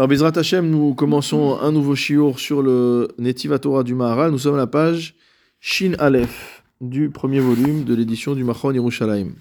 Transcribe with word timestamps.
Alors, 0.00 0.08
Bezrat 0.08 0.32
Hashem, 0.34 0.66
nous 0.70 0.94
commençons 0.94 1.58
un 1.60 1.72
nouveau 1.72 1.94
shiur 1.94 2.38
sur 2.38 2.62
le 2.62 3.08
Netiva 3.18 3.58
Torah 3.58 3.82
du 3.82 3.94
Maharal. 3.94 4.30
Nous 4.30 4.38
sommes 4.38 4.54
à 4.54 4.56
la 4.56 4.66
page 4.66 5.14
Shin 5.60 5.92
Aleph 5.98 6.62
du 6.80 7.10
premier 7.10 7.40
volume 7.40 7.84
de 7.84 7.94
l'édition 7.94 8.34
du 8.34 8.42
Machon 8.42 8.72
Yerushalayim. 8.72 9.32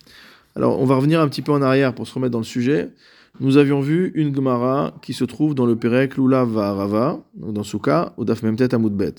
Alors, 0.57 0.77
on 0.81 0.83
va 0.83 0.97
revenir 0.97 1.21
un 1.21 1.29
petit 1.29 1.41
peu 1.41 1.53
en 1.53 1.61
arrière 1.61 1.95
pour 1.95 2.09
se 2.09 2.13
remettre 2.13 2.33
dans 2.33 2.39
le 2.39 2.43
sujet. 2.43 2.89
Nous 3.39 3.55
avions 3.55 3.79
vu 3.79 4.11
une 4.15 4.35
Gemara 4.35 4.93
qui 5.01 5.13
se 5.13 5.23
trouve 5.23 5.55
dans 5.55 5.65
le 5.65 5.77
Perek 5.77 6.17
Lula 6.17 6.44
Rava, 6.44 7.21
dans 7.35 7.63
Souka, 7.63 8.12
au 8.17 8.26
Daf 8.26 8.44
Memtet 8.44 8.76
Amoudbet. 8.76 9.15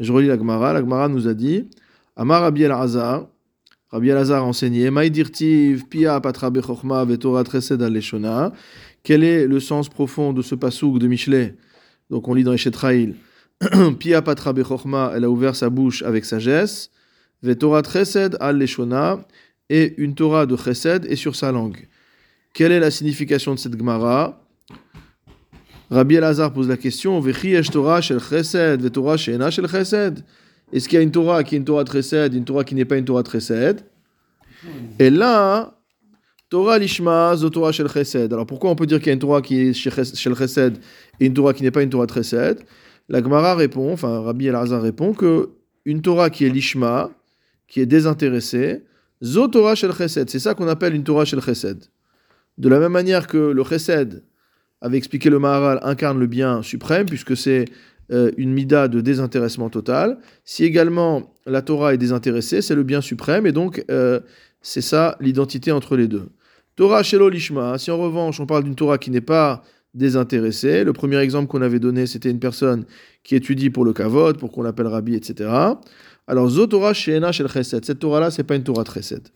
Je 0.00 0.12
relis 0.12 0.26
la 0.26 0.36
Gemara. 0.36 0.72
La 0.72 0.80
Gemara 0.80 1.06
nous 1.06 1.28
a 1.28 1.34
dit 1.34 1.70
Amar 2.16 2.40
Rabbi 2.40 2.64
El-Azar, 2.64 3.28
Rabbi 3.92 4.08
El-Azar 4.08 4.44
enseigné 4.44 4.90
Maïdirtiv, 4.90 5.86
Pia 5.86 6.18
Patra 6.18 6.50
Bechorma, 6.50 7.04
Vetora 7.04 7.44
Tresed 7.44 7.80
Aleshona. 7.80 8.52
Quel 9.04 9.22
est 9.22 9.46
le 9.46 9.60
sens 9.60 9.88
profond 9.88 10.32
de 10.32 10.42
ce 10.42 10.56
pasouk 10.56 10.98
de 10.98 11.06
Michelet? 11.06 11.54
Donc 12.10 12.26
on 12.26 12.34
lit 12.34 12.42
dans 12.42 12.52
Eshetraïl 12.52 13.14
Pia 14.00 14.20
Patra 14.20 14.52
Bechorma, 14.52 15.12
elle 15.14 15.24
a 15.24 15.30
ouvert 15.30 15.54
sa 15.54 15.70
bouche 15.70 16.02
avec 16.02 16.24
sagesse. 16.24 16.90
Vetora 17.42 17.82
Tresed 17.82 18.36
Aleshona, 18.40 19.24
et 19.70 19.94
une 19.98 20.14
Torah 20.14 20.46
de 20.46 20.56
Chesed 20.56 21.06
est 21.06 21.16
sur 21.16 21.36
sa 21.36 21.52
langue. 21.52 21.88
Quelle 22.52 22.72
est 22.72 22.80
la 22.80 22.90
signification 22.90 23.54
de 23.54 23.58
cette 23.58 23.76
Gemara? 23.76 24.40
Rabbi 25.90 26.16
Elazar 26.16 26.52
pose 26.52 26.68
la 26.68 26.76
question 26.76 27.22
Torah 27.72 28.00
shel 28.00 28.20
Chesed, 28.20 28.90
Torah 28.92 29.16
she'ena 29.16 29.50
shel 29.50 29.68
Chesed. 29.68 30.24
Est-ce 30.72 30.88
qu'il 30.88 30.96
y 30.96 31.00
a 31.00 31.02
une 31.02 31.10
Torah 31.10 31.44
qui 31.44 31.54
est 31.54 31.58
une 31.58 31.64
Torah 31.64 31.84
de 31.84 31.90
Chesed, 31.90 32.34
une 32.34 32.44
Torah 32.44 32.64
qui 32.64 32.74
n'est 32.74 32.84
pas 32.84 32.96
une 32.96 33.04
Torah 33.04 33.22
de 33.22 33.30
Chesed? 33.30 33.84
Et 34.98 35.10
là, 35.10 35.74
Torah 36.54 36.78
lishma, 36.78 37.34
Torah 37.52 37.72
shel 37.72 37.88
Chesed. 37.88 38.32
Alors 38.32 38.46
pourquoi 38.46 38.70
on 38.70 38.76
peut 38.76 38.86
dire 38.86 38.98
qu'il 38.98 39.08
y 39.08 39.10
a 39.10 39.14
une 39.14 39.18
Torah 39.18 39.42
qui 39.42 39.60
est 39.60 39.72
shel 39.72 40.36
Chesed 40.36 40.78
et 41.18 41.26
une 41.26 41.34
Torah 41.34 41.52
qui 41.52 41.64
n'est 41.64 41.72
pas 41.72 41.82
une 41.82 41.90
Torah 41.90 42.06
de 42.06 42.12
Chesed? 42.12 42.60
La 43.08 43.20
Gemara 43.20 43.56
répond, 43.56 43.92
enfin 43.92 44.20
Rabbi 44.20 44.46
Elazar 44.46 44.80
répond 44.80 45.14
que 45.14 45.48
une 45.84 46.00
Torah 46.00 46.30
qui 46.30 46.44
est 46.44 46.48
lishma, 46.48 47.10
qui 47.66 47.80
est 47.80 47.86
désintéressée, 47.86 48.84
Torah 49.50 49.74
shel 49.74 49.90
Chesed. 49.92 50.30
C'est 50.30 50.38
ça 50.38 50.54
qu'on 50.54 50.68
appelle 50.68 50.94
une 50.94 51.02
Torah 51.02 51.24
shel 51.24 51.40
Chesed. 51.40 51.86
De 52.56 52.68
la 52.68 52.78
même 52.78 52.92
manière 52.92 53.26
que 53.26 53.50
le 53.50 53.64
Chesed, 53.64 54.22
avait 54.80 54.96
expliqué 54.96 55.30
le 55.30 55.40
Maharal, 55.40 55.80
incarne 55.82 56.20
le 56.20 56.28
bien 56.28 56.62
suprême, 56.62 57.06
puisque 57.06 57.36
c'est 57.36 57.64
euh, 58.12 58.30
une 58.36 58.52
mida 58.52 58.86
de 58.86 59.00
désintéressement 59.00 59.70
total. 59.70 60.18
Si 60.44 60.62
également 60.62 61.34
la 61.46 61.62
Torah 61.62 61.94
est 61.94 61.98
désintéressée, 61.98 62.62
c'est 62.62 62.76
le 62.76 62.84
bien 62.84 63.00
suprême, 63.00 63.44
et 63.44 63.52
donc 63.52 63.84
euh, 63.90 64.20
c'est 64.62 64.82
ça 64.82 65.16
l'identité 65.18 65.72
entre 65.72 65.96
les 65.96 66.06
deux. 66.06 66.28
Torah 66.76 67.02
Shelo 67.02 67.28
Lishma, 67.28 67.78
si 67.78 67.90
en 67.90 67.98
revanche 67.98 68.40
on 68.40 68.46
parle 68.46 68.64
d'une 68.64 68.74
Torah 68.74 68.98
qui 68.98 69.10
n'est 69.10 69.20
pas 69.20 69.62
désintéressée, 69.94 70.82
le 70.82 70.92
premier 70.92 71.18
exemple 71.18 71.46
qu'on 71.46 71.62
avait 71.62 71.78
donné, 71.78 72.06
c'était 72.06 72.30
une 72.30 72.40
personne 72.40 72.84
qui 73.22 73.36
étudie 73.36 73.70
pour 73.70 73.84
le 73.84 73.92
kavod, 73.92 74.38
pour 74.38 74.50
qu'on 74.50 74.62
l'appelle 74.62 74.88
rabbi, 74.88 75.14
etc. 75.14 75.50
Alors, 76.26 76.48
Zo 76.48 76.66
Torah 76.66 76.92
Sheena 76.92 77.30
Shel 77.30 77.48
Chesed, 77.48 77.84
cette 77.84 78.00
Torah-là, 78.00 78.30
c'est 78.30 78.42
pas 78.42 78.56
une 78.56 78.64
Torah 78.64 78.82
de 78.82 78.90
Chesed. 78.90 79.28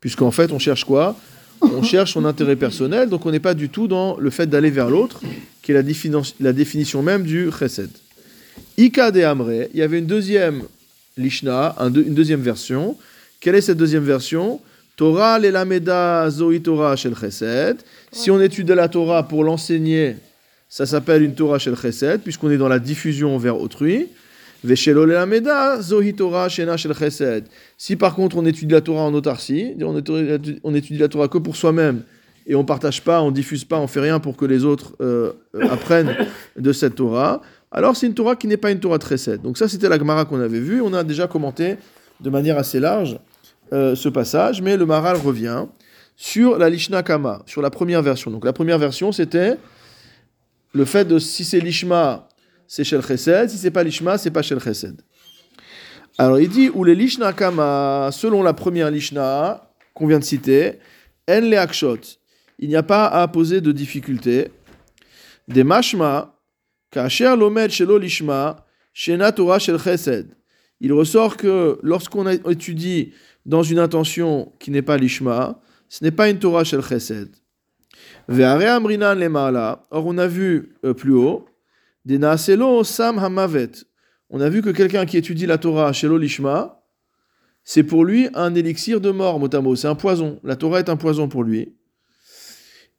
Puisqu'en 0.00 0.30
fait, 0.30 0.50
on 0.50 0.58
cherche 0.58 0.84
quoi? 0.84 1.16
On 1.62 1.82
cherche 1.82 2.12
son 2.12 2.24
intérêt 2.24 2.56
personnel, 2.56 3.08
donc 3.08 3.24
on 3.26 3.30
n'est 3.30 3.40
pas 3.40 3.54
du 3.54 3.68
tout 3.68 3.88
dans 3.88 4.16
le 4.18 4.30
fait 4.30 4.46
d'aller 4.46 4.70
vers 4.70 4.90
l'autre, 4.90 5.20
qui 5.62 5.72
est 5.72 5.74
la, 5.74 5.82
la, 6.40 6.52
définition 6.52 7.02
même 7.02 7.22
du 7.22 7.50
chesed. 7.50 7.90
Ika 8.76 9.10
de 9.10 9.22
Amre, 9.22 9.66
il 9.72 9.78
y 9.78 9.82
avait 9.82 9.98
une 9.98 10.06
deuxième 10.06 10.64
lishna, 11.16 11.74
une 11.80 12.14
deuxième 12.14 12.42
version. 12.42 12.96
Quelle 13.40 13.54
est 13.54 13.62
cette 13.62 13.78
deuxième 13.78 14.04
version? 14.04 14.60
Torah 14.96 15.38
lelameda 15.38 16.28
zoi 16.30 16.60
Torah 16.60 16.96
shel 16.96 17.14
chesed. 17.14 17.76
Si 18.10 18.30
on 18.30 18.40
étudie 18.40 18.74
la 18.74 18.88
Torah 18.88 19.28
pour 19.28 19.44
l'enseigner, 19.44 20.16
ça 20.70 20.86
s'appelle 20.86 21.22
une 21.22 21.34
Torah 21.34 21.58
shel 21.58 21.76
chesed, 21.76 22.22
puisqu'on 22.22 22.50
est 22.50 22.56
dans 22.56 22.68
la 22.68 22.78
diffusion 22.78 23.36
vers 23.36 23.60
autrui. 23.60 24.08
Si 27.78 27.96
par 27.96 28.14
contre 28.14 28.36
on 28.38 28.46
étudie 28.46 28.72
la 28.72 28.80
Torah 28.80 29.02
en 29.02 29.14
autarcie, 29.14 29.74
on 30.64 30.74
étudie 30.74 30.98
la 30.98 31.08
Torah 31.08 31.28
que 31.28 31.38
pour 31.38 31.56
soi-même 31.56 32.02
et 32.46 32.54
on 32.54 32.64
partage 32.64 33.02
pas, 33.02 33.20
on 33.22 33.30
diffuse 33.30 33.64
pas, 33.64 33.78
on 33.78 33.86
fait 33.86 34.00
rien 34.00 34.18
pour 34.18 34.36
que 34.36 34.44
les 34.44 34.64
autres 34.64 34.94
euh, 35.00 35.32
euh, 35.54 35.68
apprennent 35.68 36.16
de 36.56 36.72
cette 36.72 36.94
Torah, 36.94 37.42
alors 37.70 37.96
c'est 37.96 38.06
une 38.06 38.14
Torah 38.14 38.34
qui 38.34 38.46
n'est 38.46 38.56
pas 38.56 38.70
une 38.70 38.80
Torah 38.80 38.98
très 38.98 39.18
chesed. 39.18 39.42
Donc 39.42 39.58
ça 39.58 39.68
c'était 39.68 39.88
la 39.88 39.98
Gemara 39.98 40.24
qu'on 40.24 40.40
avait 40.40 40.60
vue, 40.60 40.80
on 40.80 40.94
a 40.94 41.04
déjà 41.04 41.26
commenté 41.26 41.76
de 42.20 42.30
manière 42.30 42.56
assez 42.56 42.80
large 42.80 43.18
euh, 43.72 43.94
ce 43.94 44.08
passage, 44.08 44.62
mais 44.62 44.76
le 44.76 44.86
Maral 44.86 45.16
revient 45.16 45.66
sur 46.16 46.58
la 46.58 46.70
Lishna 46.70 47.02
Kama, 47.02 47.42
sur 47.46 47.62
la 47.62 47.70
première 47.70 48.02
version. 48.02 48.30
Donc 48.30 48.44
la 48.44 48.52
première 48.52 48.78
version 48.78 49.12
c'était 49.12 49.56
le 50.72 50.84
fait 50.84 51.04
de 51.04 51.18
si 51.18 51.44
c'est 51.44 51.60
Lishma 51.60 52.28
c'est 52.66 52.84
Shel 52.84 53.02
Chesed. 53.02 53.50
Si 53.50 53.58
c'est 53.58 53.70
pas 53.70 53.82
Lishma, 53.82 54.18
c'est 54.18 54.30
pas 54.30 54.42
Shel 54.42 54.60
Chesed. 54.60 55.00
Alors 56.18 56.40
il 56.40 56.48
dit, 56.48 56.70
ou 56.72 56.84
les 56.84 56.94
Lishna 56.94 57.32
Kama, 57.32 58.10
selon 58.12 58.42
la 58.42 58.54
première 58.54 58.90
Lishna 58.90 59.70
qu'on 59.94 60.06
vient 60.06 60.18
de 60.18 60.24
citer, 60.24 60.78
En 61.28 61.40
le 61.40 61.58
Akshot, 61.58 62.00
il 62.58 62.68
n'y 62.68 62.76
a 62.76 62.82
pas 62.82 63.06
à 63.06 63.26
poser 63.28 63.60
de 63.60 63.72
difficulté. 63.72 64.48
Des 65.48 65.64
Mashma, 65.64 66.34
Kasher 66.90 67.36
Lomed 67.36 67.70
Shelo 67.70 67.98
Lishma, 67.98 68.64
Shena 68.92 69.32
Torah 69.32 69.58
Shel 69.58 69.78
Chesed. 69.78 70.28
Il 70.80 70.92
ressort 70.92 71.36
que 71.36 71.78
lorsqu'on 71.82 72.28
étudie 72.28 73.12
dans 73.46 73.62
une 73.62 73.78
intention 73.78 74.52
qui 74.58 74.70
n'est 74.70 74.82
pas 74.82 74.98
Lishma, 74.98 75.60
ce 75.88 76.04
n'est 76.04 76.10
pas 76.10 76.28
une 76.28 76.38
Torah 76.38 76.64
Shel 76.64 76.82
Chesed. 76.82 77.30
Or 78.28 80.06
on 80.06 80.18
a 80.18 80.26
vu 80.26 80.76
euh, 80.84 80.92
plus 80.92 81.14
haut 81.14 81.46
Sam 82.84 83.18
Hamavet. 83.18 83.70
On 84.30 84.40
a 84.40 84.48
vu 84.48 84.62
que 84.62 84.70
quelqu'un 84.70 85.06
qui 85.06 85.16
étudie 85.16 85.46
la 85.46 85.58
Torah 85.58 85.92
chez 85.92 86.08
l'Olishma, 86.08 86.82
c'est 87.62 87.84
pour 87.84 88.04
lui 88.04 88.28
un 88.34 88.54
élixir 88.56 89.00
de 89.00 89.12
mort, 89.12 89.38
motamo. 89.38 89.76
C'est 89.76 89.86
un 89.86 89.94
poison. 89.94 90.40
La 90.42 90.56
Torah 90.56 90.80
est 90.80 90.88
un 90.88 90.96
poison 90.96 91.28
pour 91.28 91.44
lui. 91.44 91.76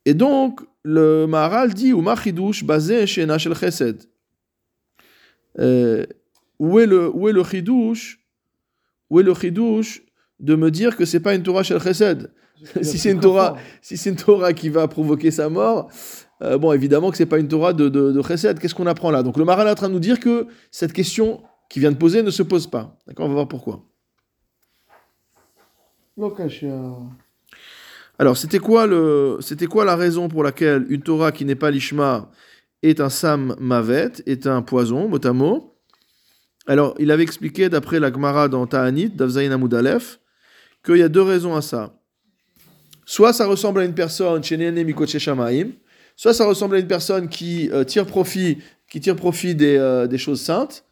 Et 0.06 0.14
donc, 0.14 0.62
le 0.84 1.26
Maharal 1.26 1.74
dit 1.74 1.92
ou 1.92 2.02
Machidush 2.02 2.64
basé 2.64 3.06
chez 3.06 3.26
Nashel 3.26 3.54
Chesed. 3.54 4.04
Euh, 5.60 6.06
où 6.60 6.80
est 6.80 6.86
le 6.86 7.10
où 7.10 7.28
le 7.28 7.44
chidouche 7.44 8.20
Où 9.10 9.20
est 9.20 9.24
le 9.24 9.34
chidouche 9.34 10.07
de 10.40 10.56
me 10.56 10.72
dire 10.72 10.96
que 10.96 11.06
c'est 11.06 11.20
pas 11.20 11.36
une 11.36 11.44
Torah 11.44 11.64
shel 11.64 11.80
Chesed 11.82 12.32
Si 12.82 12.98
c'est 12.98 13.12
une 13.12 13.20
Torah, 13.20 13.56
si 13.82 13.98
c'est 13.98 14.10
une 14.10 14.16
Torah 14.16 14.54
qui 14.54 14.70
va 14.70 14.88
provoquer 14.88 15.32
sa 15.32 15.50
mort, 15.50 15.90
euh, 16.42 16.58
bon, 16.58 16.72
évidemment 16.72 17.12
que 17.12 17.18
c'est 17.18 17.26
pas 17.26 17.40
une 17.40 17.48
Torah 17.48 17.74
de, 17.74 17.90
de, 17.90 18.22
Chesed. 18.22 18.60
Qu'est-ce 18.60 18.76
qu'on 18.76 18.88
apprend 18.88 19.12
là? 19.12 19.24
Donc 19.24 19.38
le 19.38 19.46
Maral 19.46 19.68
est 19.68 19.72
en 19.72 19.76
train 19.76 19.90
de 19.90 19.94
nous 19.94 20.00
dire 20.00 20.20
que 20.20 20.48
cette 20.72 20.94
question 20.94 21.44
qui 21.70 21.80
vient 21.80 21.92
de 21.92 21.98
poser 21.98 22.24
ne 22.24 22.32
se 22.32 22.44
pose 22.44 22.68
pas. 22.68 22.98
D'accord? 23.08 23.26
On 23.26 23.30
va 23.30 23.36
voir 23.36 23.48
pourquoi. 23.48 23.84
Alors, 28.20 28.36
c'était 28.38 28.60
quoi, 28.60 28.88
le, 28.88 29.38
c'était 29.42 29.68
quoi 29.68 29.86
la 29.86 29.96
raison 29.96 30.28
pour 30.28 30.44
laquelle 30.44 30.86
une 30.90 31.02
Torah 31.02 31.32
qui 31.32 31.46
n'est 31.46 31.56
pas 31.56 31.70
l'Ishma 31.70 32.32
est 32.82 33.00
un 33.00 33.10
Sam 33.10 33.56
Mavet, 33.60 34.14
est 34.26 34.48
un 34.48 34.64
poison, 34.64 35.08
mot 35.08 35.24
à 35.24 35.34
mot? 35.34 35.76
Alors, 36.66 36.96
il 36.98 37.12
avait 37.12 37.24
expliqué, 37.24 37.70
d'après 37.70 38.00
la 38.00 38.12
Gemara 38.12 38.48
dans 38.50 38.66
Ta'anit, 38.66 39.10
d'Avzaïn 39.10 39.52
Amoudalef, 39.52 40.20
qu'il 40.84 40.98
y 40.98 41.04
a 41.04 41.10
deux 41.10 41.22
raisons 41.22 41.56
à 41.56 41.62
ça. 41.62 41.94
Soit 43.06 43.34
ça 43.34 43.48
ressemble 43.48 43.82
à 43.82 43.86
une 43.86 43.94
personne, 43.94 44.42
Soit 44.44 46.34
ça 46.34 46.46
ressemble 46.46 46.76
à 46.76 46.80
une 46.80 46.88
personne 46.88 47.30
qui 47.30 47.70
euh, 47.72 47.84
tire 47.84 48.06
profit, 48.06 48.58
qui 48.90 49.00
tire 49.00 49.16
profit 49.16 49.56
des, 49.56 49.78
euh, 49.78 50.08
des 50.08 50.18
choses 50.18 50.42
saintes. 50.42 50.84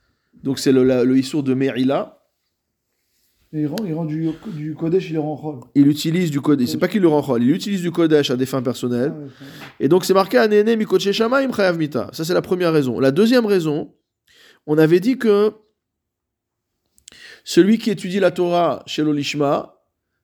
Donc 0.43 0.59
c'est 0.59 0.71
le, 0.71 0.83
le 1.03 1.17
Issour 1.17 1.43
de 1.43 1.53
Merila. 1.53 2.21
il 3.51 3.67
rend, 3.67 3.77
il 3.85 3.93
rend 3.93 4.05
du, 4.05 4.29
du 4.53 4.75
Kodesh, 4.75 5.09
il 5.09 5.13
le 5.13 5.19
rend 5.19 5.35
rôle. 5.35 5.59
Il 5.73 5.87
utilise 5.87 6.29
du 6.29 6.39
Kodesh. 6.41 6.69
C'est 6.69 6.77
pas 6.77 6.87
qu'il 6.87 7.01
le 7.01 7.07
rend 7.07 7.21
rôle. 7.21 7.43
Il 7.43 7.51
utilise 7.51 7.81
du 7.81 7.91
Kodesh 7.91 8.29
à 8.29 8.35
des 8.35 8.45
fins 8.45 8.61
personnelles. 8.61 9.13
Ah, 9.15 9.43
Et 9.79 9.87
donc 9.87 10.05
c'est 10.05 10.13
marqué 10.13 10.37
Anene 10.37 10.75
Mikoche 10.77 11.11
Shamaim 11.11 11.51
Chayav 11.51 11.77
Mita. 11.77 12.09
Ça 12.13 12.23
c'est 12.23 12.33
la 12.33 12.41
première 12.43 12.71
raison. 12.71 12.99
La 12.99 13.11
deuxième 13.11 13.45
raison, 13.45 13.93
on 14.67 14.77
avait 14.77 14.99
dit 14.99 15.17
que 15.17 15.51
celui 17.43 17.77
qui 17.77 17.89
étudie 17.91 18.19
la 18.19 18.31
Torah 18.31 18.83
chez 18.85 19.03
l'Olishma, 19.03 19.74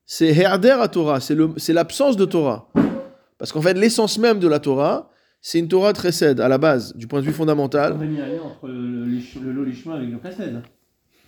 c'est 0.05 0.29
Herder 0.29 0.77
à 0.79 0.87
Torah, 0.87 1.19
c'est 1.19 1.73
l'absence 1.73 2.17
de 2.17 2.25
Torah. 2.25 2.69
Parce 3.37 3.51
qu'en 3.51 3.61
fait, 3.61 3.73
l'essence 3.73 4.19
même 4.19 4.39
de 4.39 4.47
la 4.47 4.59
Torah, 4.59 5.09
c'est 5.41 5.57
une 5.57 5.67
Torah 5.67 5.93
très 5.93 6.11
cède 6.11 6.39
à 6.39 6.47
la 6.47 6.57
base, 6.57 6.95
du 6.95 7.07
point 7.07 7.21
de 7.21 7.25
vue 7.25 7.31
fondamental. 7.33 7.93
On 7.99 8.05
mis 8.05 8.21
rien 8.21 8.41
entre 8.43 8.67
le, 8.67 9.05
le, 9.05 9.51
Lolishma 9.51 9.95
avec 9.95 10.09
le 10.09 10.19
Chesed. 10.23 10.61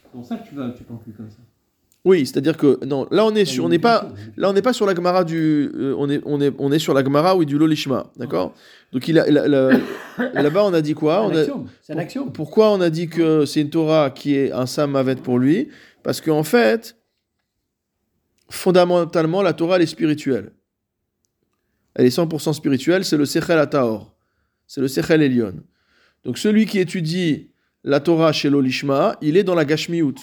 C'est 0.04 0.12
pour 0.12 0.24
ça 0.24 0.36
que 0.36 0.48
tu, 0.48 0.54
vas, 0.54 0.70
tu 0.78 0.84
conclus 0.84 1.14
comme 1.14 1.30
ça. 1.30 1.38
Oui, 2.06 2.26
c'est-à-dire 2.26 2.58
que 2.58 2.84
non, 2.86 3.08
là 3.12 3.26
on 3.26 3.34
est 3.34 3.46
sur, 3.46 3.64
on 3.64 3.70
n'est 3.70 3.80
pas, 3.80 4.10
là 4.36 4.50
on 4.50 4.54
n'est 4.54 4.62
pas 4.62 4.74
sur 4.74 4.86
la 4.86 4.94
Gemara 4.94 5.24
du, 5.24 5.72
euh, 5.74 5.96
on 5.98 6.10
est, 6.10 6.22
on 6.26 6.42
est, 6.42 6.54
on 6.60 6.70
est 6.72 6.78
sur 6.78 6.94
la 6.94 7.02
Gemara 7.02 7.36
oui 7.36 7.46
du 7.46 7.58
Lolishma, 7.58 8.12
d'accord? 8.18 8.54
Donc 8.92 9.08
il 9.08 9.16
là-bas 10.18 10.66
on 10.66 10.74
a 10.74 10.82
dit 10.82 10.96
quoi? 10.96 11.32
C'est 11.82 11.94
un 11.94 11.98
action. 11.98 12.28
Pourquoi 12.28 12.72
on 12.72 12.82
a 12.82 12.90
dit 12.90 13.08
que 13.08 13.46
c'est 13.46 13.62
une 13.62 13.70
Torah 13.70 14.10
qui 14.10 14.36
est 14.36 14.52
un 14.52 14.66
Sam 14.66 14.92
Mavet 14.92 15.16
pour 15.16 15.40
lui? 15.40 15.70
Parce 16.04 16.20
qu'en 16.20 16.44
fait, 16.44 16.98
fondamentalement 18.50 19.42
la 19.42 19.54
Torah 19.54 19.78
elle 19.78 19.84
est 19.84 19.88
spirituelle 19.88 20.52
elle 21.96 22.06
est 22.06 22.18
100% 22.18 22.54
spirituelle, 22.54 23.06
c'est 23.06 23.18
le 23.18 23.26
Sechel 23.26 23.60
Ataor. 23.60 24.16
C'est 24.68 24.82
le 24.82 24.88
Sechel 24.88 25.22
Elion. 25.22 25.56
Donc 26.24 26.38
celui 26.38 26.66
qui 26.66 26.80
étudie 26.80 27.52
la 27.84 28.00
Torah 28.00 28.32
chez 28.32 28.50
l'Olishma, 28.50 29.18
il 29.22 29.38
est 29.38 29.44
dans 29.44 29.56
la 29.56 29.66
Gashmiut. 29.66 30.16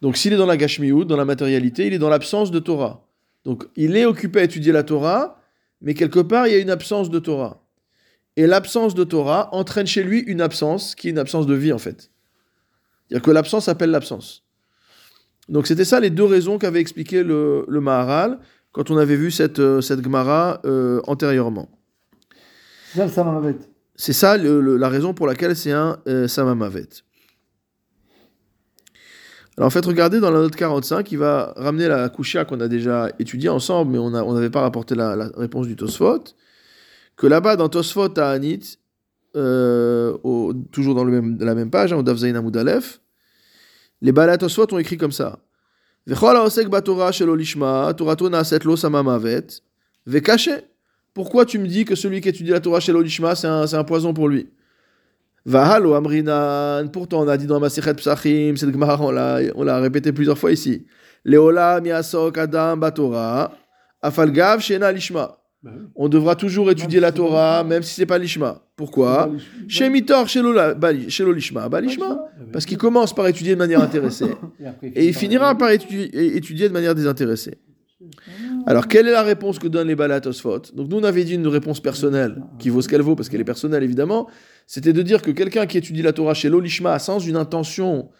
Donc 0.00 0.16
s'il 0.16 0.32
est 0.32 0.36
dans 0.36 0.46
la 0.46 0.56
Gashmiut, 0.56 1.04
dans 1.04 1.16
la 1.16 1.24
matérialité, 1.24 1.86
il 1.86 1.94
est 1.94 1.98
dans 1.98 2.08
l'absence 2.08 2.50
de 2.50 2.58
Torah. 2.58 3.06
Donc 3.44 3.64
il 3.76 3.96
est 3.96 4.06
occupé 4.06 4.40
à 4.40 4.44
étudier 4.44 4.72
la 4.72 4.82
Torah, 4.82 5.40
mais 5.80 5.94
quelque 5.94 6.20
part 6.20 6.46
il 6.46 6.52
y 6.52 6.56
a 6.56 6.60
une 6.60 6.70
absence 6.70 7.10
de 7.10 7.18
Torah. 7.18 7.62
Et 8.36 8.46
l'absence 8.46 8.94
de 8.94 9.04
Torah 9.04 9.54
entraîne 9.54 9.86
chez 9.86 10.02
lui 10.02 10.20
une 10.20 10.40
absence 10.40 10.94
qui 10.94 11.08
est 11.08 11.10
une 11.10 11.18
absence 11.18 11.46
de 11.46 11.54
vie 11.54 11.72
en 11.72 11.78
fait. 11.78 12.10
C'est-à-dire 13.08 13.22
que 13.22 13.30
l'absence 13.30 13.68
appelle 13.68 13.90
l'absence. 13.90 14.43
Donc 15.48 15.66
c'était 15.66 15.84
ça 15.84 16.00
les 16.00 16.10
deux 16.10 16.24
raisons 16.24 16.58
qu'avait 16.58 16.80
expliqué 16.80 17.22
le, 17.22 17.64
le 17.68 17.80
Maharal 17.80 18.38
quand 18.72 18.90
on 18.90 18.96
avait 18.96 19.16
vu 19.16 19.30
cette, 19.30 19.58
euh, 19.58 19.80
cette 19.80 20.02
Gemara 20.02 20.60
euh, 20.64 21.00
antérieurement. 21.06 21.68
C'est 22.92 22.98
ça 22.98 23.04
le 23.06 23.10
Samamavet. 23.12 23.56
C'est 23.96 24.12
ça 24.12 24.36
le- 24.36 24.76
la 24.76 24.88
raison 24.88 25.14
pour 25.14 25.26
laquelle 25.26 25.54
c'est 25.54 25.72
un 25.72 25.98
euh, 26.08 26.26
Samamavet. 26.28 26.88
Alors 29.56 29.68
en 29.68 29.70
fait, 29.70 29.84
regardez 29.86 30.18
dans 30.18 30.30
la 30.32 30.40
note 30.40 30.56
45, 30.56 31.12
il 31.12 31.18
va 31.18 31.52
ramener 31.56 31.86
la 31.86 32.08
Kushia 32.08 32.44
qu'on 32.44 32.58
a 32.60 32.66
déjà 32.66 33.10
étudiée 33.20 33.48
ensemble, 33.48 33.92
mais 33.92 33.98
on 33.98 34.10
n'avait 34.34 34.50
pas 34.50 34.62
rapporté 34.62 34.96
la, 34.96 35.14
la 35.14 35.28
réponse 35.36 35.68
du 35.68 35.76
Tosfot. 35.76 36.24
Que 37.16 37.28
là-bas, 37.28 37.54
dans 37.54 37.68
Tosfot 37.68 38.18
à 38.18 38.30
Anit, 38.30 38.78
euh, 39.36 40.16
au- 40.24 40.52
toujours 40.72 40.96
dans 40.96 41.04
le 41.04 41.12
même, 41.12 41.38
la 41.40 41.54
même 41.54 41.70
page, 41.70 41.92
hein, 41.92 41.96
au 42.04 42.08
Amud 42.08 42.56
Aleph, 42.56 43.00
les 44.00 44.12
Balat 44.12 44.38
Tosfot 44.38 44.72
ont 44.72 44.78
écrit 44.78 44.96
comme 44.96 45.12
ça. 45.12 45.38
Pourquoi 51.14 51.46
tu 51.46 51.58
me 51.58 51.66
dis 51.66 51.84
que 51.84 51.94
celui 51.94 52.20
qui 52.20 52.28
étudie 52.28 52.50
la 52.50 52.60
Torah 52.60 52.80
chez 52.80 52.92
l'Olishma, 52.92 53.34
c'est 53.34 53.46
un, 53.46 53.66
c'est 53.66 53.76
un 53.76 53.84
poison 53.84 54.12
pour 54.12 54.28
lui? 54.28 54.48
Vahalo 55.46 55.92
Amrinan, 55.94 56.88
pourtant 56.88 57.20
on 57.22 57.28
a 57.28 57.36
dit 57.36 57.46
dans 57.46 57.60
Masichet 57.60 57.94
Psachim, 57.94 58.54
Gemara, 58.56 58.98
on 59.00 59.10
l'a, 59.10 59.78
répété 59.78 60.12
plusieurs 60.12 60.38
fois 60.38 60.52
ici. 60.52 60.86
Leola 61.24 61.80
miasok 61.80 62.38
adam 62.38 62.76
batorah, 62.78 63.52
afalgav 64.00 64.60
shena 64.60 64.90
lishma. 64.90 65.38
Bah. 65.64 65.70
On 65.96 66.10
devra 66.10 66.36
toujours 66.36 66.70
étudier 66.70 67.00
la 67.00 67.10
Torah, 67.10 67.64
même 67.64 67.82
si 67.82 67.94
c'est 67.94 68.04
pas 68.04 68.18
l'Ishma. 68.18 68.66
Pourquoi 68.76 69.32
Chez 69.66 69.88
Mitor, 69.88 70.28
chez 70.28 70.42
chez 71.08 71.24
l'Olishma, 71.24 71.70
bah 71.70 71.80
l'Ishma. 71.80 72.28
Parce 72.52 72.66
qu'il 72.66 72.76
commence 72.76 73.14
par 73.14 73.26
étudier 73.28 73.54
de 73.54 73.58
manière 73.58 73.80
intéressée. 73.80 74.34
Et 74.82 75.06
il 75.06 75.14
finira 75.14 75.56
par 75.56 75.70
étudier, 75.70 76.36
étudier 76.36 76.68
de 76.68 76.74
manière 76.74 76.94
désintéressée. 76.94 77.56
Alors, 78.66 78.88
quelle 78.88 79.08
est 79.08 79.12
la 79.12 79.22
réponse 79.22 79.58
que 79.58 79.66
donnent 79.66 79.88
les 79.88 79.94
Balatosphot 79.94 80.74
Donc, 80.74 80.90
nous, 80.90 80.98
on 80.98 81.04
avait 81.04 81.24
dit 81.24 81.34
une 81.34 81.48
réponse 81.48 81.80
personnelle, 81.80 82.42
qui 82.58 82.68
vaut 82.68 82.82
ce 82.82 82.88
qu'elle 82.88 83.00
vaut, 83.00 83.14
parce 83.14 83.30
qu'elle 83.30 83.40
est 83.40 83.44
personnelle, 83.44 83.82
évidemment. 83.82 84.28
C'était 84.66 84.92
de 84.92 85.00
dire 85.00 85.22
que 85.22 85.30
quelqu'un 85.30 85.64
qui 85.64 85.78
étudie 85.78 86.02
la 86.02 86.12
Torah 86.12 86.34
chez 86.34 86.50
l'Olishma 86.50 86.98
sans 86.98 87.20
une 87.20 87.36
intention, 87.36 88.10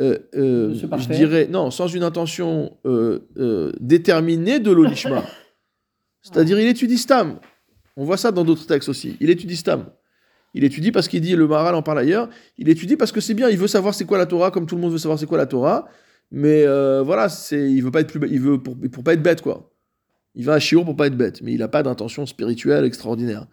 euh, 0.00 0.18
euh, 0.34 0.74
je 0.74 1.08
dirais, 1.14 1.46
non, 1.48 1.70
sans 1.70 1.86
une 1.86 2.02
intention 2.02 2.76
euh, 2.86 3.70
déterminée 3.78 4.58
de 4.58 4.72
l'Olishma. 4.72 5.22
C'est-à-dire, 6.22 6.58
il 6.58 6.68
étudie 6.68 6.98
Stam. 6.98 7.38
On 7.96 8.04
voit 8.04 8.16
ça 8.16 8.32
dans 8.32 8.44
d'autres 8.44 8.66
textes 8.66 8.88
aussi. 8.88 9.16
Il 9.20 9.28
étudie 9.28 9.56
Stam. 9.56 9.90
Il 10.54 10.64
étudie 10.64 10.92
parce 10.92 11.08
qu'il 11.08 11.20
dit, 11.20 11.34
le 11.34 11.46
Maharal 11.46 11.74
en 11.74 11.82
parle 11.82 11.98
ailleurs, 11.98 12.28
il 12.58 12.68
étudie 12.68 12.96
parce 12.96 13.12
que 13.12 13.20
c'est 13.20 13.34
bien, 13.34 13.48
il 13.48 13.58
veut 13.58 13.66
savoir 13.66 13.94
c'est 13.94 14.04
quoi 14.04 14.18
la 14.18 14.26
Torah, 14.26 14.50
comme 14.50 14.66
tout 14.66 14.74
le 14.74 14.82
monde 14.82 14.92
veut 14.92 14.98
savoir 14.98 15.18
c'est 15.18 15.26
quoi 15.26 15.38
la 15.38 15.46
Torah. 15.46 15.88
Mais 16.30 16.64
euh, 16.66 17.02
voilà, 17.02 17.28
c'est, 17.28 17.70
il 17.70 17.82
veut 17.82 17.90
pas 17.90 18.00
être 18.00 18.10
plus, 18.12 18.28
il 18.30 18.40
veut 18.40 18.62
pour, 18.62 18.76
pour 18.90 19.04
pas 19.04 19.14
être 19.14 19.22
bête 19.22 19.42
quoi. 19.42 19.70
Il 20.34 20.44
va 20.44 20.54
à 20.54 20.58
Chiour 20.58 20.84
pour 20.84 20.96
pas 20.96 21.06
être 21.06 21.16
bête, 21.16 21.42
mais 21.42 21.52
il 21.52 21.58
n'a 21.58 21.68
pas 21.68 21.82
d'intention 21.82 22.24
spirituelle 22.24 22.84
extraordinaire. 22.84 23.46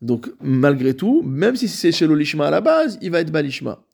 Donc 0.00 0.28
malgré 0.40 0.94
tout, 0.94 1.22
même 1.22 1.56
si 1.56 1.68
c'est 1.68 1.92
chez 1.92 2.06
l'Olishma 2.06 2.48
à 2.48 2.50
la 2.50 2.60
base, 2.60 2.98
il 3.00 3.10
va 3.10 3.20
être 3.20 3.30
Balishma. 3.30 3.84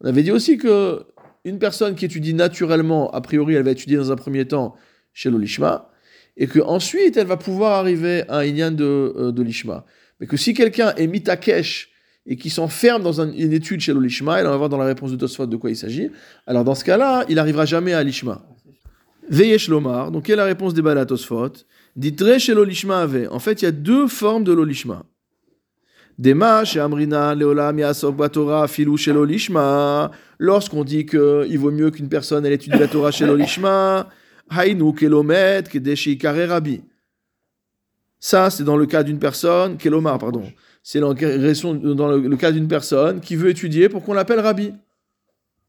On 0.00 0.08
avait 0.08 0.22
dit 0.22 0.32
aussi 0.32 0.56
que 0.56 1.04
une 1.44 1.58
personne 1.58 1.94
qui 1.94 2.04
étudie 2.04 2.34
naturellement, 2.34 3.10
a 3.10 3.20
priori, 3.20 3.54
elle 3.54 3.62
va 3.62 3.70
étudier 3.70 3.96
dans 3.96 4.12
un 4.12 4.16
premier 4.16 4.46
temps 4.46 4.74
chez 5.12 5.30
l'Olishma, 5.30 5.90
et 6.36 6.46
que 6.46 6.60
ensuite 6.60 7.16
elle 7.16 7.26
va 7.26 7.36
pouvoir 7.36 7.72
arriver 7.78 8.24
à 8.28 8.38
un 8.38 8.44
Inyan 8.44 8.70
de, 8.70 8.84
euh, 8.84 9.32
l'Ishma. 9.44 9.84
Mais 10.20 10.26
que 10.26 10.36
si 10.36 10.54
quelqu'un 10.54 10.94
est 10.96 11.06
mitakesh 11.06 11.88
et 12.26 12.36
qui 12.36 12.50
s'enferme 12.50 13.02
dans 13.02 13.20
un- 13.20 13.32
une 13.32 13.52
étude 13.52 13.80
chez 13.80 13.92
l'Olishma, 13.92 14.40
et 14.40 14.46
on 14.46 14.50
va 14.50 14.56
voir 14.56 14.68
dans 14.68 14.78
la 14.78 14.84
réponse 14.84 15.10
de 15.10 15.16
Tosfot 15.16 15.46
de 15.46 15.56
quoi 15.56 15.70
il 15.70 15.76
s'agit, 15.76 16.10
alors 16.46 16.64
dans 16.64 16.74
ce 16.74 16.84
cas-là, 16.84 17.24
il 17.28 17.36
n'arrivera 17.36 17.64
jamais 17.64 17.92
à 17.94 18.02
l'Ishma. 18.02 18.42
Veyesh 19.28 19.68
Lomar, 19.68 20.10
donc 20.10 20.24
quelle 20.24 20.34
est 20.34 20.36
la 20.36 20.44
réponse 20.44 20.74
des 20.74 20.82
Balat 20.82 21.06
Tosfot? 21.06 21.52
Ditre 21.96 22.38
chez 22.38 22.54
l'Olishma 22.54 23.02
ave. 23.02 23.28
En 23.30 23.38
fait, 23.38 23.62
il 23.62 23.64
y 23.64 23.68
a 23.68 23.72
deux 23.72 24.06
formes 24.06 24.44
de 24.44 24.52
l'Olishma. 24.52 25.04
Dema 26.18 26.64
chez 26.64 26.80
Amrina, 26.80 27.34
Leolam 27.34 27.78
Yasok 27.78 28.14
Batora, 28.16 28.68
Filou 28.68 28.96
chez 28.96 29.12
l'Olishma. 29.12 30.10
Lorsqu'on 30.38 30.84
dit 30.84 31.06
qu'il 31.06 31.58
vaut 31.58 31.70
mieux 31.70 31.90
qu'une 31.90 32.08
personne 32.08 32.44
elle 32.44 32.52
étudie 32.52 32.78
la 32.78 32.88
Torah 32.88 33.10
chez 33.10 33.26
l'Olishma, 33.26 34.08
Hainu 34.50 34.92
Kelomet, 34.92 35.64
Kedeshi 35.70 36.18
Rabbi. 36.22 36.82
Ça, 38.18 38.50
c'est 38.50 38.64
dans 38.64 38.76
le 38.76 38.86
cas 38.86 39.02
d'une 39.02 39.18
personne, 39.18 39.76
Kelomar, 39.78 40.18
pardon. 40.18 40.42
C'est 40.82 41.00
dans 41.00 41.10
le 41.14 41.94
dans 41.94 42.08
le- 42.08 42.20
le 42.28 42.36
cas 42.36 42.52
d'une 42.52 42.68
personne 42.68 43.20
qui 43.20 43.36
veut 43.36 43.50
étudier 43.50 43.88
pour 43.88 44.02
qu'on 44.04 44.12
l'appelle 44.14 44.40
Rabbi 44.40 44.72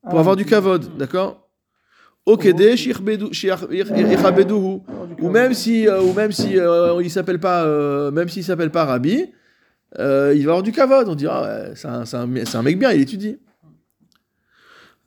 pour 0.10 0.19
avoir 0.19 0.36
du 0.36 0.45
kavod, 0.45 0.98
d'accord? 0.98 1.48
Irabeduhu. 3.72 4.81
Ou 5.19 5.30
même 5.30 5.54
si, 5.54 5.88
euh, 5.88 6.01
ou 6.01 6.13
même 6.13 6.31
si 6.31 6.57
euh, 6.60 7.01
il 7.01 7.10
s'appelle 7.10 7.39
pas, 7.39 7.63
euh, 7.66 8.12
même 8.12 8.30
s'il 8.30 8.44
s'appelle 8.44 8.69
pas 8.72 8.86
Rabbi, 8.86 9.25
euh, 10.00 10.34
il 10.36 10.45
va 10.45 10.51
avoir 10.54 10.63
du 10.63 10.72
kavod. 10.72 11.07
On 11.10 11.16
dira, 11.16 11.48
un, 11.48 11.74
un 12.01 12.06
c'est 12.06 12.56
un 12.56 12.62
mec 12.62 12.77
bien, 12.80 12.92
il 12.92 13.01
étudie. 13.01 13.38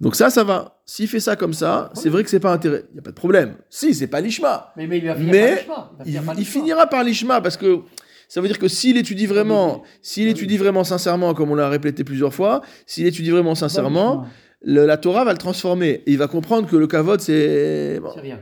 Donc 0.01 0.17
ça, 0.17 0.29
ça 0.31 0.45
va. 0.45 0.81
S'il 0.85 1.09
fait 1.09 1.21
ça 1.21 1.37
comme 1.37 1.55
ça, 1.55 1.91
c'est 1.95 2.09
vrai 2.09 2.25
que 2.25 2.31
c'est 2.31 2.41
pas 2.41 2.53
intérêt. 2.53 2.85
Il 2.93 2.97
y 2.97 2.99
a 2.99 3.03
pas 3.03 3.11
de 3.11 3.17
problème. 3.17 3.57
Si, 3.71 3.95
c'est 3.95 4.07
pas 4.09 4.21
l'ishma. 4.21 4.73
Mais, 4.77 4.87
mais 4.87 4.99
il 4.99 5.07
va 5.07 5.15
finir 5.15 5.33
Mais 5.33 5.57
par 5.57 5.57
l'ishma. 5.57 5.75
va 5.99 6.05
Il, 6.05 6.05
finir 6.05 6.23
par 6.25 6.35
il 6.35 6.39
l'ishma. 6.39 6.53
finira 6.61 6.87
par 6.89 7.05
l'ishma 7.05 7.41
parce 7.41 7.57
que 7.57 7.81
ça 8.29 8.41
veut 8.41 8.49
dire 8.49 8.59
que 8.59 8.69
s'il 8.69 8.97
étudie 8.97 9.27
vraiment, 9.27 9.83
s'il 10.03 10.29
étudie 10.29 10.57
vraiment 10.57 10.83
sincèrement, 10.85 11.33
comme 11.35 11.51
on 11.53 11.55
l'a 11.55 11.69
répété 11.69 12.03
plusieurs 12.05 12.35
fois, 12.35 12.63
s'il 12.87 13.07
étudie 13.07 13.31
vraiment 13.31 13.55
sincèrement, 13.55 14.27
le- 14.63 14.85
la 14.85 14.97
Torah 14.97 15.25
va 15.25 15.33
le 15.33 15.39
transformer. 15.39 16.03
Et 16.07 16.13
il 16.13 16.19
va 16.19 16.27
comprendre 16.27 16.69
que 16.69 16.77
le 16.77 16.87
kavod, 16.87 17.21
c'est. 17.21 18.01
bon, 18.01 18.11
C'est 18.15 18.21
rien. 18.21 18.41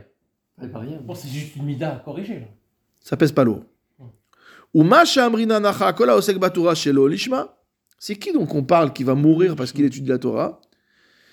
C'est 0.59 0.71
pas 0.71 0.79
rien. 0.79 0.99
Bon, 1.03 1.13
c'est 1.13 1.27
juste 1.29 1.55
une 1.55 1.65
mida 1.65 2.01
corrigée. 2.03 2.39
Là. 2.39 2.45
ça 2.99 3.15
pèse 3.15 3.31
pas 3.31 3.43
lourd. 3.43 3.63
Ou 4.73 4.81
Masha 4.83 5.25
Amrina 5.25 5.59
Nacha 5.59 5.93
Kola 5.93 6.15
Osek 6.17 6.39
Batura 6.39 6.73
Shelo 6.73 7.07
Lishma. 7.07 7.55
C'est 7.99 8.15
qui 8.15 8.33
donc 8.33 8.53
on 8.55 8.63
parle 8.63 8.91
qui 8.91 9.03
va 9.03 9.13
mourir 9.15 9.55
parce 9.55 9.71
qu'il 9.71 9.85
étudie 9.85 10.09
la 10.09 10.17
Torah? 10.17 10.59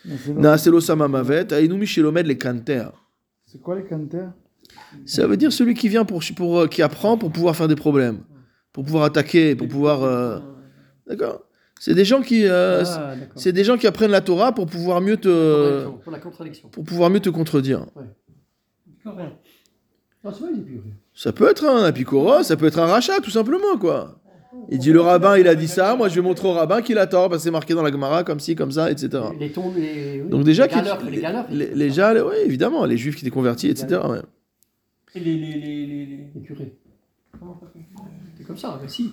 Naaselo 0.04 0.80
Samamavet, 0.80 1.52
Ainumi 1.52 1.86
Shelomed 1.86 2.26
le 2.26 2.34
Kanter. 2.34 2.88
C'est 3.46 3.60
quoi 3.60 3.76
les 3.76 3.84
canters? 3.84 4.30
Ça 5.04 5.26
veut 5.26 5.36
dire 5.36 5.52
celui 5.52 5.74
qui 5.74 5.88
vient 5.88 6.04
pour, 6.04 6.22
pour 6.36 6.60
euh, 6.60 6.66
qui 6.68 6.82
apprend 6.82 7.18
pour 7.18 7.32
pouvoir 7.32 7.56
faire 7.56 7.68
des 7.68 7.76
problèmes, 7.76 8.20
pour 8.72 8.84
pouvoir 8.84 9.04
attaquer, 9.04 9.54
pour 9.56 9.68
pouvoir. 9.68 10.02
euh, 10.04 10.38
D'accord? 11.06 11.42
C'est 11.80 11.94
des 11.94 12.04
gens 12.04 12.22
qui. 12.22 12.46
euh, 12.46 12.84
ah, 12.86 13.14
c'est 13.36 13.52
des 13.52 13.64
gens 13.64 13.76
qui 13.76 13.86
apprennent 13.86 14.10
la 14.10 14.20
Torah 14.20 14.52
pour 14.52 14.66
pouvoir 14.66 15.00
mieux 15.00 15.16
te, 15.16 15.86
Pour 16.04 16.12
la 16.12 16.18
contradiction. 16.18 16.68
pour 16.68 16.84
pouvoir 16.84 17.10
mieux 17.10 17.20
te 17.20 17.30
contredire. 17.30 17.86
Non, 19.04 19.14
vrai. 19.14 19.32
Ça 21.14 21.32
peut 21.32 21.48
être 21.48 21.64
un 21.64 21.82
apicoro, 21.84 22.42
ça 22.42 22.56
peut 22.56 22.66
être 22.66 22.78
un 22.78 22.86
rachat, 22.86 23.20
tout 23.20 23.30
simplement, 23.30 23.78
quoi. 23.80 24.20
Il 24.70 24.78
dit 24.78 24.92
le 24.92 25.00
rabbin, 25.00 25.36
il 25.38 25.46
a 25.48 25.54
dit 25.54 25.68
ça, 25.68 25.94
moi 25.96 26.08
je 26.08 26.14
vais 26.16 26.20
montrer 26.22 26.48
au 26.48 26.52
rabbin 26.52 26.82
qu'il 26.82 26.98
a 26.98 27.06
tort, 27.06 27.28
parce 27.28 27.42
que 27.42 27.44
c'est 27.44 27.50
marqué 27.50 27.74
dans 27.74 27.82
la 27.82 27.90
Gemara, 27.92 28.24
comme 28.24 28.40
ci, 28.40 28.54
comme 28.56 28.72
ça, 28.72 28.90
etc. 28.90 29.22
Les 29.38 29.50
tons, 29.50 29.72
les. 29.76 30.22
oui, 30.22 30.28
Donc 30.30 30.44
déjà, 30.44 30.66
les 30.66 30.74
galeurs, 30.74 30.98
les 31.08 31.20
galeurs. 31.20 31.46
les, 31.50 31.74
les 31.74 31.90
oui, 32.20 32.34
évidemment, 32.44 32.84
les 32.84 32.96
juifs 32.96 33.16
qui 33.16 33.24
étaient 33.24 33.34
convertis, 33.34 33.68
etc. 33.68 34.00
ouais. 34.08 34.18
Et 35.14 35.20
les, 35.20 35.34
les, 35.34 35.52
les, 35.54 35.86
les, 35.86 36.06
les... 36.06 36.18
les 36.34 36.40
curés. 36.42 36.72
C'est 38.36 38.44
comme 38.44 38.56
ça, 38.56 38.78
mais 38.82 38.88
si. 38.88 39.12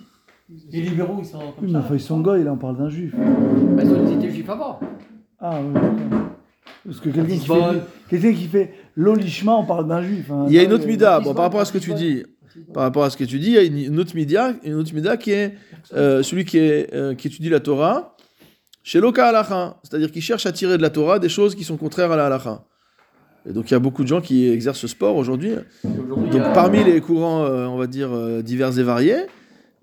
Les 0.72 0.82
libéraux, 0.82 1.17
ils 1.20 1.25
sont 1.25 1.39
comme 1.39 1.65
Oui, 1.65 1.72
mais 1.74 1.82
ça. 1.82 1.88
ils 1.94 2.00
sont 2.00 2.20
goy, 2.22 2.44
là, 2.44 2.53
on 2.53 2.58
parle 2.58 2.77
d'un 2.77 2.89
juif. 2.89 3.13
Bah, 3.15 3.84
ils 3.84 4.13
étaient 4.13 4.32
juifs 4.32 4.50
avant. 4.50 4.79
Ah, 5.39 5.60
oui. 5.62 5.79
Parce 6.86 7.00
que 7.01 7.10
quelqu'un 7.10 7.36
qui, 7.36 7.39
fait, 7.46 7.53
quelqu'un 8.10 8.34
qui 8.34 8.46
fait 8.48 8.74
l'olishma, 8.96 9.56
on 9.56 9.65
parle 9.65 9.88
d'un 9.88 10.01
juif. 10.01 10.32
hein. 10.32 10.46
Il 10.48 10.53
y 10.53 10.60
a 10.60 10.63
une 10.63 10.72
autre 10.72 10.86
Ah, 10.86 10.89
mida, 10.89 11.20
bon, 11.20 11.34
par 11.34 11.44
rapport 11.44 11.60
à 11.60 11.65
ce 11.65 11.74
que 11.74 11.79
tu 11.79 11.94
dis, 11.94 12.24
par 12.74 12.84
rapport 12.84 13.04
à 13.04 13.10
ce 13.10 13.18
que 13.18 13.24
tu 13.24 13.40
dis, 13.40 13.48
il 13.48 13.54
y 13.54 13.58
a 13.58 13.64
une, 13.64 14.00
autre 14.00 14.16
mida, 14.16 14.54
une 14.64 14.76
autre 14.76 14.94
mida 14.94 15.18
qui 15.18 15.32
est 15.32 15.54
euh, 15.94 16.24
celui 16.24 16.46
qui, 16.46 16.58
est, 16.58 16.94
euh, 16.94 17.16
qui 17.16 17.28
étudie 17.28 17.50
la 17.50 17.60
Torah 17.60 18.16
chez 18.84 19.00
Loka 19.00 19.28
Halacha, 19.28 19.78
c'est-à-dire 19.84 20.12
qui 20.12 20.22
cherche 20.22 20.46
à 20.46 20.52
tirer 20.52 20.78
de 20.78 20.82
la 20.82 20.90
Torah 20.90 21.20
des 21.20 21.30
choses 21.30 21.56
qui 21.56 21.64
sont 21.64 21.78
contraires 21.78 22.12
à 22.12 22.16
la 22.16 22.28
Halacha. 22.28 22.64
Et 23.50 23.54
donc 23.54 23.70
il 23.70 23.74
y 23.74 23.76
a 23.76 23.80
beaucoup 23.80 24.04
de 24.04 24.08
gens 24.08 24.22
qui 24.22 24.48
exercent 24.48 24.80
ce 24.80 24.88
sport 24.88 25.16
aujourd'hui. 25.16 25.56
Donc 25.84 26.34
euh, 26.34 26.54
parmi 26.54 26.84
les 26.84 27.00
courants, 27.02 27.44
euh, 27.46 27.66
on 27.66 27.78
va 27.78 27.88
dire, 27.88 28.10
divers 28.44 28.78
et 28.78 28.84
variés, 28.84 29.24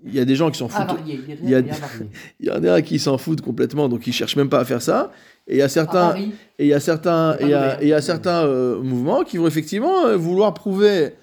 il 0.04 0.14
y 0.14 0.20
a 0.20 0.24
des 0.24 0.36
gens 0.36 0.50
qui 0.50 0.58
s'en 0.58 0.68
foutent. 0.68 0.80
Avarié, 0.80 1.20
il 1.26 1.38
il 1.44 1.50
y 1.50 1.54
a-. 1.54 1.62
Il 2.40 2.46
y 2.46 2.50
en 2.50 2.62
a 2.64 2.82
qui 2.82 2.98
s'en 2.98 3.16
foutent 3.16 3.40
complètement, 3.40 3.88
donc 3.88 4.06
ils 4.06 4.12
cherchent 4.12 4.36
même 4.36 4.50
pas 4.50 4.60
à 4.60 4.64
faire 4.64 4.82
ça. 4.82 5.12
Et 5.46 5.56
il 5.56 5.58
y 5.58 5.62
a 5.62 5.68
certains, 5.68 6.14
et 6.58 6.64
il 6.64 6.68
y 6.68 6.72
a 6.72 6.80
certains, 6.80 7.36
et 7.38 7.42
il 7.42 7.48
y 7.50 7.54
a, 7.54 7.82
et 7.82 7.84
il 7.86 7.88
y 7.88 7.92
a 7.92 8.00
certains 8.00 8.44
euh, 8.46 8.80
mouvements 8.82 9.24
qui 9.24 9.36
vont 9.36 9.46
effectivement 9.46 10.06
euh, 10.06 10.16
vouloir 10.16 10.54
prouver, 10.54 11.14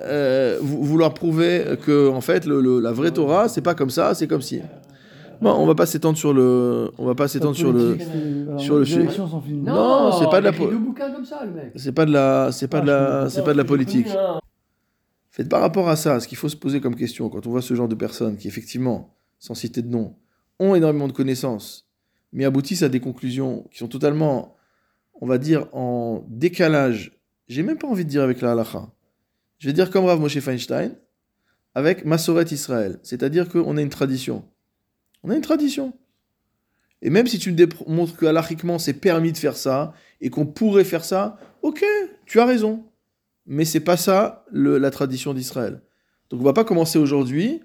euh, 0.00 0.58
vou- 0.62 0.82
vouloir 0.82 1.12
prouver 1.12 1.62
que 1.84 2.08
en 2.08 2.20
fait 2.22 2.46
le, 2.46 2.60
le- 2.62 2.80
la 2.80 2.92
vraie 2.92 3.10
Torah 3.10 3.48
c'est 3.48 3.60
pas 3.60 3.74
comme 3.74 3.90
ça, 3.90 4.14
c'est 4.14 4.26
comme 4.26 4.40
si. 4.42 4.60
Bon, 5.42 5.52
on 5.52 5.66
va 5.66 5.74
pas 5.74 5.84
s'étendre 5.84 6.16
sur 6.16 6.32
le, 6.32 6.90
on 6.96 7.04
va 7.04 7.14
pas 7.14 7.28
s'étendre 7.28 7.54
sur 7.54 7.70
le, 7.74 7.98
sur 8.58 8.78
le. 8.78 8.84
Non, 9.74 10.12
c'est 10.18 10.30
pas 10.30 10.40
de 10.40 10.46
la 10.46 10.52
c'est 11.74 11.92
pas 11.92 12.06
de 12.06 12.12
la, 12.12 12.48
c'est 12.52 12.68
pas 12.68 12.80
de 12.80 12.86
la, 12.86 13.20
Ah, 13.24 13.28
c'est 13.28 13.44
pas 13.44 13.52
de 13.52 13.58
la 13.58 13.64
politique. 13.64 14.06
hein. 14.18 14.40
Faites 15.30 15.50
par 15.50 15.60
rapport 15.60 15.90
à 15.90 15.96
ça, 15.96 16.18
ce 16.20 16.26
qu'il 16.28 16.38
faut 16.38 16.48
se 16.48 16.56
poser 16.56 16.80
comme 16.80 16.96
question 16.96 17.28
quand 17.28 17.46
on 17.46 17.50
voit 17.50 17.60
ce 17.60 17.74
genre 17.74 17.88
de 17.88 17.94
personnes 17.94 18.38
qui, 18.38 18.48
effectivement, 18.48 19.14
sans 19.38 19.52
citer 19.54 19.82
de 19.82 19.88
nom, 19.90 20.14
ont 20.58 20.74
énormément 20.74 21.08
de 21.08 21.12
connaissances, 21.12 21.85
mais 22.32 22.44
aboutissent 22.44 22.82
à 22.82 22.88
des 22.88 23.00
conclusions 23.00 23.66
qui 23.70 23.78
sont 23.78 23.88
totalement, 23.88 24.56
on 25.20 25.26
va 25.26 25.38
dire, 25.38 25.68
en 25.72 26.24
décalage. 26.28 27.18
J'ai 27.48 27.62
même 27.62 27.78
pas 27.78 27.88
envie 27.88 28.04
de 28.04 28.10
dire 28.10 28.22
avec 28.22 28.40
la 28.40 28.52
halakha. 28.52 28.88
Je 29.58 29.68
vais 29.68 29.72
dire 29.72 29.90
comme 29.90 30.04
Rav 30.04 30.20
Moshe 30.20 30.38
Feinstein, 30.40 30.94
avec 31.74 32.04
Masoret 32.04 32.46
Israël. 32.50 32.98
C'est-à-dire 33.02 33.48
qu'on 33.48 33.76
a 33.76 33.82
une 33.82 33.88
tradition. 33.88 34.44
On 35.22 35.30
a 35.30 35.34
une 35.34 35.42
tradition. 35.42 35.92
Et 37.02 37.10
même 37.10 37.26
si 37.26 37.38
tu 37.38 37.52
me 37.52 37.56
dépr- 37.56 37.88
montres 37.88 38.16
que 38.16 38.26
halachiquement 38.26 38.78
c'est 38.78 38.94
permis 38.94 39.32
de 39.32 39.38
faire 39.38 39.56
ça, 39.56 39.94
et 40.20 40.30
qu'on 40.30 40.46
pourrait 40.46 40.84
faire 40.84 41.04
ça, 41.04 41.38
ok, 41.62 41.84
tu 42.24 42.40
as 42.40 42.46
raison 42.46 42.84
mais 43.46 43.64
c'est 43.64 43.80
pas 43.80 43.96
ça 43.96 44.44
la 44.52 44.90
tradition 44.90 45.32
d'Israël. 45.32 45.80
Donc 46.30 46.40
on 46.40 46.44
va 46.44 46.52
pas 46.52 46.64
commencer 46.64 46.98
aujourd'hui. 46.98 47.62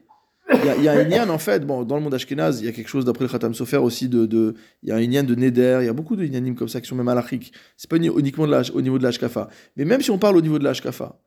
Il 0.50 0.66
y 0.66 0.70
a, 0.70 0.76
il 0.76 0.84
y 0.84 0.88
a 0.90 0.92
un 0.94 1.06
Inyan 1.06 1.30
en 1.30 1.38
fait, 1.38 1.66
bon, 1.66 1.84
dans 1.84 1.96
le 1.96 2.02
monde 2.02 2.14
ashkénaze, 2.14 2.60
il 2.62 2.66
y 2.66 2.70
a 2.70 2.72
quelque 2.74 2.90
chose 2.90 3.06
d'après 3.06 3.24
le 3.26 3.30
Khatam 3.30 3.54
Sofer 3.54 3.78
aussi 3.78 4.10
de, 4.10 4.26
de- 4.26 4.56
il 4.84 4.90
y 4.90 4.92
a 4.92 4.96
un 4.96 5.00
Inyan 5.02 5.24
de 5.24 5.34
Neder, 5.36 5.78
il 5.82 5.86
y 5.86 5.90
a 5.90 5.94
beaucoup 5.94 6.16
de 6.18 6.26
Inyanim 6.26 6.56
comme 6.56 6.68
ça 6.68 6.82
qui 6.82 6.88
sont 6.88 6.96
même 6.96 7.08
halachiques. 7.08 7.54
C'est 7.78 7.90
pas 7.90 7.96
uni- 7.96 8.10
uniquement 8.18 8.46
de 8.48 8.52
la- 8.52 8.64
au 8.74 8.82
niveau 8.82 8.98
de 8.98 9.04
l'Ashkafa. 9.04 9.48
Mais 9.78 9.86
même 9.86 10.02
si 10.02 10.12
on 10.12 10.18
parle 10.18 10.36
au 10.38 10.42
niveau 10.42 10.60
de 10.60 10.64
l'Ashkafa, 10.66 11.20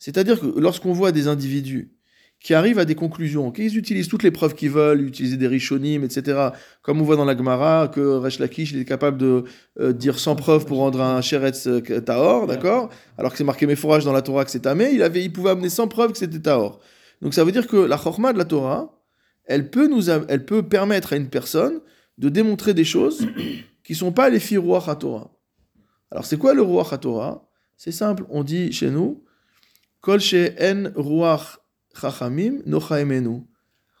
c'est-à-dire 0.00 0.40
que 0.40 0.58
lorsqu'on 0.58 0.92
voit 0.92 1.12
des 1.12 1.28
individus 1.28 1.92
qui 2.40 2.54
arrivent 2.54 2.80
à 2.80 2.84
des 2.84 2.96
conclusions, 2.96 3.52
qu'ils 3.52 3.78
utilisent 3.78 4.08
toutes 4.08 4.24
les 4.24 4.32
preuves 4.32 4.54
qu'ils 4.56 4.70
veulent, 4.70 5.00
utiliser 5.02 5.36
des 5.36 5.46
rishonim, 5.46 6.02
etc. 6.02 6.48
Comme 6.82 7.00
on 7.00 7.04
voit 7.04 7.14
dans 7.14 7.24
la 7.24 7.36
Gemara, 7.36 7.86
que 7.86 8.00
Resh 8.00 8.40
Lakish 8.40 8.72
il 8.72 8.80
est 8.80 8.84
capable 8.84 9.16
de 9.16 9.44
euh, 9.78 9.92
dire 9.92 10.18
sans 10.18 10.34
preuve 10.34 10.66
pour 10.66 10.78
rendre 10.78 11.00
un 11.00 11.20
sheretz 11.20 11.68
euh, 11.68 11.80
tahor, 12.00 12.48
d'accord? 12.48 12.88
Alors 13.16 13.30
que 13.30 13.38
c'est 13.38 13.44
marqué 13.44 13.64
méforage 13.66 14.04
dans 14.04 14.12
la 14.12 14.22
Torah 14.22 14.44
que 14.44 14.50
c'est 14.50 14.58
tamé, 14.58 14.90
il, 14.92 15.04
avait, 15.04 15.22
il 15.22 15.32
pouvait 15.32 15.50
amener 15.50 15.68
sans 15.68 15.86
preuve 15.86 16.10
que 16.10 16.18
c'était 16.18 16.40
tahor. 16.40 16.80
Donc 17.22 17.34
ça 17.34 17.44
veut 17.44 17.52
dire 17.52 17.66
que 17.66 17.76
la 17.76 17.96
chorma 17.96 18.32
de 18.32 18.38
la 18.38 18.44
Torah, 18.44 19.00
elle 19.44 19.70
peut, 19.70 19.88
nous, 19.88 20.10
elle 20.10 20.44
peut 20.44 20.62
permettre 20.62 21.14
à 21.14 21.16
une 21.16 21.28
personne 21.28 21.80
de 22.18 22.28
démontrer 22.28 22.74
des 22.74 22.84
choses 22.84 23.26
qui 23.84 23.94
sont 23.94 24.12
pas 24.12 24.28
les 24.28 24.40
filles 24.40 24.58
Ruach 24.58 24.88
HaTorah. 24.88 25.30
Alors 26.10 26.26
c'est 26.26 26.36
quoi 26.36 26.52
le 26.52 26.62
Ruach 26.62 26.92
HaTorah? 26.92 27.48
C'est 27.76 27.92
simple, 27.92 28.24
on 28.28 28.44
dit 28.44 28.72
chez 28.72 28.90
nous, 28.90 29.24
Kol 30.00 30.20
en 30.60 30.84
Ruach 30.96 31.58
Chachamim. 31.98 32.58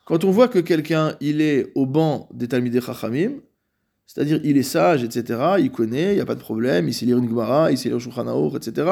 Quand 0.04 0.24
on 0.24 0.30
voit 0.30 0.48
que 0.48 0.58
quelqu'un, 0.58 1.16
il 1.20 1.40
est 1.40 1.72
au 1.74 1.86
banc 1.86 2.28
des 2.34 2.48
Talmidei 2.48 2.80
Chachamim, 2.80 3.40
c'est-à-dire 4.06 4.40
il 4.42 4.56
est 4.58 4.62
sage, 4.62 5.04
etc., 5.04 5.54
il 5.58 5.70
connaît, 5.70 6.12
il 6.12 6.16
n'y 6.16 6.20
a 6.20 6.26
pas 6.26 6.34
de 6.34 6.40
problème, 6.40 6.88
il 6.88 6.94
sait 6.94 7.06
lire 7.06 7.18
une 7.18 7.28
Gemara, 7.28 7.70
il 7.70 7.78
sait 7.78 7.88
lire 7.88 8.00
Shulchan 8.00 8.54
etc., 8.56 8.90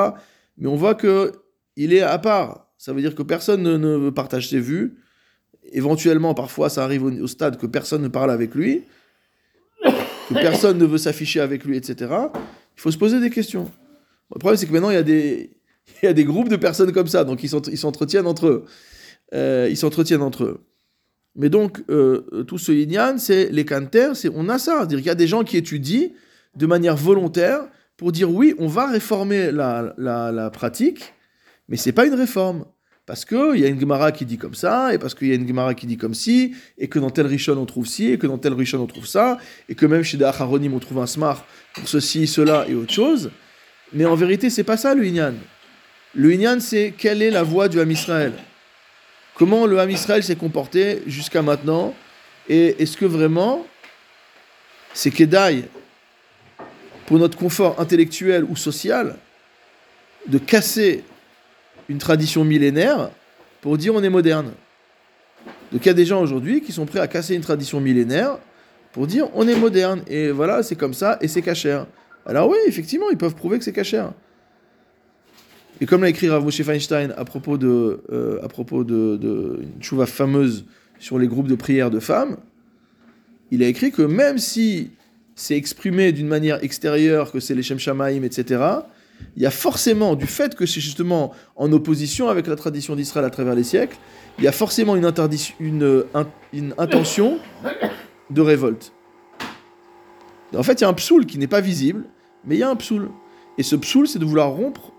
mais 0.57 0.69
on 0.69 0.77
voit 0.77 0.95
que 0.95 1.33
il 1.77 1.93
est 1.93 2.01
à 2.01 2.19
part. 2.19 2.70
Ça 2.81 2.95
veut 2.95 3.03
dire 3.03 3.15
que 3.15 3.23
personne 3.23 3.63
ne, 3.63 4.09
partage 4.09 4.49
ses 4.49 4.59
vues. 4.59 4.95
Éventuellement, 5.71 6.33
parfois, 6.33 6.71
ça 6.71 6.83
arrive 6.83 7.05
au, 7.05 7.27
stade 7.27 7.59
que 7.59 7.67
personne 7.67 8.01
ne 8.01 8.09
parle 8.09 8.31
avec 8.31 8.55
lui, 8.55 8.85
que 9.85 10.33
personne 10.33 10.79
ne 10.79 10.87
veut 10.87 10.97
s'afficher 10.97 11.41
avec 11.41 11.67
lui, 11.67 11.77
etc. 11.77 12.11
Il 12.77 12.81
faut 12.81 12.91
se 12.91 12.97
poser 12.97 13.21
des 13.21 13.29
questions. 13.29 13.71
Le 14.35 14.39
problème, 14.39 14.57
c'est 14.57 14.65
que 14.65 14.73
maintenant, 14.73 14.89
il 14.89 14.95
y 14.95 14.97
a 14.97 15.03
des, 15.03 15.51
il 16.03 16.07
y 16.07 16.09
a 16.09 16.15
des 16.15 16.25
groupes 16.25 16.49
de 16.49 16.57
personnes 16.57 16.91
comme 16.91 17.07
ça, 17.07 17.23
donc 17.25 17.43
ils 17.43 17.51
s'entre- 17.51 17.69
ils 17.69 17.77
s'entretiennent 17.77 18.27
entre 18.27 18.47
eux. 18.47 18.65
Euh, 19.35 19.69
ils 19.69 19.77
s'entretiennent 19.77 20.23
entre 20.23 20.45
eux. 20.45 20.65
Mais 21.37 21.51
donc, 21.51 21.85
euh, 21.91 22.45
tout 22.49 22.57
ce 22.57 22.73
yin 22.73 23.19
c'est 23.19 23.51
les 23.51 23.67
canters, 23.67 24.17
c'est 24.17 24.31
on 24.35 24.49
a 24.49 24.59
ça. 24.59 24.79
C'est-à-dire 24.79 24.99
qu'il 25.01 25.07
y 25.09 25.11
a 25.11 25.15
des 25.15 25.27
gens 25.27 25.45
qui 25.45 25.59
étudient 25.59 26.09
de 26.57 26.65
manière 26.65 26.97
volontaire 26.97 27.61
pour 27.99 28.11
dire 28.11 28.31
oui, 28.31 28.55
on 28.59 28.69
va 28.69 28.91
réformer 28.91 29.53
la, 29.53 29.93
la 29.99 30.49
pratique, 30.49 31.13
mais 31.71 31.77
c'est 31.77 31.93
pas 31.93 32.05
une 32.05 32.15
réforme. 32.15 32.67
Parce 33.07 33.25
qu'il 33.25 33.57
y 33.57 33.65
a 33.65 33.69
une 33.69 33.81
Gemara 33.81 34.13
qui 34.13 34.25
dit 34.25 34.39
comme 34.39 34.55
ça, 34.55 34.95
et 34.95 34.99
parce 34.99 35.15
qu'il 35.15 35.29
y 35.29 35.33
a 35.33 35.35
une 35.35 35.49
Gemara 35.49 35.75
qui 35.75 35.87
dit 35.87 35.97
comme 35.97 36.15
ci, 36.15 36.55
et 36.79 36.87
que 36.87 36.99
dans 36.99 37.11
tel 37.11 37.27
Rishon 37.27 37.57
on 37.57 37.67
trouve 37.67 37.87
ci, 37.87 38.13
et 38.13 38.19
que 38.19 38.27
dans 38.27 38.39
tel 38.39 38.53
Rishon 38.53 38.79
on 38.79 38.87
trouve 38.87 39.07
ça, 39.07 39.39
et 39.69 39.75
que 39.75 39.87
même 39.87 40.03
chez 40.03 40.17
des 40.17 40.25
Acharonim 40.25 40.75
on 40.75 40.79
trouve 40.79 40.99
un 40.99 41.07
smart 41.07 41.45
pour 41.75 41.89
ceci, 41.89 42.27
cela 42.27 42.67
et 42.69 42.75
autre 42.75 42.93
chose. 42.93 43.31
Mais 43.93 44.05
en 44.05 44.15
vérité, 44.15 44.51
c'est 44.51 44.65
pas 44.65 44.77
ça 44.77 44.95
le 44.95 45.05
Inyan. 45.05 45.35
Le 46.15 46.33
Inyan, 46.33 46.61
c'est 46.61 46.95
quelle 46.97 47.23
est 47.23 47.31
la 47.31 47.43
voie 47.43 47.69
du 47.69 47.81
Ham 47.81 47.91
Israël 47.91 48.33
Comment 49.35 49.67
le 49.67 49.81
Ham 49.81 49.91
Israël 49.91 50.23
s'est 50.23 50.37
comporté 50.37 51.03
jusqu'à 51.07 51.43
maintenant? 51.43 51.95
Et 52.49 52.81
est-ce 52.83 52.97
que 52.97 53.07
vraiment 53.07 53.67
c'est 54.93 55.11
Kedaï 55.11 55.65
pour 57.07 57.19
notre 57.19 57.39
confort 57.39 57.81
intellectuel 57.81 58.45
ou 58.45 58.55
social 58.55 59.17
de 60.29 60.39
casser 60.39 61.03
une 61.91 61.99
tradition 61.99 62.45
millénaire 62.45 63.11
pour 63.61 63.77
dire 63.77 63.93
on 63.97 64.03
est 64.03 64.11
moderne 64.11 64.53
Donc 65.73 65.85
il 65.85 65.87
y 65.87 65.91
a 65.91 65.95
des 65.95 66.07
gens 66.07 66.23
aujourd'hui 66.23 66.61
qui 66.61 66.71
sont 66.71 66.87
prêts 66.87 67.01
à 67.01 67.09
casser 67.09 67.35
une 67.35 67.41
tradition 67.41 67.81
millénaire 67.81 68.39
pour 68.93 69.09
dire 69.09 69.29
on 69.35 69.49
est 69.49 69.57
moderne 69.57 70.03
et 70.07 70.31
voilà 70.31 70.63
c'est 70.63 70.77
comme 70.77 70.95
ça 70.95 71.19
et 71.21 71.27
c'est 71.27 71.43
cachère. 71.43 71.87
Alors 72.25 72.49
oui 72.49 72.59
effectivement 72.69 73.11
ils 73.11 73.19
peuvent 73.19 73.35
prouver 73.35 73.59
que 73.59 73.65
c'est 73.65 73.73
cachère. 73.73 74.13
Et 75.81 75.87
comme 75.87 76.03
l'a 76.03 76.11
écrit 76.11 76.29
Rav 76.29 76.45
Moshe 76.45 76.63
Feinstein 76.63 77.13
à 77.17 77.25
propos 77.25 77.57
de, 77.57 78.01
euh, 78.13 78.39
une 79.61 79.83
chouva 79.83 80.07
fameuse 80.07 80.67
sur 81.01 81.19
les 81.19 81.27
groupes 81.27 81.49
de 81.49 81.57
prière 81.57 81.91
de 81.91 81.99
femmes, 81.99 82.37
il 83.51 83.65
a 83.65 83.67
écrit 83.67 83.91
que 83.91 84.03
même 84.03 84.39
si 84.39 84.91
c'est 85.35 85.57
exprimé 85.57 86.13
d'une 86.13 86.29
manière 86.29 86.63
extérieure, 86.63 87.33
que 87.33 87.41
c'est 87.41 87.55
les 87.55 87.63
Shem 87.65 87.79
Shamaim, 87.79 88.23
etc., 88.23 88.61
il 89.37 89.43
y 89.43 89.47
a 89.47 89.51
forcément, 89.51 90.15
du 90.15 90.27
fait 90.27 90.55
que 90.55 90.67
c'est 90.67 90.81
justement 90.81 91.33
en 91.57 91.73
opposition 91.73 92.29
avec 92.29 92.47
la 92.47 92.57
tradition 92.57 92.97
d'Israël 92.97 93.25
à 93.27 93.31
travers 93.31 93.55
les 93.55 93.65
siècles, 93.65 93.97
il 94.39 94.45
y 94.45 94.49
a 94.49 94.53
forcément 94.53 94.97
une, 94.97 95.05
intention 96.79 97.39
de 98.31 98.41
révolte. 98.41 98.93
En 100.57 100.63
fait, 100.63 100.81
il 100.81 100.83
y 100.83 100.85
a 100.85 100.89
un 100.89 100.95
psoul 100.95 101.27
qui 101.27 101.39
n'est 101.39 101.47
pas 101.47 101.61
visible, 101.61 102.05
mais 102.45 102.57
il 102.57 102.59
y 102.59 102.63
a 102.63 102.71
un 102.71 102.77
psoul. 102.77 103.11
Et 103.59 103.63
ce 103.63 103.77
psoul, 103.77 104.09
c'est 104.09 104.19
de 104.19 104.25
vouloir 104.25 104.51
rompre 104.51 104.93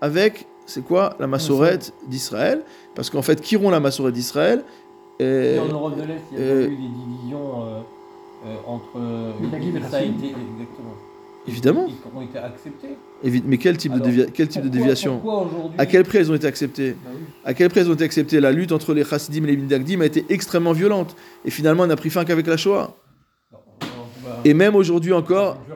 avec, 0.00 0.46
c'est 0.66 0.82
quoi, 0.84 1.16
la 1.20 1.26
massorette 1.26 1.92
d'Israël. 2.08 2.62
Parce 2.94 3.10
qu'en 3.10 3.22
fait, 3.22 3.40
qui 3.40 3.56
rompt 3.56 3.70
la 3.70 3.80
massorette 3.80 4.14
d'Israël 4.14 4.64
Et 5.20 5.24
euh, 5.24 5.60
en 5.62 5.68
Europe 5.68 5.96
de 5.96 6.02
l'Est, 6.02 6.20
il 6.32 6.38
y 6.38 6.42
a 6.42 6.44
euh, 6.44 6.66
eu 6.66 6.70
des 6.70 6.76
divisions 6.76 7.62
euh, 7.64 7.80
euh, 8.46 8.56
entre. 8.66 8.98
euh, 8.98 9.32
Minagim 9.40 9.76
et 9.76 9.80
ça 9.80 9.86
a 9.86 9.90
Chassim. 10.00 10.14
été 10.18 10.26
exactement. 10.28 10.94
Évidemment. 11.48 11.86
Ils 11.88 12.16
ont 12.18 12.22
été 12.22 12.38
acceptés. 12.38 12.88
Mais 13.46 13.56
quel 13.58 13.76
type, 13.76 13.92
de, 13.92 14.00
dévia- 14.00 14.26
quel 14.32 14.48
type 14.48 14.62
de 14.62 14.68
déviation 14.68 15.22
À 15.78 15.86
quel 15.86 16.04
prix 16.04 16.18
elles 16.18 16.30
ont 16.30 16.34
été 16.34 16.46
acceptées 16.46 16.92
Bah 16.92 17.10
oui. 17.14 17.20
À 17.44 17.54
quel 17.54 17.68
prix 17.70 17.80
elles 17.80 17.90
ont 17.90 17.94
été 17.94 18.04
acceptées 18.04 18.40
La 18.40 18.52
lutte 18.52 18.72
entre 18.72 18.94
les 18.94 19.04
Chassidim 19.04 19.44
et 19.44 19.48
les 19.48 19.56
Mindagdim 19.56 20.00
a 20.00 20.06
été 20.06 20.24
extrêmement 20.28 20.72
violente. 20.72 21.16
Et 21.44 21.50
finalement, 21.50 21.84
elle 21.84 21.88
n'a 21.90 21.96
pris 21.96 22.10
fin 22.10 22.24
qu'avec 22.24 22.46
la 22.46 22.56
Shoah. 22.56 22.96
Non, 23.52 23.58
non, 23.80 23.86
bah, 24.24 24.40
Et 24.44 24.54
même 24.54 24.74
aujourd'hui 24.74 25.12
encore, 25.12 25.58
que 25.66 25.72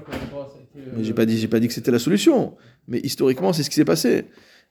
euh, 0.80 0.92
Mais 0.96 1.04
j'ai 1.04 1.14
pas 1.14 1.24
dit, 1.26 1.38
j'ai 1.38 1.48
pas 1.48 1.60
dit 1.60 1.68
que 1.68 1.74
c'était 1.74 1.90
la 1.92 1.98
solution. 1.98 2.54
Mais 2.88 2.98
historiquement, 3.00 3.52
c'est 3.52 3.62
ce 3.62 3.70
qui 3.70 3.76
s'est 3.76 3.84
passé. 3.84 4.24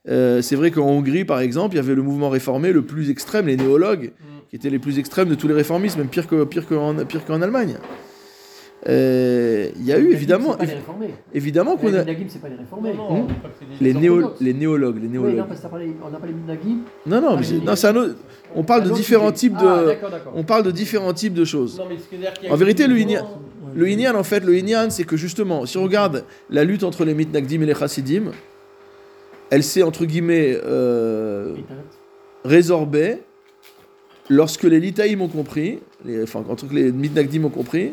Euh, 0.08 0.40
c'est 0.42 0.56
vrai 0.56 0.70
qu'en 0.70 0.86
Hongrie, 0.86 1.24
par 1.24 1.40
exemple, 1.40 1.74
il 1.74 1.78
y 1.78 1.80
avait 1.80 1.94
le 1.94 2.02
mouvement 2.02 2.28
réformé 2.30 2.72
le 2.72 2.82
plus 2.82 3.10
extrême, 3.10 3.46
les 3.46 3.56
néologues, 3.56 4.12
Mm. 4.18 4.24
qui 4.50 4.56
étaient 4.56 4.70
les 4.70 4.78
plus 4.78 4.98
extrêmes 4.98 5.28
de 5.28 5.34
tous 5.34 5.46
les 5.48 5.54
réformistes, 5.54 5.96
même 5.98 6.08
pire 6.08 6.26
que 6.26 6.44
pire 6.44 6.66
qu'en 6.66 6.94
pire 7.04 7.24
qu'en 7.24 7.40
Allemagne. 7.42 7.78
Euh, 8.88 9.68
Il 9.76 9.84
y 9.84 9.92
a 9.92 9.98
eu 9.98 10.10
évidemment, 10.10 10.54
pas 10.54 10.64
les 10.64 10.72
évidemment 11.34 11.76
qu'on 11.76 11.88
Les 11.88 11.96
a 11.96 12.04
Minagim, 12.04 12.24
c'est 12.28 12.40
pas 12.40 12.48
les 12.48 12.56
réformés. 12.56 12.94
Non, 12.94 13.10
non, 13.12 13.22
Hmm. 13.24 13.28
on 13.28 13.84
les, 13.84 13.92
néo, 13.94 14.32
les 14.40 14.54
néologues, 14.54 14.96
les 14.96 15.02
Oui, 15.02 15.08
néologues. 15.12 15.36
non, 15.36 15.44
parce 15.46 15.60
qu'on 15.60 16.10
n'a 16.10 16.18
pas 16.18 16.26
les 16.26 16.32
Minagim. 16.32 16.78
Non, 17.06 17.20
non, 17.20 17.28
Ah, 17.32 17.36
mais 17.40 17.46
les- 17.46 17.60
non, 17.64 17.76
c'est 17.76 17.88
un 17.88 17.96
autre- 17.96 18.14
On 18.56 18.62
parle 18.64 18.84
de 18.84 18.90
différents 18.90 19.32
types 19.32 19.52
de, 19.56 19.66
Ah, 19.66 19.84
d'accord, 19.84 20.10
d'accord. 20.10 20.32
on 20.34 20.42
parle 20.44 20.62
de 20.64 20.70
différents 20.70 21.12
types 21.12 21.34
de 21.34 21.44
choses. 21.44 21.78
Non, 21.78 21.84
mais 21.88 22.50
En 22.50 22.56
vérité, 22.56 22.86
le 22.86 22.96
Inyan- 22.96 23.26
Le 23.76 23.86
Inyan, 23.88 24.16
en 24.16 24.24
fait, 24.24 24.40
le 24.40 24.56
Inyan, 24.58 24.90
c'est 24.90 25.04
que 25.04 25.16
justement, 25.16 25.64
si 25.66 25.76
on 25.78 25.84
regarde 25.84 26.24
la 26.48 26.64
lutte 26.64 26.82
entre 26.82 27.04
les 27.04 27.14
Mitnagdim 27.14 27.60
et 27.62 27.66
les 27.66 27.74
Chassidim, 27.74 28.32
elle 29.50 29.62
s'est 29.62 29.82
entre 29.84 30.06
guillemets 30.06 30.58
euh, 30.64 31.54
résorbée 32.44 33.18
lorsque 34.28 34.64
les 34.64 34.80
Litaïm 34.80 35.22
ont 35.22 35.28
compris, 35.28 35.78
les, 36.04 36.22
enfin, 36.24 36.42
entre 36.48 36.66
que 36.66 36.74
les 36.74 36.90
Mitnagdim 36.90 37.44
ont 37.44 37.48
compris, 37.50 37.92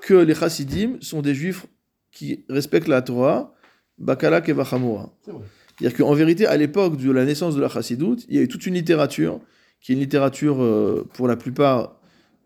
que 0.00 0.14
les 0.14 0.34
Chassidim 0.34 0.98
sont 1.00 1.22
des 1.22 1.34
juifs 1.34 1.66
qui 2.12 2.44
respectent 2.48 2.88
la 2.88 3.02
Torah, 3.02 3.54
Bakalak 3.98 4.48
et 4.48 4.52
Vachamora. 4.52 5.12
C'est 5.24 5.32
vrai. 5.32 5.44
C'est-à-dire 5.78 5.98
qu'en 5.98 6.14
vérité, 6.14 6.46
à 6.46 6.56
l'époque 6.56 6.96
de 6.96 7.10
la 7.10 7.24
naissance 7.24 7.54
de 7.54 7.60
la 7.60 7.68
Chassidoute, 7.68 8.24
il 8.28 8.36
y 8.36 8.38
a 8.38 8.42
eu 8.42 8.48
toute 8.48 8.66
une 8.66 8.74
littérature 8.74 9.40
qui 9.80 9.92
est 9.92 9.94
une 9.94 10.00
littérature 10.00 10.62
euh, 10.62 11.06
pour 11.14 11.28
la 11.28 11.36
plupart 11.36 12.00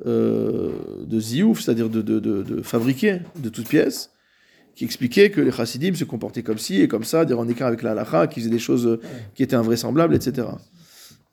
euh, 0.04 0.72
de 1.06 1.20
ziouf, 1.20 1.60
c'est-à-dire 1.60 1.88
de, 1.88 2.02
de, 2.02 2.20
de, 2.20 2.42
de 2.42 2.62
fabriquer 2.62 3.20
de 3.36 3.48
toutes 3.48 3.68
pièces, 3.68 4.10
qui 4.74 4.84
expliquait 4.84 5.30
que 5.30 5.40
les 5.40 5.50
chassidim 5.50 5.94
se 5.94 6.04
comportaient 6.04 6.42
comme 6.42 6.58
ci 6.58 6.80
et 6.80 6.88
comme 6.88 7.04
ça, 7.04 7.24
dire 7.24 7.38
en 7.38 7.48
écart 7.48 7.68
avec 7.68 7.82
la 7.82 7.92
halakha, 7.92 8.26
qui 8.26 8.40
faisaient 8.40 8.50
des 8.50 8.58
choses 8.58 8.98
qui 9.34 9.42
étaient 9.42 9.56
invraisemblables, 9.56 10.14
etc. 10.14 10.48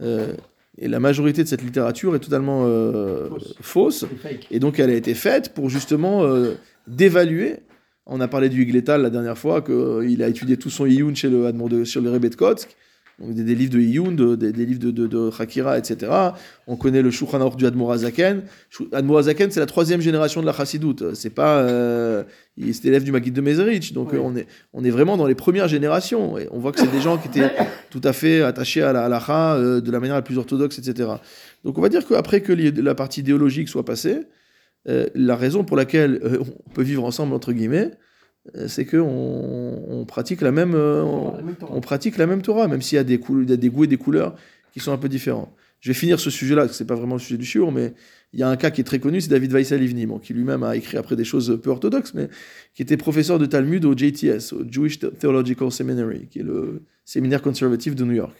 Euh, 0.02 0.34
et 0.82 0.88
la 0.88 1.00
majorité 1.00 1.44
de 1.44 1.48
cette 1.48 1.62
littérature 1.62 2.16
est 2.16 2.20
totalement 2.20 2.64
euh, 2.66 3.30
Fausse. 3.62 4.06
Et 4.50 4.60
donc, 4.60 4.80
elle 4.80 4.90
a 4.90 4.94
été 4.94 5.14
faite 5.14 5.54
pour 5.54 5.70
justement 5.70 6.24
euh, 6.24 6.54
dévaluer. 6.88 7.58
On 8.06 8.22
a 8.22 8.28
parlé 8.28 8.50
du 8.50 8.64
Higletal 8.64 9.02
la 9.02 9.10
dernière 9.10 9.38
fois, 9.38 9.62
qu'il 9.62 10.24
a 10.24 10.28
étudié 10.28 10.58
tout 10.58 10.70
son 10.70 10.86
Iyun 10.86 11.14
chez 11.14 11.30
le, 11.30 11.86
sur 11.86 12.02
le 12.02 12.10
Rebbe 12.10 12.30
de 12.30 12.36
Kotsk. 12.36 12.76
Donc, 13.20 13.34
des, 13.34 13.44
des 13.44 13.56
livres 13.56 13.74
de 13.74 13.80
Iyun, 13.80 14.12
de- 14.14 14.36
des, 14.36 14.52
des 14.54 14.66
livres 14.66 14.80
de, 14.80 14.92
de, 14.92 15.08
de 15.08 15.30
Hakira, 15.38 15.78
etc. 15.78 16.12
On 16.68 16.76
connaît 16.78 17.02
le 17.02 17.12
Shulchan 17.12 17.42
Aruch 17.42 17.58
du 17.58 17.66
Admor 17.66 17.92
Azaken. 17.92 18.44
Shou- 18.70 18.88
Admor 18.94 19.18
Azaken, 19.20 19.52
c'est 19.52 19.60
la 19.60 19.66
troisième 19.66 20.00
génération 20.02 20.40
de 20.42 20.46
la 20.46 20.54
Chassidoute. 20.54 21.14
C'est 21.16 21.30
pas. 21.30 21.60
Euh, 21.60 22.24
il 22.56 22.70
est 22.70 22.86
élève 22.86 23.04
du 23.04 23.12
Maguid 23.12 23.34
de 23.34 23.42
Mezerich. 23.42 23.94
Donc, 23.94 24.12
Oui. 24.14 24.18
euh, 24.18 24.22
on, 24.24 24.36
est, 24.36 24.48
on 24.74 24.84
est 24.84 24.90
vraiment 24.90 25.18
dans 25.18 25.28
les 25.28 25.36
premières 25.36 25.68
générations. 25.68 26.38
Et 26.38 26.48
on 26.52 26.60
voit 26.60 26.72
que 26.72 26.80
c'est 26.80 26.92
des 26.92 27.02
gens 27.02 27.18
qui 27.18 27.28
étaient 27.28 27.50
tout 27.90 28.02
à 28.04 28.14
fait 28.14 28.42
attachés 28.42 28.82
à 28.82 28.94
la 28.94 29.06
halakha 29.06 29.56
euh, 29.56 29.82
de 29.82 29.92
la 29.92 30.00
manière 30.00 30.16
la 30.16 30.22
plus 30.22 30.38
orthodoxe, 30.38 30.80
etc. 30.80 31.10
Donc, 31.66 31.78
on 31.78 31.82
va 31.82 31.90
dire 31.90 32.06
qu'après 32.08 32.42
que 32.42 32.54
la 32.54 32.96
partie 32.96 33.20
idéologique 33.20 33.68
soit 33.70 33.84
passée, 33.86 34.20
euh, 34.88 35.08
la 35.14 35.36
raison 35.36 35.66
pour 35.66 35.76
laquelle 35.76 36.22
on 36.68 36.70
peut 36.70 36.84
vivre 36.84 37.04
ensemble, 37.04 37.34
entre 37.34 37.52
guillemets, 37.52 37.92
c'est 38.68 38.86
qu'on 38.86 39.84
on 39.88 40.06
pratique 40.06 40.42
la 40.42 40.52
même. 40.52 40.74
euh, 40.76 41.04
on- 41.04 41.82
pratique 41.82 42.18
la 42.18 42.26
même 42.28 42.42
Torah, 42.42 42.68
même 42.68 42.82
s'il 42.82 42.96
y 42.96 43.00
a 43.00 43.04
des, 43.04 43.20
il 43.30 43.50
y 43.50 43.54
a 43.54 43.58
des 43.58 43.70
goûts 43.70 43.84
et 43.84 43.88
des 43.88 43.98
couleurs 43.98 44.36
qui 44.74 44.80
sont 44.80 44.92
un 44.92 44.98
peu 44.98 45.10
différents. 45.10 45.54
Je 45.82 45.90
vais 45.90 45.94
finir 45.94 46.20
ce 46.20 46.30
sujet-là, 46.30 46.64
parce 46.64 46.72
que 46.74 46.78
c'est 46.78 46.86
pas 46.86 46.96
vraiment 46.96 47.16
le 47.16 47.22
sujet 47.22 47.38
du 47.38 47.46
shiur, 47.46 47.72
mais 47.72 47.94
il 48.34 48.40
y 48.40 48.44
a 48.44 48.50
un 48.50 48.58
cas 48.58 48.70
qui 48.70 48.82
est 48.82 48.84
très 48.84 49.00
connu, 49.00 49.22
c'est 49.22 49.30
David 49.30 49.54
Weissel 49.54 49.82
Ivni, 49.82 50.06
bon, 50.06 50.20
qui 50.20 50.34
lui-même 50.34 50.62
a 50.64 50.76
écrit 50.76 50.98
après 50.98 51.16
des 51.16 51.24
choses 51.24 51.58
peu 51.64 51.70
orthodoxes, 51.70 52.14
mais 52.14 52.28
qui 52.76 52.82
était 52.82 52.98
professeur 52.98 53.40
de 53.40 53.46
Talmud 53.46 53.86
au 53.86 53.96
JTS, 53.98 54.54
au 54.54 54.64
Jewish 54.70 55.00
Theological 55.00 55.72
Seminary, 55.72 56.28
qui 56.30 56.40
est 56.40 56.44
le 56.44 56.84
séminaire 57.06 57.42
conservatif 57.42 57.96
de 57.96 58.04
New 58.04 58.14
York. 58.14 58.36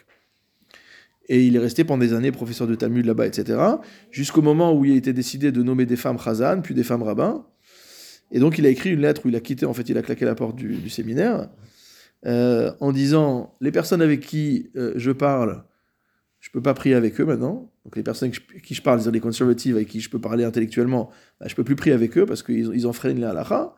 Et 1.30 1.46
il 1.46 1.56
est 1.56 1.60
resté 1.60 1.84
pendant 1.84 2.04
des 2.04 2.14
années 2.14 2.32
professeur 2.32 2.68
de 2.68 2.76
Talmud 2.76 3.06
là-bas, 3.06 3.28
etc., 3.28 3.58
jusqu'au 4.12 4.42
moment 4.42 4.74
où 4.74 4.84
il 4.84 4.94
a 4.94 4.96
été 4.96 5.14
décidé 5.14 5.52
de 5.52 5.62
nommer 5.64 5.86
des 5.86 5.96
femmes 5.96 6.18
chazan, 6.20 6.62
puis 6.62 6.74
des 6.74 6.84
femmes 6.84 7.04
rabbins. 7.04 7.46
Et 8.32 8.40
donc 8.40 8.58
il 8.58 8.66
a 8.66 8.70
écrit 8.70 8.92
une 8.92 9.02
lettre 9.02 9.26
où 9.26 9.30
il 9.30 9.36
a 9.36 9.40
quitté, 9.40 9.66
en 9.66 9.74
fait, 9.74 9.90
il 9.90 9.98
a 9.98 10.02
claqué 10.02 10.26
la 10.26 10.36
porte 10.36 10.56
du, 10.56 10.90
séminaire, 10.90 11.50
euh, 12.26 12.72
en 12.80 12.92
disant 12.92 13.54
les 13.62 13.72
personnes 13.72 14.02
avec 14.02 14.20
qui 14.20 14.70
euh, 14.76 14.94
je 14.96 15.12
parle, 15.12 15.64
je 16.40 16.50
peux 16.52 16.62
pas 16.62 16.74
prier 16.74 16.96
avec 16.96 17.20
eux 17.20 17.26
maintenant. 17.26 17.72
Donc 17.86 17.96
les 17.96 18.04
personnes 18.04 18.30
avec 18.30 18.62
qui 18.62 18.76
je 18.76 18.82
parle, 18.82 19.02
les 19.12 19.20
conservatives 19.20 19.76
avec 19.76 19.88
qui 19.88 20.00
je 20.00 20.10
peux 20.10 20.20
parler 20.20 20.44
intellectuellement, 20.44 21.10
bah, 21.40 21.48
je 21.48 21.56
peux 21.56 21.64
plus 21.64 21.76
prier 21.76 21.94
avec 21.94 22.18
eux 22.18 22.26
parce 22.26 22.44
qu'ils 22.44 22.72
ils 22.74 22.88
enfreignent 22.88 23.20
la 23.20 23.32
halakha. 23.32 23.76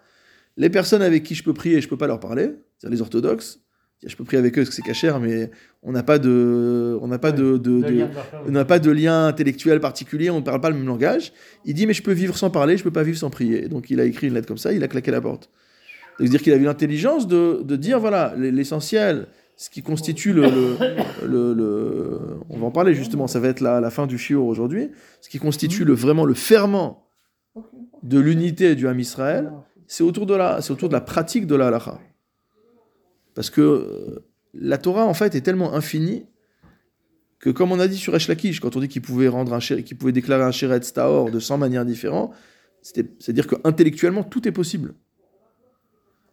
Les 0.57 0.69
personnes 0.69 1.01
avec 1.01 1.23
qui 1.23 1.33
je 1.33 1.43
peux 1.43 1.53
prier, 1.53 1.79
je 1.81 1.87
peux 1.87 1.97
pas 1.97 2.07
leur 2.07 2.19
parler, 2.19 2.51
c'est-à-dire 2.77 2.95
les 2.95 3.01
orthodoxes. 3.01 3.61
Je 4.05 4.15
peux 4.15 4.23
prier 4.23 4.39
avec 4.39 4.57
eux 4.57 4.61
parce 4.61 4.69
que 4.69 4.75
c'est 4.75 4.81
cachère, 4.81 5.19
mais 5.19 5.51
on 5.83 5.91
n'a 5.91 6.01
pas 6.01 6.17
de, 6.17 6.97
on 7.01 7.07
n'a 7.07 7.19
pas 7.19 7.31
de, 7.31 7.61
on 8.47 8.51
n'a 8.51 8.65
pas 8.65 8.79
de 8.79 8.89
lien 8.89 9.27
intellectuel 9.27 9.79
particulier, 9.79 10.31
on 10.31 10.37
ne 10.39 10.43
parle 10.43 10.59
pas 10.59 10.69
le 10.71 10.75
même 10.75 10.87
langage. 10.87 11.33
Il 11.65 11.75
dit 11.75 11.85
mais 11.85 11.93
je 11.93 12.01
peux 12.01 12.11
vivre 12.11 12.35
sans 12.35 12.49
parler, 12.49 12.77
je 12.77 12.83
peux 12.83 12.91
pas 12.91 13.03
vivre 13.03 13.17
sans 13.17 13.29
prier. 13.29 13.67
Donc 13.67 13.89
il 13.91 13.99
a 13.99 14.05
écrit 14.05 14.27
une 14.27 14.33
lettre 14.33 14.47
comme 14.47 14.57
ça, 14.57 14.73
il 14.73 14.83
a 14.83 14.87
claqué 14.87 15.11
la 15.11 15.21
porte. 15.21 15.51
C'est-à-dire 16.17 16.41
qu'il 16.41 16.51
a 16.53 16.55
eu 16.55 16.63
l'intelligence 16.63 17.27
de, 17.27 17.61
de 17.63 17.75
dire 17.75 17.99
voilà 17.99 18.33
l'essentiel, 18.37 19.27
ce 19.55 19.69
qui 19.69 19.83
constitue 19.83 20.33
le, 20.33 20.43
le, 21.23 21.27
le- 21.27 21.53
le- 21.53 22.19
on 22.49 22.57
va 22.57 22.65
en 22.65 22.71
parler 22.71 22.95
justement, 22.95 23.27
ça 23.27 23.39
va 23.39 23.49
être 23.49 23.61
la, 23.61 23.79
la 23.81 23.89
fin 23.91 24.07
du 24.07 24.17
shiur 24.17 24.43
aujourd'hui, 24.45 24.89
ce 25.21 25.29
qui 25.29 25.37
constitue 25.37 25.85
le 25.85 25.93
vraiment 25.93 26.25
le 26.25 26.33
ferment 26.33 27.05
de 28.01 28.19
l'unité 28.19 28.73
du 28.75 28.87
Ham 28.87 28.99
Israël, 28.99 29.51
c'est 29.85 30.03
autour 30.03 30.25
de 30.25 30.33
la, 30.33 30.61
c'est 30.61 30.71
autour 30.71 30.89
de 30.89 30.93
la 30.93 31.01
pratique 31.01 31.45
de 31.45 31.55
la 31.55 31.67
halakha. 31.67 31.99
Parce 33.35 33.49
que 33.49 33.61
euh, 33.61 34.25
la 34.53 34.77
Torah, 34.77 35.05
en 35.05 35.13
fait, 35.13 35.35
est 35.35 35.41
tellement 35.41 35.73
infinie 35.73 36.25
que, 37.39 37.49
comme 37.49 37.71
on 37.71 37.79
a 37.79 37.87
dit 37.87 37.97
sur 37.97 38.15
Esh 38.15 38.27
Lakish, 38.27 38.59
quand 38.59 38.75
on 38.75 38.79
dit 38.79 38.87
qu'il 38.87 39.01
pouvait, 39.01 39.29
pouvait 39.29 40.11
déclarer 40.11 40.43
un 40.43 40.51
Sheretz 40.51 40.93
Tahor 40.93 41.31
de 41.31 41.39
100 41.39 41.57
manières 41.57 41.85
différentes, 41.85 42.33
c'est-à-dire 42.81 43.47
qu'intellectuellement, 43.47 44.23
tout 44.23 44.47
est 44.47 44.51
possible. 44.51 44.93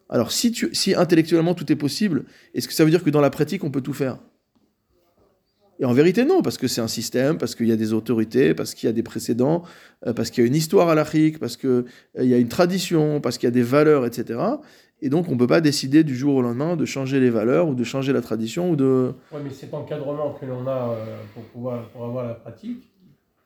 Alors, 0.09 0.31
si, 0.31 0.51
tu, 0.51 0.69
si 0.73 0.95
intellectuellement 0.95 1.53
tout 1.53 1.71
est 1.71 1.75
possible, 1.75 2.25
est-ce 2.53 2.67
que 2.67 2.73
ça 2.73 2.83
veut 2.83 2.89
dire 2.89 3.03
que 3.03 3.09
dans 3.11 3.21
la 3.21 3.29
pratique, 3.29 3.63
on 3.63 3.71
peut 3.71 3.81
tout 3.81 3.93
faire? 3.93 4.19
Et 5.79 5.85
en 5.85 5.93
vérité, 5.93 6.25
non, 6.25 6.41
parce 6.41 6.57
que 6.57 6.67
c'est 6.67 6.81
un 6.81 6.89
système, 6.89 7.37
parce 7.37 7.55
qu'il 7.55 7.67
y 7.67 7.71
a 7.71 7.77
des 7.77 7.93
autorités, 7.93 8.53
parce 8.53 8.73
qu'il 8.73 8.87
y 8.87 8.89
a 8.89 8.93
des 8.93 9.03
précédents, 9.03 9.63
euh, 10.05 10.13
parce 10.13 10.29
qu'il 10.29 10.43
y 10.43 10.45
a 10.45 10.47
une 10.47 10.55
histoire 10.55 10.89
halachique, 10.89 11.39
parce 11.39 11.55
qu'il 11.55 11.85
y 12.15 12.33
a 12.33 12.37
une 12.37 12.49
tradition, 12.49 13.21
parce 13.21 13.37
qu'il 13.37 13.47
y 13.47 13.51
a 13.51 13.51
des 13.51 13.63
valeurs, 13.63 14.05
etc. 14.05 14.39
Et 15.01 15.09
donc, 15.09 15.27
on 15.29 15.33
ne 15.33 15.37
peut 15.37 15.47
pas 15.47 15.61
décider 15.61 16.03
du 16.03 16.15
jour 16.15 16.35
au 16.35 16.41
lendemain 16.41 16.75
de 16.75 16.85
changer 16.85 17.19
les 17.19 17.29
valeurs 17.29 17.67
ou 17.69 17.75
de 17.75 17.83
changer 17.83 18.11
la 18.11 18.21
tradition 18.21 18.71
ou 18.71 18.75
de... 18.75 19.13
Ouais, 19.31 19.39
mais 19.43 19.49
cet 19.49 19.73
encadrement 19.73 20.33
que 20.33 20.45
l'on 20.45 20.67
a 20.67 20.89
euh, 20.91 21.05
pour 21.33 21.43
pouvoir 21.43 21.87
pour 21.89 22.03
avoir 22.05 22.27
la 22.27 22.33
pratique, 22.33 22.91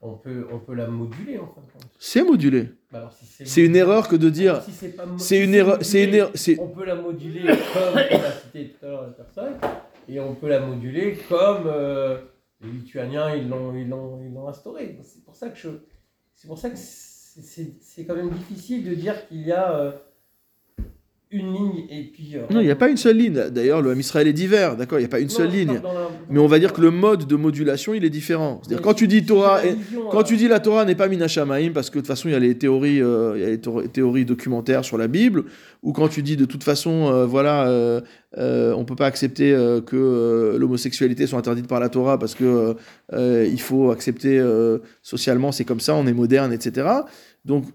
on 0.02 0.16
peut, 0.16 0.48
on 0.52 0.60
peut 0.60 0.74
la 0.74 0.88
moduler 0.88 1.38
en 1.38 1.46
fin 1.48 1.62
de 1.62 1.72
compte. 1.72 1.90
C'est 2.00 2.24
modulé. 2.24 2.70
Bah 2.92 2.98
alors, 3.00 3.14
si 3.14 3.46
C'est 3.46 3.62
une 3.64 3.76
erreur 3.76 4.08
que 4.08 4.16
de 4.16 4.30
dire... 4.30 4.62
Si 4.64 4.72
c'est 4.72 4.90
pas 4.96 5.06
mo- 5.06 5.18
C'est 5.20 5.40
une 5.44 5.54
erreur... 5.54 5.78
C'est 5.82 6.04
une 6.04 6.14
erreur... 6.16 6.32
c'est- 6.34 6.60
On 6.60 6.68
peut 6.70 6.86
la 6.86 6.96
moduler 6.96 7.44
comme 7.46 7.94
on 7.94 7.98
a 7.98 8.32
cité 8.32 8.70
tout 8.80 8.86
à 8.86 8.90
l'heure 8.90 9.02
la 9.04 9.10
personne, 9.14 9.54
et 10.10 10.20
on 10.20 10.34
peut 10.36 10.50
la 10.50 10.60
moduler 10.60 11.18
comme 11.30 11.64
euh, 11.68 12.18
les 12.62 12.72
Lituaniens 12.72 13.34
ils 13.36 13.48
l'ont 13.48 13.74
ils 13.76 13.88
l'ont 13.88 14.20
ils 14.26 14.34
l'ont 14.34 14.48
instauré. 14.50 14.98
C'est 15.04 15.24
pour 15.24 15.36
ça 15.36 15.50
que 15.50 15.58
je 15.58 15.70
c'est 16.36 16.48
pour 16.48 16.58
ça 16.58 16.70
que 16.70 16.76
c'est- 16.78 17.42
c'est 17.42 17.74
c'est 17.80 18.06
quand 18.06 18.16
même 18.16 18.30
difficile 18.32 18.84
de 18.90 18.94
dire 18.96 19.28
qu'il 19.28 19.42
y 19.42 19.52
a 19.54 19.74
euh, 19.78 19.92
une 21.34 21.52
ligne 21.54 21.86
et 21.90 22.04
puis. 22.14 22.32
euh, 22.36 22.42
Non, 22.52 22.60
il 22.62 22.66
n'y 22.66 22.72
a 22.72 22.76
pas 22.76 22.90
une 22.90 22.98
seule 22.98 23.18
ligne. 23.18 23.34
D'ailleurs, 23.52 23.82
le 23.82 23.98
Israël 23.98 24.28
est 24.28 24.34
divers, 24.34 24.76
d'accord 24.78 25.00
Il 25.00 25.02
n'y 25.02 25.06
a 25.08 25.10
pas 25.10 25.20
une 25.20 25.28
Non, 25.28 25.34
seule 25.34 25.50
ligne. 25.50 25.74
la- 25.74 25.82
Mais 26.30 26.40
on 26.40 26.48
va 26.48 26.60
dire 26.60 26.72
que 26.74 26.82
le 26.82 26.92
mode 26.92 27.26
de 27.28 27.36
modulation, 27.36 27.94
il 27.94 28.06
est 28.06 28.10
différent. 28.10 28.62
C'est-à-dire 28.64 28.82
quand 28.84 28.94
tu 28.94 29.08
dis 29.08 29.26
Torah... 29.26 29.60
Quand 30.12 30.20
euh, 30.20 30.24
tu 30.24 30.38
dis 30.38 30.48
la 30.48 30.60
Torah 30.60 30.86
n'est 30.86 30.96
pas 30.96 31.08
Minashamaim, 31.08 31.72
parce 31.74 31.90
que 31.90 31.96
de 31.96 32.02
toute 32.02 32.08
façon 32.08 32.30
il 32.30 32.34
y 32.34 32.36
a 32.36 32.40
les 32.40 32.56
théories, 32.58 33.02
euh, 33.02 33.34
il 33.36 33.42
y 33.42 33.46
a 33.46 33.50
les 33.50 33.58
théor- 33.60 33.84
théories 33.92 34.26
documentaires 34.26 34.86
sur 34.86 34.98
la 34.98 35.08
Bible, 35.08 35.46
ou 35.82 35.92
quand 35.92 36.08
tu 36.08 36.22
dis 36.22 36.38
de 36.38 36.46
toute 36.46 36.64
façon, 36.64 37.10
euh, 37.12 37.26
voilà, 37.26 37.68
on 38.38 38.86
peut 38.86 38.96
pas 38.96 39.08
accepter 39.08 39.52
que 39.86 40.56
l'homosexualité 40.60 41.28
soit 41.28 41.40
interdite 41.40 41.68
par 41.68 41.80
la 41.80 41.90
Torah 41.90 42.18
parce 42.20 42.36
que 42.36 42.76
il 43.12 43.62
faut 43.62 43.92
accepter 43.92 44.42
socialement, 45.02 45.52
c'est 45.52 45.66
comme 45.66 45.80
ça, 45.80 45.96
on 45.96 46.06
est 46.08 46.14
moderne, 46.14 46.54
etc. 46.54 46.88
Donc 47.46 47.66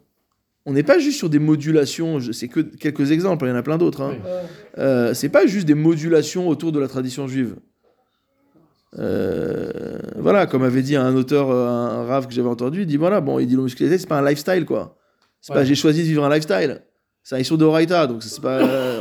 on 0.68 0.72
n'est 0.74 0.82
pas 0.82 0.98
juste 0.98 1.16
sur 1.16 1.30
des 1.30 1.38
modulations, 1.38 2.20
c'est 2.32 2.46
que 2.48 2.60
quelques 2.60 3.10
exemples, 3.10 3.46
il 3.46 3.48
y 3.48 3.52
en 3.52 3.56
a 3.56 3.62
plein 3.62 3.78
d'autres. 3.78 4.02
Hein. 4.02 4.16
Oui. 4.22 4.30
euh, 4.78 5.14
c'est 5.14 5.30
pas 5.30 5.46
juste 5.46 5.66
des 5.66 5.74
modulations 5.74 6.46
autour 6.46 6.72
de 6.72 6.78
la 6.78 6.88
tradition 6.88 7.26
juive. 7.26 7.56
Euh, 8.98 9.98
voilà, 10.16 10.46
comme 10.46 10.62
avait 10.62 10.82
dit 10.82 10.96
un 10.96 11.14
auteur, 11.14 11.50
euh, 11.50 11.66
un, 11.66 12.04
rave 12.04 12.26
que 12.26 12.32
j'avais 12.34 12.48
entendu, 12.48 12.82
il 12.82 12.86
dit 12.86 12.96
voilà, 12.96 13.20
bon, 13.20 13.38
il 13.38 13.46
dit 13.46 13.54
l'homosexualité, 13.54 13.98
c'est 13.98 14.06
pas 14.08 14.18
un 14.18 14.28
lifestyle, 14.28 14.64
quoi. 14.64 14.96
C'est 15.40 15.52
pas 15.54 15.64
j'ai 15.64 15.74
choisi 15.74 16.02
de 16.02 16.06
vivre 16.08 16.24
un 16.24 16.28
lifestyle. 16.34 16.82
C'est 17.22 17.36
un 17.36 17.38
issue 17.38 17.56
de 17.56 17.64
Horaïta, 17.64 18.06
donc 18.06 18.22
c'est 18.22 18.40
pas. 18.40 18.58
euh, 18.60 19.00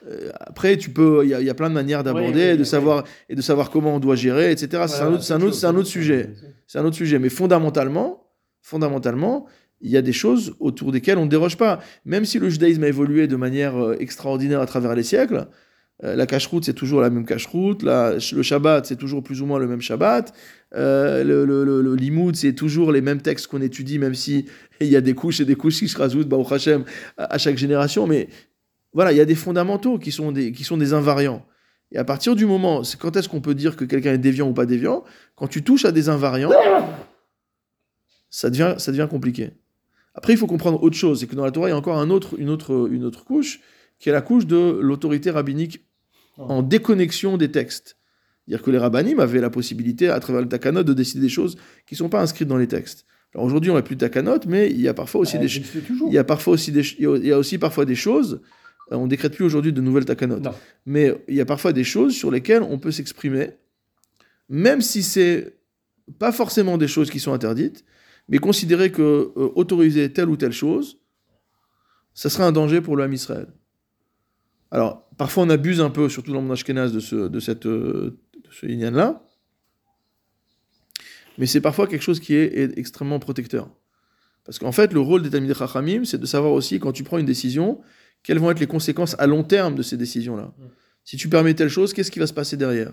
après, 0.40 0.76
tu 0.76 0.90
peux, 0.90 1.20
il 1.24 1.30
y, 1.30 1.34
a- 1.34 1.40
il 1.40 1.46
y 1.46 1.50
a 1.50 1.54
plein 1.54 1.68
de 1.70 1.74
manières 1.74 2.04
d'aborder, 2.04 2.56
de 2.56 2.64
savoir 2.64 3.04
et 3.28 3.34
de 3.34 3.40
savoir 3.42 3.70
comment 3.70 3.96
on 3.96 4.00
doit 4.00 4.14
gérer, 4.16 4.50
etc. 4.52 4.84
c'est 4.86 5.00
un 5.02 5.12
autre, 5.14 5.22
c'est 5.22 5.32
un 5.34 5.40
autre, 5.42 5.54
c'est 5.56 5.66
un 5.66 5.76
autre 5.76 5.88
sujet. 5.88 6.30
C'est 6.66 6.78
un 6.78 6.84
autre 6.84 6.96
sujet. 6.96 7.18
Mais 7.18 7.28
fondamentalement, 7.30 8.26
fondamentalement, 8.60 9.46
il 9.82 9.90
y 9.90 9.96
a 9.96 10.02
des 10.02 10.12
choses 10.12 10.54
autour 10.60 10.92
desquelles 10.92 11.18
on 11.18 11.24
ne 11.24 11.30
déroge 11.30 11.56
pas. 11.56 11.80
Même 12.04 12.24
si 12.24 12.38
le 12.38 12.48
judaïsme 12.48 12.84
a 12.84 12.88
évolué 12.88 13.26
de 13.26 13.36
manière 13.36 13.76
euh, 13.76 13.96
extraordinaire 13.98 14.60
à 14.60 14.66
travers 14.66 14.94
les 14.94 15.02
siècles, 15.02 15.48
euh, 16.04 16.16
la 16.16 16.26
cache-route, 16.26 16.64
c'est 16.64 16.72
toujours 16.72 17.00
la 17.00 17.10
même 17.10 17.26
cache-route. 17.26 17.82
Le 17.82 18.42
Shabbat, 18.42 18.86
c'est 18.86 18.96
toujours 18.96 19.22
plus 19.22 19.42
ou 19.42 19.46
moins 19.46 19.58
le 19.58 19.66
même 19.66 19.80
Shabbat. 19.80 20.32
Euh, 20.74 21.22
le, 21.22 21.44
le, 21.44 22.32
c'est 22.34 22.54
toujours 22.54 22.92
les 22.92 23.00
mêmes 23.00 23.20
textes 23.20 23.48
qu'on 23.48 23.60
étudie, 23.60 23.98
même 23.98 24.14
si 24.14 24.46
il 24.80 24.88
y 24.88 24.96
a 24.96 25.00
des 25.00 25.14
couches 25.14 25.40
et 25.40 25.44
des 25.44 25.56
couches 25.56 25.78
qui 25.78 25.88
se 25.88 25.98
rajoutent, 25.98 26.28
Baruch 26.28 26.52
Hashem, 26.52 26.84
à, 27.18 27.34
à 27.34 27.38
chaque 27.38 27.58
génération. 27.58 28.06
Mais 28.06 28.28
voilà, 28.92 29.12
il 29.12 29.18
y 29.18 29.20
a 29.20 29.24
des 29.24 29.34
fondamentaux 29.34 29.98
qui 29.98 30.12
sont 30.12 30.32
des, 30.32 30.52
qui 30.52 30.64
sont 30.64 30.76
des 30.76 30.92
invariants. 30.92 31.44
Et 31.92 31.98
à 31.98 32.04
partir 32.04 32.34
du 32.34 32.46
moment, 32.46 32.82
quand 32.98 33.16
est-ce 33.16 33.28
qu'on 33.28 33.42
peut 33.42 33.54
dire 33.54 33.76
que 33.76 33.84
quelqu'un 33.84 34.14
est 34.14 34.18
déviant 34.18 34.48
ou 34.48 34.54
pas 34.54 34.64
déviant? 34.64 35.04
Quand 35.36 35.46
tu 35.46 35.62
touches 35.62 35.84
à 35.84 35.92
des 35.92 36.08
invariants, 36.08 36.50
ça 38.30 38.48
devient, 38.48 38.76
ça 38.78 38.92
devient 38.92 39.08
compliqué. 39.10 39.50
Après, 40.14 40.32
il 40.34 40.36
faut 40.38 40.46
comprendre 40.46 40.82
autre 40.82 40.96
chose, 40.96 41.20
c'est 41.20 41.26
que 41.26 41.34
dans 41.36 41.44
la 41.44 41.50
Torah, 41.50 41.68
il 41.68 41.70
y 41.70 41.74
a 41.74 41.76
encore 41.76 41.98
un 41.98 42.10
autre, 42.10 42.38
une, 42.38 42.50
autre, 42.50 42.88
une 42.90 43.04
autre 43.04 43.24
couche, 43.24 43.60
qui 43.98 44.08
est 44.08 44.12
la 44.12 44.20
couche 44.20 44.46
de 44.46 44.78
l'autorité 44.80 45.30
rabbinique 45.30 45.84
en 46.38 46.62
déconnexion 46.62 47.36
des 47.36 47.50
textes. 47.50 47.96
C'est-à-dire 48.46 48.64
que 48.64 48.70
les 48.70 48.78
rabbinim 48.78 49.20
avaient 49.20 49.40
la 49.40 49.50
possibilité, 49.50 50.08
à 50.08 50.18
travers 50.20 50.42
le 50.42 50.48
takanot, 50.48 50.82
de 50.82 50.92
décider 50.92 51.20
des 51.20 51.28
choses 51.28 51.56
qui 51.86 51.94
ne 51.94 51.98
sont 51.98 52.08
pas 52.08 52.20
inscrites 52.20 52.48
dans 52.48 52.56
les 52.56 52.66
textes. 52.66 53.06
Alors 53.34 53.46
aujourd'hui, 53.46 53.70
on 53.70 53.74
n'a 53.74 53.82
plus 53.82 53.94
de 53.94 54.00
takanot, 54.00 54.40
mais 54.48 54.68
il 54.70 54.80
y 54.80 54.88
a 54.88 54.94
parfois 54.94 55.20
aussi 55.22 55.36
Ah, 55.36 55.40
des, 55.40 55.48
toujours. 55.86 56.08
il 56.08 56.14
y 56.14 56.18
a 56.18 56.24
parfois 56.24 56.54
aussi 56.54 56.72
des, 56.72 56.82
il 56.98 57.24
y 57.26 57.32
a 57.32 57.38
aussi 57.38 57.56
parfois 57.58 57.84
des 57.86 57.94
choses. 57.94 58.42
euh, 58.90 58.96
On 58.96 59.06
décrète 59.06 59.34
plus 59.34 59.44
aujourd'hui 59.44 59.72
de 59.72 59.80
nouvelles 59.80 60.04
takanot, 60.04 60.40
Non. 60.40 60.50
mais 60.84 61.14
il 61.28 61.36
y 61.36 61.40
a 61.40 61.46
parfois 61.46 61.72
des 61.72 61.84
choses 61.84 62.14
sur 62.14 62.30
lesquelles 62.30 62.62
on 62.62 62.78
peut 62.78 62.90
s'exprimer, 62.90 63.50
même 64.48 64.80
si 64.82 65.02
c'est 65.02 65.54
pas 66.18 66.32
forcément 66.32 66.76
des 66.76 66.88
choses 66.88 67.08
qui 67.10 67.20
sont 67.20 67.32
interdites, 67.32 67.84
mais 68.28 68.38
considérer 68.38 68.92
que 68.92 69.02
euh, 69.36 69.52
autoriser 69.54 70.12
telle 70.12 70.28
ou 70.28 70.36
telle 70.36 70.52
chose, 70.52 70.98
ça 72.14 72.30
serait 72.30 72.44
un 72.44 72.52
danger 72.52 72.80
pour 72.80 72.96
le 72.96 73.04
Ham 73.04 73.12
Israël. 73.12 73.48
Alors, 74.70 75.08
parfois 75.16 75.44
on 75.44 75.50
abuse 75.50 75.80
un 75.80 75.90
peu, 75.90 76.08
surtout 76.08 76.32
dans 76.32 76.38
le 76.38 76.44
monde 76.44 76.52
ashkénaze, 76.52 76.92
de 76.92 77.00
ce, 77.00 77.16
de 77.28 77.40
cette, 77.40 77.66
euh, 77.66 78.18
de 78.34 78.52
ce 78.52 78.66
inyan-là, 78.66 79.22
mais 81.38 81.46
c'est 81.46 81.60
parfois 81.60 81.86
quelque 81.86 82.02
chose 82.02 82.20
qui 82.20 82.34
est, 82.34 82.56
est 82.58 82.78
extrêmement 82.78 83.18
protecteur. 83.18 83.68
Parce 84.44 84.58
qu'en 84.58 84.72
fait, 84.72 84.92
le 84.92 85.00
rôle 85.00 85.22
des 85.22 85.30
Talmidei 85.30 85.54
Chachamim, 85.54 86.04
c'est 86.04 86.18
de 86.18 86.26
savoir 86.26 86.52
aussi, 86.52 86.78
quand 86.80 86.92
tu 86.92 87.04
prends 87.04 87.18
une 87.18 87.26
décision, 87.26 87.80
quelles 88.22 88.38
vont 88.38 88.50
être 88.50 88.60
les 88.60 88.66
conséquences 88.66 89.14
à 89.18 89.26
long 89.26 89.44
terme 89.44 89.74
de 89.74 89.82
ces 89.82 89.96
décisions-là. 89.96 90.52
Si 91.04 91.16
tu 91.16 91.28
permets 91.28 91.54
telle 91.54 91.68
chose, 91.68 91.92
qu'est-ce 91.92 92.10
qui 92.10 92.18
va 92.18 92.26
se 92.26 92.32
passer 92.32 92.56
derrière? 92.56 92.92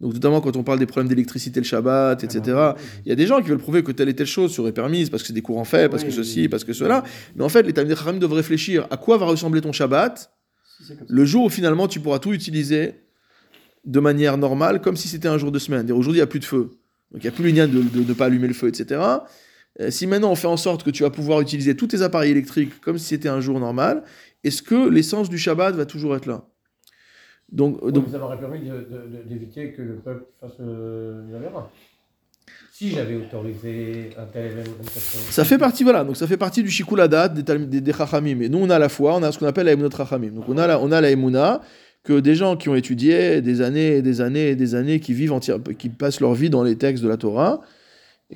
Donc, 0.00 0.14
notamment 0.14 0.40
quand 0.40 0.56
on 0.56 0.62
parle 0.62 0.78
des 0.78 0.86
problèmes 0.86 1.08
d'électricité 1.08 1.58
le 1.58 1.64
Shabbat, 1.64 2.22
etc., 2.22 2.56
il 3.04 3.08
y 3.08 3.12
a 3.12 3.16
des 3.16 3.26
gens 3.26 3.42
qui 3.42 3.48
veulent 3.48 3.58
prouver 3.58 3.82
que 3.82 3.90
telle 3.90 4.08
et 4.08 4.14
telle 4.14 4.26
chose 4.26 4.54
serait 4.54 4.72
permise 4.72 5.10
parce 5.10 5.22
que 5.22 5.26
c'est 5.26 5.32
des 5.32 5.42
courants 5.42 5.64
faibles, 5.64 5.90
parce 5.90 6.04
que 6.04 6.10
ceci, 6.10 6.42
oui. 6.42 6.48
parce 6.48 6.64
que 6.64 6.72
cela. 6.72 7.02
Mais 7.34 7.42
en 7.42 7.48
fait, 7.48 7.62
les 7.62 7.72
Talmidei 7.72 7.96
Chachamim 7.96 8.18
doivent 8.18 8.34
réfléchir 8.34 8.86
à 8.90 8.96
quoi 8.96 9.18
va 9.18 9.26
ressembler 9.26 9.60
ton 9.60 9.72
Shabbat 9.72 10.30
Si 10.86 10.92
le 11.08 11.24
jour 11.24 11.46
où 11.46 11.48
finalement 11.48 11.88
tu 11.88 11.98
pourras 11.98 12.20
tout 12.20 12.32
utiliser 12.32 12.94
de 13.84 14.00
manière 14.00 14.36
normale, 14.36 14.80
comme 14.80 14.96
si 14.96 15.08
c'était 15.08 15.28
un 15.28 15.38
jour 15.38 15.50
de 15.50 15.58
semaine. 15.58 15.84
Dire, 15.86 15.96
Aujourd'hui, 15.96 16.18
il 16.18 16.22
n'y 16.22 16.28
a 16.28 16.28
plus 16.28 16.40
de 16.40 16.44
feu. 16.44 16.78
Donc 17.10 17.22
il 17.22 17.26
n'y 17.26 17.28
a 17.28 17.32
plus 17.32 17.44
le 17.44 17.50
lien 17.50 17.66
de 17.66 17.82
ne 17.82 18.12
pas 18.12 18.26
allumer 18.26 18.48
le 18.48 18.54
feu, 18.54 18.68
etc. 18.68 19.00
Euh, 19.80 19.90
si 19.90 20.06
maintenant 20.06 20.30
on 20.30 20.34
fait 20.34 20.46
en 20.46 20.56
sorte 20.56 20.82
que 20.82 20.90
tu 20.90 21.02
vas 21.02 21.10
pouvoir 21.10 21.40
utiliser 21.40 21.76
tous 21.76 21.86
tes 21.88 22.02
appareils 22.02 22.32
électriques 22.32 22.80
comme 22.80 22.98
si 22.98 23.06
c'était 23.06 23.28
un 23.28 23.40
jour 23.40 23.58
normal, 23.60 24.02
est-ce 24.44 24.62
que 24.62 24.88
l'essence 24.88 25.28
du 25.28 25.38
Shabbat 25.38 25.74
va 25.74 25.86
toujours 25.86 26.14
être 26.16 26.26
là? 26.26 26.48
Donc, 27.50 27.80
Donc, 27.80 27.92
donc, 27.92 28.04
ça 28.10 28.18
m'aurait 28.18 28.38
permis 28.38 28.60
d'éviter 29.26 29.72
que 29.72 29.82
le 29.82 29.94
peuple 29.94 30.24
fasse 30.40 30.52
euh, 30.60 31.22
la 31.32 31.38
verra. 31.38 31.70
Si 32.72 32.90
j'avais 32.90 33.16
autorisé 33.16 34.10
un 34.16 34.24
tel 34.26 34.46
événement 34.46 34.84
ça. 34.84 35.44
fait 35.44 35.58
partie, 35.58 35.82
voilà, 35.82 36.04
donc 36.04 36.16
ça 36.16 36.26
fait 36.26 36.36
partie 36.36 36.62
du 36.62 36.70
shikuladat 36.70 37.28
des, 37.28 37.42
Talm- 37.42 37.66
des, 37.66 37.80
des 37.80 37.92
Chachamim. 37.92 38.40
Et 38.40 38.48
nous, 38.48 38.58
on 38.58 38.70
a 38.70 38.78
la 38.78 38.88
foi, 38.88 39.16
on 39.16 39.22
a 39.22 39.32
ce 39.32 39.38
qu'on 39.38 39.46
appelle 39.46 39.66
la 39.66 39.72
Emunot 39.72 39.90
Chachamim. 39.90 40.30
Donc 40.30 40.48
on 40.48 40.56
a 40.56 40.66
la, 40.66 40.80
on 40.80 40.92
a 40.92 41.00
la 41.00 41.10
Emuna, 41.10 41.60
que 42.04 42.20
des 42.20 42.36
gens 42.36 42.56
qui 42.56 42.68
ont 42.68 42.76
étudié 42.76 43.42
des 43.42 43.60
années 43.60 43.96
et 43.96 44.02
des 44.02 44.20
années 44.20 44.50
et 44.50 44.56
des 44.56 44.74
années, 44.76 45.00
qui 45.00 45.12
vivent 45.12 45.32
entière, 45.32 45.58
qui 45.76 45.88
passent 45.88 46.20
leur 46.20 46.34
vie 46.34 46.50
dans 46.50 46.62
les 46.62 46.76
textes 46.76 47.02
de 47.02 47.08
la 47.08 47.16
Torah, 47.16 47.60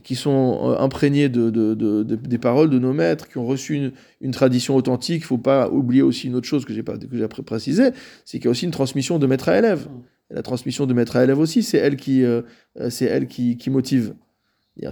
qui 0.03 0.15
sont 0.15 0.71
euh, 0.71 0.79
imprégnés 0.79 1.29
de, 1.29 1.51
de- 1.51 1.75
de- 1.75 2.03
de- 2.03 2.17
des 2.17 2.39
paroles 2.39 2.71
de 2.71 2.79
nos 2.79 2.93
maîtres, 2.95 3.29
qui 3.29 3.37
ont 3.39 3.47
reçu 3.47 3.75
une, 3.75 3.93
une 4.23 4.31
tradition 4.31 4.75
authentique. 4.75 5.23
Il 5.23 5.27
faut 5.27 5.37
pas 5.39 5.69
oublier 5.69 6.03
aussi 6.03 6.29
une 6.29 6.35
autre 6.35 6.49
chose 6.49 6.65
que 6.65 6.73
j'ai 6.73 6.83
pas 6.83 6.97
que 6.97 7.17
j'ai 7.17 7.29
pré- 7.29 7.43
précisé, 7.43 7.91
c'est 8.25 8.39
qu'il 8.39 8.47
y 8.47 8.49
a 8.49 8.51
aussi 8.53 8.65
une 8.65 8.71
transmission 8.71 9.19
de 9.19 9.27
maître 9.27 9.49
à 9.51 9.59
élève. 9.59 9.89
Et 10.31 10.35
la 10.35 10.43
transmission 10.43 10.87
de 10.87 10.95
maître 10.95 11.17
à 11.17 11.25
élève 11.25 11.39
aussi, 11.39 11.63
c'est 11.63 11.77
elle 11.79 11.97
qui, 11.97 12.25
euh, 12.25 12.41
c'est 12.89 13.05
elle 13.05 13.27
qui, 13.27 13.59
qui 13.59 13.69
motive. 13.69 14.15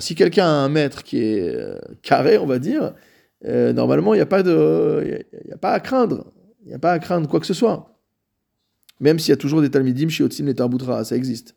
Si 0.00 0.14
quelqu'un 0.14 0.44
a 0.44 0.48
un 0.50 0.68
maître 0.68 1.02
qui 1.02 1.16
est 1.18 1.48
euh, 1.54 1.78
carré, 2.02 2.36
on 2.36 2.44
va 2.44 2.58
dire, 2.58 2.92
euh, 3.46 3.72
normalement, 3.72 4.12
il 4.12 4.18
n'y 4.18 4.22
a, 4.22 4.26
pas 4.26 4.42
de- 4.42 5.00
il 5.02 5.10
y 5.10 5.14
a- 5.14 5.22
il 5.44 5.48
y 5.48 5.52
a 5.52 5.56
pas 5.56 5.72
à 5.72 5.80
craindre. 5.80 6.30
Il 6.62 6.68
n'y 6.68 6.74
a 6.74 6.78
pas 6.78 6.92
à 6.92 6.98
craindre 6.98 7.26
quoi 7.26 7.40
que 7.40 7.46
ce 7.46 7.54
soit. 7.54 7.96
Même 9.00 9.18
s'il 9.18 9.30
y 9.30 9.32
a 9.32 9.38
toujours 9.38 9.62
des 9.62 9.70
Talmidim 9.70 10.10
chez 10.10 10.22
Otzim 10.24 10.46
et 10.48 10.54
Tarboutra, 10.54 11.02
ça 11.04 11.16
existe. 11.16 11.54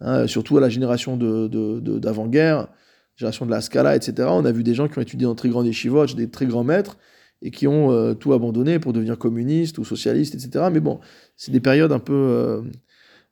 Hein, 0.00 0.26
surtout 0.28 0.56
à 0.56 0.60
la 0.60 0.68
génération 0.68 1.16
de, 1.16 1.48
de- 1.48 1.80
de- 1.80 1.98
d'avant-guerre, 1.98 2.68
génération 3.16 3.46
de 3.46 3.50
la 3.50 3.60
Scala, 3.60 3.96
etc. 3.96 4.28
On 4.30 4.44
a 4.44 4.52
vu 4.52 4.62
des 4.62 4.74
gens 4.74 4.86
qui 4.86 4.96
ont 4.98 5.02
étudié 5.02 5.24
dans 5.24 5.32
de 5.32 5.36
très 5.36 5.48
grands 5.48 5.64
yeshivot, 5.64 6.06
des 6.06 6.30
très 6.30 6.46
grands 6.46 6.62
maîtres, 6.62 6.96
et 7.42 7.50
qui 7.50 7.66
ont 7.66 7.90
euh, 7.90 8.14
tout 8.14 8.32
abandonné 8.32 8.78
pour 8.78 8.92
devenir 8.92 9.18
communistes 9.18 9.78
ou 9.78 9.84
socialistes, 9.84 10.34
etc. 10.36 10.66
Mais 10.72 10.78
bon, 10.80 11.00
c'est 11.36 11.50
des 11.50 11.58
périodes 11.60 11.90
un 11.90 11.98
peu, 11.98 12.12
euh, 12.14 12.60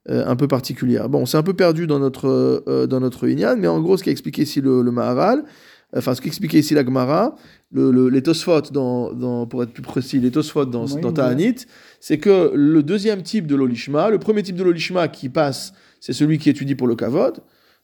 euh, 0.09 0.24
un 0.26 0.35
peu 0.35 0.48
particulières. 0.48 1.09
Bon, 1.09 1.20
on 1.20 1.26
s'est 1.26 1.37
un 1.38 1.42
peu 1.44 1.55
perdu 1.55 1.87
dans 1.87 2.00
notre, 2.00 2.87
dans 2.87 2.98
notre 3.00 3.29
Inyan, 3.29 3.57
mais 3.57 3.68
en 3.68 3.81
gros, 3.81 3.96
ce 3.96 4.02
qu'a 4.02 4.11
expliqué 4.11 4.42
ici 4.42 4.61
le, 4.61 4.83
le 4.83 4.90
Maharal, 4.90 5.44
enfin, 5.96 6.14
ce 6.16 6.20
qu'expliquait 6.20 6.59
ici 6.59 6.74
la 6.74 6.85
Gemara, 6.85 7.37
le, 7.70 7.92
le- 7.92 8.09
les 8.09 8.22
Tosfot, 8.22 8.61
dans, 8.72 9.12
dans- 9.12 9.46
pour 9.46 9.62
être 9.62 9.72
plus 9.72 9.83
précis, 9.83 10.18
les 10.18 10.33
Tosfot 10.33 10.64
dans, 10.64 10.87
Oui, 10.87 11.00
dans 11.00 11.09
oui. 11.09 11.14
Ta'anit, 11.14 11.55
c'est 12.00 12.18
que 12.18 12.50
le 12.55 12.83
deuxième 12.83 13.22
type 13.22 13.46
de 13.46 13.55
l'Olishma, 13.55 14.11
le 14.11 14.18
premier 14.18 14.42
type 14.42 14.57
de 14.57 14.64
l'Olishma 14.64 15.07
qui 15.09 15.29
passe, 15.29 15.72
c'est 16.00 16.12
celui 16.12 16.38
qui 16.38 16.50
étudie 16.50 16.74
pour 16.74 16.87
le 16.87 16.94
Kavod. 16.96 17.38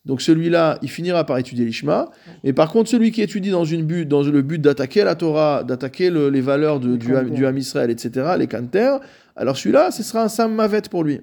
Donc 0.05 0.21
celui-là, 0.21 0.79
il 0.83 0.89
finira 0.91 1.25
par 1.25 1.39
étudier 1.39 1.65
l'Ishma. 1.65 2.11
Mais 2.43 2.53
par 2.53 2.73
contre, 2.73 2.91
celui 2.91 3.13
qui 3.13 3.23
étudie 3.23 3.51
dans, 3.51 3.65
une 3.65 3.85
but, 3.85 4.05
dans 4.07 4.23
le 4.25 4.43
but 4.43 4.61
d'attaquer 4.61 5.05
la 5.05 5.15
Torah, 5.15 5.63
d'attaquer 5.63 6.11
le- 6.11 6.29
les 6.29 6.41
valeurs 6.41 6.81
de- 6.81 6.93
Les 6.93 6.99
du, 6.99 7.15
Ham- 7.15 7.31
du 7.31 7.47
Ham 7.47 7.57
Israël, 7.57 7.89
etc., 7.91 8.33
les 8.39 8.49
Kanter, 8.49 8.97
alors 9.37 9.57
celui-là, 9.57 9.91
ce 9.93 10.03
sera 10.03 10.25
un 10.25 10.29
Sam 10.29 10.55
Mavet 10.55 10.83
pour 10.91 11.05
lui. 11.05 11.21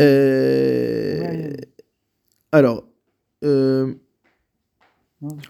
Euh. 0.00 1.52
Alors, 2.52 2.84
euh, 3.44 3.92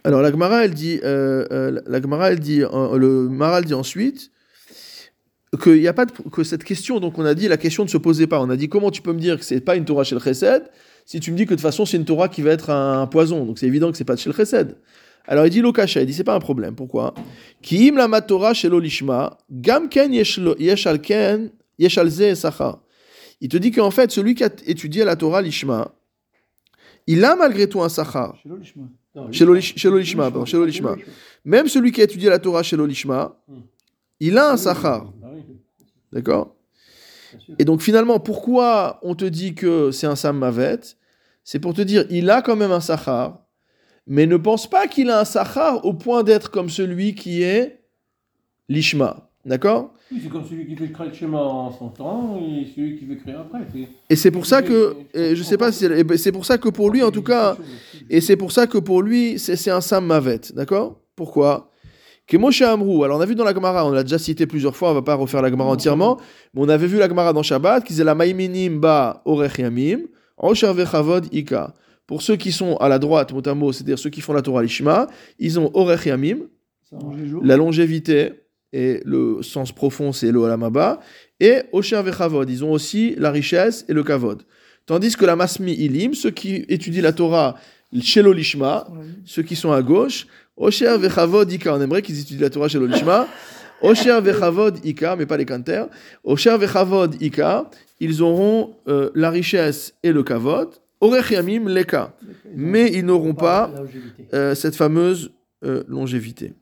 alors 0.05 0.23
la 0.23 0.31
Gemara, 0.31 0.65
elle 0.65 0.75
dit, 0.75 1.01
euh, 1.05 1.81
la 1.87 2.01
Gemara, 2.01 2.31
elle 2.33 2.41
dit, 2.41 2.61
le 2.61 3.29
Maral 3.29 3.65
dit 3.65 3.75
ensuite 3.75 4.31
que 5.57 5.71
y 5.77 5.89
a 5.89 5.93
pas 5.93 6.07
de- 6.07 6.13
que 6.31 6.45
cette 6.45 6.65
question, 6.65 7.01
donc 7.01 7.19
on 7.19 7.25
a 7.25 7.35
dit 7.35 7.49
la 7.49 7.57
question 7.57 7.85
ne 7.85 7.89
se 7.89 7.99
posait 7.99 8.27
pas. 8.27 8.41
On 8.41 8.51
a 8.51 8.57
dit 8.57 8.69
comment 8.69 8.91
tu 8.91 9.03
peux 9.03 9.13
me 9.13 9.21
dire 9.21 9.39
que 9.39 9.45
c'est 9.45 9.61
pas 9.61 9.77
une 9.77 9.85
Torah 9.85 10.05
chez 10.05 10.15
le 10.15 10.21
Chesed 10.21 10.71
si 11.05 11.21
tu 11.21 11.31
me 11.33 11.37
dis 11.37 11.45
que 11.45 11.51
de 11.51 11.55
toute 11.57 11.63
façon 11.63 11.85
c'est 11.87 11.97
une 11.97 12.05
Torah 12.05 12.29
qui 12.29 12.43
va 12.43 12.51
être 12.51 12.71
un, 12.71 13.03
un 13.03 13.07
poison? 13.07 13.45
Donc 13.45 13.59
c'est 13.59 13.67
évident 13.67 13.91
que 13.91 13.97
c'est 13.97 14.05
pas 14.05 14.17
chez 14.17 14.29
le 14.31 14.35
Chesed. 14.35 14.77
Alors 15.29 15.45
il 15.47 15.51
dit 15.51 15.61
Lokasha, 15.61 16.01
il 16.01 16.07
dit 16.07 16.13
c'est 16.15 16.25
pas 16.25 16.35
un 16.35 16.41
problème. 16.41 16.75
Pourquoi? 16.75 17.13
Ki 17.63 17.89
im 17.91 17.97
la 17.97 18.21
Torah 18.23 18.55
chez 18.55 18.69
l'Olishma, 18.69 19.39
gam 19.51 19.89
ken 19.89 20.13
yesh 20.15 20.39
lo- 20.39 20.57
yesh 20.59 20.87
al 20.87 21.01
ken 21.01 21.51
yesh 21.79 21.99
al 21.99 22.09
ze 22.11 22.35
sachar. 22.35 22.81
Il 23.41 23.49
te 23.49 23.57
dit 23.57 23.71
qu'en 23.71 23.91
fait 23.91 24.11
celui 24.11 24.35
qui 24.35 24.45
a 24.45 24.51
étudié 24.67 25.05
la 25.05 25.17
Torah 25.17 25.43
l'Ishma, 25.43 25.93
il 27.07 27.25
a 27.25 27.37
malgré 27.37 27.69
tout 27.69 27.83
un 27.83 27.89
sachar. 27.89 28.37
Chez 28.43 28.49
l'Olishma. 28.49 28.83
Non, 29.15 29.33
Chez 29.33 29.45
l'Olish- 29.47 29.75
chez 29.77 29.89
l'Olishma, 29.89 30.25
pardon, 30.31 30.45
chez 30.45 30.57
l'Olishma. 30.59 30.95
Même 31.45 31.69
celui 31.69 31.91
qui 31.93 32.01
a 32.03 32.05
étudié 32.05 32.29
la 32.29 32.39
Torah 32.39 32.63
chez 32.63 32.77
l'Olishma, 32.77 33.35
il 34.21 34.37
a 34.39 34.51
un 34.53 34.57
sachar. 34.57 35.13
D'accord. 36.17 36.55
Et 37.59 37.67
donc 37.67 37.83
finalement, 37.83 38.19
pourquoi 38.19 38.99
on 39.03 39.15
te 39.15 39.27
dit 39.27 39.55
que 39.55 39.91
c'est 39.91 40.07
un 40.07 40.17
Sam 40.17 40.39
Mavet? 40.39 40.81
C'est 41.45 41.59
pour 41.59 41.75
te 41.75 41.83
dire, 41.83 42.07
il 42.09 42.31
a 42.31 42.41
quand 42.41 42.57
même 42.57 42.73
un 42.73 42.81
Sachar, 42.81 43.41
mais 44.07 44.25
ne 44.27 44.39
pense 44.39 44.69
pas 44.69 44.87
qu'il 44.87 45.11
a 45.11 45.21
un 45.21 45.25
Sachar 45.27 45.85
au 45.85 45.93
point 45.93 46.23
d'être 46.23 46.51
comme 46.51 46.71
celui 46.71 47.15
qui 47.15 47.43
est 47.43 47.83
l'Ishma. 48.71 49.29
D'accord? 49.45 49.93
Oui, 50.11 50.21
c'est 50.23 50.31
comme 50.31 50.45
celui 50.49 50.67
qui 50.67 50.75
fait 50.75 50.91
créer 50.91 51.09
le 51.09 51.15
schéma 51.15 51.39
en 51.39 51.71
son 51.71 51.89
temps 51.91 52.39
et 52.41 52.67
celui 52.75 52.97
qui 52.99 53.05
veut 53.05 53.17
créer 53.17 53.35
après. 53.35 53.61
Et 54.09 54.17
c'est 54.17 54.31
pour 54.31 54.47
ça 54.47 54.63
que, 54.63 54.97
je 55.15 55.43
sais 55.43 55.59
pas 55.59 55.71
si 55.71 55.87
c'est- 56.17 56.33
pour 56.33 56.47
ça 56.47 56.57
que 56.57 56.71
pour 56.71 56.91
lui 56.91 57.03
en 57.03 57.11
tout 57.11 57.23
cas, 57.23 57.59
et 58.09 58.23
c'est 58.23 58.37
pour 58.37 58.53
ça 58.53 58.67
que 58.67 58.79
pour 58.79 59.03
lui 59.03 59.39
c'est 59.39 59.71
un 59.71 59.83
Sam 59.83 60.07
Mavet. 60.07 60.41
D'accord? 60.55 60.99
Pourquoi? 61.15 61.71
Que 62.27 62.37
Moshe 62.37 62.63
Amrou, 62.63 63.05
alors 63.05 63.19
on 63.19 63.21
a 63.21 63.27
vu 63.27 63.35
dans 63.35 63.45
la 63.45 63.55
Gemara, 63.55 63.87
on 63.87 63.93
l'a 63.93 64.03
déjà 64.03 64.19
cité 64.19 64.47
plusieurs 64.47 64.75
fois, 64.75 64.91
on 64.91 64.95
va 64.95 65.03
pas 65.03 65.15
refaire 65.15 65.43
la 65.43 65.51
Gemara 65.51 65.71
entièrement, 65.71 66.19
mais 66.55 66.63
on 66.63 66.69
avait 66.69 66.87
vu 66.87 66.99
la 66.99 67.09
Gemara 67.09 67.33
dans 67.33 67.43
Shabbat, 67.43 67.85
qui 67.85 67.93
disait 67.93 68.05
la 68.05 68.15
Maïminim 68.15 68.81
ba 68.81 69.23
orech 69.25 69.59
yamim, 69.59 70.01
Osher 70.37 70.73
vechavod 70.75 71.29
ika. 71.33 71.75
Pour 72.07 72.23
ceux 72.23 72.37
qui 72.37 72.53
sont 72.53 72.77
à 72.77 72.89
la 72.89 72.99
droite, 72.99 73.33
mot 73.33 73.47
à 73.47 73.55
mot, 73.55 73.73
c'est-à-dire 73.73 73.99
ceux 73.99 74.11
qui 74.11 74.21
font 74.21 74.33
la 74.33 74.43
Torah 74.43 74.63
Lishma, 74.63 75.07
ils 75.39 75.59
ont 75.59 75.71
orech 75.75 76.07
yamim, 76.07 76.39
la 77.43 77.57
longévité, 77.57 78.33
et 78.73 79.01
le 79.05 79.43
sens 79.43 79.73
profond, 79.73 80.13
c'est 80.13 80.33
le 80.33 80.39
olamaba, 80.41 81.01
et 81.39 81.63
Osher 81.73 82.03
vechavod, 82.03 82.51
ils 82.51 82.65
ont 82.65 82.73
aussi 82.73 83.15
la 83.17 83.31
richesse 83.31 83.85
et 83.89 83.93
le 83.93 84.03
kavod. 84.03 84.43
Tandis 84.85 85.17
que 85.17 85.25
la 85.25 85.37
Masmi 85.37 85.73
ilim, 85.73 86.15
ceux 86.15 86.31
qui 86.31 86.65
étudient 86.69 87.03
la 87.03 87.13
Torah 87.13 87.57
chez 88.01 88.23
l'Olishma, 88.23 88.89
ceux 89.25 89.43
qui 89.43 89.57
sont 89.57 89.73
à 89.73 89.83
gauche, 89.83 90.27
Osher 90.57 90.99
vechavod 90.99 91.51
ika, 91.53 91.75
on 91.75 91.81
aimerait 91.81 92.03
qu'ils 92.03 92.19
étudient 92.21 92.43
la 92.43 92.51
Torah 92.51 92.69
chez 92.69 92.79
l'Olishma, 92.79 93.27
Osher 93.83 94.21
vechavod 94.23 94.79
ika, 94.85 95.17
mais 95.17 95.27
pas 95.27 95.37
les 95.37 95.45
kanter, 95.45 95.85
Osher 96.25 96.57
vechavod 96.59 97.21
ika, 97.21 97.71
ils 98.01 98.23
auront 98.23 98.77
euh, 98.89 99.11
la 99.15 99.31
richesse 99.31 99.95
et 100.03 100.13
le 100.13 100.23
kavod, 100.23 100.71
orech 101.01 101.31
yamim 101.31 101.69
leka, 101.69 102.15
mais 102.55 102.91
ils 102.93 103.05
n'auront 103.05 103.35
pas 103.35 103.71
euh, 104.33 104.55
cette 104.55 104.77
fameuse 104.77 105.31
euh, 105.65 105.83
longévité. 105.89 106.55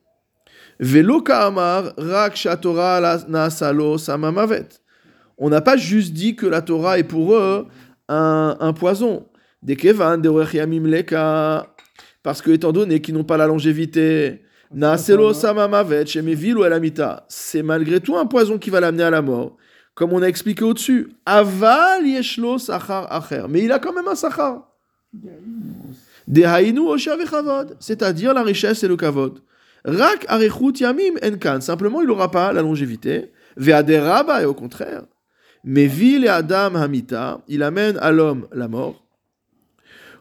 Velo 0.81 1.23
ka'amar 1.23 1.93
rak 1.97 2.35
shatora 2.37 3.01
la- 3.01 3.25
naasalo 3.29 3.97
samamavet. 3.97 4.69
On 5.39 5.49
n'a 5.51 5.61
pas 5.61 5.77
juste 5.77 6.13
dit 6.13 6.35
que 6.35 6.47
la 6.47 6.63
Torah 6.63 6.99
est 6.99 7.05
pour 7.05 7.35
eux 7.35 7.67
un, 8.09 8.57
un 8.59 8.73
poison. 8.73 9.27
Des 9.63 9.77
kevan, 9.77 10.19
de 10.21 10.31
yamim 10.55 10.87
leka, 10.87 11.74
parce 12.25 12.43
que 12.43 12.51
étant 12.51 12.73
donné 12.73 13.01
qu'ils 13.01 13.15
n'ont 13.15 13.23
pas 13.23 13.37
la 13.37 13.47
longévité, 13.47 14.43
shemevil 14.73 16.57
ou 16.57 16.65
elamita, 16.65 17.27
c'est 17.29 17.63
malgré 17.63 18.01
tout 18.01 18.17
un 18.17 18.27
poison 18.27 18.59
qui 18.59 18.71
va 18.71 18.81
l'amener 18.81 19.05
à 19.05 19.11
la 19.11 19.23
mort. 19.23 19.57
Comme 19.95 20.13
on 20.13 20.23
a 20.23 20.27
expliqué 20.27 20.65
au-dessus, 20.65 21.11
aval 21.27 22.05
yeshlo 22.05 22.59
sachar 22.59 23.13
acher, 23.13 23.45
mais 23.49 23.63
il 23.63 23.71
a 23.71 23.79
quand 23.79 23.93
même 23.93 24.09
un 24.09 24.17
sachar. 24.17 24.69
C'est-à-dire 27.79 28.35
la 28.35 28.43
richesse 28.43 28.83
et 28.83 28.89
le 28.89 28.97
kavod. 28.97 29.41
Rak 29.85 30.25
arechut 30.27 30.81
yamim 30.81 31.17
enkan, 31.23 31.61
simplement 31.61 32.01
il 32.01 32.09
n'aura 32.09 32.31
pas 32.31 32.53
la 32.55 32.63
longévité. 32.63 33.33
Ve'aderaba, 33.57 34.43
et 34.43 34.47
au 34.47 34.55
contraire. 34.55 35.03
Mais 35.63 35.87
vil 35.87 36.25
et 36.25 36.29
Adam 36.29 36.75
Hamita, 36.75 37.43
il 37.49 37.63
amène 37.63 37.99
à 37.99 38.11
l'homme 38.11 38.49
la 38.53 38.67
mort. 38.67 39.05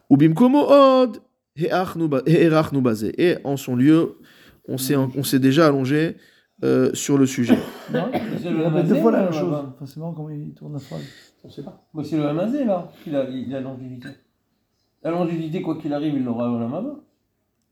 Ou 0.09 0.17
bimkomo 0.17 0.67
od, 0.69 1.21
Et 1.55 1.71
en 3.43 3.57
son 3.57 3.75
lieu, 3.75 4.15
on 4.67 4.77
s'est, 4.77 4.95
on 4.95 5.23
s'est 5.23 5.39
déjà 5.39 5.67
allongé 5.67 6.15
euh, 6.63 6.93
sur 6.93 7.17
le 7.17 7.25
sujet. 7.25 7.57
Non 7.93 8.09
C'est 8.41 8.49
Il 8.49 8.53
le 8.57 8.67
répète 8.67 8.87
deux 8.87 8.95
fois 8.95 9.11
la 9.11 9.19
là, 9.19 9.23
même 9.25 9.33
chose. 9.33 9.53
Enfin, 9.53 9.85
c'est 9.85 9.97
marrant 9.97 10.13
comment 10.13 10.29
il 10.29 10.53
tourne 10.53 10.73
la 10.73 10.79
phrase. 10.79 11.01
On 11.43 11.49
sait 11.49 11.63
pas. 11.63 11.85
Bah, 11.93 12.03
c'est 12.05 12.17
le 12.17 12.25
Hamazé, 12.25 12.63
là, 12.63 12.91
qu'il 13.03 13.15
a, 13.15 13.29
il 13.29 13.53
a 13.53 13.59
longévité. 13.61 14.09
La 15.03 15.11
longévité, 15.11 15.61
quoi 15.61 15.77
qu'il 15.77 15.93
arrive, 15.93 16.15
il 16.15 16.23
l'aura 16.23 16.49
au 16.49 16.57
Lamaba. 16.57 16.95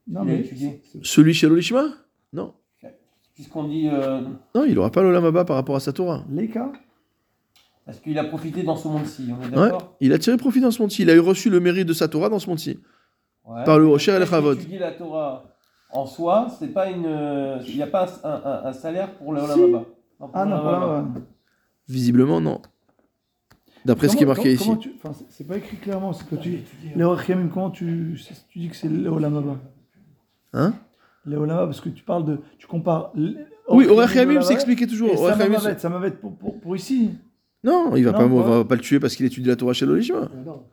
Non, 0.07 0.23
Il 0.25 0.29
a 0.29 0.33
mais. 0.33 0.39
étudié. 0.41 0.81
c'est- 0.91 0.99
Celui 1.03 1.33
chez 1.33 1.47
l'Olishma? 1.47 1.85
Non. 2.33 2.53
Puisqu'on 3.33 3.63
dit. 3.69 3.87
euh, 3.87 4.21
Non, 4.53 4.65
il 4.65 4.75
n'aura 4.75 4.91
pas 4.91 5.01
l'Olamaba 5.01 5.45
par 5.45 5.55
rapport 5.55 5.75
à 5.77 5.79
sa 5.79 5.93
Torah. 5.93 6.25
Les 6.29 6.49
cas 6.49 6.71
parce 7.85 7.99
qu'il 7.99 8.17
a 8.19 8.23
profité 8.23 8.61
dans 8.63 8.75
ce 8.77 8.87
monde-ci, 8.87 9.27
on 9.31 9.41
est 9.41 9.45
Ouais, 9.57 9.69
d'accord? 9.69 9.97
il 9.99 10.13
a 10.13 10.19
tiré 10.19 10.37
profit 10.37 10.61
dans 10.61 10.69
ce 10.69 10.81
monde-ci. 10.81 11.01
Il 11.01 11.09
a 11.09 11.15
eu 11.15 11.19
reçu 11.19 11.49
le 11.49 11.59
mérite 11.59 11.87
de 11.87 11.93
sa 11.93 12.07
Torah 12.07 12.29
dans 12.29 12.37
ce 12.39 12.47
monde-ci. 12.47 12.79
Ouais. 13.45 13.63
Par 13.65 13.79
le 13.79 13.87
Rocher 13.87 14.11
et 14.11 14.13
le 14.15 14.19
Quelqu'un 14.21 14.37
qui 14.37 14.43
Chavod. 14.43 14.57
étudie 14.59 14.77
la 14.77 14.91
Torah 14.91 15.43
en 15.91 16.05
soi, 16.05 16.47
c'est 16.59 16.69
pas 16.73 16.89
une. 16.89 17.05
Il 17.67 17.75
n'y 17.75 17.81
a 17.83 17.87
pas 17.87 18.07
un, 18.23 18.29
un- 18.29 18.41
un- 18.45 18.65
un 18.69 18.73
salaire 18.73 19.11
pour 19.15 19.33
le 19.33 19.41
Olamaba. 19.41 19.83
pour 20.17 20.29
Ah 20.33 20.45
non. 20.45 20.59
Olamaba. 20.61 21.01
ouais. 21.01 21.21
Visiblement, 21.89 22.39
non. 22.39 22.61
D'après 23.83 24.07
ce 24.09 24.15
qui 24.15 24.23
est 24.23 24.27
marqué 24.27 24.55
comment- 24.55 24.73
ici. 24.73 24.79
tu- 24.79 24.93
enfin, 25.03 25.17
c'est- 25.29 25.43
pas 25.43 25.57
écrit 25.57 25.77
clairement. 25.77 26.13
C'est 26.13 26.27
que 26.29 26.35
tu. 26.35 26.59
Les 26.95 27.03
Orachamim, 27.03 27.47
comment 27.47 27.71
tu, 27.71 28.19
tu 28.49 28.59
dis 28.59 28.69
que 28.69 28.75
c'est 28.75 28.87
le 28.87 29.09
Olamaba? 29.09 29.55
Hein? 30.53 30.73
Les 31.25 31.35
Olamaba, 31.35 31.65
parce 31.65 31.81
que 31.81 31.89
tu 31.89 32.03
parles 32.03 32.25
de. 32.25 32.39
Tu 32.59 32.67
compares. 32.67 33.11
Oui, 33.69 33.87
Orachamim 33.87 34.41
c'est 34.41 34.53
expliqué 34.53 34.85
toujours. 34.85 35.09
Samavet, 35.17 35.77
Samavet 35.79 36.11
pour, 36.11 36.35
pour, 36.37 36.59
pour 36.59 36.75
ici. 36.75 37.11
Non, 37.63 37.95
il 37.95 38.05
va 38.05 38.11
Non, 38.11 38.17
pas, 38.43 38.49
va 38.57 38.65
pas 38.65 38.75
le 38.75 38.81
tuer 38.81 38.99
parce 38.99 39.15
qu'il 39.15 39.25
étudie 39.25 39.47
la 39.47 39.55
Torah 39.55 39.73
chez 39.73 39.85
l'Olishma. 39.85 40.17
Euh, 40.17 40.27
non. 40.45 40.63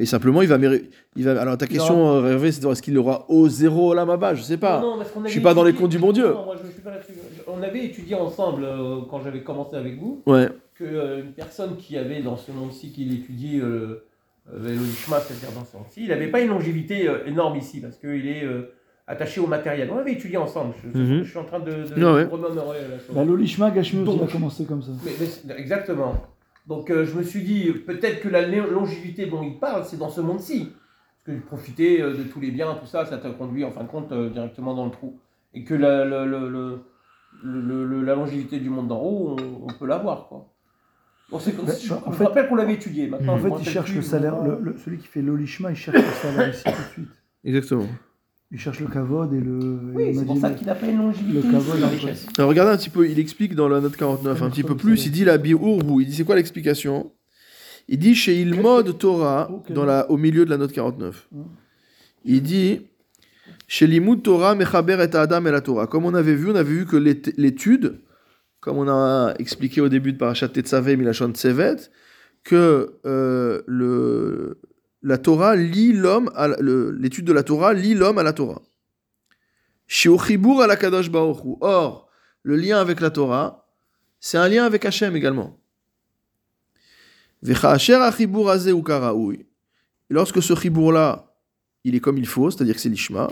Mais 0.00 0.06
simplement, 0.06 0.40
il 0.40 0.48
va 0.48 0.56
mériter. 0.56 0.88
Il 1.14 1.24
va... 1.26 1.38
Alors, 1.42 1.58
ta 1.58 1.66
question, 1.66 2.08
euh, 2.24 2.30
Hervé, 2.32 2.50
c'est 2.52 2.60
de 2.60 2.62
savoir 2.62 2.72
est-ce 2.72 2.80
qu'il 2.80 2.96
aura 2.96 3.26
au 3.28 3.50
zéro 3.50 3.90
Olamaba 3.90 4.34
Je 4.34 4.40
sais 4.40 4.56
pas. 4.56 4.80
Non, 4.80 4.92
non, 4.92 4.96
parce 4.96 5.10
qu'on 5.10 5.22
Je 5.24 5.28
suis 5.28 5.40
pas 5.40 5.52
dans 5.52 5.62
les 5.62 5.74
comptes 5.74 5.90
du 5.90 5.98
bon 5.98 6.12
Dieu. 6.12 6.32
Non, 6.32 6.46
moi, 6.46 6.56
je 6.64 6.70
suis 6.72 6.80
pas 6.80 6.90
là-dessus. 6.92 7.12
On 7.46 7.62
avait 7.62 7.84
étudié 7.84 8.14
ensemble, 8.14 8.64
euh, 8.64 9.00
quand 9.10 9.20
j'avais 9.22 9.42
commencé 9.42 9.76
avec 9.76 9.98
vous, 10.00 10.22
Ouais. 10.24 10.48
que 10.74 10.84
euh, 10.84 11.20
une 11.20 11.32
personne 11.32 11.76
qui 11.76 11.98
avait 11.98 12.22
dans 12.22 12.38
ce 12.38 12.50
monde-ci, 12.50 12.92
qui 12.92 13.12
étudiait 13.14 13.60
euh, 13.60 14.02
c'est-à-dire 14.50 15.50
dans 15.54 15.66
ce 15.66 15.76
monde-ci, 15.76 16.04
il 16.04 16.08
n'avait 16.08 16.28
pas 16.28 16.40
une 16.40 16.48
longévité 16.48 17.06
euh, 17.06 17.26
énorme 17.26 17.58
ici, 17.58 17.80
parce 17.82 17.98
qu'il 17.98 18.26
est 18.26 18.42
euh, 18.42 18.72
attaché 19.06 19.38
au 19.42 19.46
matériel. 19.46 19.90
On 19.92 19.98
avait 19.98 20.12
étudié 20.12 20.38
ensemble. 20.38 20.72
Je, 20.82 20.98
Mhm. 20.98 21.22
je 21.24 21.28
suis 21.28 21.38
en 21.38 21.44
train 21.44 21.60
de, 21.60 21.72
de 21.94 22.04
ouais. 22.04 22.24
remémorer 22.24 22.78
la 22.90 22.98
chose. 22.98 23.14
Bah, 23.14 23.22
L'Olishma, 23.24 23.70
Gashmius, 23.70 24.08
il 24.16 24.22
a 24.22 24.26
commencé 24.32 24.64
comme 24.64 24.80
ça. 24.82 24.92
Mais- 25.04 25.12
mais 25.20 25.26
c'est- 25.26 25.58
exactement. 25.58 26.14
Donc 26.66 26.90
euh, 26.90 27.04
je 27.04 27.16
me 27.16 27.22
suis 27.22 27.42
dit, 27.42 27.70
peut-être 27.72 28.20
que 28.20 28.28
la 28.28 28.46
longévité 28.46 29.26
dont 29.26 29.42
il 29.42 29.58
parle, 29.58 29.84
c'est 29.84 29.96
dans 29.98 30.10
ce 30.10 30.20
monde-ci. 30.20 30.72
Parce 31.24 31.36
que 31.38 31.44
profiter 31.44 32.00
euh, 32.00 32.14
de 32.16 32.22
tous 32.22 32.40
les 32.40 32.50
biens, 32.50 32.74
tout 32.80 32.86
ça, 32.86 33.04
ça 33.04 33.18
te 33.18 33.28
conduit 33.28 33.64
en 33.64 33.70
fin 33.72 33.82
de 33.84 33.88
compte 33.88 34.12
euh, 34.12 34.30
directement 34.30 34.74
dans 34.74 34.84
le 34.86 34.90
trou. 34.90 35.18
Et 35.54 35.64
que 35.64 35.74
la, 35.74 36.04
la- 36.04 36.24
la- 36.24 36.48
la- 37.42 38.14
longévité 38.14 38.58
du 38.60 38.70
monde 38.70 38.88
d'en 38.88 39.00
haut, 39.00 39.36
on, 39.40 39.64
on 39.68 39.72
peut 39.78 39.86
l'avoir. 39.86 40.28
Quoi. 40.28 40.46
Bon, 41.30 41.38
c'est 41.38 41.52
comme- 41.52 41.66
Bah, 41.66 41.72
je, 41.80 41.92
en 41.92 42.10
je 42.10 42.16
fait- 42.16 42.24
rappelle 42.24 42.48
qu'on 42.48 42.56
l'avait 42.56 42.74
étudié. 42.74 43.06
Maintenant, 43.08 43.34
En 43.34 43.38
fait, 43.38 43.50
il 43.60 43.68
cherche 43.68 43.94
le 43.94 44.02
salaire. 44.02 44.36
vraiment. 44.36 44.56
Le, 44.60 44.72
le- 44.72 44.78
celui 44.78 44.98
qui 44.98 45.06
fait 45.06 45.22
l'Olishma, 45.22 45.70
il 45.70 45.76
cherche 45.76 45.96
le 45.96 46.02
salaire 46.30 46.48
ici 46.50 46.64
tout 46.64 46.70
de 46.70 46.76
suite. 46.92 47.08
Exactement. 47.44 47.86
Il 48.52 48.58
cherche 48.58 48.80
le 48.80 48.86
kavod 48.88 49.32
et 49.32 49.40
le. 49.40 49.78
Oui, 49.94 50.12
c'est 50.14 50.24
pour 50.24 50.36
ça 50.38 50.50
qu'il 50.50 50.66
n'a 50.66 50.74
pas 50.74 50.86
une 50.88 50.98
longévité. 50.98 51.32
Le 51.34 51.42
kavod, 51.42 51.74
ici. 51.74 51.80
la 51.80 51.88
richesse. 51.88 52.26
Alors, 52.36 52.50
regardez 52.50 52.72
un 52.72 52.76
petit 52.76 52.90
peu, 52.90 53.08
il 53.08 53.18
explique 53.18 53.54
dans 53.54 53.68
la 53.68 53.80
note 53.80 53.96
49 53.96 54.42
un 54.42 54.50
petit 54.50 54.64
peu 54.64 54.76
plus. 54.76 55.06
Il 55.06 55.12
dit 55.12 55.24
la 55.24 55.38
bi'urhu. 55.38 56.02
Il 56.02 56.06
dit 56.06 56.14
c'est 56.14 56.24
quoi 56.24 56.34
l'explication? 56.36 57.12
Il 57.88 57.98
dit 57.98 58.14
chez 58.14 58.40
Ilmod 58.40 58.98
Torah, 58.98 59.50
dans 59.70 59.84
la, 59.84 60.10
au 60.10 60.16
milieu 60.16 60.44
de 60.44 60.50
la 60.50 60.56
note 60.56 60.72
49. 60.72 61.28
Hmm. 61.32 61.42
Il 62.24 62.42
dit 62.42 62.86
chez 63.66 63.86
Limud 63.86 64.22
Torah, 64.22 64.54
Mechaber 64.56 64.94
et 65.00 65.16
Adam 65.16 65.46
et 65.46 65.50
la 65.52 65.60
Torah. 65.60 65.86
Comme 65.86 66.04
on 66.04 66.14
avait 66.14 66.34
vu, 66.34 66.50
on 66.50 66.54
avait 66.56 66.70
vu 66.72 66.86
que 66.86 66.96
l'ét- 66.96 67.32
l'étude, 67.36 68.00
comme 68.60 68.78
on 68.78 68.88
a 68.88 69.34
expliqué 69.38 69.80
au 69.80 69.88
début 69.88 70.12
de 70.12 70.18
Parashat 70.18 70.48
Tetzaveh, 70.48 70.96
Milachon 70.96 71.30
Tsevet, 71.32 71.76
que 72.44 72.94
euh, 73.06 73.62
le, 73.66 74.58
la 75.02 75.18
Torah 75.18 75.56
l'homme, 75.56 76.30
à 76.34 76.48
l'étude 76.60 77.24
de 77.24 77.32
la 77.32 77.42
Torah 77.42 77.72
lie 77.72 77.94
l'homme 77.94 78.18
à 78.18 78.22
la 78.22 78.32
Torah. 78.32 78.60
Or, 81.60 82.08
le 82.42 82.56
lien 82.56 82.78
avec 82.78 83.00
la 83.00 83.10
Torah, 83.10 83.66
c'est 84.20 84.38
un 84.38 84.48
lien 84.48 84.64
avec 84.64 84.84
Hachem 84.84 85.16
également. 85.16 85.58
Lorsque 90.10 90.42
ce 90.42 90.54
chibour-là, 90.54 91.34
il 91.84 91.94
est 91.94 92.00
comme 92.00 92.18
il 92.18 92.26
faut, 92.26 92.50
c'est-à-dire 92.50 92.74
que 92.74 92.80
c'est 92.80 92.90
l'ishma, 92.90 93.30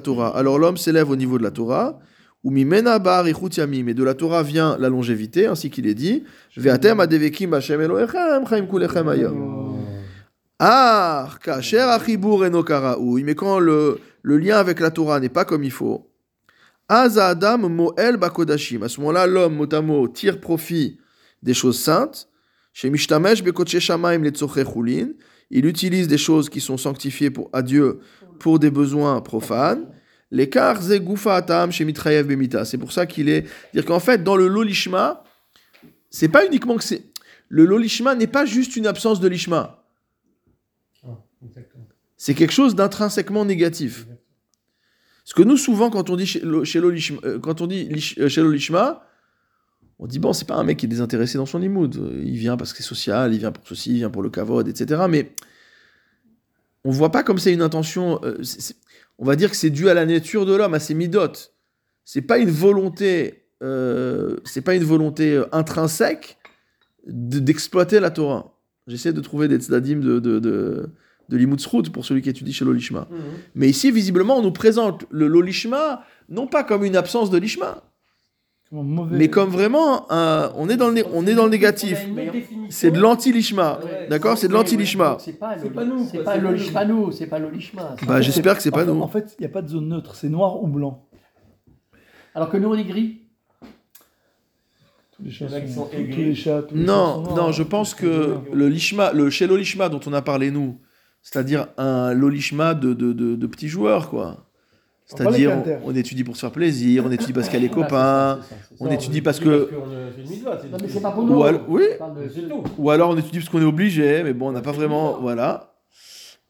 Torah. 0.00 0.36
Alors 0.36 0.58
l'homme 0.58 0.76
s'élève 0.76 1.10
au 1.10 1.16
niveau 1.16 1.38
de 1.38 1.42
la 1.42 1.50
Torah, 1.50 1.98
ou 2.42 2.50
mimena 2.50 2.98
bar 2.98 3.26
yamim. 3.28 3.88
Et 3.88 3.94
de 3.94 4.04
la 4.04 4.14
Torah 4.14 4.42
vient 4.42 4.76
la 4.78 4.88
longévité, 4.88 5.46
ainsi 5.46 5.70
qu'il 5.70 5.86
est 5.86 5.94
dit, 5.94 6.24
ve'atem 6.56 7.00
adevekim 7.00 7.50
b'Hashem 7.50 7.80
Elohechem, 7.80 8.46
chaim 8.48 8.66
kulechem 8.66 9.08
hayom. 9.08 9.76
Ah, 10.58 11.30
kasher 11.42 11.88
achibur 11.88 12.44
eno 12.44 12.62
karaoui. 12.62 13.24
Mais 13.24 13.34
quand 13.34 13.58
le, 13.58 13.98
lien 14.22 14.58
avec 14.58 14.80
la 14.80 14.90
Torah 14.90 15.18
n'est 15.18 15.28
pas 15.28 15.44
comme 15.44 15.64
il 15.64 15.70
faut, 15.70 16.10
az 16.88 17.18
ha'adam 17.18 17.66
mo'el 17.68 18.16
bakodashim. 18.16 18.82
À 18.82 18.88
ce 18.88 19.00
moment-là, 19.00 19.26
l'homme, 19.26 19.54
mot 19.54 19.74
à 19.74 19.80
mot, 19.80 20.08
tire 20.08 20.40
profit 20.40 20.98
des 21.42 21.54
choses 21.54 21.78
saintes. 21.78 22.28
Chez 22.72 22.88
Mishtamesh 22.88 23.42
Bekotche 23.42 23.78
Shamaim 23.78 24.22
il 25.50 25.66
utilise 25.66 26.06
des 26.06 26.18
choses 26.18 26.48
qui 26.48 26.60
sont 26.60 26.76
sanctifiées 26.76 27.30
pour, 27.30 27.50
à 27.52 27.62
Dieu 27.62 27.98
pour 28.38 28.58
des 28.58 28.70
besoins 28.70 29.20
profanes. 29.20 29.86
L'écart 30.30 30.80
Mitrayev 31.84 32.26
Bemita. 32.26 32.64
C'est 32.64 32.78
pour 32.78 32.92
ça 32.92 33.06
qu'il 33.06 33.28
est. 33.28 33.46
dire 33.74 33.84
qu'en 33.84 34.00
fait, 34.00 34.22
dans 34.22 34.36
le 34.36 34.46
Lolishma, 34.48 35.24
c'est 36.10 36.28
pas 36.28 36.46
uniquement 36.46 36.76
que 36.76 36.84
c'est. 36.84 37.02
Le 37.48 37.64
Lolishma 37.64 38.14
n'est 38.14 38.28
pas 38.28 38.44
juste 38.46 38.76
une 38.76 38.86
absence 38.86 39.18
de 39.20 39.26
Lishma. 39.28 39.82
Ah. 41.04 41.08
C'est 42.16 42.34
quelque 42.34 42.52
chose 42.52 42.74
d'intrinsèquement 42.76 43.44
négatif. 43.44 44.06
Parce 45.24 45.34
que 45.34 45.42
nous, 45.42 45.56
souvent, 45.56 45.90
quand 45.90 46.10
on 46.10 46.16
dit 46.16 46.26
chez, 46.26 46.40
lo- 46.40 46.64
chez 46.64 46.80
l'Olishma, 46.80 47.18
euh, 47.24 47.38
quand 47.40 47.60
on 47.60 47.66
dit 47.66 47.88
euh, 48.18 48.28
chez 48.28 48.40
l'Olishma, 48.40 49.04
on 49.98 50.06
dit 50.06 50.18
bon, 50.18 50.32
c'est 50.32 50.46
pas 50.46 50.54
un 50.56 50.64
mec 50.64 50.78
qui 50.78 50.86
est 50.86 50.88
désintéressé 50.88 51.38
dans 51.38 51.46
son 51.46 51.60
imoud. 51.60 51.96
Euh, 51.96 52.22
Il 52.24 52.36
vient 52.36 52.56
parce 52.56 52.72
que 52.72 52.78
c'est 52.78 52.88
social, 52.88 53.32
il 53.34 53.38
vient 53.40 53.52
pour 53.52 53.66
ceci, 53.66 53.90
il 53.90 53.96
vient 53.96 54.10
pour 54.10 54.22
le 54.22 54.30
kavod, 54.30 54.66
etc. 54.68 55.02
Mais 55.08 55.32
on 56.84 56.90
voit 56.90 57.10
pas 57.12 57.22
comme 57.22 57.38
c'est 57.38 57.52
une 57.52 57.62
intention. 57.62 58.20
euh, 58.24 58.42
c'est- 58.42 58.60
c'est- 58.60 58.76
on 59.20 59.24
va 59.24 59.36
dire 59.36 59.50
que 59.50 59.56
c'est 59.56 59.70
dû 59.70 59.88
à 59.88 59.94
la 59.94 60.04
nature 60.06 60.44
de 60.46 60.54
l'homme, 60.56 60.74
à 60.74 60.80
ses 60.80 60.94
midotes. 60.94 61.54
C'est 62.04 62.22
pas 62.22 62.38
une 62.38 62.50
volonté, 62.50 63.44
euh, 63.62 64.36
c'est 64.44 64.62
pas 64.62 64.74
une 64.74 64.82
volonté 64.82 65.36
euh, 65.36 65.44
intrinsèque 65.52 66.38
de- 67.06 67.38
d'exploiter 67.38 68.00
la 68.00 68.10
Torah. 68.10 68.56
J'essaie 68.88 69.12
de 69.12 69.20
trouver 69.20 69.46
des 69.46 69.58
tzdadim 69.58 70.00
de, 70.00 70.18
de, 70.18 70.38
de, 70.40 70.88
de 71.28 71.36
l'imoud 71.36 71.60
pour 71.92 72.04
celui 72.04 72.22
qui 72.22 72.30
étudie 72.30 72.52
chez 72.52 72.64
l'olishma. 72.64 73.06
Mhm. 73.10 73.18
Mais 73.54 73.68
ici, 73.68 73.92
visiblement, 73.92 74.38
on 74.38 74.42
nous 74.42 74.50
présente 74.52 75.04
le 75.10 75.28
l'olishma 75.28 76.02
non 76.28 76.46
pas 76.46 76.64
comme 76.64 76.84
une 76.84 76.96
absence 76.96 77.30
de 77.30 77.38
l'ishma. 77.38 77.84
Mais 78.72 79.28
comme 79.28 79.50
vraiment 79.50 80.10
un, 80.12 80.52
on 80.56 80.68
est 80.68 80.76
dans 80.76 80.88
le, 80.88 80.94
né- 80.94 81.04
on 81.12 81.26
est 81.26 81.34
dans 81.34 81.44
le 81.44 81.50
négatif. 81.50 81.98
C'est 82.68 82.90
de 82.92 83.00
l'anti-lishma. 83.00 83.80
Ouais. 83.82 84.06
D'accord 84.08 84.38
C'est 84.38 84.46
de 84.48 84.52
l'anti-lishma. 84.52 85.16
C'est 85.18 85.32
pas 85.38 85.56
nous, 85.84 86.06
C'est 86.10 86.22
pas 86.22 86.38
nous, 86.84 87.10
c'est 87.12 87.26
pas 87.26 87.38
le 87.40 87.50
lishma. 87.50 87.96
ça. 87.98 88.06
Bah, 88.06 88.20
j'espère 88.20 88.56
que 88.56 88.62
c'est 88.62 88.70
pas 88.70 88.84
nous. 88.84 89.00
En 89.00 89.08
fait, 89.08 89.34
il 89.38 89.42
n'y 89.42 89.46
a 89.46 89.50
pas 89.50 89.62
de 89.62 89.68
zone 89.68 89.88
neutre, 89.88 90.14
c'est 90.14 90.28
noir 90.28 90.62
ou 90.62 90.68
blanc. 90.68 91.06
Alors 92.34 92.48
que 92.48 92.56
nous 92.58 92.68
on 92.68 92.74
est 92.76 92.84
gris. 92.84 93.22
Tous 95.16 95.24
les 95.24 95.30
chats 95.32 95.48
sont, 95.48 95.66
sont 95.74 95.86
tous- 95.86 95.96
aigris. 95.96 96.14
tous 96.14 96.20
les 96.20 96.34
chats. 96.36 96.62
tous 96.62 96.74
les 96.76 96.86
chats 96.86 96.92
Non, 96.92 97.22
non, 97.34 97.50
je 97.52 97.62
pense 97.64 97.94
que 97.94 98.36
le 98.52 98.68
lishma, 98.68 99.12
le 99.12 99.30
chez 99.30 99.46
l'olishma 99.48 99.88
dont 99.88 100.00
on 100.06 100.12
a 100.12 100.22
parlé 100.22 100.50
nous, 100.52 100.78
c'est-à-dire 101.22 101.66
un 101.76 102.14
l'olishma 102.14 102.74
de, 102.74 102.94
de, 102.94 103.12
de, 103.12 103.34
de 103.34 103.46
petits 103.48 103.68
joueurs, 103.68 104.08
quoi. 104.10 104.46
On 105.12 105.16
C'est-à-dire, 105.16 105.50
on, 105.84 105.90
on 105.90 105.94
étudie 105.96 106.22
pour 106.24 106.36
se 106.36 106.40
faire 106.42 106.52
plaisir, 106.52 107.04
on 107.06 107.10
étudie 107.10 107.32
parce 107.32 107.48
qu'il 107.48 107.58
y 107.60 107.64
a 107.64 107.66
les 107.66 107.72
copains, 107.74 108.38
c'est 108.42 108.48
ça, 108.48 108.54
c'est 108.60 108.68
ça, 108.68 108.74
c'est 108.78 108.84
on 108.84 108.88
ça. 108.88 108.94
étudie 108.94 109.20
parce 109.22 109.40
que- 109.40 109.70
qu'on 109.70 109.82
a 109.82 110.10
fait 110.12 110.22
une 110.22 110.30
mitzvah, 110.30 110.54
Non 110.54 110.60
mais 110.72 110.78
tout. 110.78 110.92
c'est 110.94 111.00
pas 111.00 111.10
pour 111.10 111.24
Ou 111.24 111.26
nous. 111.26 111.42
alors- 111.44 111.62
oui. 111.68 111.82
On 111.94 111.98
parle 111.98 112.22
de- 112.24 112.28
C'est 112.28 112.48
tout. 112.48 112.62
ou 112.78 112.90
alors 112.90 113.10
on 113.10 113.16
étudie 113.16 113.38
parce 113.38 113.48
qu'on 113.48 113.60
est 113.60 113.64
obligé, 113.64 114.22
mais 114.22 114.32
bon, 114.32 114.48
on 114.48 114.52
n'a 114.52 114.62
pas 114.62 114.72
vraiment, 114.72 115.18
voilà. 115.20 115.74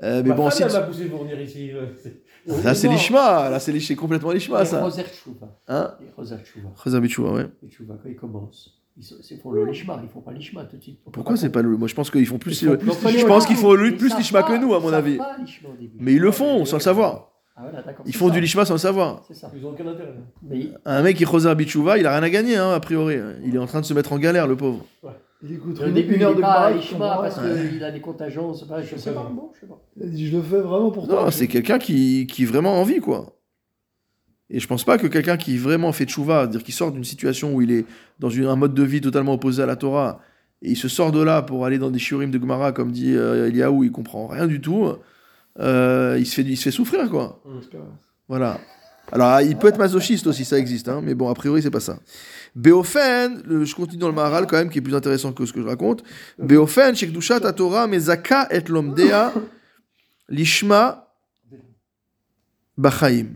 Euh, 0.03 0.23
mais 0.23 0.31
Ma 0.31 0.35
bon, 0.35 0.45
m'a 0.45 0.51
poussé 0.51 1.05
pour 1.07 1.23
venir 1.25 1.41
ici. 1.41 1.71
euh, 1.73 1.87
là 2.65 2.75
c'est 2.75 2.89
l'ishma, 2.89 3.51
là 3.51 3.61
c'est 3.61 3.71
l'ishma, 3.73 3.97
complètement 3.97 4.33
l'ishma, 4.33 4.65
ça. 4.65 4.83
Roser 4.83 5.03
Tchouva. 5.03 5.49
Hein 5.69 5.93
Roser 6.17 6.37
Tchouva. 6.43 6.69
Chazar 6.83 7.01
Bichoua, 7.03 7.33
ouais. 7.33 7.47
Tchouva, 7.69 7.95
quand 8.03 8.09
ils 8.09 8.17
commencent, 8.17 8.79
ils 8.97 9.39
pour 9.41 9.53
le 9.53 9.67
lishma, 9.67 10.01
ils 10.03 10.09
font 10.09 10.21
pas 10.21 10.33
lishma 10.33 10.65
tout 10.65 10.77
de 10.79 10.83
suite. 10.83 11.01
Pourquoi 11.13 11.37
c'est 11.37 11.51
pas 11.51 11.61
le. 11.63 11.77
Moi 11.77 11.87
je 11.89 11.95
pense 11.95 12.11
qu'ils 12.11 12.27
font 12.27 12.39
plus. 12.39 12.59
Font 12.65 12.79
je 12.81 13.09
lishma. 13.15 13.29
pense 13.29 13.47
qu'ils 13.47 13.57
font 13.57 13.75
plus 13.75 14.17
l'ishma 14.17 14.43
que 14.43 14.59
nous, 14.59 14.75
à 14.75 14.81
mon 14.81 14.93
avis. 14.93 15.17
pas 15.19 15.37
lishma 15.39 15.69
au 15.69 15.77
début. 15.79 15.97
Mais 16.01 16.15
ils 16.15 16.19
le 16.21 16.31
font 16.31 16.65
sans 16.65 16.77
le 16.77 16.83
savoir. 16.83 17.30
Ah. 17.63 17.93
Ils 18.07 18.15
font 18.15 18.29
ça. 18.29 18.35
du 18.35 18.41
lishma 18.41 18.65
sans 18.65 18.75
le 18.75 18.79
savoir. 18.79 19.23
C'est 19.29 19.35
ça. 19.35 19.51
Ils 19.57 19.65
ont 19.65 19.71
aucun 19.71 19.87
intérêt. 19.87 20.15
Mais 20.43 20.69
Un 20.85 21.03
mec 21.03 21.17
qui 21.17 21.25
rose 21.25 21.47
un 21.47 21.55
bichouva, 21.55 21.99
il 21.99 22.07
a 22.07 22.13
rien 22.13 22.23
à 22.23 22.31
gagner, 22.31 22.57
hein, 22.57 22.71
a 22.73 22.81
priori. 22.81 23.17
Il 23.45 23.55
est 23.55 23.59
en 23.59 23.67
train 23.67 23.81
de 23.81 23.87
se 23.87 23.95
mettre 23.95 24.13
en 24.13 24.19
galère, 24.19 24.47
le 24.47 24.57
pauvre. 24.57 24.85
Il 25.43 25.53
écoute 25.55 25.81
une, 25.87 25.95
début, 25.95 26.23
heure 26.23 26.35
de 26.35 26.41
pas 26.43 26.49
Gemara, 26.53 26.67
à 26.67 26.71
il 26.73 26.79
Ishma 26.79 26.99
comprend 26.99 27.23
parce 27.23 27.39
qu'il 27.41 27.83
a 27.85 27.91
des 27.91 28.01
contingences. 28.01 28.65
Pas, 28.69 28.83
je 28.83 28.97
sais 28.97 29.13
pas. 29.13 29.31
Bon, 29.35 29.51
je 29.55 29.61
sais 29.61 29.67
pas. 29.67 29.81
Il 29.97 30.03
a 30.03 30.07
dit, 30.07 30.27
je 30.29 30.37
le 30.37 30.43
fais 30.43 30.61
vraiment 30.61 30.91
pour 30.91 31.07
toi. 31.09 31.25
Non, 31.25 31.31
c'est 31.31 31.47
quelqu'un 31.49 31.79
qui, 31.79 32.27
qui 32.27 32.45
vraiment 32.45 32.75
a 32.75 32.77
envie, 32.77 33.01
quoi. 33.01 33.37
Et 34.51 34.59
je 34.59 34.67
pense 34.67 34.85
pas 34.85 34.99
que 34.99 35.07
quelqu'un 35.07 35.37
qui 35.37 35.57
vraiment 35.57 35.93
fait 35.93 36.05
tchouva, 36.07 36.41
c'est-à-dire 36.43 36.63
qui 36.65 36.73
sort 36.73 36.91
d'une 36.93 37.05
situation 37.05 37.55
où 37.55 37.63
il 37.63 37.71
est 37.71 37.87
dans 38.19 38.31
une- 38.31 38.47
un 38.47 38.57
mode 38.57 38.75
de 38.75 38.83
vie 38.83 39.01
totalement 39.01 39.35
opposé 39.35 39.63
à 39.63 39.67
la 39.67 39.77
Torah, 39.77 40.21
et 40.61 40.71
il 40.73 40.77
se 40.77 40.89
sort 40.89 41.13
de 41.13 41.23
là 41.23 41.41
pour 41.41 41.65
aller 41.65 41.79
dans 41.79 41.91
des 41.91 42.01
shiurim 42.01 42.31
de 42.33 42.39
Gemara, 42.39 42.73
comme 42.73 42.91
dit 42.91 43.15
euh, 43.15 43.47
Eliaou, 43.49 43.85
il 43.85 43.93
comprend 43.93 44.27
rien 44.27 44.47
du 44.49 44.61
tout, 44.61 44.89
euh, 45.59 46.17
il, 46.19 46.27
se 46.27 46.35
fait, 46.37 46.43
il 46.43 46.57
se 46.57 46.63
fait 46.65 46.71
souffrir, 46.71 47.09
quoi. 47.11 47.43
Voilà. 48.29 48.61
Alors, 49.13 49.41
il 49.41 49.57
peut 49.57 49.67
être 49.69 49.79
masochiste 49.79 50.27
aussi, 50.29 50.45
ça 50.45 50.57
existe, 50.59 50.89
hein, 50.89 51.01
mais 51.03 51.15
bon, 51.15 51.29
a 51.29 51.35
priori, 51.35 51.63
c'est 51.63 51.71
pas 51.71 51.81
ça. 51.81 51.99
Béofen, 52.55 53.43
le- 53.45 53.65
je 53.65 53.75
continue 53.75 53.99
dans 53.99 54.09
le 54.09 54.15
Maharal 54.15 54.47
quand 54.47 54.57
même, 54.57 54.71
qui 54.71 54.79
est 54.79 54.83
plus 54.83 54.95
intéressant 54.95 55.33
que 55.33 55.45
ce 55.47 55.53
que 55.53 55.61
je 55.61 55.67
raconte. 55.67 56.05
Béofen, 56.39 56.95
Shekdushat 56.95 57.41
Torah, 57.55 57.87
Mezaka 57.89 58.47
et 58.53 58.61
Lomdea, 58.69 59.33
Lishma, 60.29 61.13
Bachaim. 62.77 63.35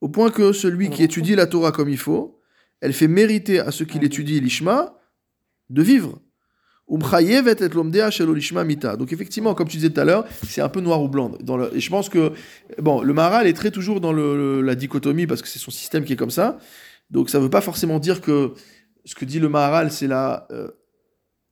Au 0.00 0.08
point 0.08 0.30
que 0.30 0.52
celui 0.52 0.90
qui 0.90 1.02
étudie 1.02 1.34
la 1.34 1.46
Torah 1.46 1.72
comme 1.72 1.88
il 1.88 1.98
faut, 1.98 2.40
elle 2.80 2.92
fait 2.92 3.08
mériter 3.08 3.60
à 3.60 3.70
ceux 3.70 3.84
qui 3.84 3.98
l'étudient 3.98 4.40
l'Ishma 4.40 4.94
de 5.70 5.82
vivre. 5.82 6.18
Donc 8.96 9.12
effectivement, 9.12 9.54
comme 9.54 9.68
tu 9.68 9.76
disais 9.76 9.90
tout 9.90 10.00
à 10.00 10.04
l'heure, 10.04 10.24
c'est 10.46 10.60
un 10.62 10.68
peu 10.70 10.80
noir 10.80 11.02
ou 11.02 11.08
blanc. 11.08 11.32
Dans 11.40 11.56
le, 11.56 11.74
et 11.76 11.80
je 11.80 11.90
pense 11.90 12.08
que 12.08 12.32
bon, 12.80 13.02
le 13.02 13.12
Maharal 13.12 13.46
est 13.46 13.52
très 13.52 13.70
toujours 13.70 14.00
dans 14.00 14.12
le- 14.12 14.36
le- 14.36 14.62
la 14.62 14.74
dichotomie 14.74 15.26
parce 15.26 15.42
que 15.42 15.48
c'est 15.48 15.58
son 15.58 15.70
système 15.70 16.04
qui 16.04 16.14
est 16.14 16.16
comme 16.16 16.30
ça. 16.30 16.58
Donc 17.10 17.28
ça 17.30 17.38
ne 17.38 17.42
veut 17.44 17.50
pas 17.50 17.60
forcément 17.60 17.98
dire 17.98 18.20
que 18.20 18.52
ce 19.04 19.14
que 19.14 19.24
dit 19.24 19.38
le 19.38 19.48
Maharal, 19.48 19.90
c'est 19.90 20.06
la 20.06 20.46
euh, 20.50 20.68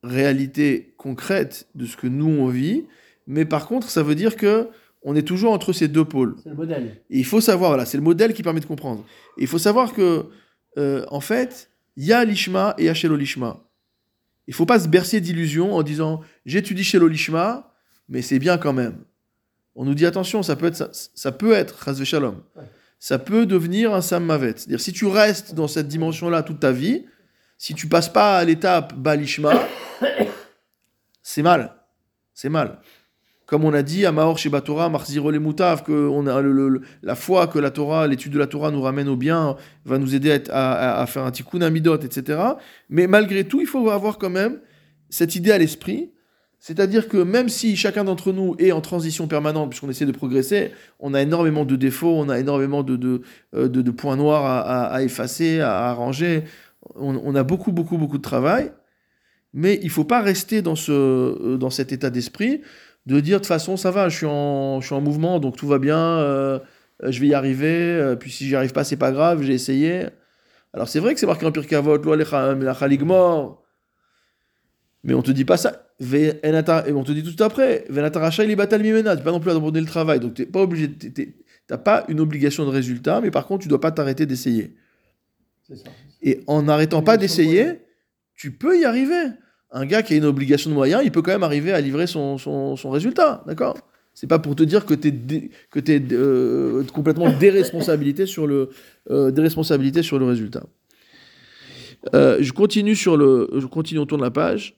réalité 0.03 0.93
concrète 0.97 1.67
de 1.75 1.85
ce 1.85 1.97
que 1.97 2.07
nous 2.07 2.29
on 2.29 2.47
vit. 2.47 2.85
Mais 3.27 3.45
par 3.45 3.67
contre, 3.67 3.89
ça 3.89 4.03
veut 4.03 4.15
dire 4.15 4.35
que 4.35 4.67
on 5.03 5.15
est 5.15 5.21
toujours 5.21 5.51
entre 5.53 5.73
ces 5.73 5.87
deux 5.87 6.05
pôles. 6.05 6.35
C'est 6.43 6.49
le 6.49 6.55
modèle. 6.55 7.01
Et 7.09 7.19
il 7.19 7.25
faut 7.25 7.39
savoir, 7.41 7.69
voilà, 7.71 7.85
c'est 7.85 7.97
le 7.97 8.03
modèle 8.03 8.33
qui 8.33 8.43
permet 8.43 8.59
de 8.59 8.65
comprendre. 8.65 9.05
Et 9.37 9.41
il 9.43 9.47
faut 9.47 9.57
savoir 9.59 9.93
que, 9.93 10.25
euh, 10.77 11.05
en 11.09 11.19
fait, 11.21 11.69
il 11.95 12.05
y 12.05 12.13
a 12.13 12.25
l'ishma 12.25 12.73
et 12.77 12.83
il 12.83 12.85
y 12.85 12.89
a 12.89 12.93
chez 12.93 13.07
l'olishma. 13.07 13.63
Il 14.47 14.53
faut 14.53 14.65
pas 14.65 14.79
se 14.79 14.87
bercer 14.87 15.21
d'illusions 15.21 15.75
en 15.75 15.83
disant 15.83 16.21
j'étudie 16.45 16.83
chez 16.83 16.99
l'olishma, 16.99 17.73
mais 18.09 18.21
c'est 18.21 18.39
bien 18.39 18.57
quand 18.57 18.73
même. 18.73 19.03
On 19.75 19.85
nous 19.85 19.93
dit 19.93 20.05
attention, 20.05 20.41
ça 20.41 20.55
peut 20.55 20.67
être, 20.67 20.75
ça, 20.75 20.89
ça 20.91 21.31
peut 21.31 21.53
être, 21.53 21.93
shalom. 22.03 22.41
Ça 22.99 23.19
peut 23.19 23.45
devenir 23.45 23.93
un 23.93 24.01
sammavet. 24.01 24.53
C'est-à-dire, 24.55 24.81
si 24.81 24.91
tu 24.91 25.05
restes 25.05 25.53
dans 25.53 25.67
cette 25.67 25.87
dimension-là 25.87 26.41
toute 26.41 26.59
ta 26.59 26.71
vie, 26.71 27.05
si 27.57 27.75
tu 27.75 27.87
passes 27.87 28.09
pas 28.09 28.37
à 28.37 28.45
l'étape 28.45 28.95
balishma, 28.95 29.67
c'est 31.21 31.43
mal. 31.43 31.75
C'est 32.33 32.49
mal 32.49 32.79
comme 33.47 33.63
on 33.63 33.73
a 33.73 33.81
dit 33.81 34.05
à 34.05 34.11
Mahor 34.11 34.37
chez 34.37 34.51
Torah, 34.61 34.89
Marziro 34.89 35.31
les 35.31 35.39
Moutav, 35.39 35.81
que 35.81 35.93
on 35.93 36.27
a 36.27 36.41
le- 36.41 36.51
le- 36.51 36.67
le- 36.69 36.81
la 37.01 37.15
foi 37.15 37.47
que 37.47 37.57
la 37.57 37.71
Torah, 37.71 38.05
l'étude 38.05 38.33
de 38.33 38.37
la 38.39 38.45
Torah 38.45 38.71
nous 38.71 38.81
ramène 38.81 39.07
au 39.07 39.15
bien, 39.15 39.55
va 39.85 39.97
nous 39.97 40.13
aider 40.13 40.37
à, 40.51 41.05
faire 41.07 41.23
un 41.23 41.31
tikkun 41.31 41.61
amidot, 41.61 41.97
etc. 42.01 42.39
Mais 42.89 43.07
malgré 43.07 43.45
tout, 43.45 43.61
il 43.61 43.65
faut 43.67 43.89
avoir 43.89 44.17
quand 44.17 44.29
même 44.29 44.59
cette 45.09 45.35
idée 45.35 45.51
à 45.51 45.57
l'esprit. 45.57 46.11
C'est-à-dire 46.59 47.07
que 47.07 47.17
même 47.17 47.47
si 47.47 47.77
chacun 47.77 48.03
d'entre 48.03 48.33
nous 48.33 48.55
est 48.59 48.73
en 48.73 48.81
transition 48.81 49.27
permanente, 49.27 49.69
puisqu'on 49.69 49.89
essaie 49.89 50.05
de 50.05 50.11
progresser, 50.11 50.71
on 50.99 51.13
a 51.13 51.21
énormément 51.21 51.63
de 51.63 51.77
défauts, 51.77 52.15
on 52.17 52.27
a 52.27 52.39
énormément 52.39 52.83
de, 52.83 53.21
euh, 53.55 53.83
points 53.93 54.17
noirs 54.17 54.43
à 54.91 55.03
effacer, 55.03 55.61
à 55.61 55.87
arranger. 55.87 56.43
On, 56.95 57.15
on 57.23 57.33
a 57.35 57.43
beaucoup, 57.43 57.71
beaucoup, 57.71 57.97
beaucoup 57.97 58.17
de 58.17 58.23
travail. 58.23 58.71
Mais 59.53 59.79
il 59.81 59.85
ne 59.85 59.91
faut 59.91 60.03
pas 60.03 60.21
rester 60.21 60.61
dans, 60.61 60.75
ce, 60.75 60.91
euh, 60.91 61.57
dans 61.57 61.69
cet 61.69 61.91
état 61.91 62.09
d'esprit 62.09 62.61
de 63.07 63.21
dire 63.21 63.37
de 63.37 63.39
toute 63.39 63.47
façon 63.47 63.77
ça 63.77 63.89
va, 63.89 64.09
je 64.09 64.17
suis 64.17 64.25
en, 64.25 64.81
je 64.81 64.85
suis 64.85 64.95
en 64.95 64.99
mouvement, 64.99 65.39
donc 65.39 65.55
tout 65.55 65.65
va 65.65 65.79
bien, 65.79 65.97
euh, 65.97 66.59
je 67.01 67.19
vais 67.21 67.27
y 67.27 67.33
arriver, 67.33 67.71
euh, 67.71 68.17
puis 68.17 68.29
si 68.29 68.45
j'y 68.47 68.55
arrive 68.55 68.73
pas, 68.73 68.83
c'est 68.83 68.97
pas 68.97 69.13
grave, 69.13 69.41
j'ai 69.43 69.53
essayé. 69.53 70.07
Alors 70.73 70.89
c'est 70.89 70.99
vrai 70.99 71.13
que 71.13 71.19
c'est 71.19 71.25
marqué 71.25 71.45
en 71.45 71.53
Pirkei 71.53 71.77
Avot, 71.77 71.97
Lo 71.97 72.11
alecha 72.11 72.53
melachal 72.53 72.99
mort, 73.05 73.63
mais 75.05 75.13
on 75.13 75.21
te 75.21 75.31
dit 75.31 75.45
pas 75.45 75.55
ça. 75.55 75.87
Et 76.01 76.33
on 76.93 77.03
te 77.03 77.11
dit 77.13 77.23
tout 77.23 77.41
après, 77.41 77.85
Venata 77.89 78.19
rachai 78.19 78.45
li 78.45 78.57
batal 78.57 78.83
mimena, 78.83 79.15
tu 79.15 79.23
peux 79.23 79.25
pas 79.25 79.31
non 79.31 79.39
plus 79.39 79.51
abandonner 79.51 79.79
le 79.79 79.87
travail, 79.87 80.19
donc 80.19 80.33
t'es 80.33 80.45
pas 80.45 80.61
obligé, 80.61 80.91
t'as 81.65 81.77
pas 81.77 82.03
une 82.09 82.19
obligation 82.19 82.65
de 82.65 82.71
résultat, 82.71 83.21
mais 83.21 83.31
par 83.31 83.47
contre 83.47 83.63
tu 83.63 83.69
dois 83.69 83.79
pas 83.79 83.91
t'arrêter 83.91 84.25
d'essayer. 84.25 84.75
Et 86.21 86.41
en 86.45 86.63
n'arrêtant 86.63 87.01
pas 87.01 87.15
d'essayer, 87.15 87.79
tu 88.35 88.51
peux 88.51 88.77
y 88.77 88.83
arriver. 88.83 89.31
Un 89.71 89.85
gars 89.85 90.01
qui 90.01 90.13
a 90.13 90.17
une 90.17 90.25
obligation 90.25 90.69
de 90.69 90.75
moyens, 90.75 91.01
il 91.03 91.11
peut 91.11 91.21
quand 91.21 91.31
même 91.31 91.43
arriver 91.43 91.73
à 91.73 91.81
livrer 91.81 92.07
son, 92.07 92.37
son, 92.37 92.75
son 92.75 92.89
résultat, 92.89 93.43
d'accord? 93.45 93.77
C'est 94.19 94.25
pas 94.25 94.39
pour 94.39 94.55
te 94.55 94.63
dire 94.63 94.87
que 94.87 94.95
tu 94.95 95.09
es, 95.09 95.51
que 95.69 95.79
t'es, 95.79 96.01
euh, 96.11 96.83
complètement 96.91 97.29
déresponsabilité 97.39 98.25
sur 98.25 98.47
le, 98.47 98.71
euh, 99.11 99.29
déresponsabilité 99.29 100.01
sur 100.01 100.17
le 100.17 100.25
résultat. 100.25 100.63
Euh, 102.15 102.37
je 102.39 102.51
continue 102.51 102.95
sur 102.95 103.15
le, 103.15 103.47
je 103.55 103.67
continue, 103.67 103.99
on 103.99 104.07
tourne 104.07 104.23
la 104.23 104.31
page. 104.31 104.75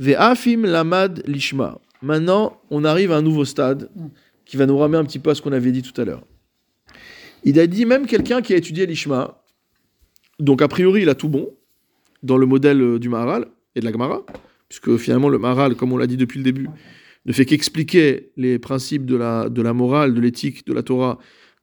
Ve'afim 0.00 0.62
lamad 0.66 1.22
lishma. 1.28 1.78
Maintenant, 2.02 2.60
on 2.70 2.82
arrive 2.84 3.12
à 3.12 3.18
un 3.18 3.22
nouveau 3.22 3.44
stade 3.44 3.88
qui 4.44 4.56
va 4.56 4.66
nous 4.66 4.76
ramener 4.76 4.98
un 4.98 5.04
petit 5.04 5.20
peu 5.20 5.30
à 5.30 5.36
ce 5.36 5.42
qu'on 5.42 5.52
avait 5.52 5.70
dit 5.70 5.82
tout 5.82 6.00
à 6.00 6.04
l'heure. 6.04 6.24
Il 7.44 7.60
a 7.60 7.68
dit 7.68 7.86
même 7.86 8.06
quelqu'un 8.06 8.42
qui 8.42 8.52
a 8.52 8.56
étudié 8.56 8.86
l'ishma, 8.86 9.44
donc 10.40 10.60
a 10.60 10.66
priori 10.66 11.02
il 11.02 11.08
a 11.08 11.14
tout 11.14 11.28
bon 11.28 11.54
dans 12.24 12.36
le 12.36 12.46
modèle 12.46 12.98
du 12.98 13.08
Maharal 13.08 13.46
et 13.74 13.80
de 13.80 13.84
la 13.84 13.92
Gemara, 13.92 14.24
puisque 14.68 14.96
finalement 14.96 15.28
le 15.28 15.38
Maharal, 15.38 15.74
comme 15.74 15.92
on 15.92 15.96
l'a 15.96 16.06
dit 16.06 16.16
depuis 16.16 16.38
le 16.38 16.44
début, 16.44 16.68
ne 17.24 17.32
fait 17.32 17.44
qu'expliquer 17.44 18.30
les 18.36 18.58
principes 18.58 19.06
de 19.06 19.16
la, 19.16 19.48
de 19.48 19.62
la 19.62 19.72
morale, 19.72 20.14
de 20.14 20.20
l'éthique, 20.20 20.66
de 20.66 20.72
la 20.72 20.82
Torah 20.82 21.18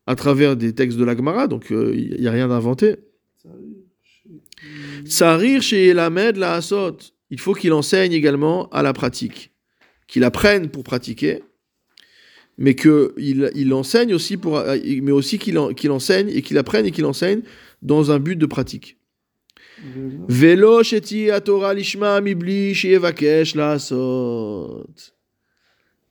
à 0.08 0.15
travers 0.15 0.56
des 0.56 0.74
textes 0.74 0.98
de 0.98 1.04
la 1.04 1.15
Gemara, 1.15 1.48
donc 1.48 1.72
euh, 1.72 1.93
il 1.95 2.19
n'y 2.19 2.28
a 2.28 2.32
rien 2.32 2.48
d'inventé. 2.48 2.95
Sarir 5.06 5.62
chez 5.62 5.88
Elamed 5.88 6.38
la 6.38 6.54
Asot, 6.54 6.98
il 7.30 7.39
faut 7.39 7.54
qu'il 7.54 7.74
enseigne 7.74 8.13
également 8.13 8.69
à 8.69 8.82
la 8.82 8.93
pratique, 8.93 9.52
qu'il 10.08 10.24
apprenne 10.24 10.69
pour 10.69 10.84
pratiquer, 10.84 11.43
mais 12.58 12.76
qu'il 12.76 13.52
il 13.56 13.74
enseigne 13.74 14.13
aussi 14.13 14.38
pour, 14.38 14.58
euh, 14.58 14.78
mais 15.02 15.12
aussi 15.12 15.39
qu'il 15.39 15.58
enseigne 15.58 16.30
et 16.30 16.41
qu'il 16.41 16.58
apprenne 16.58 16.86
et 16.86 16.91
qu'il 16.91 17.06
enseigne 17.06 17.41
dans 17.82 18.12
un 18.12 18.19
but 18.19 18.36
de 18.36 18.45
pratique. 18.45 18.99
Sheti 20.84 21.30
Torah 21.44 21.74
lishma 21.74 22.22
mibli 22.22 22.74
sheyevakesh 22.74 23.56
lasot. 23.56 24.88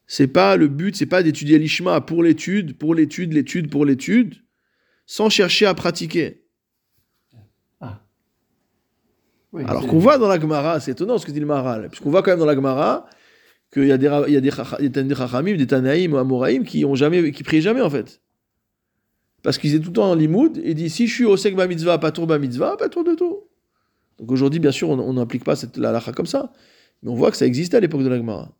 C'est 0.06 0.28
pas 0.28 0.56
le 0.56 0.68
but, 0.68 0.96
c'est 0.96 1.06
pas 1.06 1.22
d'étudier 1.22 1.58
l'ishma 1.58 2.00
pour 2.00 2.22
l'étude, 2.22 2.78
pour 2.78 2.94
l'étude, 2.94 3.34
l'étude 3.34 3.70
pour 3.70 3.84
l'étude, 3.84 4.36
sans 5.06 5.28
chercher 5.28 5.66
à 5.66 5.74
pratiquer. 5.74 6.44
Oui, 9.52 9.62
Alors 9.66 9.86
qu'on 9.86 9.98
voit 9.98 10.18
dans 10.18 10.28
la 10.28 10.38
Gemara, 10.38 10.78
c'est 10.78 10.90
étonnant 10.90 11.16
ce 11.16 11.24
que 11.24 11.30
dit 11.30 11.40
le 11.40 11.46
Maharal, 11.46 11.88
puisqu'on 11.88 12.10
voit 12.10 12.22
quand 12.22 12.30
même 12.32 12.38
dans 12.38 12.44
la 12.46 12.54
Gemara 12.54 13.06
qu'il 13.72 13.86
y 13.86 13.92
a 13.92 13.96
des, 13.96 14.10
il 14.28 14.34
y 14.34 14.36
a 14.36 14.40
des, 14.42 14.50
chacha- 14.50 14.78
des, 14.78 14.88
des 14.90 15.14
Chachamim, 15.14 15.56
des 15.56 15.66
Tanaïm 15.66 16.12
ou 16.12 16.18
Amoraïm 16.18 16.64
qui 16.64 16.84
ont 16.84 16.94
jamais, 16.94 17.32
qui 17.32 17.42
prient 17.42 17.62
jamais 17.62 17.80
en 17.80 17.88
fait. 17.88 18.20
Parce 19.42 19.56
qu'ils 19.56 19.74
étaient 19.74 19.84
tout 19.84 19.90
le 19.90 19.94
temps 19.94 20.10
en 20.10 20.14
limoud 20.14 20.60
et 20.62 20.74
dit 20.74 20.90
si 20.90 21.06
je 21.06 21.14
suis 21.14 21.24
au 21.24 21.36
sek 21.36 21.54
ba 21.54 21.66
mitzvah, 21.66 21.98
pas 21.98 22.12
tour 22.12 22.26
ba 22.26 22.38
mitzvah, 22.38 22.76
pas 22.76 22.90
tour 22.90 23.04
de 23.04 23.14
tout. 23.14 23.47
Donc 24.18 24.32
aujourd'hui, 24.32 24.60
bien 24.60 24.72
sûr, 24.72 24.88
on 24.90 25.12
n'applique 25.12 25.44
pas 25.44 25.56
cette 25.56 25.76
la 25.76 25.90
halakha 25.90 26.12
comme 26.12 26.26
ça, 26.26 26.52
mais 27.02 27.10
on 27.10 27.14
voit 27.14 27.30
que 27.30 27.36
ça 27.36 27.46
existait 27.46 27.76
à 27.76 27.80
l'époque 27.80 28.02
de 28.02 28.08
la 28.08 28.16
Gemara. 28.16 28.50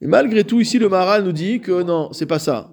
Et 0.00 0.06
malgré 0.06 0.44
tout, 0.44 0.60
ici, 0.60 0.78
le 0.78 0.88
Maharal 0.88 1.24
nous 1.24 1.32
dit 1.32 1.60
que 1.60 1.82
non, 1.82 2.12
c'est 2.12 2.26
pas 2.26 2.38
ça. 2.38 2.70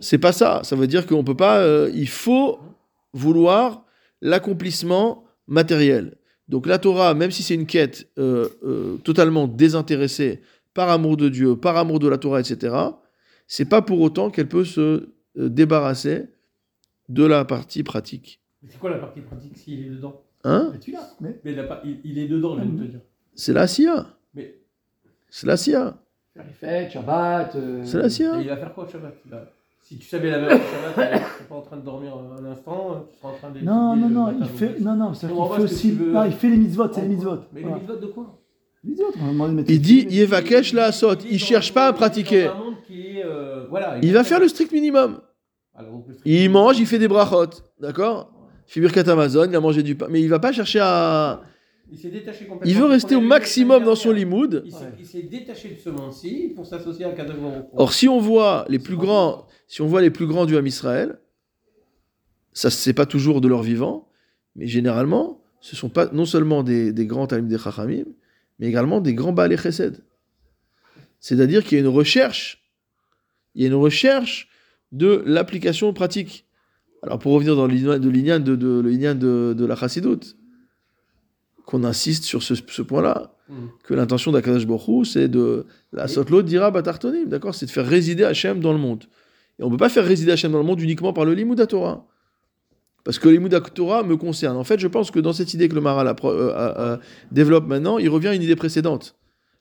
C'est 0.00 0.18
pas 0.18 0.32
ça. 0.32 0.60
Ça 0.62 0.76
veut 0.76 0.86
dire 0.86 1.06
qu'on 1.06 1.24
peut 1.24 1.34
pas. 1.36 1.58
euh, 1.60 1.90
il 1.94 2.08
faut 2.08 2.58
vouloir 3.14 3.84
l'accomplissement 4.20 5.24
matériel. 5.46 6.16
Donc 6.48 6.66
la 6.66 6.78
Torah, 6.78 7.14
même 7.14 7.30
si 7.30 7.42
c'est 7.42 7.54
une 7.54 7.66
quête 7.66 8.08
euh, 8.18 8.48
euh, 8.62 8.96
totalement 9.04 9.46
désintéressée 9.48 10.42
par 10.74 10.90
amour 10.90 11.16
de 11.16 11.30
Dieu, 11.30 11.56
par 11.56 11.76
amour 11.78 11.98
de 11.98 12.08
la 12.08 12.18
Torah, 12.18 12.40
etc., 12.40 12.76
c'est 13.46 13.64
pas 13.64 13.80
pour 13.80 14.00
autant 14.02 14.28
qu'elle 14.30 14.48
peut 14.48 14.66
se 14.66 15.08
débarrasser 15.34 16.26
de 17.08 17.24
la 17.24 17.46
partie 17.46 17.82
pratique. 17.82 18.42
Mais 18.62 18.68
C'est 18.70 18.78
quoi 18.78 18.90
la 18.90 18.98
partie 18.98 19.22
pratique 19.22 19.56
s'il 19.56 19.86
est 19.86 19.88
dedans? 19.90 20.22
Hein 20.44 20.70
Mais 20.72 20.78
tu 20.78 20.92
l'as. 20.92 21.14
Mais 21.20 21.40
il, 21.84 22.00
il 22.04 22.18
est 22.18 22.28
dedans, 22.28 22.56
je 22.56 22.62
viens 22.62 22.72
de 22.72 22.78
te 22.84 22.90
dire. 22.90 23.00
C'est 23.34 23.52
la 23.52 23.66
SIA. 23.66 24.06
Mais 24.34 24.54
C'est 25.30 25.46
la 25.46 25.56
SIA. 25.56 25.96
Faire 26.34 26.44
les 26.46 26.52
fêtes, 26.52 26.92
Shabbat. 26.92 27.56
euh, 27.56 27.82
C'est 27.84 27.98
la 27.98 28.06
et 28.06 28.10
SIA. 28.10 28.40
il 28.40 28.48
va 28.48 28.56
faire 28.56 28.72
quoi 28.74 28.84
au 28.84 28.88
Shabbat? 28.88 29.14
Il 29.24 29.30
va- 29.30 29.44
Si 29.82 29.96
tu 29.98 30.06
savais 30.06 30.30
la 30.30 30.38
au 30.38 30.42
Shabbat, 30.50 30.60
tu 30.94 31.00
serais 31.00 31.44
pas 31.48 31.54
en 31.56 31.60
train 31.62 31.76
de 31.78 31.82
dormir 31.82 32.12
un 32.16 32.44
instant, 32.44 33.06
tu 33.10 33.18
serais 33.18 33.28
en 33.32 33.36
train 33.36 33.48
d'étudier 33.48 33.66
Non, 33.68 33.96
non, 33.96 34.08
non, 34.08 34.36
il 34.40 34.46
fait, 34.46 34.78
non, 34.80 34.94
non, 34.94 35.12
fait 35.14 35.26
aussi, 35.62 35.88
il 36.26 36.32
fait 36.32 36.48
les 36.50 36.56
mitzvot, 36.56 36.92
c'est 36.92 37.02
les 37.02 37.08
mitzvot. 37.08 37.38
Mais 37.52 37.62
Voilà. 37.62 37.76
les 37.76 37.82
mitzvot 37.82 37.96
de 37.96 38.06
quoi? 38.06 38.38
Les 38.84 38.90
mitzvot, 38.90 39.06
on 39.20 39.24
va 39.24 39.32
demander 39.32 39.50
de 39.52 39.56
mettre 39.56 39.70
Il 39.70 39.80
dit 39.80 40.04
pieds. 40.06 40.18
Yevakesh 40.20 40.72
la 40.72 40.92
sot. 40.92 41.14
Il 41.28 41.38
cherche 41.40 41.74
pas 41.74 41.86
à 41.88 41.92
pratiquer. 41.92 42.46
Euh, 42.46 43.66
euh. 43.70 43.98
Il 44.02 44.12
va 44.12 44.22
faire 44.24 44.38
le 44.40 44.46
strict 44.48 44.70
minimum. 44.72 45.20
Il 46.24 46.48
mange, 46.50 46.78
il 46.78 46.86
fait 46.86 46.98
des 46.98 47.08
brachot, 47.08 47.50
d'accord? 47.80 48.30
Il 48.68 48.72
fait 48.72 48.80
Birkat 48.80 49.10
Amazon, 49.10 49.46
il 49.48 49.56
a 49.56 49.60
mangé 49.60 49.82
du 49.82 49.94
pain, 49.94 50.06
mais 50.10 50.20
il 50.20 50.28
va 50.28 50.38
pas 50.38 50.52
chercher 50.52 50.80
à... 50.82 51.42
Il 51.90 51.98
s'est 51.98 52.10
détaché 52.10 52.44
complètement. 52.44 52.70
Il 52.70 52.76
veut 52.76 52.84
rester 52.84 53.16
au 53.16 53.22
maximum 53.22 53.82
dans 53.82 53.94
son 53.94 54.12
limoud. 54.12 54.62
Il 54.66 55.06
s'est- 55.06 55.22
détaché 55.22 55.70
de 55.70 55.78
ce 55.78 55.88
monde-ci 55.88 56.52
pour 56.54 56.66
s'associer 56.66 57.06
à 57.06 57.12
Kadosh. 57.12 57.36
Or, 57.72 57.94
si 57.94 58.08
on 58.08 58.18
voit 58.20 58.66
les 58.68 58.78
plus 58.78 58.96
grands, 58.98 59.46
si 59.68 59.80
on 59.80 59.86
voit 59.86 60.02
les 60.02 60.10
plus 60.10 60.26
grands 60.26 60.44
du 60.44 60.54
Ham 60.58 60.66
Israël, 60.66 61.18
ça 62.52 62.68
c'est 62.68 62.92
pas 62.92 63.06
toujours 63.06 63.40
de 63.40 63.48
leur 63.48 63.62
vivant, 63.62 64.08
mais 64.54 64.66
généralement, 64.66 65.40
ce 65.60 65.76
sont 65.76 65.88
pas 65.88 66.10
non 66.12 66.26
seulement 66.26 66.62
des, 66.62 66.92
des 66.92 67.06
grands 67.06 67.26
Talmud 67.26 67.50
des 67.50 67.58
Chachamim, 67.58 68.04
mais 68.58 68.66
également 68.66 69.00
des 69.00 69.14
grands 69.14 69.32
Baal 69.32 69.56
Chesed. 69.56 70.04
C'est-à-dire 71.20 71.64
qu'il 71.64 71.78
y 71.78 71.80
a 71.80 71.84
une 71.84 71.88
recherche, 71.88 72.68
il 73.54 73.62
y 73.62 73.64
a 73.64 73.68
une 73.68 73.74
recherche 73.74 74.50
de 74.92 75.22
l'application 75.24 75.92
pratique. 75.94 76.44
Alors 77.02 77.18
pour 77.18 77.32
revenir 77.32 77.56
dans 77.56 77.66
l'ignan 77.66 77.98
de, 78.38 78.54
de, 78.56 79.64
la 79.64 79.76
Chassidoute, 79.76 80.36
qu'on 81.64 81.84
insiste 81.84 82.24
sur 82.24 82.42
ce, 82.42 82.54
ce 82.54 82.82
point-là, 82.82 83.38
Mm. 83.48 83.68
que 83.82 83.94
l'intention 83.94 84.30
d'Akadosh 84.30 84.66
Baruch 84.66 84.88
Hu, 84.88 85.04
c'est 85.06 85.28
de 85.28 85.64
la 85.92 86.06
Sotlot 86.06 86.42
dira 86.42 86.70
Batartonim, 86.70 87.26
d'accord 87.26 87.54
C'est 87.54 87.64
de 87.64 87.70
faire 87.70 87.86
résider 87.86 88.24
Hachem 88.24 88.60
dans 88.60 88.72
le 88.72 88.78
monde. 88.78 89.04
Et 89.58 89.62
on 89.62 89.66
ne 89.66 89.70
peut 89.70 89.78
pas 89.78 89.88
faire 89.88 90.04
résider 90.04 90.32
Hachem 90.32 90.52
dans 90.52 90.58
le 90.58 90.64
monde 90.64 90.80
uniquement 90.80 91.14
par 91.14 91.24
le 91.24 91.32
Limud 91.32 91.66
Torah. 91.66 92.04
Parce 93.04 93.18
que 93.18 93.28
le 93.28 93.34
Limud 93.34 93.58
Torah 93.72 94.02
me 94.02 94.16
concerne. 94.18 94.56
En 94.58 94.64
fait, 94.64 94.78
je 94.78 94.86
pense 94.86 95.10
que 95.10 95.18
dans 95.18 95.32
cette 95.32 95.54
idée 95.54 95.68
que 95.68 95.74
le 95.74 95.80
Maral 95.80 96.06
euh, 96.06 96.14
euh, 96.24 96.74
euh, 96.78 96.96
développe 97.32 97.66
maintenant, 97.66 97.96
il 97.96 98.10
revient 98.10 98.28
à 98.28 98.34
une 98.34 98.42
idée 98.42 98.56
précédente. 98.56 99.16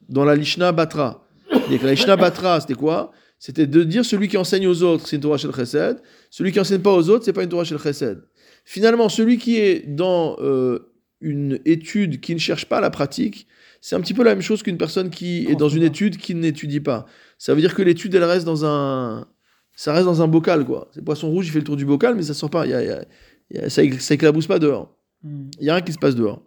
Dans 0.09 0.25
la 0.25 0.35
Lishna 0.35 0.73
Batra. 0.73 1.25
Et 1.71 1.77
que 1.77 1.85
la 1.85 1.93
Lishna 1.93 2.17
Batra, 2.17 2.59
c'était 2.59 2.73
quoi? 2.73 3.11
C'était 3.39 3.67
de 3.67 3.83
dire 3.83 4.03
celui 4.03 4.27
qui 4.27 4.38
enseigne 4.38 4.67
aux 4.67 4.81
autres, 4.83 5.07
c'est 5.07 5.15
une 5.17 5.21
Torah 5.21 5.38
Shel 5.38 5.51
Chesed. 5.53 5.97
Celui 6.31 6.51
qui 6.51 6.59
enseigne 6.59 6.81
pas 6.81 6.93
aux 6.93 7.09
autres, 7.09 7.23
c'est 7.25 7.33
pas 7.33 7.43
une 7.43 7.49
Torah 7.49 7.63
Shel 7.63 7.77
Chesed. 7.77 8.23
Finalement, 8.65 9.09
celui 9.09 9.38
qui 9.38 9.57
est 9.57 9.85
dans 9.88 10.35
euh, 10.39 10.91
une 11.21 11.59
étude 11.65 12.19
qui 12.19 12.33
ne 12.33 12.39
cherche 12.39 12.65
pas 12.65 12.81
la 12.81 12.89
pratique, 12.89 13.47
c'est 13.79 13.95
un 13.95 14.01
petit 14.01 14.13
peu 14.15 14.23
la 14.23 14.31
même 14.33 14.41
chose 14.41 14.63
qu'une 14.63 14.77
personne 14.77 15.09
qui 15.11 15.45
est 15.47 15.55
dans 15.55 15.69
une 15.69 15.83
étude 15.83 16.17
qui 16.17 16.33
n'étudie 16.35 16.79
pas. 16.79 17.05
Ça 17.38 17.53
veut 17.53 17.61
dire 17.61 17.75
que 17.75 17.83
l'étude, 17.83 18.13
elle 18.15 18.23
reste 18.23 18.45
dans 18.45 18.65
un, 18.65 19.27
ça 19.73 19.93
reste 19.93 20.05
dans 20.05 20.21
un 20.23 20.27
bocal, 20.27 20.65
quoi. 20.65 20.89
C'est 20.93 21.03
poisson 21.05 21.29
rouge, 21.29 21.47
il 21.47 21.51
fait 21.51 21.59
le 21.59 21.63
tour 21.65 21.77
du 21.77 21.85
bocal, 21.85 22.15
mais 22.15 22.23
ça 22.23 22.33
sort 22.33 22.49
pas. 22.49 22.65
Il 22.65 22.71
y 22.71 22.73
a- 22.73 22.83
y 22.83 22.89
a- 22.89 23.05
y 23.51 23.57
a- 23.59 23.69
ça, 23.69 23.83
ça 23.99 24.13
éclabousse 24.15 24.47
pas 24.47 24.57
dehors. 24.57 24.97
Hmm. 25.23 25.45
Il 25.59 25.65
y 25.65 25.69
a 25.69 25.75
rien 25.75 25.83
qui 25.83 25.93
se 25.93 25.99
passe 25.99 26.15
dehors. 26.15 26.41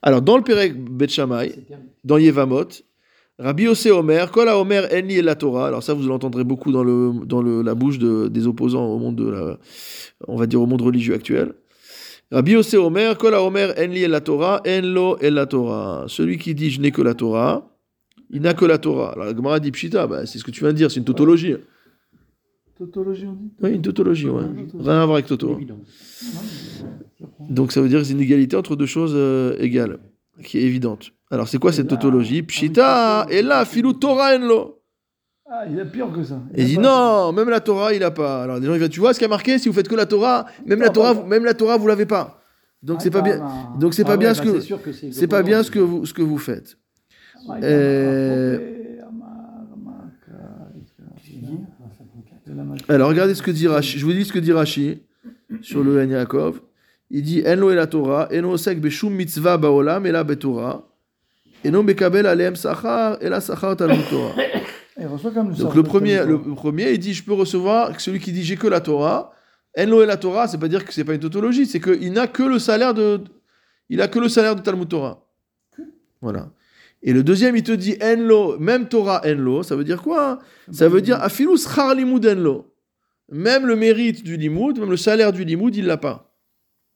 Alors, 0.00 0.22
dans 0.22 0.36
le 0.36 0.44
Pérec 0.44 0.74
Bet 0.78 1.08
Shammai, 1.08 1.50
c'est 1.54 1.66
terminé. 1.66 1.90
dans 2.04 2.18
Yevamot, 2.18 2.68
Rabbi 3.38 3.64
Yossé 3.64 3.90
Omer, 3.92 4.30
Kol 4.32 4.48
Omer 4.48 4.88
Enli 4.92 5.14
et 5.18 5.22
la 5.22 5.36
Torah. 5.36 5.68
Alors 5.68 5.82
ça, 5.82 5.94
vous 5.94 6.02
l'entendrez 6.08 6.42
beaucoup 6.42 6.72
dans, 6.72 6.82
le, 6.82 7.12
dans 7.24 7.40
le, 7.40 7.62
la 7.62 7.74
bouche 7.76 7.98
de- 7.98 8.26
des 8.28 8.46
opposants 8.48 8.84
au 8.86 8.98
monde 8.98 9.14
de 9.16 9.28
la, 9.28 9.58
on 10.26 10.36
va 10.36 10.46
dire 10.46 10.60
au 10.60 10.66
monde 10.66 10.82
religieux 10.82 11.14
actuel. 11.14 11.52
Rabbi 12.32 12.52
Yossé 12.52 12.76
Omer, 12.76 13.16
Kol 13.16 13.34
Omer 13.34 13.74
Enli 13.78 14.02
et 14.02 14.08
la 14.08 14.20
Torah, 14.20 14.60
Enlo 14.66 15.16
et 15.20 15.30
la 15.30 15.46
Torah. 15.46 16.04
Celui 16.08 16.36
qui 16.38 16.54
dit 16.54 16.70
je 16.70 16.80
n'ai 16.80 16.90
que 16.90 17.00
la 17.00 17.14
Torah, 17.14 17.70
il 18.30 18.42
n'a 18.42 18.54
que 18.54 18.64
la 18.64 18.78
Torah. 18.78 19.12
Alors 19.12 19.26
la 19.26 19.34
Gemara 19.36 19.60
dit 19.60 19.70
Pshita, 19.70 20.06
bah, 20.08 20.26
c'est 20.26 20.38
ce 20.38 20.44
que 20.44 20.50
tu 20.50 20.60
viens 20.60 20.72
de 20.72 20.76
dire, 20.76 20.90
c'est 20.90 20.98
une 20.98 21.04
tautologie. 21.06 21.54
Tautologie, 22.76 23.26
on 23.26 23.32
dit 23.34 23.50
Oui, 23.62 23.72
une 23.72 23.82
tautologie, 23.82 24.28
ouais. 24.28 24.42
Rien 24.78 25.00
à 25.00 25.04
voir 25.06 25.16
avec 25.16 25.26
Toto. 25.26 25.58
Donc 27.48 27.72
ça 27.72 27.80
veut 27.80 27.88
dire 27.88 28.00
que 28.00 28.04
c'est 28.04 28.12
une 28.12 28.20
égalité 28.20 28.56
entre 28.56 28.76
deux 28.76 28.86
choses 28.86 29.12
euh, 29.14 29.56
égales, 29.60 29.98
qui 30.42 30.58
est 30.58 30.62
évidente. 30.62 31.12
Alors 31.30 31.48
c'est 31.48 31.58
quoi 31.58 31.72
cette 31.72 31.88
tautologie 31.88 32.40
ah 32.42 32.46
Pshita, 32.46 33.26
et 33.30 33.42
là, 33.42 33.64
filou 33.64 33.92
Torah 33.92 34.34
enlo. 34.36 34.80
Ah, 35.50 35.64
il 35.70 35.80
a 35.80 35.84
pire 35.86 36.10
que 36.12 36.22
ça. 36.22 36.40
Et 36.54 36.62
il 36.62 36.66
dit 36.68 36.78
non, 36.78 37.32
même 37.32 37.48
la 37.48 37.60
Torah, 37.60 37.94
il 37.94 38.02
a 38.02 38.10
pas. 38.10 38.42
Alors 38.42 38.58
les 38.58 38.66
gens 38.66 38.74
ils 38.74 38.78
viennent, 38.78 38.90
tu 38.90 39.00
vois 39.00 39.14
ce 39.14 39.18
qui 39.18 39.24
a 39.24 39.28
marqué 39.28 39.58
Si 39.58 39.68
vous 39.68 39.74
faites 39.74 39.88
que 39.88 39.94
la 39.94 40.04
Torah, 40.06 40.46
même 40.66 40.80
la 40.80 40.90
Torah, 40.90 41.12
vous- 41.14 41.24
même 41.26 41.44
la 41.44 41.54
Torah, 41.54 41.76
vous 41.78 41.86
l'avez 41.86 42.04
pas. 42.06 42.42
Donc 42.82 42.98
Ah, 43.00 43.02
c'est 43.02 43.10
pas 43.10 43.22
bien. 43.22 43.42
Donc 43.80 43.94
c'est 43.94 44.02
Ah 44.02 44.06
pas 44.06 44.12
ouais, 44.12 44.18
bien 44.18 44.28
bah, 44.28 44.34
ce 44.34 44.42
que 44.42 44.60
c'est 44.60 44.66
sûr 44.66 44.82
que 44.82 44.92
c'est 44.92 45.12
c'est 45.12 45.26
pas 45.26 45.42
bien 45.42 45.62
ce 45.62 45.70
que 45.70 45.78
vous 45.78 46.04
ce 46.06 46.12
que 46.14 46.22
vous 46.22 46.38
faites. 46.38 46.76
Ah, 47.48 47.56
il 47.58 47.64
a- 47.64 47.68
Amar, 49.08 49.30
Amar, 49.72 50.02
J'ai 51.24 51.34
dit, 51.40 51.58
ah, 51.80 51.88
54. 51.96 52.46
de 52.46 52.54
la 52.56 52.62
magie. 52.64 52.84
Alors 52.88 53.08
regardez 53.08 53.34
ce 53.34 53.42
que 53.42 53.50
dit 53.50 53.66
Rashi. 53.68 53.98
Je 53.98 54.04
vous 54.04 54.12
dis 54.12 54.24
ce 54.26 54.32
que 54.32 54.38
dit 54.38 54.52
Rashi 54.52 55.02
sur 55.62 55.82
le 55.82 56.04
Yaakov. 56.04 56.60
Il 57.10 57.22
dit 57.22 57.42
Enlo 57.46 57.70
et 57.70 57.74
la 57.74 57.86
Torah, 57.86 58.28
Eno 58.30 58.50
osek 58.50 58.80
beshum 58.80 59.14
mitzvah 59.14 59.56
baolam 59.56 60.04
ela 60.04 60.22
betorah, 60.24 60.84
Eno 61.64 61.82
bekabel 61.82 62.26
aleem 62.26 62.56
sachar 62.56 63.18
ela 63.20 63.40
sachar 63.40 63.76
talmud 63.76 64.08
Torah. 64.08 64.34
Donc 65.58 65.76
le 65.76 65.82
premier, 65.84 66.24
le 66.24 66.40
premier, 66.40 66.90
il 66.90 66.98
dit 66.98 67.14
je 67.14 67.22
peux 67.22 67.32
recevoir 67.32 68.00
celui 68.00 68.18
qui 68.18 68.32
dit 68.32 68.42
j'ai 68.42 68.56
que 68.56 68.66
la 68.66 68.80
Torah. 68.80 69.32
Enlo 69.78 70.02
et 70.02 70.06
la 70.06 70.16
Torah, 70.16 70.48
c'est 70.48 70.58
pas 70.58 70.66
dire 70.66 70.84
que 70.84 70.92
c'est 70.92 71.04
pas 71.04 71.14
une 71.14 71.20
tautologie, 71.20 71.66
c'est 71.66 71.78
qu'il 71.78 72.12
n'a 72.12 72.26
que 72.26 72.42
le 72.42 72.58
salaire 72.58 72.94
de, 72.94 73.20
il 73.88 74.00
a 74.02 74.08
que 74.08 74.18
le 74.18 74.28
salaire 74.28 74.56
de 74.56 74.60
Talmud 74.60 74.88
Torah. 74.88 75.24
Voilà. 76.20 76.50
Et 77.02 77.12
le 77.12 77.22
deuxième, 77.22 77.54
il 77.54 77.62
te 77.62 77.72
dit 77.72 77.96
Enlo, 78.02 78.58
même 78.58 78.88
Torah 78.88 79.22
Enlo, 79.24 79.62
ça 79.62 79.76
veut 79.76 79.84
dire 79.84 80.02
quoi 80.02 80.40
Ça 80.72 80.88
veut 80.88 81.00
dire 81.00 81.22
Afilus 81.22 81.68
char 81.72 81.94
limud 81.94 82.26
Enlo. 82.26 82.74
Même 83.30 83.66
le 83.66 83.76
mérite 83.76 84.24
du 84.24 84.36
limoud, 84.36 84.78
même 84.78 84.90
le 84.90 84.96
salaire 84.96 85.32
du 85.32 85.44
limoud, 85.44 85.76
il 85.76 85.86
l'a 85.86 85.98
pas. 85.98 86.34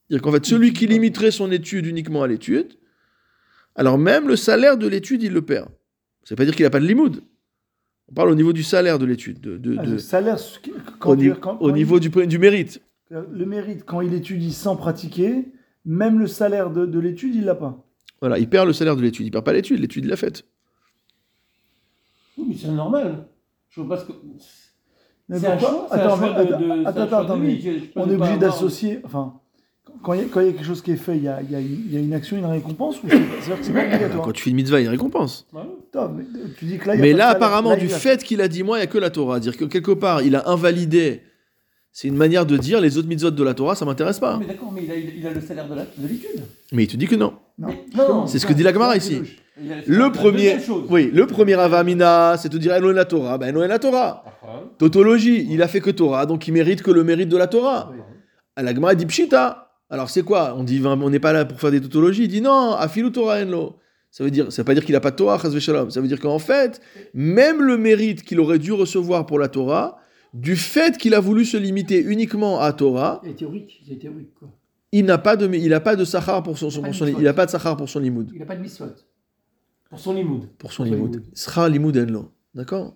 C'est-à-dire 0.08 0.22
qu'en 0.22 0.32
fait, 0.32 0.44
celui 0.44 0.72
qui 0.72 0.86
limiterait 0.86 1.30
son 1.30 1.52
étude 1.52 1.86
uniquement 1.86 2.22
à 2.22 2.26
l'étude, 2.26 2.78
alors 3.74 3.98
même 3.98 4.28
le 4.28 4.36
salaire 4.36 4.76
de 4.76 4.86
l'étude, 4.86 5.22
il 5.22 5.32
le 5.32 5.42
perd. 5.42 5.68
Ça 6.24 6.30
veut 6.34 6.36
pas 6.36 6.44
dire 6.44 6.54
qu'il 6.54 6.64
n'a 6.64 6.70
pas 6.70 6.80
de 6.80 6.86
limoud. 6.86 7.22
On 8.08 8.14
parle 8.14 8.30
au 8.30 8.34
niveau 8.34 8.52
du 8.52 8.62
salaire 8.62 8.98
de 8.98 9.06
l'étude, 9.06 9.40
de, 9.40 9.56
de- 9.56 9.76
Ah, 9.78 9.84
de- 9.86 9.92
le 9.92 9.98
salaire, 9.98 10.38
quand 10.98 11.10
au, 11.10 11.16
niveau- 11.16 11.36
quand- 11.40 11.56
au 11.60 11.68
quand 11.68 11.72
niveau 11.74 11.98
du, 12.00 12.08
du 12.10 12.38
mérite. 12.38 12.82
le 13.10 13.44
mérite, 13.46 13.84
quand 13.84 14.00
il 14.00 14.12
étudie 14.14 14.52
sans 14.52 14.76
pratiquer, 14.76 15.46
même 15.84 16.18
le 16.18 16.26
salaire 16.26 16.70
de, 16.70 16.86
de 16.86 16.98
l'étude, 16.98 17.34
il 17.34 17.44
l'a 17.44 17.54
pas. 17.54 17.84
Voilà, 18.20 18.38
il 18.38 18.48
perd 18.48 18.66
le 18.66 18.72
salaire 18.72 18.96
de 18.96 19.02
l'étude. 19.02 19.26
Il 19.26 19.30
perd 19.30 19.44
pas 19.44 19.52
l'étude, 19.52 19.80
l'étude, 19.80 20.04
il 20.04 20.08
l'a 20.08 20.16
faite. 20.16 20.44
Oui, 22.38 22.46
mais 22.48 22.54
c'est 22.56 22.68
normal. 22.68 23.26
Je 23.70 23.80
vois 23.80 23.96
pas 23.96 24.02
ce 24.02 24.06
que. 24.08 24.12
Mais 25.28 25.38
pourquoi 25.40 25.58
choix, 25.58 25.86
c'est 25.90 25.94
un 25.94 25.98
Attends, 26.04 26.16
choix 26.16 26.28
mais 26.38 26.44
de- 26.44 26.52
attends, 26.52 26.84
attends, 26.86 27.08
choix 27.08 27.18
attends, 27.20 27.36
de 27.38 27.42
mais 27.42 27.60
on 27.96 28.06
ne 28.06 28.12
est 28.12 28.16
obligé 28.16 28.38
d'associer. 28.38 29.00
Enfin, 29.04 29.40
quand 30.02 30.12
il, 30.14 30.20
y 30.20 30.24
a, 30.24 30.26
quand 30.30 30.40
il 30.40 30.46
y 30.46 30.50
a 30.50 30.52
quelque 30.52 30.64
chose 30.64 30.82
qui 30.82 30.92
est 30.92 30.96
fait, 30.96 31.16
il 31.16 31.22
y 31.24 31.28
a, 31.28 31.40
il 31.42 31.50
y 31.50 31.54
a 31.54 31.60
une, 31.60 31.82
il 31.86 31.92
y 31.94 31.96
a 31.96 32.00
une 32.00 32.12
action, 32.14 32.36
une 32.36 32.44
récompense 32.46 32.96
ou 33.02 33.08
c'est 33.08 33.16
c'est-à-dire 33.16 33.58
que 33.60 33.64
c'est 33.66 33.72
pas 33.72 33.84
obligatoire 33.84 34.24
Quand 34.24 34.32
tu 34.32 34.42
fais 34.42 34.50
une 34.50 34.56
mitzvah, 34.56 34.80
il 34.80 34.84
y 34.84 34.86
a 34.86 34.90
une 34.90 34.96
récompense. 34.96 35.46
Ouais. 35.52 35.60
Attends, 35.94 36.12
mais 36.16 36.24
tu 36.58 36.64
dis 36.64 36.78
que 36.78 36.88
là, 36.88 36.94
il 36.94 36.98
y 36.98 37.00
a 37.00 37.04
Mais 37.04 37.12
là, 37.12 37.28
apparemment, 37.28 37.70
Là, 37.70 37.76
du 37.76 37.88
fait 37.88 38.22
qu'il 38.24 38.40
a 38.40 38.48
dit 38.48 38.62
moi, 38.62 38.78
il 38.78 38.80
n'y 38.80 38.84
a 38.84 38.86
que 38.88 38.98
la 38.98 39.10
Torah. 39.10 39.38
Dire 39.40 39.56
que 39.56 39.64
quelque 39.64 39.92
part, 39.92 40.22
il 40.22 40.34
a 40.36 40.48
invalidé. 40.48 41.22
C'est 41.94 42.08
une 42.08 42.16
manière 42.16 42.46
de 42.46 42.56
dire 42.56 42.80
les 42.80 42.96
autres 42.96 43.08
mitzvot 43.08 43.30
de 43.30 43.44
la 43.44 43.52
Torah, 43.54 43.74
ça 43.74 43.84
m'intéresse 43.84 44.18
pas. 44.18 44.38
Mais 44.38 44.46
d'accord, 44.46 44.72
mais 44.72 44.82
il 44.84 44.90
a, 44.90 44.94
il 44.96 45.26
a 45.26 45.30
le 45.30 45.40
salaire 45.42 45.68
de 45.68 45.74
la- 45.74 45.84
de 45.84 46.08
l'étude. 46.08 46.42
Mais 46.72 46.84
il 46.84 46.86
te 46.86 46.96
dit 46.96 47.06
que 47.06 47.16
non. 47.16 47.34
Non, 47.58 47.68
Non, 47.94 48.26
c'est 48.26 48.38
ce 48.38 48.46
que 48.46 48.54
dit 48.54 48.62
la 48.62 48.72
Gemara 48.72 48.96
ici. 48.96 49.20
Le 49.86 50.10
premier, 50.10 50.56
oui, 50.88 51.10
le 51.12 51.26
premier 51.26 51.52
avamina, 51.54 52.36
c'est 52.38 52.48
de 52.48 52.56
dire 52.56 52.74
et 52.74 52.80
la 52.94 53.04
Torah. 53.04 53.36
Ben 53.36 53.50
Eno 53.50 53.62
et 53.62 53.68
la 53.68 53.78
Torah. 53.78 54.24
Enfin, 54.42 54.62
Tautologie, 54.78 55.46
il 55.50 55.60
a 55.62 55.68
fait 55.68 55.80
que 55.80 55.90
Torah, 55.90 56.24
donc 56.24 56.48
il 56.48 56.52
mérite 56.54 56.82
que 56.82 56.90
le 56.90 57.04
mérite 57.04 57.28
de 57.28 57.36
la 57.36 57.46
Torah. 57.46 57.92
La 58.56 58.74
Gemara, 58.74 58.94
dit 58.94 59.04
Pshita. 59.06 59.61
Alors 59.92 60.08
c'est 60.10 60.22
quoi? 60.22 60.54
On 60.56 60.64
dit 60.64 60.80
on 60.84 61.10
n'est 61.10 61.20
pas 61.20 61.32
là 61.34 61.44
pour 61.44 61.60
faire 61.60 61.70
des 61.70 61.80
tautologies. 61.80 62.24
Il 62.24 62.28
dit 62.28 62.40
non, 62.40 62.72
Afilu 62.72 63.12
Torah 63.12 63.42
enlo. 63.42 63.76
Ça 64.10 64.24
veut 64.24 64.30
dire, 64.30 64.50
ça 64.52 64.62
veut 64.62 64.66
pas 64.66 64.74
dire 64.74 64.84
qu'il 64.84 64.96
a 64.96 65.00
pas 65.00 65.10
de 65.10 65.16
Torah. 65.16 65.38
Ça 65.38 65.48
veut 66.00 66.08
dire 66.08 66.18
qu'en 66.20 66.38
fait, 66.38 66.80
même 67.14 67.60
le 67.62 67.76
mérite 67.78 68.22
qu'il 68.24 68.40
aurait 68.40 68.58
dû 68.58 68.72
recevoir 68.72 69.26
pour 69.26 69.38
la 69.38 69.48
Torah, 69.48 69.98
du 70.34 70.56
fait 70.56 70.96
qu'il 70.96 71.14
a 71.14 71.20
voulu 71.20 71.44
se 71.44 71.56
limiter 71.58 72.00
uniquement 72.02 72.60
à 72.60 72.72
Torah, 72.72 73.20
Il 73.24 73.30
est 73.30 73.34
théorique, 73.34 73.82
il 73.86 73.92
est 73.92 73.96
théorique, 73.96 74.32
quoi. 74.38 74.48
il 74.92 75.04
n'a 75.04 75.18
pas 75.18 75.36
de, 75.36 75.46
il 75.54 75.72
a 75.74 75.80
pas 75.80 75.94
de 75.96 76.04
sachar 76.06 76.42
pour 76.42 76.56
son, 76.58 76.68
Il 76.70 76.78
a 76.78 76.82
pas 76.88 76.92
son- 76.94 77.06
il 77.06 77.32
pas 77.34 77.46
de 77.46 77.50
sachar 77.50 77.76
pour 77.76 77.88
son 77.88 78.00
limoud, 78.00 78.30
Il 78.32 78.38
n'a 78.40 78.46
pas 78.46 78.56
de 78.56 78.62
mitzvot. 78.62 78.86
pour 79.90 79.98
son 79.98 80.14
limoud. 80.14 80.48
pour 80.58 80.72
son 80.72 80.84
limoud. 80.84 81.22
Sera 81.34 81.68
limoud 81.68 81.96
enlo. 81.98 82.32
D'accord? 82.54 82.94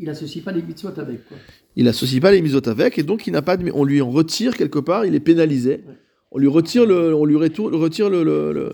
Il 0.00 0.08
associe 0.08 0.44
pas 0.44 0.52
les 0.52 0.62
mitzvot 0.62 0.90
avec, 0.96 1.26
quoi. 1.28 1.36
Il 1.78 1.86
associe 1.88 2.20
pas 2.20 2.32
les 2.32 2.42
misot 2.42 2.60
avec 2.68 2.98
et 2.98 3.02
donc 3.04 3.26
il 3.28 3.32
n'a 3.32 3.40
pas 3.40 3.56
de, 3.56 3.70
on 3.72 3.84
lui 3.84 4.02
en 4.02 4.10
retire 4.10 4.56
quelque 4.56 4.80
part, 4.80 5.06
il 5.06 5.14
est 5.14 5.20
pénalisé. 5.20 5.84
On 6.32 6.38
lui 6.38 6.48
retire 6.48 6.84
le, 6.84 7.14
on 7.14 7.24
lui 7.24 7.36
retour- 7.36 7.70
retire 7.72 8.10
le, 8.10 8.22
le- 8.24 8.52
le- 8.52 8.72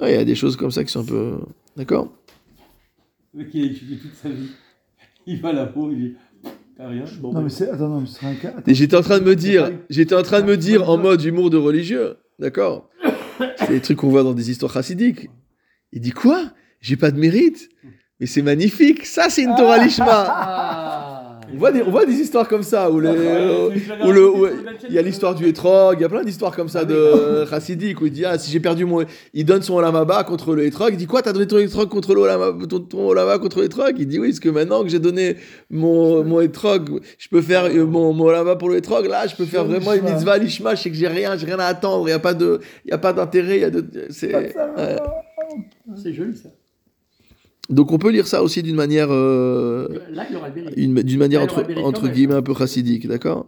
Ouais, 0.00 0.12
il 0.12 0.16
y 0.16 0.18
a 0.18 0.24
des 0.24 0.34
choses 0.36 0.56
comme 0.56 0.70
ça 0.70 0.82
qui 0.84 0.90
sont 0.92 1.00
un 1.00 1.04
peu, 1.04 1.32
d'accord? 1.76 2.12
Le 3.34 3.40
mec, 3.44 3.48
il 3.52 3.62
a 3.62 3.66
étudié 3.66 3.96
toute 3.98 4.14
sa 4.14 4.28
vie. 4.28 4.48
Il 5.26 5.40
va 5.40 5.52
là-haut, 5.52 5.90
il 5.90 5.98
dit 5.98 6.14
T'as 6.76 6.88
rien 6.88 7.04
Bon, 7.20 7.32
Non, 7.32 7.42
mais 7.42 7.48
c'est. 7.50 7.68
Attends, 7.68 7.88
non, 7.88 8.00
mais 8.00 8.06
ce 8.06 8.14
serait 8.14 8.26
un 8.28 8.34
cas. 8.34 8.48
attends. 8.48 8.62
Et 8.70 8.74
j'étais 8.74 8.96
en 8.96 9.02
train 9.02 9.18
de 9.18 9.24
me 9.24 9.34
dire, 9.36 9.70
j'étais 9.90 10.14
en 10.14 10.22
train 10.22 10.40
de 10.40 10.46
me 10.46 10.56
dire 10.56 10.88
en 10.88 10.96
mode 10.98 11.22
humour 11.24 11.50
de 11.50 11.56
religieux, 11.56 12.16
d'accord? 12.38 12.88
C'est 13.58 13.68
des 13.70 13.80
trucs 13.80 13.98
qu'on 13.98 14.08
voit 14.10 14.22
dans 14.22 14.34
des 14.34 14.50
histoires 14.50 14.72
chassidiques. 14.72 15.30
Il 15.92 16.00
dit 16.00 16.10
quoi? 16.12 16.44
J'ai 16.80 16.96
pas 16.96 17.10
de 17.10 17.18
mérite? 17.18 17.68
Mais 18.20 18.26
c'est 18.26 18.42
magnifique, 18.42 19.04
ça 19.06 19.28
c'est 19.30 19.42
une 19.42 19.54
Torah 19.56 19.82
Lishma 19.84 20.06
Ah 20.08 21.10
On 21.52 21.56
voit, 21.56 21.72
des, 21.72 21.82
on 21.82 21.90
voit 21.90 22.06
des 22.06 22.14
histoires 22.14 22.48
comme 22.48 22.62
ça 22.62 22.90
où, 22.90 23.00
les, 23.00 23.10
où 23.10 24.12
le, 24.12 24.28
où 24.28 24.46
il 24.88 24.94
y 24.94 24.98
a 24.98 25.02
l'histoire 25.02 25.34
du 25.34 25.46
étrog, 25.46 25.96
il 25.98 26.02
y 26.02 26.04
a 26.04 26.08
plein 26.08 26.24
d'histoires 26.24 26.54
comme 26.54 26.68
ça 26.68 26.84
de 26.84 27.44
chassidique 27.48 28.00
où 28.00 28.06
il 28.06 28.12
dit 28.12 28.24
ah 28.24 28.38
si 28.38 28.50
j'ai 28.50 28.60
perdu 28.60 28.84
mon, 28.84 29.04
il 29.32 29.44
donne 29.44 29.62
son 29.62 29.74
olamaba 29.74 30.24
contre 30.24 30.54
le 30.54 30.64
étrog, 30.64 30.92
il 30.92 30.96
dit 30.96 31.06
quoi 31.06 31.22
t'as 31.22 31.32
donné 31.32 31.46
ton 31.46 31.58
étrog 31.58 31.88
contre 31.88 32.14
le 32.14 32.20
olama, 32.20 32.52
ton, 32.68 32.80
ton 32.80 33.08
olama 33.08 33.38
contre 33.38 33.60
l'étrog, 33.60 33.94
il 33.98 34.06
dit 34.06 34.18
oui 34.18 34.28
parce 34.28 34.40
que 34.40 34.48
maintenant 34.48 34.82
que 34.82 34.88
j'ai 34.88 34.98
donné 34.98 35.36
mon 35.70 36.24
mon 36.24 36.40
étrog, 36.40 37.00
je 37.18 37.28
peux 37.28 37.42
faire 37.42 37.64
euh, 37.64 37.84
mon 37.84 38.12
mon 38.12 38.24
olama 38.24 38.56
pour 38.56 38.68
le 38.68 38.76
étrog, 38.76 39.06
là 39.06 39.26
je 39.26 39.36
peux 39.36 39.44
faire 39.46 39.64
vraiment 39.64 39.92
une 39.92 40.04
mitzvah 40.04 40.38
lishma, 40.38 40.74
je 40.74 40.82
sais 40.82 40.90
que 40.90 40.96
j'ai 40.96 41.08
rien, 41.08 41.36
j'ai 41.36 41.46
rien 41.46 41.58
à 41.58 41.66
attendre, 41.66 42.08
il 42.08 42.10
y 42.10 42.14
a 42.14 42.18
pas 42.18 42.34
de, 42.34 42.60
il 42.84 42.90
y 42.90 42.94
a 42.94 42.98
pas 42.98 43.12
d'intérêt, 43.12 43.56
il 43.56 43.62
y 43.62 43.64
a 43.64 43.70
de, 43.70 43.84
c'est 44.10 44.28
Pas 44.28 44.42
de 44.42 44.52
ça, 44.52 44.74
ouais. 44.76 44.96
C'est 46.02 46.12
joli 46.12 46.36
ça. 46.36 46.48
Donc 47.70 47.92
on 47.92 47.98
peut 47.98 48.10
lire 48.10 48.26
ça 48.26 48.42
aussi 48.42 48.62
d'une 48.62 48.76
manière 48.76 49.08
euh, 49.10 49.88
d'une 50.76 51.18
manière 51.18 51.42
entre 51.42 51.64
entre 51.82 52.08
guillemets 52.08 52.34
un 52.34 52.42
peu 52.42 52.54
chassidique, 52.54 53.06
d'accord? 53.06 53.46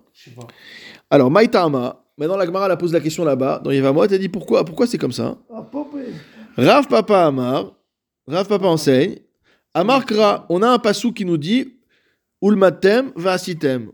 Alors, 1.10 1.30
Maïtama, 1.30 2.02
maintenant 2.18 2.36
la 2.36 2.46
Gemara 2.46 2.68
la 2.68 2.76
pose 2.76 2.92
la 2.92 3.00
question 3.00 3.24
là-bas, 3.24 3.60
dans 3.62 3.70
Yevamot, 3.70 4.04
elle 4.04 4.18
dit 4.18 4.28
pourquoi, 4.28 4.64
pourquoi 4.64 4.86
c'est 4.86 4.98
comme 4.98 5.12
ça? 5.12 5.36
Ah. 5.52 5.64
Rav 6.56 6.88
Papa 6.88 7.26
Amar, 7.26 7.72
Rav 8.26 8.48
Papa 8.48 8.66
enseigne, 8.66 9.16
Amar 9.74 10.06
Kra, 10.06 10.46
on 10.48 10.62
a 10.62 10.68
un 10.68 10.78
passou 10.78 11.12
qui 11.12 11.24
nous 11.24 11.36
dit 11.36 11.74
Ulmatem 12.42 13.12
vasitem. 13.14 13.90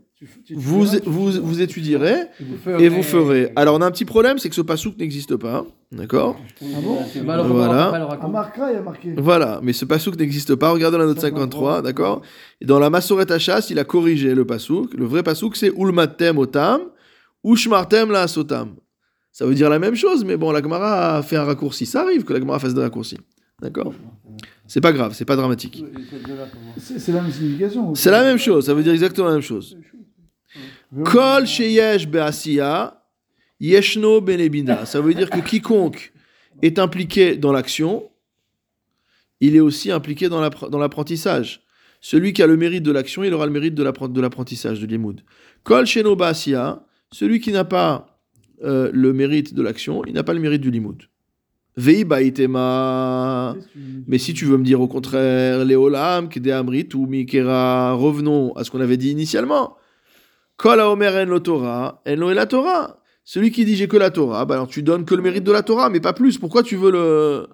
Vous, 0.55 0.85
vous, 1.05 1.31
vous 1.31 1.61
étudierez 1.61 2.15
Et 2.39 2.43
vous 2.43 2.69
et 2.83 2.89
vous 2.89 3.03
ferez. 3.03 3.51
Alors, 3.55 3.75
on 3.75 3.81
a 3.81 3.85
un 3.85 3.91
petit 3.91 4.05
problème, 4.05 4.37
c'est 4.37 4.49
que 4.49 4.55
ce 4.55 4.61
passou 4.61 4.93
n'existe 4.97 5.35
pas, 5.35 5.65
d'accord 5.91 6.39
Ah 6.61 6.65
bon 6.83 6.97
Bah, 7.25 7.33
alors, 7.33 7.47
Voilà. 7.47 7.91
il 7.93 8.73
y 8.73 8.77
a 8.77 8.81
marqué. 8.81 9.13
Voilà, 9.17 9.59
mais 9.63 9.73
ce 9.73 9.85
passouk 9.85 10.17
n'existe 10.17 10.55
pas. 10.55 10.71
Regardez 10.71 10.97
la 10.97 11.05
note 11.05 11.19
53, 11.19 11.81
d'accord 11.81 12.21
Et 12.61 12.65
dans 12.65 12.79
la 12.79 12.89
Masoret 12.89 13.31
Hachas, 13.31 13.67
il 13.69 13.79
a 13.79 13.83
corrigé 13.83 14.33
le 14.35 14.45
passouk. 14.45 14.93
Le 14.93 15.05
vrai 15.05 15.23
passouk, 15.23 15.55
c'est 15.55 15.71
Ulmatem 15.77 16.37
otam, 16.37 16.81
Ushmartem 17.43 18.11
la 18.11 18.21
asotam. 18.21 18.75
Ça 19.31 19.45
veut 19.45 19.55
dire 19.55 19.69
la 19.69 19.79
même 19.79 19.95
chose, 19.95 20.23
mais 20.23 20.37
bon, 20.37 20.51
la 20.51 20.61
Gemara 20.61 21.17
a 21.17 21.21
fait 21.23 21.35
un 21.37 21.43
raccourci. 21.43 21.85
Ça 21.85 22.01
arrive 22.03 22.23
que 22.23 22.33
la 22.33 22.39
Gemara 22.39 22.59
fasse 22.59 22.73
des 22.73 22.81
raccourcis. 22.81 23.17
D'accord 23.61 23.93
C'est 24.67 24.81
pas 24.81 24.91
grave, 24.91 25.13
c'est 25.15 25.25
pas 25.25 25.35
dramatique. 25.35 25.83
C'est 26.77 27.11
la 27.11 27.21
même 27.21 27.31
signification. 27.31 27.95
C'est 27.95 28.11
la 28.11 28.23
même 28.23 28.37
chose, 28.37 28.65
ça 28.65 28.73
veut 28.73 28.83
dire 28.83 28.93
exactement 28.93 29.27
la 29.27 29.33
même 29.33 29.41
chose. 29.41 29.77
Kol 31.05 31.45
sheyesh 31.45 32.07
be'asiya, 32.07 33.01
yeshno 33.59 34.21
benebina. 34.21 34.85
Ça 34.85 35.01
veut 35.01 35.13
dire 35.13 35.29
que 35.29 35.39
quiconque 35.39 36.13
est 36.61 36.77
impliqué 36.77 37.35
dans 37.35 37.51
l'action, 37.51 38.03
il 39.41 39.55
est 39.55 39.59
aussi 39.59 39.91
impliqué 39.91 40.29
dans 40.29 40.39
l'appre- 40.41 40.69
dans 40.69 40.77
l'apprentissage. 40.79 41.61
Celui 41.99 42.33
qui 42.33 42.43
a 42.43 42.47
le 42.47 42.57
mérite 42.57 42.83
de 42.83 42.91
l'action, 42.91 43.23
il 43.23 43.33
aura 43.33 43.45
le 43.45 43.51
mérite 43.51 43.73
de 43.75 43.83
l'appren- 43.83 44.11
de 44.11 44.21
l'apprentissage, 44.21 44.79
de 44.79 44.85
l'imoud. 44.85 45.21
Kol 45.63 45.85
sheno 45.85 46.15
be'asiya, 46.15 46.83
celui 47.11 47.39
qui 47.39 47.51
n'a 47.51 47.63
pas 47.65 48.19
euh, 48.63 48.89
le 48.93 49.13
mérite 49.13 49.53
de 49.53 49.61
l'action, 49.61 50.03
il 50.05 50.13
n'a 50.13 50.23
pas 50.23 50.33
le 50.33 50.39
mérite 50.39 50.61
du 50.61 50.69
limoud. 50.71 51.03
Vei 51.75 52.03
baitema. 52.03 53.55
Mais 54.07 54.19
si 54.19 54.33
tu 54.33 54.45
veux 54.45 54.57
me 54.57 54.63
dire 54.63 54.79
au 54.79 54.87
contraire, 54.87 55.65
Léolam, 55.65 56.29
Kede 56.29 56.93
ou 56.93 57.07
Mikera, 57.07 57.93
revenons 57.93 58.53
à 58.53 58.63
ce 58.63 58.69
qu'on 58.71 58.79
avait 58.79 58.95
dit 58.97 59.09
initialement. 59.09 59.75
Kol 60.57 60.79
Omer 60.79 61.15
en 61.23 61.25
lo 61.29 61.39
Torah, 61.39 62.01
en 62.05 62.15
lo 62.15 62.31
la 62.33 62.45
Torah. 62.45 62.99
Celui 63.25 63.51
qui 63.51 63.63
dit 63.65 63.75
j'ai 63.75 63.87
que 63.87 63.97
la 63.97 64.11
Torah, 64.11 64.45
bah 64.45 64.55
alors 64.55 64.67
tu 64.67 64.83
donnes 64.83 65.05
que 65.05 65.15
le 65.15 65.21
mérite 65.21 65.43
de 65.43 65.51
la 65.51 65.63
Torah, 65.63 65.89
mais 65.89 65.99
pas 65.99 66.13
plus. 66.13 66.37
Pourquoi 66.37 66.61
tu 66.63 66.75
veux 66.75 66.91
le, 66.91 67.47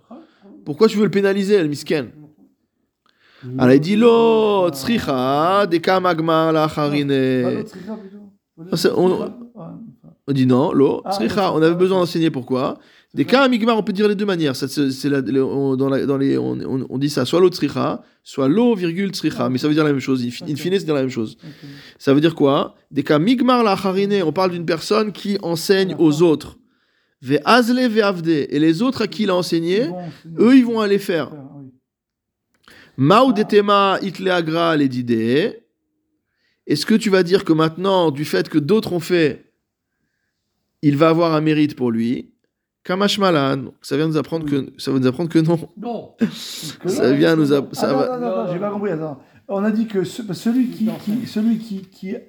pourquoi 0.65 0.87
tu 0.87 0.97
veux 0.97 1.03
le 1.05 1.11
pénaliser, 1.11 1.61
le 1.61 1.69
misken? 1.69 2.11
Alors 3.57 3.73
il 3.73 3.79
dit 3.79 3.95
lo 3.95 4.69
tzricha 4.71 5.65
deka 5.67 5.99
magma 5.99 6.51
la 6.51 6.67
plutôt. 6.67 7.05
Ah, 8.71 8.89
on- 8.95 10.33
dit 10.33 10.45
non, 10.45 10.73
lo 10.73 11.01
Ah, 11.05 11.11
tzricha. 11.11 11.53
On 11.53 11.61
avait 11.61 11.75
besoin 11.75 11.99
d'enseigner 11.99 12.29
pourquoi. 12.31 12.77
Des 13.15 13.25
cas 13.25 13.47
migmar, 13.47 13.75
on 13.75 13.81
peut 13.81 13.91
dire 13.93 14.07
les 14.07 14.13
deux 14.13 14.25
manières. 14.25 14.55
Ça, 14.55 14.67
c'est 14.67 15.09
la- 15.09 15.21
on, 15.43 15.75
dans 15.75 15.89
la- 15.89 16.05
dans 16.05 16.17
les, 16.17 16.37
on, 16.37 16.51
on- 16.51 16.85
on 16.89 16.97
dit 16.99 17.09
ça, 17.09 17.25
soit 17.25 17.39
l'eau 17.39 17.49
tzricha, 17.49 18.03
soit 18.23 18.47
l'eau 18.47 18.75
virgule 18.75 19.09
tzricha, 19.09 19.49
mais 19.49 19.57
ça 19.57 19.67
veut 19.67 19.73
dire 19.73 19.83
la 19.83 19.91
même 19.91 19.99
chose. 19.99 20.23
In, 20.23 20.29
fi- 20.29 20.43
in 20.43 20.55
fine, 20.55 20.77
c'est 20.77 20.85
dire 20.85 20.93
la 20.93 21.01
même 21.01 21.09
chose. 21.09 21.35
Ça 21.97 22.13
veut 22.13 22.21
dire 22.21 22.35
quoi? 22.35 22.75
Des 22.91 23.01
cas 23.03 23.17
migmar 23.17 23.63
la 23.63 23.71
harine, 23.71 24.21
on 24.23 24.31
parle 24.31 24.51
d'une 24.51 24.65
personne 24.65 25.11
qui 25.11 25.39
enseigne 25.41 25.95
aux 25.97 26.21
autres. 26.21 26.59
Ve 27.21 27.39
azle 27.45 27.89
ve 27.89 27.99
avde. 28.03 28.27
Et 28.27 28.59
les 28.59 28.83
autres 28.83 29.01
à 29.01 29.07
qui 29.07 29.23
il 29.23 29.31
a 29.31 29.35
enseigné, 29.35 29.89
eux, 30.39 30.55
ils 30.55 30.63
vont 30.65 30.79
aller 30.79 30.99
faire. 30.99 31.31
Ah, 31.33 31.49
oui. 31.57 31.71
Mao 32.95 33.33
detema 33.33 33.97
itle 34.03 34.29
agra. 34.29 34.77
Est-ce 34.77 35.55
que 36.85 36.93
tu 36.93 37.09
vas 37.09 37.23
dire 37.23 37.43
que 37.43 37.53
maintenant, 37.53 38.11
du 38.11 38.23
fait 38.23 38.47
que 38.49 38.59
d'autres 38.59 38.93
ont 38.93 38.99
fait, 38.99 39.51
il 40.83 40.95
va 40.95 41.09
avoir 41.09 41.33
un 41.33 41.41
mérite 41.41 41.75
pour 41.75 41.89
lui? 41.91 42.29
Kamashmalan, 42.93 43.65
ça 43.83 43.95
vient 43.97 44.07
nous 44.07 44.17
apprendre 44.17 44.45
que 44.49 44.73
ça 44.79 44.91
va 44.91 44.97
nous 44.97 45.05
apprendre 45.05 45.29
que 45.29 45.37
non. 45.37 45.59
Non. 45.77 46.15
Que 46.19 46.89
Ça 46.89 47.03
là, 47.03 47.11
vient 47.13 47.35
nous 47.35 47.53
ah, 47.53 47.57
app- 47.57 47.75
ça 47.75 47.91
non, 47.91 47.97
va- 47.99 48.17
non, 48.19 48.25
non, 48.27 48.35
non, 48.45 48.51
j'ai 48.51 48.57
pas 48.59 48.71
compris. 48.71 48.89
Attends. 48.89 49.19
On 49.47 49.63
a 49.63 49.69
dit 49.69 49.85
que 49.85 50.03
ce- 50.03 50.33
celui 50.33 50.69
qui, 50.69 50.87
qui, 51.03 51.27
celui 51.27 51.59
qui, 51.59 51.81
qui, 51.83 52.15
euh, 52.15 52.21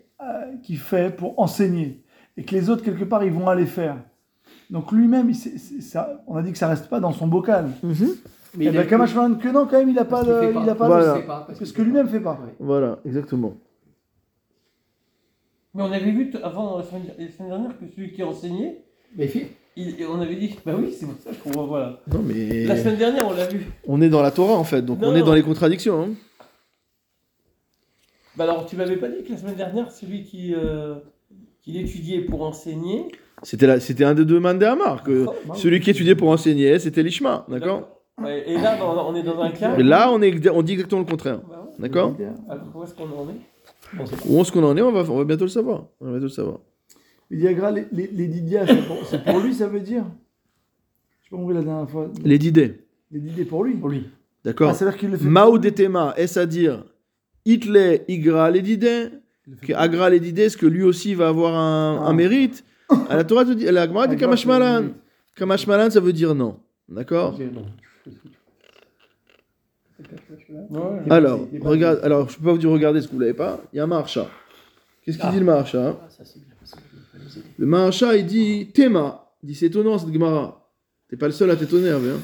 qui 0.62 0.76
fait 0.76 1.16
pour 1.16 1.38
enseigner 1.40 2.02
et 2.36 2.44
que 2.44 2.54
les 2.54 2.68
autres 2.68 2.82
quelque 2.84 3.04
part 3.04 3.24
ils 3.24 3.32
vont 3.32 3.48
aller 3.48 3.64
faire. 3.64 3.96
Donc 4.68 4.92
lui-même, 4.92 5.30
il 5.30 5.34
s'est- 5.34 5.56
c'est- 5.56 5.80
ça, 5.80 6.22
on 6.26 6.36
a 6.36 6.42
dit 6.42 6.52
que 6.52 6.58
ça 6.58 6.68
reste 6.68 6.88
pas 6.90 7.00
dans 7.00 7.12
son 7.12 7.26
bocal. 7.26 7.70
Mais 7.82 7.94
Et 8.66 8.68
il 8.68 8.72
ben 8.72 8.80
a- 8.80 8.84
Kamash 8.84 9.14
Malan, 9.14 9.36
que 9.36 9.48
non, 9.48 9.64
quand 9.66 9.78
même, 9.78 9.88
il 9.88 9.98
a 9.98 10.04
pas 10.04 10.22
qu'il 10.22 10.30
le, 10.32 10.52
il 10.62 10.68
a 10.68 10.74
pas 10.74 10.86
Voilà. 10.88 11.14
le- 11.14 11.20
Il 11.20 11.26
pas, 11.26 11.46
parce 11.48 11.72
que 11.72 11.80
lui-même 11.82 12.08
fait 12.08 12.20
pas. 12.20 12.32
Ouais. 12.32 12.54
Voilà, 12.58 12.98
exactement. 13.06 13.54
Mais 15.74 15.82
on 15.84 15.92
avait 15.92 16.10
vu 16.10 16.30
t- 16.30 16.42
avant 16.42 16.76
la 16.78 16.84
semaine, 16.84 17.04
la 17.18 17.28
semaine 17.30 17.48
dernière 17.48 17.78
que 17.78 17.84
celui 17.94 18.12
qui 18.12 18.22
enseignait, 18.22 18.84
Mais 19.16 19.26
il 19.76 20.00
et 20.00 20.06
on 20.06 20.20
avait 20.20 20.34
dit 20.36 20.56
bah 20.66 20.72
oui 20.78 20.92
c'est 20.98 21.06
pour 21.06 21.14
ça 21.22 21.30
qu'on 21.42 21.50
voit 21.50 21.66
voilà. 21.66 22.00
Non 22.12 22.20
mais 22.24 22.64
La 22.66 22.76
semaine 22.76 22.96
dernière 22.96 23.26
on 23.28 23.32
l'a 23.32 23.46
vu. 23.46 23.66
on 23.86 24.00
est 24.02 24.08
dans 24.08 24.22
la 24.22 24.30
Torah 24.30 24.54
en 24.56 24.64
fait, 24.64 24.82
donc 24.82 24.98
on 25.02 25.14
est 25.14 25.22
dans 25.22 25.34
les 25.34 25.42
contradictions. 25.42 26.02
hein. 26.02 26.08
Bah 28.36 28.44
alors 28.44 28.66
tu 28.66 28.76
m'avais 28.76 28.96
pas 28.96 29.08
dit 29.08 29.22
que 29.24 29.32
la 29.32 29.38
semaine 29.38 29.54
dernière 29.56 29.90
celui 29.90 30.22
qui 30.24 30.54
euh, 30.54 30.94
qui 31.62 31.72
l'étudiait 31.72 32.22
pour 32.22 32.42
enseigner. 32.42 33.06
C'était 33.42 34.04
un 34.04 34.14
des 34.14 34.24
deux 34.24 34.38
Mandé 34.40 34.66
Amar 34.66 35.02
que 35.02 35.24
Oh, 35.26 35.32
bah 35.46 35.52
oui. 35.54 35.58
celui 35.58 35.80
qui 35.80 35.90
étudiait 35.90 36.14
pour 36.14 36.28
enseigner, 36.28 36.78
c'était 36.78 37.02
l'Ishma, 37.02 37.46
d'accord 37.48 37.88
Ouais, 38.20 38.44
Et 38.46 38.58
là 38.58 38.76
on 38.84 39.14
est 39.14 39.22
dans 39.22 39.40
un 39.40 39.50
cas. 39.50 39.78
Et 39.78 39.82
là, 39.82 40.10
on 40.12 40.20
est 40.20 40.48
on 40.50 40.60
dit 40.62 40.72
exactement 40.72 41.00
le 41.00 41.06
contraire, 41.06 41.40
Bah 41.48 41.64
ouais. 41.66 41.88
d'accord 41.88 42.14
Alors 42.50 42.64
où 42.74 42.82
est-ce 42.84 42.94
qu'on 42.94 43.04
en 43.04 43.28
est? 43.30 43.98
On. 43.98 44.04
Où 44.36 44.40
est-ce 44.42 44.52
qu'on 44.52 44.62
en 44.64 44.76
est? 44.76 44.82
On 44.82 44.92
va, 44.92 45.00
on 45.10 45.16
va 45.16 45.24
bientôt 45.24 45.44
le 45.44 45.50
savoir. 45.50 45.86
On 46.00 46.04
va 46.04 46.10
bientôt 46.12 46.26
le 46.26 46.28
savoir. 46.28 46.58
Il 47.30 47.38
dit 47.38 47.46
Agra, 47.48 47.70
les, 47.70 47.86
les, 47.92 48.08
les 48.08 48.26
Didias, 48.26 48.66
c'est 48.66 48.86
pour, 48.86 49.06
c'est 49.06 49.22
pour 49.24 49.38
lui, 49.40 49.54
ça 49.54 49.68
veut 49.68 49.80
dire 49.80 50.04
Je 51.22 51.24
sais 51.24 51.30
pas 51.30 51.36
compris 51.36 51.54
la 51.54 51.62
dernière 51.62 51.88
fois. 51.88 52.10
Les 52.24 52.38
Didé, 52.38 52.80
Les 53.12 53.20
Didiers 53.20 53.44
pour 53.44 53.62
lui. 53.64 53.74
Pour 53.74 53.88
lui. 53.88 54.06
d'accord 54.44 54.74
Ah, 54.80 54.92
qu'il 54.92 55.10
le 55.10 55.16
fait. 55.16 55.24
Mao 55.28 55.58
detema, 55.58 56.12
est-ce 56.16 56.38
à 56.40 56.46
dire 56.46 56.84
Hitler 57.44 58.02
igra 58.08 58.50
les 58.50 58.62
Didé 58.62 59.08
Il 59.46 59.50
le 59.52 59.56
fait 59.56 59.66
que 59.68 59.72
Agra 59.74 60.10
les 60.10 60.18
Didé, 60.20 60.42
est-ce 60.42 60.56
que 60.56 60.66
lui 60.66 60.82
aussi 60.82 61.14
va 61.14 61.28
avoir 61.28 61.54
un, 61.54 62.02
Ah. 62.04 62.08
un 62.08 62.12
mérite 62.14 62.64
À 63.08 63.14
la 63.16 63.22
Torah, 63.24 63.44
te 63.44 63.52
dit, 63.52 63.64
la 63.64 63.86
Gemara 63.86 64.08
dit 64.08 64.16
Kamashmalan. 64.16 64.82
c'est- 64.88 65.38
Kamashmalan, 65.38 65.90
ça 65.90 66.00
veut 66.00 66.12
dire 66.12 66.34
non, 66.34 66.58
d'accord 66.88 67.34
Ok, 67.34 67.46
non. 67.54 67.66
Ouais. 70.70 70.80
Alors, 71.10 71.46
regarde, 71.60 72.00
alors, 72.02 72.28
je 72.28 72.36
peux 72.38 72.44
pas 72.44 72.52
vous 72.52 72.58
dire 72.58 72.70
regarder 72.70 73.00
ce 73.00 73.06
que 73.08 73.12
vous 73.12 73.20
l'avez 73.20 73.34
pas. 73.34 73.60
Il 73.72 73.76
y 73.76 73.80
a 73.80 73.84
un 73.84 73.86
Maharsha. 73.86 74.26
Qu'est-ce 75.04 75.18
qu'il 75.18 75.26
Ah. 75.28 75.32
dit 75.32 75.38
le 75.38 75.44
Maharsha? 75.44 75.96
Ah, 76.02 76.08
Le 77.58 77.66
Maharsha, 77.66 78.16
il 78.16 78.26
dit 78.26 78.68
Tema. 78.72 79.32
Il 79.42 79.48
dit 79.48 79.54
c'est 79.54 79.66
étonnant 79.66 79.98
cette 79.98 80.12
Gemara. 80.12 80.70
T'es 81.08 81.16
pas 81.16 81.26
le 81.26 81.32
seul 81.32 81.50
à 81.50 81.56
t'étonner. 81.56 81.90
Hein. 81.90 82.20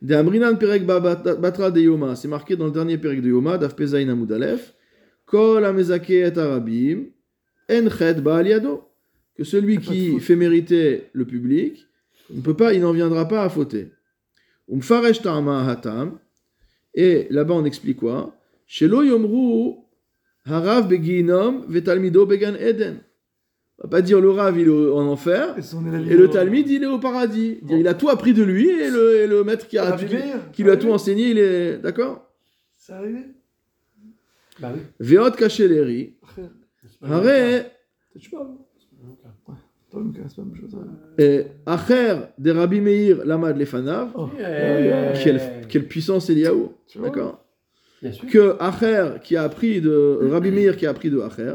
De 0.00 0.14
Amrinan 0.14 0.56
Perek 0.56 0.84
Ba- 0.84 1.00
Bat- 1.00 1.36
Batra 1.36 1.70
de 1.70 1.80
Yoma. 1.80 2.14
C'est 2.16 2.28
marqué 2.28 2.56
dans 2.56 2.66
le 2.66 2.72
dernier 2.72 2.98
Perek 2.98 3.20
de 3.22 3.28
Yoma, 3.28 3.58
Daf 3.58 3.74
Pezaïn 3.76 4.08
Amud 4.08 4.30
Aleph. 4.32 4.74
Kol 5.26 5.64
Amezake 5.64 6.10
et 6.10 6.38
Arabim. 6.38 7.04
En 7.70 7.88
Chet 7.90 8.14
Baal 8.20 8.48
Yado. 8.48 8.84
Que 9.34 9.44
celui 9.44 9.78
qui 9.78 10.20
fait 10.20 10.36
mériter 10.36 11.04
le 11.14 11.24
public, 11.24 11.86
il 12.28 12.36
ne 12.36 12.42
peut 12.42 12.54
pas, 12.54 12.74
il 12.74 12.82
n'en 12.82 12.92
viendra 12.92 13.26
pas 13.26 13.44
à 13.44 13.48
fauter. 13.48 13.88
Umfaresh 14.70 15.22
Ta'ama 15.22 15.66
Hatam. 15.66 16.18
Et 16.94 17.26
là-bas, 17.30 17.54
on 17.54 17.64
explique 17.64 17.96
quoi? 17.98 18.36
Shelo 18.66 19.02
Yomru 19.02 19.76
Harav 20.44 20.86
Beginom 20.86 21.64
Vetalmido 21.66 22.26
Began 22.26 22.54
Eden. 22.60 22.98
On 23.84 23.88
va 23.88 23.90
pas 23.90 24.02
dire 24.02 24.20
le 24.20 24.30
Rav, 24.30 24.56
il 24.60 24.68
est 24.68 24.70
en 24.70 25.06
enfer. 25.08 25.56
Et 25.58 26.12
Et 26.12 26.16
le 26.16 26.28
Talmud, 26.28 26.68
il 26.68 26.84
est 26.84 26.86
au 26.86 27.00
paradis. 27.00 27.58
Dire, 27.62 27.78
Il 27.78 27.88
a 27.88 27.94
tout 27.94 28.08
appris 28.08 28.32
de 28.32 28.44
lui 28.44 28.68
et 28.68 28.88
le, 28.90 29.16
et 29.16 29.26
le 29.26 29.42
maître 29.42 29.66
qui, 29.66 29.76
a, 29.76 29.98
Ça 29.98 30.04
qui, 30.04 30.14
qui 30.52 30.62
lui 30.62 30.70
a 30.70 30.76
tout 30.76 30.90
enseigné, 30.90 31.30
il 31.30 31.38
est. 31.38 31.78
D'accord 31.78 32.30
C'est 32.76 32.92
arrivé 32.92 33.18
Bah 34.60 34.70
oui. 34.72 34.82
Veot 35.00 35.32
pas 38.30 38.38
la 40.38 40.44
même 40.44 40.56
chose. 40.56 40.74
hein. 40.74 40.86
et 41.18 41.44
Acher 41.66 42.16
de 42.38 42.50
Rabbi 42.52 42.80
Meir 42.80 43.24
Lamad 43.24 43.58
Lefanav. 43.58 44.10
Oh. 44.14 44.28
Euh, 44.38 45.12
Quelle, 45.68 45.86
puissance 45.88 46.30
Eliaou. 46.30 46.72
Tu 46.86 46.98
D'accord 46.98 47.44
Bien 48.00 48.12
sûr. 48.12 48.26
que 48.28 48.56
Acher 48.60 49.14
qui 49.22 49.36
a 49.36 49.42
appris 49.42 49.80
de 49.80 50.18
Rabbi 50.30 50.50
Meir 50.50 50.76
qui 50.76 50.86
a 50.86 50.90
appris 50.90 51.10
de 51.10 51.20
Acher, 51.20 51.54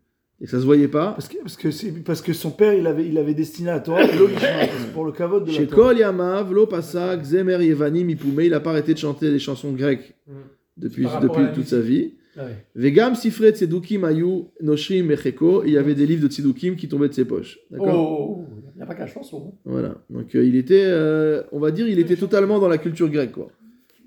Et 0.43 0.47
ça 0.47 0.59
se 0.59 0.65
voyait 0.65 0.87
pas. 0.87 1.11
Parce 1.11 1.27
que, 1.27 1.37
parce 1.37 1.55
que, 1.55 1.69
c'est- 1.69 2.03
parce 2.03 2.21
que 2.21 2.33
son 2.33 2.49
père, 2.49 2.73
il 2.73 2.87
avait, 2.87 3.07
il 3.07 3.17
avait 3.19 3.35
destiné 3.35 3.67
la 3.69 3.79
Torah 3.79 4.01
pour 4.93 5.05
le 5.05 5.11
kavod 5.11 5.43
de 5.45 5.51
la 5.51 5.57
Chez. 5.57 5.67
Kol 5.67 5.99
Yamav, 5.99 6.51
Lo 6.51 6.65
Pasak, 6.65 7.23
Zemer 7.23 7.63
Yevani, 7.63 8.03
Mipoume, 8.03 8.41
il 8.41 8.49
n'a 8.51 8.59
pas 8.59 8.71
arrêté 8.71 8.93
de 8.93 8.97
chanter 8.99 9.29
des 9.31 9.39
chansons 9.39 9.71
grecques 9.73 10.15
Hmm. 10.27 10.33
depuis, 10.77 11.05
depuis 11.21 11.43
à 11.43 11.47
toute 11.49 11.67
sa 11.67 11.79
vie. 11.79 12.13
Ah. 12.37 12.43
Vegam 12.75 13.13
Sifre 13.13 13.49
Tzedukim 13.51 14.03
Ayu 14.05 14.45
Noshrim 14.61 15.05
Mecheko, 15.07 15.63
il 15.65 15.73
y 15.73 15.77
avait 15.77 15.93
des 15.95 16.05
livres 16.07 16.23
de 16.23 16.27
Tzedukim 16.31 16.75
qui 16.75 16.87
tombaient 16.87 17.09
de 17.09 17.13
ses 17.13 17.25
poches. 17.25 17.59
D'accord 17.69 17.93
Oh, 18.39 18.45
il 18.73 18.77
n'y 18.77 18.81
a 18.81 18.85
pas 18.85 18.95
qu'un 18.95 19.05
chanson. 19.07 19.53
Voilà. 19.65 19.95
Donc 20.09 20.33
euh, 20.33 20.43
il 20.45 20.55
était, 20.55 20.85
euh, 20.85 21.43
on 21.51 21.59
va 21.59 21.71
dire, 21.71 21.87
il 21.87 21.99
était 21.99 22.15
totalement 22.15 22.57
dans 22.59 22.69
la 22.69 22.77
culture 22.77 23.09
grecque, 23.09 23.33
quoi. 23.33 23.49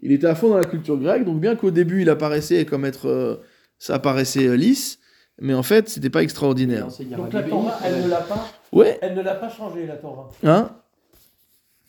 Il 0.02 0.10
était 0.10 0.26
à 0.26 0.34
fond 0.34 0.48
dans 0.48 0.58
la 0.58 0.64
culture 0.64 0.96
grecque, 0.98 1.24
donc 1.24 1.40
bien 1.40 1.54
qu'au 1.54 1.70
début 1.70 2.02
il 2.02 2.08
apparaissait 2.10 2.64
comme 2.64 2.84
être, 2.86 3.06
euh, 3.06 3.36
ça 3.78 3.94
apparaissait 3.96 4.56
lisse, 4.56 4.98
mais 5.40 5.54
en 5.54 5.62
fait 5.62 5.88
c'était 5.88 6.10
pas 6.10 6.22
extraordinaire. 6.22 6.86
Donc 7.16 7.32
la 7.32 7.42
Torah, 7.42 7.78
elle 7.84 8.02
ne 8.04 8.08
l'a 8.08 8.20
pas, 8.20 8.46
Ouais. 8.72 8.98
elle 9.02 9.14
ne 9.14 9.22
l'a 9.22 9.34
pas 9.34 9.48
changé, 9.48 9.86
la 9.86 9.96
Torah. 9.96 10.28
Hein 10.44 10.70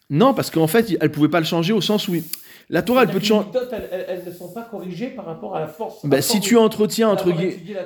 Non, 0.09 0.35
parce 0.35 0.51
qu'en 0.51 0.67
fait, 0.67 0.95
elle 1.01 1.11
pouvait 1.11 1.29
pas 1.29 1.39
le 1.39 1.45
changer 1.47 1.73
au 1.73 1.81
sens 1.81 2.07
où 2.07 2.13
il- 2.15 2.23
la 2.69 2.83
Torah, 2.83 3.03
elle 3.03 3.09
peut 3.09 3.19
te 3.19 3.25
changer. 3.25 3.47
Elles, 3.71 3.89
elles- 3.91 4.05
elles 4.07 4.23
ne 4.25 4.31
sont 4.31 4.49
pas 4.53 4.61
corrigées 4.63 5.07
par 5.07 5.25
rapport 5.25 5.55
à 5.55 5.59
la 5.61 5.67
force. 5.67 6.05
Bah, 6.05 6.21
si 6.21 6.39
tu 6.39 6.57
entretiens 6.57 7.09
entre 7.09 7.31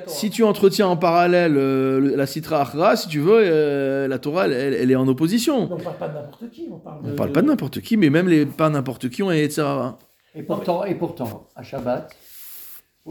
si 0.06 0.30
tu 0.30 0.42
entretiens 0.44 0.86
en 0.88 0.96
parallèle 0.98 1.56
euh, 1.56 2.14
la 2.16 2.26
Sitra 2.26 2.60
Achra, 2.62 2.96
si 2.96 3.08
tu 3.08 3.20
veux, 3.20 3.40
euh, 3.42 4.06
la 4.08 4.18
Torah, 4.18 4.46
elle, 4.46 4.52
elle- 4.52 4.74
elle 4.74 4.90
est 4.90 4.96
en 4.96 5.08
opposition. 5.08 5.66
Mais 5.66 5.74
on 5.74 5.78
parle 5.78 5.96
pas 5.96 6.08
de 6.08 6.14
n'importe 6.14 6.50
qui, 6.50 6.68
on 6.70 6.78
parle 6.78 7.02
de. 7.04 7.12
On 7.12 7.14
parle 7.14 7.32
pas 7.32 7.40
de 7.42 7.46
n'importe 7.46 7.80
qui, 7.80 7.96
mais 7.96 8.10
même 8.10 8.28
les 8.28 8.44
pas 8.46 8.68
n'importe 8.68 9.08
qui 9.08 9.22
ont 9.22 9.30
un 9.30 9.34
Yetzirah. 9.36 9.98
Et 10.34 10.42
pourtant, 10.42 10.84
et 10.84 10.94
pourtant, 10.94 11.48
à 11.56 11.62
Shabbat, 11.62 12.10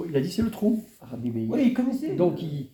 il 0.07 0.15
a 0.15 0.21
dit 0.21 0.31
c'est 0.31 0.41
le 0.41 0.51
trou, 0.51 0.83
Rabbi 1.01 1.31
Meir. 1.31 1.49
Oui, 1.49 1.63
il 1.67 1.73
connaissait. 1.73 2.15
Donc 2.15 2.41
il 2.41 2.69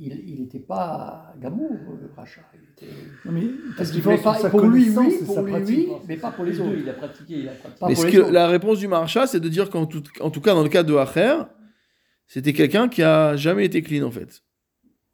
il 0.00 0.40
n'était 0.40 0.58
pas 0.58 1.34
était... 1.36 2.92
Non, 3.24 3.32
mais 3.32 3.42
Parce 3.76 3.90
qu'il 3.90 4.02
voulait 4.02 4.16
différence 4.16 4.42
pas, 4.42 4.50
pour 4.50 4.60
lui, 4.62 4.90
oui, 4.90 5.18
pour 5.24 5.34
sa 5.34 5.42
lui, 5.42 5.50
pratique. 5.52 5.88
oui, 5.88 5.96
mais 6.06 6.16
pas 6.16 6.30
pour 6.30 6.44
les 6.44 6.60
autres. 6.60 6.76
il 6.78 6.88
a 6.88 6.92
pratiqué, 6.94 7.38
il 7.38 7.48
a 7.48 7.52
pratiqué. 7.52 7.80
Pas 7.80 7.88
Mais 7.88 7.94
pour 7.94 8.02
ce 8.02 8.06
les 8.06 8.12
que 8.12 8.18
autres. 8.18 8.30
la 8.30 8.48
réponse 8.48 8.78
du 8.78 8.88
Maharsha, 8.88 9.26
c'est 9.26 9.40
de 9.40 9.48
dire 9.48 9.70
qu'en 9.70 9.86
tout, 9.86 10.02
en 10.20 10.30
tout 10.30 10.40
cas 10.40 10.54
dans 10.54 10.62
le 10.62 10.68
cas 10.68 10.82
de 10.82 10.94
Acher, 10.94 11.42
c'était 12.26 12.52
quelqu'un 12.52 12.88
qui 12.88 13.02
a 13.02 13.36
jamais 13.36 13.64
été 13.64 13.82
clean 13.82 14.06
en 14.06 14.10
fait. 14.10 14.42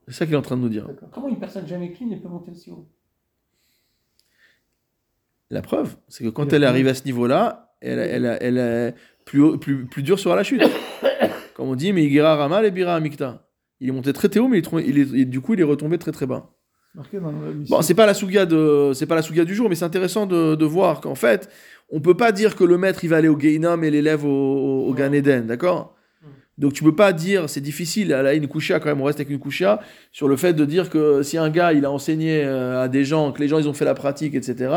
C'est 0.06 0.14
ça 0.14 0.26
qu'il 0.26 0.34
est 0.34 0.38
en 0.38 0.42
train 0.42 0.56
de 0.56 0.62
nous 0.62 0.68
dire. 0.68 0.88
Comment 1.12 1.28
une 1.28 1.38
personne 1.38 1.66
jamais 1.66 1.92
clean 1.92 2.08
ne 2.08 2.16
peut 2.16 2.28
monter 2.28 2.50
aussi 2.50 2.70
haut? 2.70 2.88
La 5.50 5.62
preuve, 5.62 5.96
c'est 6.08 6.24
que 6.24 6.30
quand 6.30 6.52
elle 6.52 6.64
arrivée 6.64 6.90
à 6.90 6.94
ce 6.94 7.04
niveau-là, 7.04 7.76
elle, 7.80 7.98
elle, 7.98 8.38
elle, 8.40 8.94
plus, 9.24 9.58
plus, 9.58 9.86
plus 9.86 10.02
dur 10.02 10.18
sur 10.18 10.34
la 10.34 10.42
chute. 10.42 10.62
Comme 11.54 11.68
on 11.68 11.74
dit, 11.74 11.92
mais 11.92 12.04
Igira 12.04 12.36
Ramal 12.36 12.64
et 12.64 12.70
Bira 12.70 12.94
Amikta. 12.94 13.46
Il 13.80 13.88
est 13.88 13.92
monté 13.92 14.12
très 14.12 14.28
très 14.28 14.40
haut, 14.40 14.48
mais 14.48 14.58
il 14.60 14.98
est, 14.98 15.02
il 15.12 15.20
est- 15.20 15.24
du 15.24 15.40
coup, 15.40 15.54
il 15.54 15.60
est 15.60 15.64
retombé 15.64 15.98
très 15.98 16.12
très 16.12 16.26
bas. 16.26 16.50
Bon, 17.68 17.82
c'est 17.82 17.94
pas 17.94 18.06
la 18.06 18.14
souga 18.14 18.46
de, 18.46 18.92
c'est 18.94 19.06
pas 19.06 19.16
la 19.16 19.22
souga 19.22 19.44
du 19.44 19.54
jour, 19.54 19.68
mais 19.68 19.74
c'est 19.74 19.84
intéressant 19.84 20.26
de, 20.26 20.54
de 20.54 20.64
voir 20.64 21.00
qu'en 21.00 21.16
fait, 21.16 21.48
on 21.90 22.00
peut 22.00 22.16
pas 22.16 22.30
dire 22.32 22.54
que 22.54 22.62
le 22.64 22.78
maître 22.78 23.02
il 23.02 23.08
va 23.10 23.16
aller 23.16 23.28
au 23.28 23.36
Geinam 23.38 23.82
et 23.82 23.90
l'élève 23.90 24.24
au, 24.24 24.28
au, 24.28 24.88
au 24.88 24.94
Gan 24.94 25.12
Eden, 25.12 25.46
d'accord? 25.46 25.96
Donc 26.56 26.72
tu 26.72 26.84
peux 26.84 26.94
pas 26.94 27.12
dire, 27.12 27.50
c'est 27.50 27.60
difficile, 27.60 28.08
là 28.10 28.32
une 28.32 28.46
coucha 28.46 28.78
quand 28.78 28.88
même, 28.88 29.00
on 29.00 29.04
reste 29.04 29.18
avec 29.18 29.28
une 29.30 29.40
coucha, 29.40 29.80
sur 30.12 30.28
le 30.28 30.36
fait 30.36 30.52
de 30.52 30.64
dire 30.64 30.88
que 30.88 31.24
si 31.24 31.36
un 31.36 31.50
gars 31.50 31.72
il 31.72 31.84
a 31.84 31.90
enseigné 31.90 32.44
euh, 32.44 32.84
à 32.84 32.86
des 32.86 33.04
gens, 33.04 33.32
que 33.32 33.40
les 33.40 33.48
gens 33.48 33.58
ils 33.58 33.68
ont 33.68 33.72
fait 33.72 33.84
la 33.84 33.94
pratique, 33.94 34.36
etc., 34.36 34.72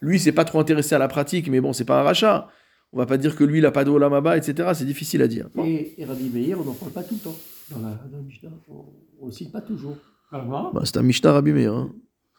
lui 0.00 0.18
c'est 0.18 0.32
pas 0.32 0.46
trop 0.46 0.58
intéressé 0.60 0.94
à 0.94 0.98
la 0.98 1.06
pratique, 1.08 1.50
mais 1.50 1.60
bon, 1.60 1.74
c'est 1.74 1.84
pas 1.84 2.00
un 2.00 2.02
rachat. 2.02 2.48
On 2.92 2.98
va 2.98 3.06
pas 3.06 3.18
dire 3.18 3.36
que 3.36 3.44
lui 3.44 3.58
il 3.58 3.66
a 3.66 3.70
pas 3.70 3.84
de 3.84 3.90
olamaba, 3.90 4.36
etc., 4.36 4.70
c'est 4.74 4.84
difficile 4.86 5.20
à 5.22 5.28
dire. 5.28 5.48
Bon. 5.54 5.64
Et, 5.64 5.94
et 5.98 6.04
Rabbi 6.04 6.30
Meir, 6.30 6.58
on 6.60 6.64
n'en 6.64 6.72
parle 6.72 6.92
pas 6.92 7.02
tout 7.02 7.14
le 7.14 7.20
temps. 7.20 7.36
Dans 7.70 7.78
la, 7.80 7.94
dans 8.10 8.16
la 8.16 8.22
Mishnah, 8.22 8.48
on 8.68 9.24
ne 9.24 9.26
le 9.26 9.32
cite 9.32 9.52
pas 9.52 9.60
toujours. 9.60 9.96
Bah, 10.32 10.72
c'est 10.84 10.96
un 10.96 11.02
Mishnah 11.02 11.32
Rabbi 11.32 11.52
Meir, 11.52 11.74
hein. 11.74 11.90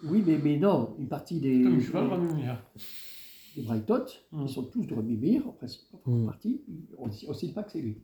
Oui, 0.03 0.23
mais, 0.25 0.39
mais 0.43 0.57
non, 0.57 0.95
une 0.99 1.07
partie 1.07 1.39
des, 1.39 1.61
Comme 1.63 1.79
je 1.79 1.91
parle, 1.91 2.07
Rabbi 2.09 2.33
Meir. 2.33 2.63
des 3.55 3.61
Braithot, 3.63 4.05
Mm. 4.31 4.43
ils 4.47 4.49
sont 4.49 4.63
tous 4.63 4.85
de 4.85 4.95
Rabbi 4.95 5.17
Meir, 5.17 5.47
en 5.47 5.51
principe, 5.51 5.81
en 6.05 6.11
Mm. 6.11 6.25
partie, 6.25 6.61
on 6.97 7.07
ne 7.07 7.33
cite 7.33 7.53
pas 7.53 7.63
que 7.63 7.71
c'est 7.71 7.81
lui. 7.81 7.97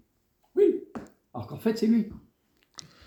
Oui, 0.56 0.84
alors 1.34 1.48
qu'en 1.48 1.58
fait 1.58 1.78
c'est 1.78 1.88
lui. 1.88 2.10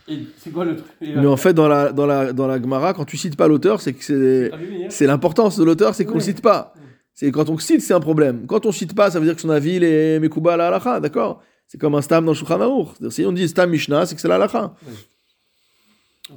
Et 0.09 0.21
c'est 0.39 0.51
quoi 0.51 0.65
le 0.65 0.75
truc? 0.77 0.91
Mais 1.03 1.27
en 1.27 1.37
fait, 1.37 1.53
dans 1.53 1.69
la, 1.69 1.93
dans 1.93 2.07
la, 2.07 2.33
dans 2.33 2.47
la 2.47 2.61
Gemara, 2.61 2.95
quand 2.95 3.05
tu 3.05 3.17
cites 3.19 3.37
pas 3.37 3.47
l'auteur, 3.47 3.81
c'est 3.83 3.93
que 3.93 4.03
c'est. 4.03 4.51
C'est 4.89 5.07
l'importance 5.07 5.59
de 5.59 5.65
l'auteur, 5.65 5.95
c'est 5.95 6.05
qu'on 6.07 6.13
ne 6.13 6.17
Oui. 6.19 6.23
cite 6.25 6.41
pas. 6.41 6.73
C'est 7.21 7.33
quand 7.33 7.49
on 7.51 7.59
cite, 7.59 7.81
c'est 7.81 7.95
un 7.95 7.99
problème. 7.99 8.47
Quand 8.47 8.65
on 8.65 8.71
cite 8.71 8.95
pas, 8.95 9.11
ça 9.11 9.19
veut 9.19 9.25
dire 9.27 9.35
que 9.35 9.41
son 9.41 9.51
avis 9.51 9.75
il 9.75 9.83
est 9.83 10.21
Mekuba 10.21 10.55
à 10.55 10.57
la 10.57 10.69
halacha, 10.69 11.01
d'accord? 11.01 11.43
C'est 11.67 11.77
comme 11.77 11.97
un 11.97 12.01
stam 12.01 12.25
dans 12.25 12.31
le 12.31 12.37
Shulchan 12.37 12.93
Si 13.11 13.27
on 13.27 13.33
dit 13.33 13.49
stam 13.49 13.71
Mishnah, 13.71 14.07
c'est 14.07 14.15
que 14.15 14.21
c'est 14.21 14.29
la 14.29 14.37
halacha. 14.37 14.73
Oui. 14.87 14.93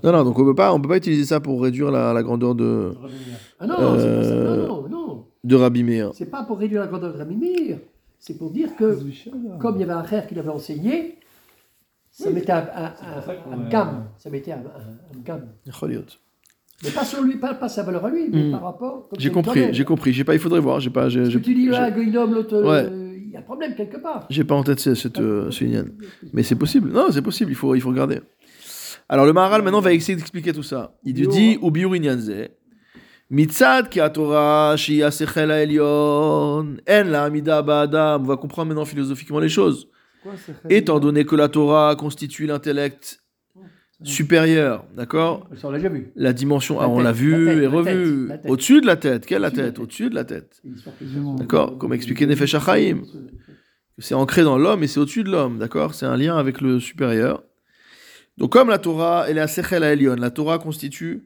Non, 0.04 0.12
non, 0.12 0.24
donc 0.24 0.40
on 0.40 0.44
peut 0.44 0.56
pas, 0.56 0.74
on 0.74 0.82
peut 0.82 0.90
pas 0.90 0.98
utiliser 0.98 1.26
ça 1.26 1.40
pour 1.40 1.62
réduire 1.62 1.92
la, 1.92 2.14
la 2.14 2.24
grandeur 2.24 2.56
de. 2.56 2.96
Ah 3.60 3.68
non, 3.68 3.76
c'est 4.00 4.08
pas 4.08 4.24
ça. 4.24 4.34
Non, 4.34 4.68
non, 4.82 4.90
non. 4.90 5.26
de 5.44 5.56
Rabbi 5.56 5.84
Meir. 5.84 6.10
C'est 6.16 6.26
pas 6.26 6.42
pour 6.46 6.58
réduire 6.58 6.82
la 6.82 6.88
grandeur 6.88 7.14
de 7.14 7.18
Rabbi 7.20 7.36
Meir. 7.36 7.78
C'est 8.18 8.40
pour 8.40 8.50
dire 8.50 8.76
que, 8.76 8.98
comme 9.60 9.76
il 9.76 9.82
y 9.82 9.84
avait 9.84 9.94
un 9.94 10.04
frère 10.04 10.26
qui 10.26 10.34
l'avait 10.34 10.50
enseigné, 10.50 11.20
ça 12.10 12.30
Oui. 12.30 12.34
mettait 12.34 12.54
un, 12.54 12.68
un, 12.76 12.86
un, 12.86 13.54
un 13.54 13.70
gamme. 13.70 14.06
Ça 14.18 14.32
mettait 14.32 14.54
un, 14.54 14.58
un, 14.58 15.16
un 15.16 15.22
gamme. 15.24 15.46
Mais 16.84 16.90
pas 16.92 17.04
sur 17.06 17.22
lui, 17.22 17.36
pas, 17.38 17.54
pas 17.54 17.70
sa 17.70 17.84
valeur 17.84 18.06
à 18.06 18.10
lui, 18.10 18.28
mais 18.32 18.44
Mm. 18.44 18.52
par 18.52 18.64
rapport. 18.64 19.10
J'ai 19.18 19.30
compris, 19.32 19.68
j'ai 19.72 19.86
compris. 19.86 20.14
J'ai 20.14 20.24
pas, 20.24 20.34
il 20.34 20.40
faudrait 20.40 20.60
voir. 20.60 20.80
J'ai 20.80 20.90
pas, 20.90 21.04
Parce 21.04 21.14
que 21.16 21.38
tu 21.38 21.54
dis, 21.54 21.68
là, 21.68 21.92
Goïnom, 21.92 22.28
l'autre, 22.32 22.60
Ouais. 22.62 22.86
euh, 22.90 23.14
il 23.24 23.32
y 23.32 23.36
a 23.36 23.40
un 23.40 23.44
problème 23.44 23.76
quelque 23.76 23.98
part. 23.98 24.26
j'ai 24.30 24.44
pas 24.44 24.56
en 24.56 24.64
tête 24.64 24.80
ce- 24.80 24.96
cette, 24.96 25.20
euh, 25.20 25.52
ce 25.52 25.64
Inyan. 25.64 25.86
Mais 26.34 26.44
c'est 26.44 26.56
possible. 26.56 26.92
Non, 26.92 27.08
c'est 27.12 27.22
possible. 27.22 27.52
Il 27.52 27.56
faut, 27.56 27.76
il 27.76 27.82
faut 27.82 27.90
regarder. 27.90 28.20
Alors 29.08 29.26
le 29.26 29.34
Maharal 29.34 29.62
maintenant 29.62 29.82
va 29.82 29.94
essayer 29.94 30.16
d'expliquer 30.16 30.54
tout 30.54 30.64
ça. 30.64 30.96
Il 31.04 31.14
Biur. 31.14 31.30
dit 31.30 31.58
ou 31.62 31.70
biur 31.70 31.94
inyanze. 31.96 32.32
Mitzad 33.30 33.88
ki 33.90 34.00
Torah 34.14 34.76
shi 34.78 35.04
asechel 35.04 35.52
elyon 35.52 36.78
en 36.90 37.04
la 37.10 37.24
amida 37.24 37.62
ba'adam. 37.62 38.24
On 38.24 38.26
va 38.26 38.38
comprendre 38.38 38.70
maintenant 38.70 38.86
philosophiquement 38.86 39.40
les 39.40 39.50
choses. 39.50 39.88
Quoi, 40.24 40.34
Étant 40.70 41.00
donné 41.00 41.24
que 41.26 41.36
la 41.36 41.48
Torah 41.50 41.96
constitue 41.96 42.46
l'intellect 42.46 43.20
supérieur, 44.04 44.86
d'accord 44.96 45.48
Ça, 45.56 45.68
on 45.68 45.72
l'a 45.72 45.78
déjà 45.78 45.90
vu. 45.90 46.12
La 46.16 46.34
dimension, 46.34 46.80
La 46.80 46.86
ah, 46.86 46.90
on 46.90 47.00
l'a 47.00 47.12
vu 47.12 47.46
la 47.46 47.54
tête, 47.54 47.64
et 47.64 47.68
revu. 47.68 48.30
Au-dessus 48.46 48.82
de 48.82 48.86
la 48.88 48.96
tête. 48.96 49.26
Quelle 49.26 49.42
la 49.42 49.52
tête? 49.52 49.80
Au-dessus 49.80 50.10
de 50.10 50.16
la 50.16 50.24
tête. 50.26 50.62
D'accord, 51.38 51.78
comme 51.78 51.94
expliqué 51.94 52.26
Nefesh 52.26 52.56
HaChaim. 52.56 53.04
C'est 54.00 54.16
ancré 54.16 54.42
dans 54.44 54.58
l'homme 54.58 54.84
et 54.84 54.88
c'est 54.88 55.00
au-dessus 55.00 55.24
de 55.24 55.30
l'homme, 55.30 55.60
d'accord? 55.60 55.94
C'est 55.94 56.08
un 56.08 56.18
lien 56.18 56.36
avec 56.38 56.62
le 56.62 56.80
supérieur. 56.80 57.44
Donc 58.38 58.52
comme 58.54 58.70
la 58.70 58.80
Torah, 58.80 59.26
elle 59.30 59.38
est 59.38 59.42
à 59.42 59.48
Sechel 59.48 59.84
Elion, 59.84 60.16
la 60.16 60.32
Torah 60.32 60.58
constitue 60.58 61.24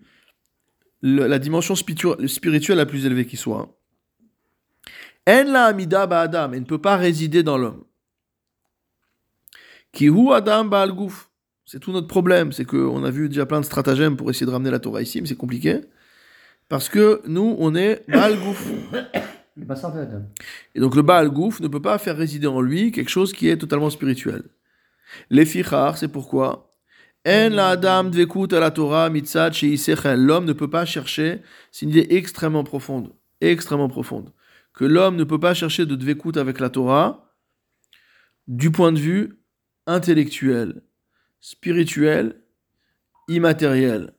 le- 1.01 1.27
la 1.27 1.39
dimension 1.39 1.75
spiritu- 1.75 2.27
spirituelle 2.27 2.77
la 2.77 2.85
plus 2.85 3.05
élevée 3.05 3.25
qui 3.25 3.37
soit. 3.37 3.77
En 5.27 5.43
la 5.45 5.65
amida 5.65 6.05
ba'adam, 6.07 6.53
elle 6.53 6.61
ne 6.61 6.65
peut 6.65 6.81
pas 6.81 6.97
résider 6.97 7.43
dans 7.43 7.57
l'homme. 7.57 7.83
Kihu 9.93 10.33
adam 10.33 10.65
ba'al 10.65 10.91
guf. 10.91 11.29
C'est 11.65 11.79
tout 11.79 11.91
notre 11.91 12.07
problème, 12.07 12.51
c'est 12.51 12.65
qu'on 12.65 13.03
a 13.03 13.09
vu 13.09 13.27
déjà 13.27 13.45
plein 13.45 13.59
de 13.59 13.65
stratagèmes 13.65 14.17
pour 14.17 14.29
essayer 14.29 14.45
de 14.45 14.51
ramener 14.51 14.69
la 14.69 14.79
Torah 14.79 15.01
ici, 15.01 15.19
mais 15.19 15.27
c'est 15.27 15.35
compliqué. 15.35 15.81
Parce 16.69 16.89
que 16.89 17.21
nous, 17.27 17.55
on 17.59 17.75
est 17.75 18.03
ba'al 18.07 18.37
de 19.57 19.71
Adam. 19.71 20.21
Et 20.75 20.79
donc 20.79 20.95
le 20.95 21.01
Baal 21.01 21.29
Gouf 21.29 21.59
ne 21.61 21.67
peut 21.67 21.81
pas 21.81 21.97
faire 21.97 22.17
résider 22.17 22.47
en 22.47 22.61
lui 22.61 22.91
quelque 22.91 23.09
chose 23.09 23.33
qui 23.33 23.49
est 23.49 23.57
totalement 23.57 23.89
spirituel. 23.89 24.43
Les 25.29 25.45
fichar, 25.45 25.97
c'est 25.97 26.07
pourquoi? 26.07 26.71
En 27.27 27.49
la 27.49 27.69
adam 27.69 28.05
dvekut 28.05 28.53
à 28.53 28.59
la 28.59 28.69
Torah 28.69 29.09
mitzad 29.09 29.53
sheisechel. 29.53 30.19
L'homme 30.19 30.45
ne 30.45 30.53
peut 30.53 30.69
pas 30.69 30.85
chercher, 30.85 31.41
c'est 31.71 31.85
une 31.85 31.91
idée 31.91 32.07
extrêmement 32.11 32.63
profonde, 32.63 33.13
extrêmement 33.41 33.87
profonde, 33.87 34.31
que 34.73 34.85
l'homme 34.85 35.15
ne 35.15 35.23
peut 35.23 35.39
pas 35.39 35.55
chercher 35.55 35.85
de 35.85 35.95
dvekut 35.95 36.37
avec 36.37 36.59
la 36.59 36.69
Torah 36.69 37.33
du 38.47 38.71
point 38.71 38.91
de 38.91 38.99
vue 38.99 39.39
intellectuel, 39.87 40.83
spirituel, 41.45 42.41
immatériel. 43.27 44.15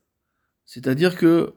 C'est-à-dire 0.64 1.16
que 1.16 1.55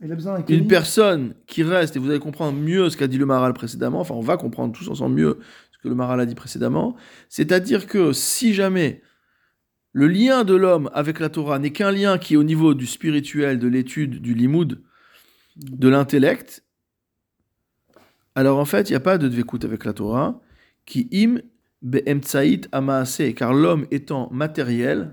Il 0.00 0.12
a 0.12 0.14
besoin 0.14 0.38
d'un 0.38 0.46
une 0.46 0.68
personne 0.68 1.34
qui 1.48 1.64
reste, 1.64 1.96
et 1.96 1.98
vous 1.98 2.08
allez 2.08 2.20
comprendre 2.20 2.56
mieux 2.56 2.88
ce 2.88 2.96
qu'a 2.96 3.08
dit 3.08 3.18
le 3.18 3.26
Maral 3.26 3.52
précédemment, 3.52 3.98
enfin 3.98 4.14
on 4.14 4.20
va 4.20 4.36
comprendre 4.36 4.72
tous 4.72 4.88
ensemble 4.88 5.16
mieux 5.16 5.40
ce 5.72 5.78
que 5.78 5.88
le 5.88 5.96
Maral 5.96 6.20
a 6.20 6.26
dit 6.26 6.36
précédemment, 6.36 6.94
c'est-à-dire 7.28 7.88
que 7.88 8.12
si 8.12 8.54
jamais 8.54 9.02
le 9.92 10.06
lien 10.06 10.44
de 10.44 10.54
l'homme 10.54 10.88
avec 10.94 11.18
la 11.18 11.30
Torah 11.30 11.58
n'est 11.58 11.72
qu'un 11.72 11.90
lien 11.90 12.16
qui 12.18 12.34
est 12.34 12.36
au 12.36 12.44
niveau 12.44 12.74
du 12.74 12.86
spirituel, 12.86 13.58
de 13.58 13.66
l'étude, 13.66 14.22
du 14.22 14.34
limoud, 14.34 14.84
de 15.56 15.88
l'intellect, 15.88 16.62
alors 18.36 18.60
en 18.60 18.64
fait, 18.64 18.88
il 18.88 18.92
n'y 18.92 18.96
a 18.96 19.00
pas 19.00 19.18
de 19.18 19.26
dvekut 19.26 19.64
avec 19.64 19.84
la 19.84 19.94
Torah, 19.94 20.40
qui 20.86 21.08
im 21.12 21.40
car 23.36 23.54
l'homme 23.54 23.86
étant 23.90 24.28
matériel, 24.32 25.10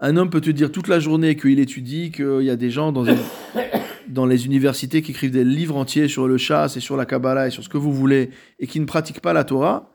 un 0.00 0.16
homme 0.16 0.30
peut 0.30 0.40
te 0.40 0.50
dire 0.50 0.72
toute 0.72 0.88
la 0.88 0.98
journée 1.00 1.36
qu'il 1.36 1.58
étudie, 1.58 2.10
qu'il 2.10 2.42
y 2.42 2.50
a 2.50 2.56
des 2.56 2.70
gens 2.70 2.92
dans, 2.92 4.26
les 4.26 4.46
universités 4.46 5.02
qui 5.02 5.12
écrivent 5.12 5.30
des 5.30 5.44
livres 5.44 5.76
entiers 5.76 6.08
sur 6.08 6.28
le 6.28 6.36
chasse 6.36 6.76
et 6.76 6.80
sur 6.80 6.96
la 6.96 7.06
Kabbalah 7.06 7.48
et 7.48 7.50
sur 7.50 7.62
ce 7.62 7.68
que 7.68 7.78
vous 7.78 7.92
voulez, 7.92 8.30
et 8.58 8.66
qui 8.66 8.80
ne 8.80 8.84
pratiquent 8.84 9.20
pas 9.20 9.32
la 9.32 9.44
Torah, 9.44 9.90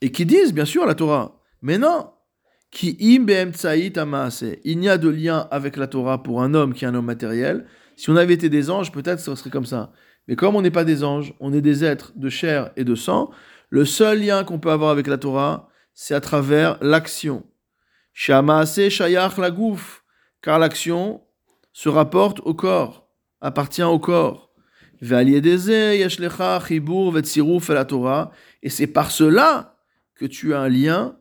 et 0.00 0.10
qui 0.10 0.26
disent 0.26 0.52
bien 0.52 0.64
sûr 0.64 0.86
la 0.86 0.94
Torah. 0.94 1.40
Mais 1.62 1.78
non, 1.78 2.10
qui. 2.70 2.96
Il 3.00 3.24
n'y 3.24 4.88
a 4.88 4.98
de 4.98 5.08
lien 5.08 5.48
avec 5.50 5.76
la 5.76 5.86
Torah 5.86 6.22
pour 6.22 6.42
un 6.42 6.54
homme 6.54 6.74
qui 6.74 6.84
est 6.84 6.88
un 6.88 6.94
homme 6.94 7.06
matériel. 7.06 7.66
Si 7.96 8.10
on 8.10 8.16
avait 8.16 8.34
été 8.34 8.48
des 8.48 8.70
anges, 8.70 8.92
peut-être 8.92 9.20
ce 9.20 9.34
serait 9.34 9.50
comme 9.50 9.64
ça. 9.64 9.92
Mais 10.28 10.36
comme 10.36 10.56
on 10.56 10.62
n'est 10.62 10.70
pas 10.70 10.84
des 10.84 11.02
anges, 11.04 11.34
on 11.40 11.52
est 11.52 11.60
des 11.60 11.84
êtres 11.84 12.12
de 12.16 12.28
chair 12.28 12.70
et 12.76 12.84
de 12.84 12.94
sang, 12.94 13.30
le 13.68 13.84
seul 13.84 14.20
lien 14.20 14.44
qu'on 14.44 14.58
peut 14.58 14.70
avoir 14.70 14.90
avec 14.90 15.06
la 15.06 15.18
Torah, 15.18 15.68
c'est 15.94 16.14
à 16.14 16.20
travers 16.20 16.78
l'action. 16.80 17.44
Shamaase 18.12 18.88
shayach 18.88 19.36
lagouf, 19.38 20.04
car 20.42 20.58
l'action 20.58 21.22
se 21.72 21.88
rapporte 21.88 22.40
au 22.40 22.54
corps, 22.54 23.08
appartient 23.40 23.82
au 23.82 23.98
corps. 23.98 24.52
Et 25.02 25.08
c'est 28.70 28.86
par 28.86 29.10
cela 29.10 29.76
que 30.14 30.24
tu 30.24 30.54
as 30.54 30.60
un 30.60 30.68
lien 30.68 31.18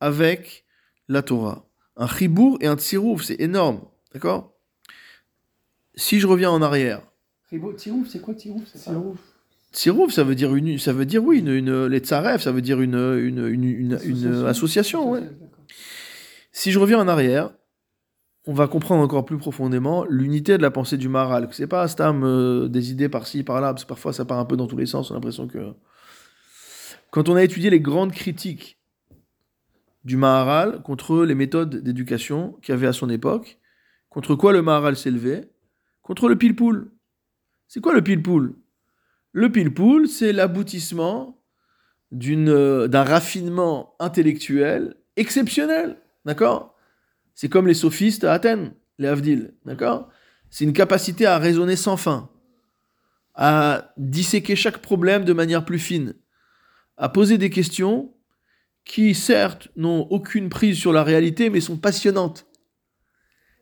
avec 0.00 0.64
la 1.08 1.22
Torah. 1.22 1.68
Un 1.96 2.06
chibour 2.06 2.58
et 2.60 2.66
un 2.66 2.76
tsirouf, 2.76 3.22
c'est 3.24 3.40
énorme. 3.40 3.80
D'accord? 4.12 4.52
Si 5.94 6.20
je 6.20 6.26
reviens 6.26 6.50
en 6.50 6.62
arrière, 6.62 7.00
Tirouf, 7.48 8.08
c'est 8.08 8.20
quoi 8.20 8.34
Tirouf. 8.34 8.62
Tsirouf, 9.72 10.12
ça 10.12 10.24
veut 10.24 10.34
dire 10.34 10.54
une, 10.54 10.78
ça 10.78 10.92
veut 10.92 11.04
dire 11.06 11.22
oui, 11.22 11.38
une, 11.40 11.48
une 11.48 11.86
les 11.86 11.98
tsarev, 11.98 12.40
ça 12.40 12.52
veut 12.52 12.62
dire 12.62 12.80
une, 12.80 12.94
une, 12.94 13.46
une, 13.46 13.98
une- 14.04 14.46
association. 14.46 15.10
ouais. 15.10 15.22
Si 16.52 16.72
je 16.72 16.78
reviens 16.78 16.98
en 16.98 17.08
arrière, 17.08 17.50
on 18.46 18.54
va 18.54 18.68
comprendre 18.68 19.02
encore 19.02 19.24
plus 19.26 19.36
profondément 19.38 20.04
l'unité 20.08 20.56
de 20.56 20.62
la 20.62 20.70
pensée 20.70 20.96
du 20.96 21.08
Maharal. 21.08 21.48
C'est 21.52 21.66
pas 21.66 21.86
Stam 21.88 22.22
euh, 22.24 22.68
des 22.68 22.92
idées 22.92 23.08
par-ci, 23.08 23.42
par-là, 23.42 23.74
parce 23.74 23.84
que 23.84 23.88
parfois 23.88 24.12
ça 24.12 24.24
part 24.24 24.38
un 24.38 24.44
peu 24.44 24.56
dans 24.56 24.66
tous 24.66 24.76
les 24.76 24.86
sens, 24.86 25.10
on 25.10 25.14
a 25.14 25.16
l'impression 25.16 25.48
que. 25.48 25.74
Quand 27.10 27.28
on 27.28 27.36
a 27.36 27.42
étudié 27.42 27.70
les 27.70 27.80
grandes 27.80 28.12
critiques 28.12 28.78
du 30.04 30.16
Maharal 30.16 30.82
contre 30.82 31.24
les 31.24 31.34
méthodes 31.34 31.76
d'éducation 31.82 32.52
qu'il 32.62 32.72
y 32.72 32.76
avait 32.76 32.86
à 32.86 32.92
son 32.92 33.10
époque, 33.10 33.58
contre 34.08 34.34
quoi 34.34 34.52
le 34.52 34.62
Maharal 34.62 34.96
s'est 34.96 35.10
levé 35.10 35.42
Contre 36.02 36.28
le 36.28 36.36
pilpoul. 36.36 36.92
C'est 37.68 37.80
quoi 37.80 37.92
le 37.94 38.02
pilpoul 38.02 38.54
Le 39.36 39.52
pilpoul, 39.52 40.08
c'est 40.08 40.32
l'aboutissement 40.32 41.44
euh, 42.14 42.88
d'un 42.88 43.04
raffinement 43.04 43.94
intellectuel 43.98 44.96
exceptionnel. 45.16 45.98
D'accord? 46.24 46.74
C'est 47.34 47.50
comme 47.50 47.66
les 47.66 47.74
sophistes 47.74 48.24
à 48.24 48.32
Athènes, 48.32 48.72
les 48.98 49.08
Havdil. 49.08 49.52
D'accord? 49.66 50.08
C'est 50.48 50.64
une 50.64 50.72
capacité 50.72 51.26
à 51.26 51.36
raisonner 51.36 51.76
sans 51.76 51.98
fin, 51.98 52.30
à 53.34 53.92
disséquer 53.98 54.56
chaque 54.56 54.78
problème 54.78 55.26
de 55.26 55.34
manière 55.34 55.66
plus 55.66 55.78
fine, 55.78 56.14
à 56.96 57.10
poser 57.10 57.36
des 57.36 57.50
questions 57.50 58.14
qui, 58.86 59.14
certes, 59.14 59.68
n'ont 59.76 60.06
aucune 60.08 60.48
prise 60.48 60.78
sur 60.78 60.94
la 60.94 61.04
réalité, 61.04 61.50
mais 61.50 61.60
sont 61.60 61.76
passionnantes. 61.76 62.46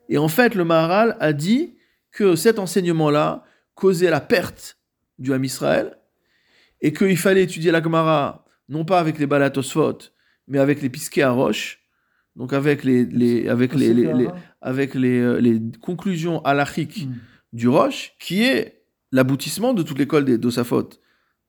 Et 0.07 0.17
en 0.17 0.29
fait, 0.29 0.55
le 0.55 0.63
Maharal 0.63 1.17
a 1.19 1.33
dit 1.33 1.75
que 2.11 2.37
cet 2.37 2.59
enseignement-là 2.59 3.43
causait 3.73 4.09
la 4.09 4.21
perte 4.21 4.77
du 5.19 5.33
Ham 5.33 5.43
Israël 5.43 5.97
et 6.81 6.93
qu'il 6.93 7.17
fallait 7.17 7.43
étudier 7.43 7.71
la 7.71 7.81
Gemara 7.81 8.45
non 8.69 8.83
pas 8.85 8.99
avec 8.99 9.19
les 9.19 9.27
balatosphot, 9.27 9.97
mais 10.47 10.59
avec 10.59 10.81
les 10.81 10.89
pisquets 10.89 11.21
à 11.21 11.31
roche, 11.31 11.79
donc 12.35 12.51
avec 12.53 12.83
les, 12.83 13.05
les- 13.05 13.47
avec 13.47 13.73
les, 13.75 13.93
les- 13.93 14.13
les- 14.13 14.27
avec 14.61 14.93
les, 14.95 15.19
euh, 15.19 15.59
conclusions 15.81 16.43
halachiques 16.43 17.05
Mm. 17.07 17.13
du 17.53 17.67
Roche, 17.69 18.13
qui 18.19 18.43
est 18.43 18.81
l'aboutissement 19.11 19.73
de 19.73 19.83
toute 19.83 19.97
l'école 19.99 20.25
des 20.25 20.37
Dosafot, 20.37 20.89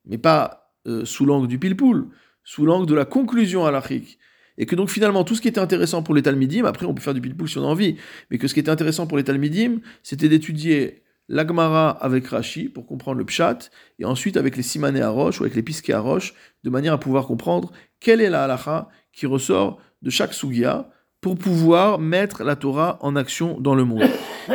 mais 0.05 0.19
pas 0.19 0.73
euh, 0.87 1.05
sous 1.05 1.27
l'angle 1.27 1.49
du 1.49 1.59
pilpoul, 1.59 2.07
sous 2.45 2.65
l'angle 2.65 2.87
de 2.87 2.95
la 2.95 3.05
conclusion 3.05 3.65
halachique. 3.67 4.19
Et 4.59 4.65
que 4.67 4.77
donc 4.77 4.89
finalement, 4.89 5.25
tout 5.25 5.35
ce 5.35 5.41
qui 5.43 5.49
était 5.49 5.59
intéressant 5.61 6.03
pour 6.03 6.15
les 6.15 6.23
Talmidim, 6.23 6.65
après 6.65 6.87
on 6.87 6.95
peut 6.95 7.03
faire 7.03 7.13
du 7.15 7.21
pilpoul 7.21 7.49
si 7.49 7.59
on 7.59 7.65
a 7.65 7.67
envie, 7.67 7.97
mais 8.31 8.39
que 8.39 8.47
ce 8.47 8.55
qui 8.55 8.61
était 8.61 8.71
intéressant 8.71 9.07
pour 9.09 9.19
les 9.19 9.25
Talmidim, 9.25 9.81
c'était 10.05 10.29
d'étudier 10.29 11.03
l'Agmara 11.29 11.91
avec 11.91 12.27
Rashi 12.29 12.69
pour 12.69 12.87
comprendre 12.87 13.19
le 13.19 13.25
Pshat, 13.25 13.71
et 13.99 14.05
ensuite 14.05 14.37
avec 14.37 14.57
les 14.57 14.63
Simané 14.63 15.01
à 15.01 15.11
Roche 15.11 15.41
ou 15.41 15.45
avec 15.45 15.55
les 15.55 15.63
Pisquets 15.63 15.93
à 15.93 16.01
Roche, 16.01 16.35
de 16.65 16.71
manière 16.71 16.93
à 16.93 17.01
pouvoir 17.01 17.27
comprendre 17.27 17.73
quelle 18.01 18.21
est 18.21 18.31
la 18.31 18.45
halacha 18.45 18.89
qui 19.13 19.27
ressort 19.27 19.81
de 20.03 20.11
chaque 20.11 20.35
sugia 20.35 20.91
pour 21.21 21.37
pouvoir 21.37 21.99
mettre 21.99 22.45
la 22.45 22.55
Torah 22.55 22.99
en 23.01 23.17
action 23.17 23.59
dans 23.61 23.75
le 23.75 23.85
monde. 23.85 24.09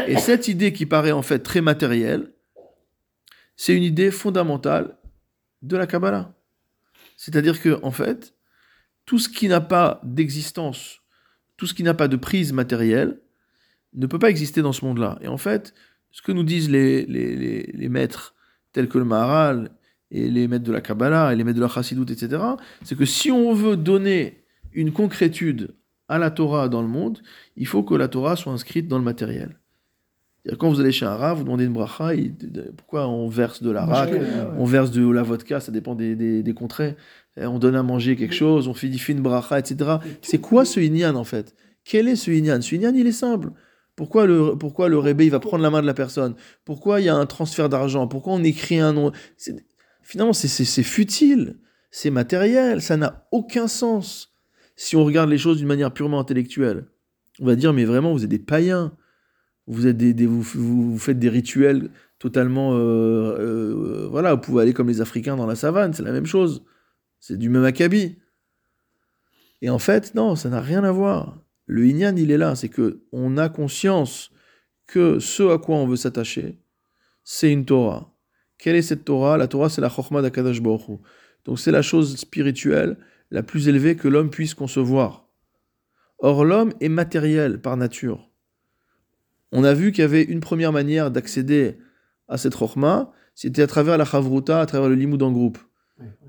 Et 0.07 0.17
cette 0.17 0.47
idée 0.47 0.71
qui 0.71 0.85
paraît 0.85 1.11
en 1.11 1.21
fait 1.21 1.39
très 1.39 1.59
matérielle, 1.61 2.31
c'est 3.57 3.75
une 3.75 3.83
idée 3.83 4.11
fondamentale 4.11 4.97
de 5.61 5.75
la 5.75 5.87
Kabbalah. 5.87 6.33
C'est-à-dire 7.17 7.61
que, 7.61 7.79
en 7.83 7.91
fait, 7.91 8.33
tout 9.05 9.19
ce 9.19 9.29
qui 9.29 9.47
n'a 9.47 9.61
pas 9.61 9.99
d'existence, 10.03 11.01
tout 11.57 11.67
ce 11.67 11.73
qui 11.73 11.83
n'a 11.83 11.93
pas 11.93 12.07
de 12.07 12.15
prise 12.15 12.53
matérielle, 12.53 13.19
ne 13.93 14.07
peut 14.07 14.19
pas 14.19 14.29
exister 14.29 14.61
dans 14.61 14.71
ce 14.71 14.85
monde-là. 14.85 15.19
Et 15.21 15.27
en 15.27 15.37
fait, 15.37 15.73
ce 16.11 16.21
que 16.21 16.31
nous 16.31 16.43
disent 16.43 16.69
les, 16.69 17.05
les, 17.05 17.35
les, 17.35 17.71
les 17.73 17.89
maîtres 17.89 18.35
tels 18.73 18.87
que 18.87 18.97
le 18.97 19.05
Maharal 19.05 19.71
et 20.11 20.29
les 20.29 20.47
maîtres 20.47 20.65
de 20.65 20.71
la 20.71 20.81
Kabbalah 20.81 21.33
et 21.33 21.35
les 21.35 21.43
maîtres 21.43 21.57
de 21.57 21.63
la 21.63 21.69
Chassidoute, 21.69 22.11
etc., 22.11 22.41
c'est 22.83 22.97
que 22.97 23.05
si 23.05 23.31
on 23.31 23.53
veut 23.53 23.77
donner 23.77 24.43
une 24.73 24.91
concrétude 24.91 25.73
à 26.07 26.17
la 26.17 26.31
Torah 26.31 26.67
dans 26.67 26.81
le 26.81 26.87
monde, 26.87 27.19
il 27.55 27.65
faut 27.65 27.83
que 27.83 27.95
la 27.95 28.07
Torah 28.07 28.35
soit 28.35 28.51
inscrite 28.51 28.87
dans 28.87 28.97
le 28.97 29.03
matériel. 29.03 29.57
Quand 30.57 30.69
vous 30.69 30.79
allez 30.79 30.91
chez 30.91 31.05
un 31.05 31.15
rat, 31.15 31.35
vous 31.35 31.43
demandez 31.43 31.65
une 31.65 31.73
bracha, 31.73 32.11
pourquoi 32.75 33.07
on 33.07 33.29
verse 33.29 33.61
de 33.61 33.69
la 33.69 33.87
ouais. 33.87 34.21
on 34.57 34.65
verse 34.65 34.89
de 34.89 35.07
la 35.07 35.21
vodka, 35.21 35.59
ça 35.59 35.71
dépend 35.71 35.93
des, 35.93 36.15
des, 36.15 36.41
des 36.41 36.53
contrées, 36.53 36.95
Et 37.37 37.45
on 37.45 37.59
donne 37.59 37.75
à 37.75 37.83
manger 37.83 38.15
quelque 38.15 38.33
chose, 38.33 38.67
on 38.67 38.73
fait 38.73 38.89
du 38.89 38.97
fin 38.97 39.13
bracha, 39.13 39.59
etc. 39.59 39.97
C'est 40.21 40.39
quoi 40.39 40.65
ce 40.65 40.79
inyan 40.79 41.15
en 41.15 41.23
fait? 41.23 41.55
Quel 41.83 42.07
est 42.07 42.15
ce 42.15 42.31
inyan? 42.31 42.59
Ce 42.61 42.73
inyan, 42.75 42.93
il 42.95 43.05
est 43.05 43.11
simple. 43.11 43.51
Pourquoi 43.95 44.25
le, 44.25 44.55
pourquoi 44.57 44.89
le 44.89 44.97
rébé, 44.97 45.25
il 45.25 45.31
va 45.31 45.39
prendre 45.39 45.63
la 45.63 45.69
main 45.69 45.81
de 45.81 45.87
la 45.87 45.93
personne? 45.93 46.35
Pourquoi 46.65 47.01
il 47.01 47.05
y 47.05 47.09
a 47.09 47.15
un 47.15 47.25
transfert 47.25 47.69
d'argent? 47.69 48.07
Pourquoi 48.07 48.33
on 48.33 48.43
écrit 48.43 48.79
un 48.79 48.93
nom? 48.93 49.11
Finalement, 50.01 50.33
c'est- 50.33 50.83
futile, 50.83 51.57
c'est 51.91 52.09
matériel, 52.09 52.81
ça 52.81 52.97
n'a 52.97 53.27
aucun 53.31 53.67
sens. 53.67 54.33
Si 54.75 54.95
on 54.95 55.03
regarde 55.05 55.29
les 55.29 55.37
choses 55.37 55.57
d'une 55.57 55.67
manière 55.67 55.93
purement 55.93 56.19
intellectuelle, 56.19 56.85
on 57.39 57.45
va 57.45 57.55
dire, 57.55 57.73
mais 57.73 57.85
vraiment, 57.85 58.13
vous 58.13 58.23
êtes 58.23 58.29
des 58.29 58.39
païens. 58.39 58.93
Vous, 59.67 59.87
êtes 59.87 59.97
des, 59.97 60.25
vous- 60.25 60.41
vous 60.41 60.97
faites 60.97 61.19
des 61.19 61.29
rituels 61.29 61.91
totalement... 62.17 62.73
euh, 62.73 62.77
euh, 63.39 64.07
voilà, 64.09 64.33
vous 64.33 64.41
pouvez 64.41 64.63
aller 64.63 64.73
comme 64.73 64.87
les 64.87 65.01
Africains 65.01 65.35
dans 65.35 65.45
la 65.45 65.55
savane, 65.55 65.93
c'est 65.93 66.03
la 66.03 66.11
même 66.11 66.25
chose. 66.25 66.63
C'est 67.19 67.37
du 67.37 67.49
même 67.49 67.63
acabit. 67.65 68.17
Et 69.61 69.69
en 69.69 69.79
fait, 69.79 70.15
non, 70.15 70.35
ça 70.35 70.49
n'a 70.49 70.61
rien 70.61 70.83
à 70.83 70.91
voir. 70.91 71.37
Le 71.71 71.85
Inyan, 71.85 72.17
il 72.17 72.31
est 72.31 72.37
là, 72.37 72.53
c'est 72.55 72.67
que 72.67 72.99
on 73.13 73.37
a 73.37 73.47
conscience 73.47 74.29
que 74.87 75.19
ce 75.19 75.53
à 75.53 75.57
quoi 75.57 75.77
on 75.77 75.87
veut 75.87 75.95
s'attacher, 75.95 76.59
c'est 77.23 77.49
une 77.49 77.63
Torah. 77.63 78.13
Quelle 78.57 78.75
est 78.75 78.81
cette 78.81 79.05
Torah? 79.05 79.37
La 79.37 79.47
Torah, 79.47 79.69
c'est 79.69 79.79
la 79.79 79.87
Chokhmah 79.87 80.21
d'Akadash 80.21 80.61
Baruch. 80.61 80.99
Donc 81.45 81.59
c'est 81.59 81.71
la 81.71 81.81
chose 81.81 82.17
spirituelle 82.17 82.97
la 83.31 83.41
plus 83.41 83.69
élevée 83.69 83.95
que 83.95 84.09
l'homme 84.09 84.29
puisse 84.29 84.53
concevoir. 84.53 85.29
Or, 86.19 86.43
l'homme 86.43 86.73
est 86.81 86.89
matériel 86.89 87.61
par 87.61 87.77
nature. 87.77 88.29
On 89.53 89.63
a 89.63 89.73
vu 89.73 89.93
qu'il 89.93 90.01
y 90.01 90.05
avait 90.05 90.23
une 90.23 90.41
première 90.41 90.73
manière 90.73 91.09
d'accéder 91.09 91.77
à 92.27 92.37
cette 92.37 92.57
Chokhmah, 92.57 93.13
c'était 93.33 93.61
à 93.61 93.67
travers 93.67 93.97
la 93.97 94.03
Chavruta, 94.03 94.59
à 94.59 94.65
travers 94.65 94.89
le 94.89 94.95
limoud 94.95 95.23
en 95.23 95.31
groupe. 95.31 95.57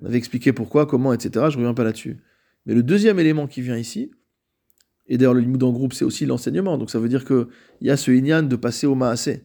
On 0.00 0.06
avait 0.06 0.18
expliqué 0.18 0.52
pourquoi, 0.52 0.86
comment, 0.86 1.12
etc. 1.12 1.46
Je 1.50 1.56
ne 1.56 1.62
reviens 1.62 1.74
pas 1.74 1.82
là-dessus. 1.82 2.22
Mais 2.64 2.74
le 2.74 2.84
deuxième 2.84 3.18
élément 3.18 3.48
qui 3.48 3.60
vient 3.60 3.76
ici, 3.76 4.12
et 5.12 5.18
d'ailleurs 5.18 5.34
le 5.34 5.40
limoud 5.40 5.62
en 5.62 5.72
groupe, 5.72 5.92
c'est 5.92 6.06
aussi 6.06 6.24
l'enseignement. 6.24 6.78
Donc 6.78 6.90
ça 6.90 6.98
veut 6.98 7.10
dire 7.10 7.26
qu'il 7.26 7.46
y 7.82 7.90
a 7.90 7.98
ce 7.98 8.10
inyan 8.10 8.42
de 8.42 8.56
passer 8.56 8.86
au 8.86 8.94
maasé. 8.94 9.44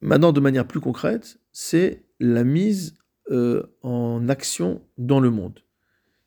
Maintenant, 0.00 0.32
de 0.32 0.40
manière 0.40 0.66
plus 0.66 0.80
concrète, 0.80 1.38
c'est 1.52 2.02
la 2.18 2.42
mise 2.42 2.94
euh, 3.30 3.62
en 3.82 4.28
action 4.28 4.82
dans 4.98 5.20
le 5.20 5.30
monde. 5.30 5.60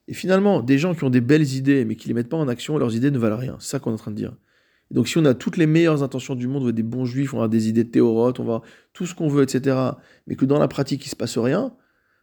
Et 0.08 0.14
finalement, 0.14 0.62
des 0.62 0.78
gens 0.78 0.96
qui 0.96 1.04
ont 1.04 1.10
des 1.10 1.20
belles 1.20 1.54
idées, 1.54 1.84
mais 1.84 1.98
qui 1.98 2.08
ne 2.08 2.12
les 2.12 2.14
mettent 2.14 2.30
pas 2.30 2.38
en 2.38 2.48
action, 2.48 2.78
leurs 2.78 2.96
idées 2.96 3.12
ne 3.12 3.20
valent 3.20 3.36
rien. 3.36 3.58
C'est 3.60 3.72
ça 3.72 3.80
qu'on 3.80 3.92
est 3.92 3.96
en 3.96 3.98
train 3.98 4.12
de 4.12 4.16
dire. 4.16 4.38
Et 4.90 4.94
donc 4.94 5.10
si 5.10 5.18
on 5.18 5.26
a 5.26 5.34
toutes 5.34 5.58
les 5.58 5.68
meilleures 5.68 6.02
intentions 6.02 6.36
du 6.36 6.48
monde, 6.48 6.62
on 6.62 6.66
va 6.66 6.70
être 6.70 6.76
des 6.76 6.84
bons 6.84 7.04
juifs, 7.04 7.34
on 7.34 7.38
va 7.38 7.44
avoir 7.44 7.50
des 7.50 7.68
idées 7.68 7.90
théorotes, 7.90 8.40
on 8.40 8.46
va 8.46 8.56
avoir 8.56 8.70
tout 8.94 9.06
ce 9.06 9.16
qu'on 9.16 9.28
veut, 9.28 9.44
etc., 9.44 9.76
mais 10.28 10.38
que 10.38 10.46
dans 10.46 10.60
la 10.60 10.70
pratique, 10.70 11.04
il 11.04 11.10
ne 11.10 11.12
se 11.12 11.16
passe 11.18 11.38
rien, 11.38 11.74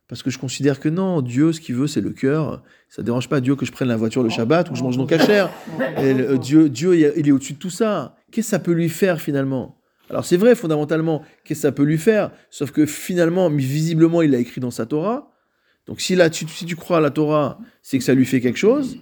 Parce 0.08 0.22
que 0.22 0.30
je 0.30 0.38
considère 0.38 0.80
que 0.80 0.88
non, 0.88 1.22
Dieu, 1.22 1.52
ce 1.52 1.60
qu'il 1.60 1.74
veut, 1.76 1.86
c'est 1.86 2.00
le 2.02 2.10
cœur. 2.10 2.62
Ça 2.90 3.00
ne 3.02 3.06
dérange 3.06 3.28
pas 3.28 3.40
Dieu 3.40 3.56
que 3.56 3.64
je 3.64 3.72
prenne 3.72 3.88
la 3.88 3.96
voiture 3.96 4.22
le 4.22 4.28
Shabbat 4.28 4.68
ou 4.68 4.72
que 4.72 4.78
je 4.78 4.82
mange 4.84 4.98
non 4.98 5.06
cachère. 5.06 5.50
Le- 5.78 6.36
Dieu, 6.36 6.68
Dieu, 6.68 6.94
il 6.96 7.26
est- 7.26 7.32
au-dessus 7.32 7.54
de 7.54 7.58
tout 7.58 7.70
ça. 7.70 8.14
Qu'est-ce 8.30 8.48
que 8.48 8.50
ça 8.50 8.58
peut 8.58 8.72
lui 8.72 8.88
faire 8.90 9.20
finalement? 9.20 9.80
Alors 10.10 10.26
c'est 10.26 10.36
vrai, 10.36 10.54
fondamentalement, 10.54 11.22
qu'est-ce 11.44 11.60
que 11.60 11.68
ça 11.68 11.72
peut 11.72 11.84
lui 11.84 11.96
faire? 11.96 12.30
Sauf 12.50 12.70
que 12.70 12.84
finalement, 12.84 13.48
visiblement, 13.48 14.20
il 14.20 14.30
l'a 14.32 14.38
écrit 14.38 14.60
dans 14.60 14.70
sa 14.70 14.84
Torah. 14.84 15.32
Donc 15.86 16.00
si, 16.02 16.16
tu, 16.32 16.46
si 16.48 16.66
tu 16.66 16.76
crois 16.76 16.98
à 16.98 17.00
la 17.00 17.10
Torah, 17.10 17.58
c'est 17.82 17.96
que 17.98 18.04
ça 18.04 18.12
lui 18.14 18.26
fait 18.26 18.40
quelque 18.42 18.58
chose. 18.58 18.98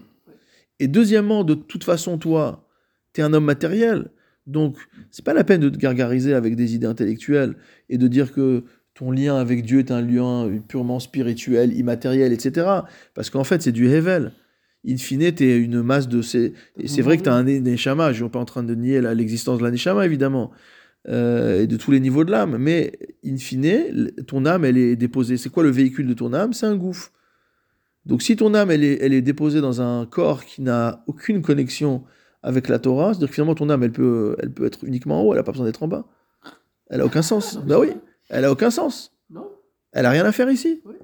Et 0.79 0.87
deuxièmement, 0.87 1.43
de 1.43 1.55
toute 1.55 1.83
façon, 1.85 2.19
toi, 2.19 2.69
tu 3.13 3.21
es 3.21 3.25
un 3.25 3.33
homme 3.35 3.45
matériel. 3.45 4.11
Donc, 4.47 4.77
c'est 5.11 5.25
pas 5.25 5.35
la 5.35 5.45
peine 5.45 5.61
de 5.61 5.69
te 5.69 5.77
gargariser 5.79 6.35
avec 6.35 6.57
des 6.57 6.75
idées 6.75 6.87
intellectuelles 6.87 7.57
et 7.89 7.99
de 7.99 8.09
dire 8.09 8.33
que 8.33 8.65
ton 8.95 9.11
lien 9.11 9.37
avec 9.37 9.65
Dieu 9.65 9.79
est 9.79 9.91
un 9.91 10.03
lien 10.03 10.51
purement 10.69 11.01
spirituel, 11.01 11.73
immatériel, 11.77 12.33
etc. 12.33 12.67
Parce 13.15 13.31
qu'en 13.31 13.45
fait, 13.45 13.63
c'est 13.63 13.73
du 13.73 13.89
Hevel. 13.89 14.33
In 14.87 14.97
fine, 14.97 15.33
tu 15.33 15.45
es 15.45 15.57
une 15.57 15.83
masse 15.83 16.09
de 16.09 16.23
ces. 16.23 16.55
Et 16.79 16.89
c'est 16.89 17.03
vrai 17.03 17.17
que 17.17 17.23
tu 17.23 17.29
as 17.29 17.35
un 17.35 17.45
Neshama. 17.45 18.13
Je 18.13 18.23
ne 18.23 18.29
suis 18.29 18.31
pas 18.31 18.41
en 18.41 18.45
train 18.45 18.63
de 18.63 18.75
nier 18.75 19.01
l'existence 19.01 19.59
de 19.59 19.65
la 19.65 19.71
Neshama, 19.71 20.05
évidemment, 20.05 20.51
euh, 21.09 21.63
et 21.63 21.67
de 21.67 21.77
tous 21.77 21.93
les 21.93 22.01
niveaux 22.01 22.25
de 22.25 22.33
l'âme. 22.33 22.57
Mais 22.59 22.99
in 23.25 23.37
fine, 23.37 24.11
ton 24.27 24.45
âme, 24.45 24.65
elle 24.65 24.77
est 24.77 24.97
déposée. 24.97 25.37
C'est 25.37 25.51
quoi 25.51 25.63
le 25.63 25.71
véhicule 25.71 26.07
de 26.07 26.15
ton 26.15 26.33
âme? 26.33 26.53
C'est 26.53 26.67
un 26.67 26.77
gouffre. 26.77 27.13
Donc 28.05 28.23
si 28.23 28.35
ton 28.35 28.55
âme, 28.55 28.71
elle 28.71 28.83
est, 28.83 28.99
elle 29.01 29.13
est 29.13 29.23
déposée 29.23 29.61
dans 29.61 29.81
un 29.81 30.07
corps 30.07 30.45
qui 30.45 30.61
n'a 30.63 31.05
aucune 31.07 31.41
connexion 31.41 32.03
avec 32.43 32.69
la 32.69 32.81
Torah, 32.81 33.13
c'est-à-dire 33.13 33.29
que 33.29 33.35
finalement 33.35 33.55
ton 33.55 33.71
âme, 33.71 33.85
elle 33.85 33.93
peut, 33.93 34.35
elle 34.41 34.51
peut 34.51 34.67
être 34.67 34.85
uniquement 34.85 35.21
en 35.21 35.25
haut, 35.25 35.33
elle 35.33 35.39
n'a 35.39 35.45
pas 35.45 35.53
besoin 35.53 35.67
d'être 35.67 35.85
en 35.85 35.89
bas. 35.89 36.05
Elle 36.91 37.01
a 37.01 37.07
aucun 37.07 37.23
sens. 37.23 37.59
bah 37.65 37.79
oui, 37.79 37.91
elle 38.33 38.45
a 38.45 38.51
aucun 38.53 38.71
sens. 38.71 39.13
Non 39.31 39.47
Elle 39.93 40.07
a 40.07 40.11
rien 40.11 40.25
à 40.25 40.33
faire 40.33 40.51
ici. 40.51 40.83
Oui. 40.85 40.95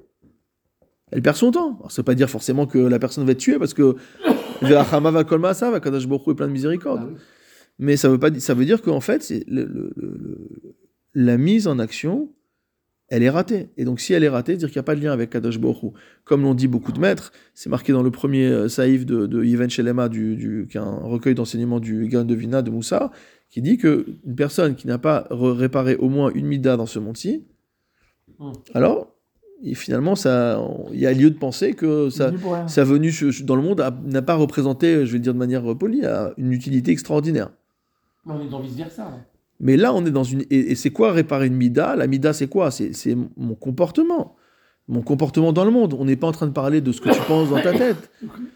Elle 1.11 1.21
perd 1.21 1.37
son 1.37 1.51
temps. 1.51 1.77
Alors, 1.79 1.91
ça 1.91 2.01
veut 2.01 2.05
pas 2.05 2.13
dire 2.15 2.29
forcément 2.29 2.67
que 2.67 2.77
la 2.77 2.99
personne 2.99 3.25
va 3.25 3.31
être 3.31 3.39
tuée 3.39 3.57
parce 3.57 3.73
que 3.73 3.95
Ve'achama 4.61 5.09
va 5.11 5.23
kolma 5.23 5.53
ça, 5.53 5.71
va 5.71 5.79
Kadash 5.79 6.07
Baruch 6.07 6.27
Hu 6.27 6.31
est 6.31 6.35
plein 6.35 6.47
de 6.47 6.51
miséricorde. 6.51 7.01
Ah 7.03 7.07
oui. 7.11 7.19
Mais 7.79 7.95
ça 7.97 8.09
veut 8.09 8.19
pas 8.19 8.29
ça 8.39 8.53
veut 8.53 8.65
dire 8.65 8.81
qu'en 8.81 8.99
fait, 8.99 9.31
le- 9.47 9.93
la 11.15 11.37
mise 11.37 11.67
en 11.67 11.79
action, 11.79 12.31
elle 13.09 13.23
est 13.23 13.29
ratée. 13.29 13.69
Et 13.77 13.85
donc 13.85 13.99
si 13.99 14.13
elle 14.13 14.23
est 14.23 14.29
ratée, 14.29 14.53
c'est-à-dire 14.53 14.69
qu'il 14.69 14.77
n'y 14.77 14.81
a 14.81 14.83
pas 14.83 14.95
de 14.95 15.01
lien 15.01 15.11
avec 15.11 15.29
Kadosh 15.31 15.57
Hu. 15.57 15.87
Comme 16.23 16.43
l'ont 16.43 16.53
dit 16.53 16.67
beaucoup 16.67 16.91
de 16.91 16.99
maîtres, 16.99 17.31
c'est 17.53 17.69
marqué 17.69 17.91
dans 17.91 18.03
le 18.03 18.11
premier 18.11 18.45
euh, 18.47 18.69
saïf 18.69 19.05
de, 19.05 19.25
de 19.25 19.43
Yevon 19.43 19.69
Shelema, 19.69 20.09
du, 20.09 20.35
du, 20.35 20.67
qui 20.69 20.77
est 20.77 20.81
un 20.81 20.99
recueil 21.03 21.35
d'enseignements 21.35 21.79
du 21.79 22.07
Gan 22.07 22.23
de 22.23 22.35
Vina 22.35 22.61
de 22.61 22.69
Moussa, 22.71 23.11
qui 23.49 23.61
dit 23.61 23.77
que 23.77 24.05
une 24.25 24.35
personne 24.35 24.75
qui 24.75 24.87
n'a 24.87 24.97
pas 24.97 25.27
réparé 25.31 25.95
au 25.95 26.09
moins 26.09 26.31
une 26.33 26.45
mida 26.45 26.77
dans 26.77 26.85
ce 26.85 26.99
monde-ci, 26.99 27.45
Hmm. 28.39 28.51
alors 28.73 29.13
et 29.61 29.75
finalement, 29.75 30.15
ça, 30.15 30.65
il 30.93 30.99
y 30.99 31.05
a 31.05 31.11
lieu 31.11 31.29
de 31.29 31.37
penser 31.37 31.73
que 31.73 32.09
sa 32.09 32.29
venue 32.85 33.11
dans 33.43 33.57
le 33.57 33.61
monde 33.61 33.83
n'a 34.05 34.21
pas 34.21 34.35
représenté, 34.35 35.05
je 35.05 35.11
vais 35.11 35.19
dire 35.19 35.33
de 35.33 35.37
manière 35.39 35.75
polie, 35.77 36.03
une 36.37 36.53
utilité 36.53 36.91
extraordinaire. 36.91 37.49
On 38.25 38.39
est 38.39 38.47
dans 38.47 38.61
vice-versa. 38.61 39.03
là. 39.03 39.17
Mais 39.59 39.75
là, 39.77 39.93
on 39.93 40.05
est 40.05 40.11
dans 40.11 40.23
une. 40.23 40.41
Et, 40.49 40.71
et 40.71 40.75
c'est 40.75 40.89
quoi 40.91 41.11
réparer 41.11 41.47
une 41.47 41.55
mida? 41.55 41.95
La 41.95 42.07
mida, 42.07 42.31
c'est 42.33 42.47
quoi? 42.47 42.71
C'est 42.71 43.15
mon 43.37 43.55
comportement. 43.55 44.35
Mon 44.87 45.01
comportement 45.01 45.51
dans 45.53 45.65
le 45.65 45.71
monde. 45.71 45.93
On 45.99 46.05
n'est 46.05 46.15
pas 46.15 46.27
en 46.27 46.31
train 46.31 46.47
de 46.47 46.51
parler 46.53 46.81
de 46.81 46.91
ce 46.91 47.01
que 47.01 47.09
tu 47.09 47.21
penses 47.27 47.49
dans 47.49 47.61
ta 47.61 47.73
tête. 47.73 48.09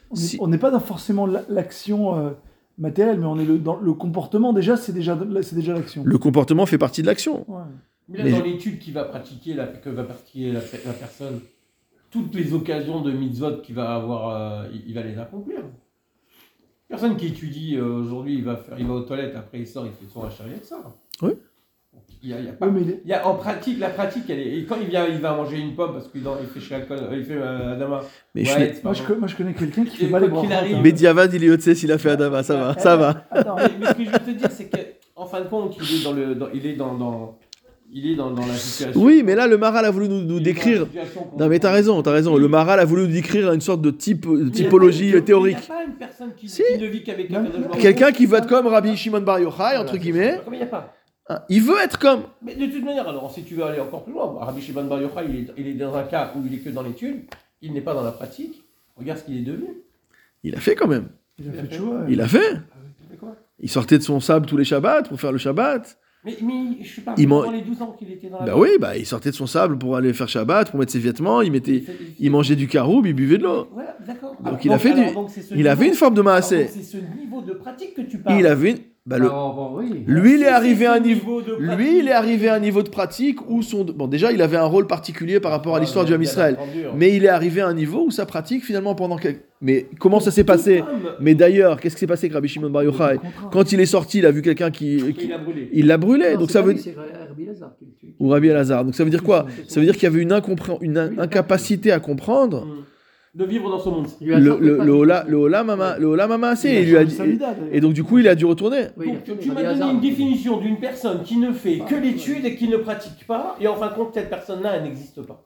On 0.10 0.16
Si- 0.16 0.40
n'est 0.48 0.58
pas 0.58 0.72
dans 0.72 0.80
forcément 0.80 1.28
la- 1.28 1.44
l'action 1.50 2.18
euh, 2.18 2.32
matérielle, 2.78 3.20
mais 3.20 3.26
on 3.26 3.38
est 3.40 3.46
le, 3.46 3.60
dans 3.60 3.76
le 3.76 3.94
comportement. 3.94 4.52
Déjà, 4.54 4.76
c'est 4.78 4.94
déjà, 4.94 5.18
c'est 5.42 5.56
déjà 5.56 5.74
l'action. 5.74 6.04
Le 6.06 6.18
comportement 6.18 6.66
fait 6.66 6.78
partie 6.80 7.02
de 7.02 7.08
l'action. 7.08 7.46
Ouais. 7.48 7.62
Mais 8.10 8.18
là, 8.20 8.24
Mais 8.24 8.32
dans 8.32 8.38
je- 8.38 8.44
l'étude 8.44 8.80
qui 8.80 8.92
va 8.92 9.04
pratiquer, 9.04 9.54
la, 9.54 9.68
que 9.68 9.90
va 9.90 10.04
pratiquer 10.04 10.52
la, 10.54 10.60
la 10.86 10.94
personne, 10.94 11.40
toutes 12.12 12.34
les 12.36 12.54
occasions 12.54 13.02
de 13.02 13.12
mitzvot 13.12 13.58
qu'il 13.62 13.76
va 13.76 13.94
avoir, 13.96 14.30
euh, 14.64 14.68
il, 14.74 14.84
il 14.88 14.96
va 14.96 15.04
les 15.04 15.18
accomplir. 15.18 15.60
Personne 16.94 17.18
qui 17.18 17.26
étudie 17.26 17.76
euh, 17.76 18.02
aujourd'hui, 18.02 18.36
il 18.36 18.44
va 18.44 18.56
faire, 18.56 18.76
il 18.78 18.86
va 18.86 18.94
aux 18.94 19.02
toilettes, 19.02 19.36
après 19.36 19.58
il 19.58 19.66
sort, 19.68 19.84
il 19.88 19.92
fait 19.94 20.06
son 20.14 20.24
achat 20.26 20.44
avec 20.44 20.64
ça. 20.64 20.78
Oui. 21.24 21.32
Il 22.22 22.30
y 22.30 22.34
a, 22.34 22.40
il 22.40 22.46
y 22.46 22.50
a 22.50 22.54
pas- 22.54 22.68
Ouais, 22.68 22.72
mais 22.72 22.82
il 22.82 22.90
est- 22.92 23.02
il 23.04 23.10
y 23.10 23.14
a- 23.14 23.28
en 23.28 23.34
pratique, 23.34 23.80
la 23.80 23.90
pratique, 23.90 24.26
elle 24.30 24.40
est. 24.42 24.60
Et 24.60 24.64
quand 24.66 24.76
il 24.80 24.88
vient, 24.90 25.08
il 25.08 25.18
va 25.18 25.36
manger 25.36 25.58
une 25.60 25.74
pomme 25.74 25.94
parce 25.94 26.08
qu'il 26.08 26.22
il 26.22 26.48
fait 26.48 26.60
chez 26.60 26.76
Alcon, 26.76 26.96
il 27.12 27.24
fait 27.26 27.34
euh, 27.36 27.74
Adama. 27.74 28.02
Mais 28.36 28.46
je 28.46 28.54
Ouais, 28.56 28.76
moi, 28.84 28.94
je, 28.94 29.02
bon. 29.02 29.08
co- 29.08 29.16
moi, 29.16 29.28
je 29.28 29.36
connais 29.36 29.54
quelqu'un 29.56 29.84
qui 29.86 29.96
Et 30.04 30.06
fait 30.06 30.12
pas 30.12 30.20
les 30.20 30.30
quoi 30.30 30.40
qu'il 30.42 30.50
brachot. 30.50 30.64
arrive- 30.66 30.76
hein. 30.78 30.82
Mediavad, 30.82 31.34
il 31.34 31.44
est 31.44 31.50
au 31.50 31.60
s'il 31.60 31.92
a 31.92 31.98
fait 31.98 32.12
Adama. 32.12 32.44
Ça 32.44 32.56
va, 32.56 32.78
ça 32.78 32.96
va. 32.96 33.26
Attends, 33.32 33.56
mais, 33.56 33.64
mais 33.80 33.86
ce 33.88 33.94
que 33.94 34.06
je 34.06 34.10
veux 34.12 34.20
te 34.20 34.30
dire, 34.32 34.52
c'est 34.52 34.66
que 34.70 34.78
en 35.16 35.26
fin 35.26 35.42
de 35.42 35.48
compte, 35.48 35.76
il 35.82 36.00
est 36.00 36.04
dans 36.04 36.14
le, 36.14 36.36
dans- 36.36 36.50
il 36.54 36.66
est 36.68 36.76
dans, 36.76 36.94
dans- 36.94 37.38
il 37.94 38.08
est 38.12 38.16
dans, 38.16 38.32
dans 38.32 38.46
la 38.46 38.56
situation. 38.56 39.00
Oui, 39.02 39.22
mais 39.24 39.36
là, 39.36 39.48
le 39.48 39.58
Maral 39.58 39.86
a 39.86 39.92
voulu 39.92 40.10
nous, 40.10 40.40
décrire. 40.40 40.88
Non, 41.38 41.48
mais 41.48 41.60
t'as 41.60 41.72
raison, 41.72 42.02
t'as 42.02 42.12
raison. 42.12 42.36
Le 42.38 42.48
Maral 42.48 42.80
a 42.80 42.86
voulu 42.86 43.04
nous 43.04 43.14
décrire 43.14 43.52
une 43.54 43.62
sorte 43.62 43.82
de 43.82 43.92
type, 43.92 44.26
Mais 44.26 44.50
typologie 44.52 45.06
il 45.06 45.10
y 45.10 45.16
a 45.16 45.20
pas- 45.20 45.26
théorique. 45.26 45.58
Il 45.62 45.72
n'y 45.72 45.72
a 45.72 45.78
pas 45.80 45.84
une 45.86 45.94
personne 45.96 46.30
qui, 46.36 46.50
Si. 46.50 46.64
qui 46.74 46.78
ne 46.80 46.88
vit 46.88 47.04
qu'avec 47.04 47.32
un. 47.32 47.46
Quelqu'un 47.80 48.12
qui 48.12 48.26
veut 48.26 48.38
être 48.38 48.48
comme 48.48 48.68
Rabbi 48.68 48.96
Shimon 48.98 49.22
Bar 49.22 49.40
Yochai, 49.40 49.78
entre 49.78 49.98
guillemets. 49.98 50.42
Comme 50.44 50.54
il 50.56 50.58
n'y 50.58 50.64
a 50.64 50.68
pas. 50.68 50.94
hein, 51.30 51.40
Il 51.50 51.62
veut 51.62 51.78
être 51.84 52.00
comme. 52.00 52.24
Mais 52.42 52.56
de 52.56 52.66
toute 52.66 52.84
manière, 52.84 53.08
alors 53.08 53.32
si 53.34 53.44
tu 53.44 53.56
veux 53.56 53.64
aller 53.64 53.80
encore 53.80 54.04
plus 54.04 54.14
loin, 54.14 54.36
Rabbi 54.40 54.62
Shimon 54.62 54.86
Bar 54.86 55.00
Yochai, 55.02 55.26
il 55.30 55.36
est, 55.38 55.48
il 55.58 55.68
est 55.68 55.74
dans 55.74 55.94
un 55.96 56.04
cas 56.04 56.34
où 56.36 56.44
il 56.46 56.54
est 56.56 56.58
que 56.60 56.70
dans 56.70 56.84
l'étude, 56.84 57.22
il 57.62 57.74
n'est 57.74 57.82
pas 57.82 57.94
dans 57.94 58.04
la 58.04 58.12
pratique. 58.12 58.64
Regarde 58.98 59.20
ce 59.20 59.24
qu'il 59.26 59.38
est 59.38 59.42
devenu. 59.42 59.68
Il 60.44 60.56
a 60.56 60.60
fait 60.60 60.76
quand 60.76 60.88
même. 60.88 61.10
Il 61.40 61.48
a 61.50 61.54
fait 61.54 61.76
choix. 61.76 62.02
Il 62.10 62.22
a 62.22 62.28
fait. 62.28 62.54
Il 63.02 63.10
fait 63.10 63.18
quoi? 63.18 63.36
Il 63.60 63.70
sortait 63.70 63.98
de 63.98 64.04
son 64.04 64.20
sable 64.20 64.46
tous 64.46 64.58
les 64.58 64.66
Shabbats 64.66 65.04
pour 65.04 65.20
faire 65.20 65.32
le 65.32 65.38
Shabbat. 65.38 65.98
Mais, 66.26 66.38
mais 66.42 66.84
je 66.84 66.96
sais 66.96 67.02
pas, 67.02 67.16
Il 67.18 67.28
pendant 67.28 67.52
les 67.52 67.62
12 67.62 67.82
ans 67.82 67.96
qu'il 67.98 68.12
était 68.12 68.30
dans 68.30 68.40
la 68.40 68.46
Bah 68.46 68.54
oui, 68.56 68.70
bah 68.80 68.98
il 68.98 69.06
sortait 69.06 69.30
de 69.32 69.36
son 69.36 69.48
sable 69.48 69.78
pour 69.78 69.96
aller 69.96 70.14
faire 70.14 70.28
Shabbat, 70.30 70.70
pour 70.72 70.80
mettre 70.80 70.92
ses 70.92 71.00
vêtements, 71.00 71.42
il 71.42 71.52
mettait, 71.52 71.80
fait- 71.80 71.94
il 72.20 72.32
mangeait 72.32 72.56
du 72.56 72.68
caroub, 72.68 73.06
il 73.06 73.14
buvait 73.14 73.38
de 73.38 73.44
l'eau. 73.44 73.68
Voilà, 73.74 73.98
d'accord. 74.08 74.32
Donc 74.38 74.48
Alors, 74.48 74.60
il 74.64 74.72
a 74.72 74.80
fait 74.80 74.92
alors, 74.92 75.26
du- 75.26 75.32
Il 75.52 75.58
niveau- 75.58 75.70
avait 75.70 75.88
une 75.88 75.94
forme 75.96 76.14
de 76.16 76.22
maassé. 76.22 76.68
C'est 76.68 76.84
ce 76.84 76.98
niveau 76.98 77.42
de 77.42 77.54
pratique 77.54 77.94
que 77.96 78.02
tu 78.02 78.18
parles. 78.20 78.40
Il 78.40 78.48
avait 78.48 78.72
une. 78.72 78.78
Bah, 79.06 79.18
le- 79.18 79.26
Ah, 79.28 79.52
bon, 79.56 79.72
oui. 79.78 80.04
Lui, 80.08 80.36
il 80.36 80.44
est 80.44 80.48
arrivé 80.48 80.86
à 80.86 80.94
un 80.94 81.00
niveau. 81.00 81.42
de 81.42 81.56
Lui, 81.60 81.68
pratique. 81.68 81.88
il 82.00 82.08
est 82.08 82.12
arrivé 82.14 82.48
à 82.50 82.56
un 82.56 82.60
niveau 82.60 82.84
de 82.84 82.90
pratique 82.90 83.50
où 83.50 83.62
son. 83.62 83.84
Bon, 83.84 84.08
déjà, 84.08 84.32
il 84.32 84.42
avait 84.42 84.56
un 84.58 84.64
rôle 84.66 84.88
particulier 84.88 85.40
par 85.42 85.52
rapport 85.52 85.74
à 85.76 85.78
Ah, 85.78 85.82
l'histoire 85.82 86.06
du 86.06 86.12
bien 86.14 86.22
Israël. 86.22 86.58
hein. 86.60 86.94
Mais 86.96 87.16
il 87.16 87.26
est 87.26 87.30
arrivé 87.30 87.60
à 87.62 87.68
un 87.68 87.74
niveau 87.74 88.06
où 88.06 88.12
sa 88.12 88.26
pratique, 88.26 88.64
finalement, 88.64 88.96
pendant 88.96 89.18
quelques. 89.18 89.44
Mais 89.62 89.88
comment 90.00 90.20
ça 90.20 90.30
s'est 90.32 90.44
passé 90.44 90.82
homme, 90.82 90.88
Mais 91.22 91.36
d'ailleurs, 91.36 91.80
qu'est-ce 91.80 91.96
qui 91.96 92.02
s'est 92.02 92.08
passé 92.08 92.26
avec 92.26 92.34
Rabbi 92.34 92.48
Shimon 92.50 92.70
Bar 92.70 92.84
Yochai 92.84 93.20
Quand 93.52 93.72
il 93.72 93.80
est 93.80 93.86
sorti, 93.86 94.20
il 94.20 94.26
a 94.26 94.32
vu 94.32 94.42
quelqu'un 94.42 94.72
qui. 94.72 94.98
qui- 95.18 95.26
Il 95.26 95.34
a 95.34 95.38
brûlé. 95.38 95.70
Il 95.74 95.88
l'a 95.88 95.98
brûlé. 95.98 96.34
Non, 96.34 96.40
donc 96.40 96.48
c'est 96.50 96.54
ça 96.54 96.62
veut 96.62 96.74
dire. 96.74 96.94
Ou 98.20 98.30
Rabbi 98.30 98.48
Elazar. 98.50 98.86
Donc 98.86 98.96
ça 98.96 99.04
veut 99.04 99.10
dire 99.10 99.24
quoi 99.24 99.46
Ça 99.68 99.80
veut 99.80 99.86
dire 99.86 99.96
qu'il 99.96 100.04
y 100.04 100.08
avait 100.08 100.22
une, 100.22 100.32
incompré- 100.32 100.78
une 100.82 100.98
in- 100.98 101.12
incapacité 101.18 101.92
à 101.92 102.00
comprendre. 102.00 102.64
Hum. 102.64 102.84
De 103.34 103.46
vivre 103.46 103.68
dans 103.70 103.80
ce 103.80 103.90
monde. 103.90 104.06
Le, 104.22 104.38
le, 104.60 104.78
le, 104.84 104.92
Ola- 104.94 105.24
tout. 105.24 105.32
le 105.32 105.38
Il 106.82 106.90
lui 106.90 106.98
a 106.98 107.04
dit-. 107.04 107.18
Et 107.72 107.82
donc, 107.82 107.94
du 107.94 108.04
coup, 108.04 108.20
il 108.20 108.28
a 108.28 108.36
dû 108.36 108.46
retourner. 108.46 108.86
Oui, 108.96 109.08
Donc, 109.08 109.40
tu 109.40 109.50
m'as 109.52 109.64
donné 109.64 109.92
une 109.92 110.00
définition 110.02 110.58
d'une 110.58 110.78
personne 110.80 111.24
qui 111.24 111.38
ne 111.38 111.52
fait 111.52 111.80
que 111.80 111.96
l'étude 111.96 112.46
et 112.46 112.56
qui 112.56 112.68
ne 112.68 112.78
pratique 112.78 113.26
pas, 113.26 113.56
et 113.60 113.68
en 113.68 113.76
fin 113.76 113.88
de 113.90 113.94
compte, 113.96 114.14
cette 114.14 114.30
personne-là, 114.30 114.76
elle 114.76 114.84
n'existe 114.84 115.22
pas. 115.24 115.44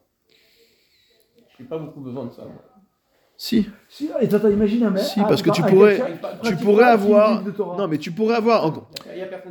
Je 1.58 1.64
n'ai 1.64 1.70
pas 1.70 1.78
beaucoup 1.78 2.02
besoin 2.02 2.26
de 2.26 2.32
ça. 2.32 2.42
moi. 2.44 2.62
Si. 3.40 3.70
Si, 3.88 4.10
et 4.20 4.28
t'as 4.28 4.50
imagine 4.50 4.84
un 4.86 4.90
mec. 4.90 5.04
Si, 5.04 5.20
ah, 5.20 5.26
parce 5.28 5.44
que 5.44 5.52
tu 5.52 5.62
pourrais- 5.62 6.02
tu 6.44 6.56
pourrais 6.58 6.86
avoir-. 6.86 7.44
Non, 7.78 7.88
mais 7.88 8.00
tu 8.00 8.12
pourrais 8.12 8.36
avoir. 8.36 8.88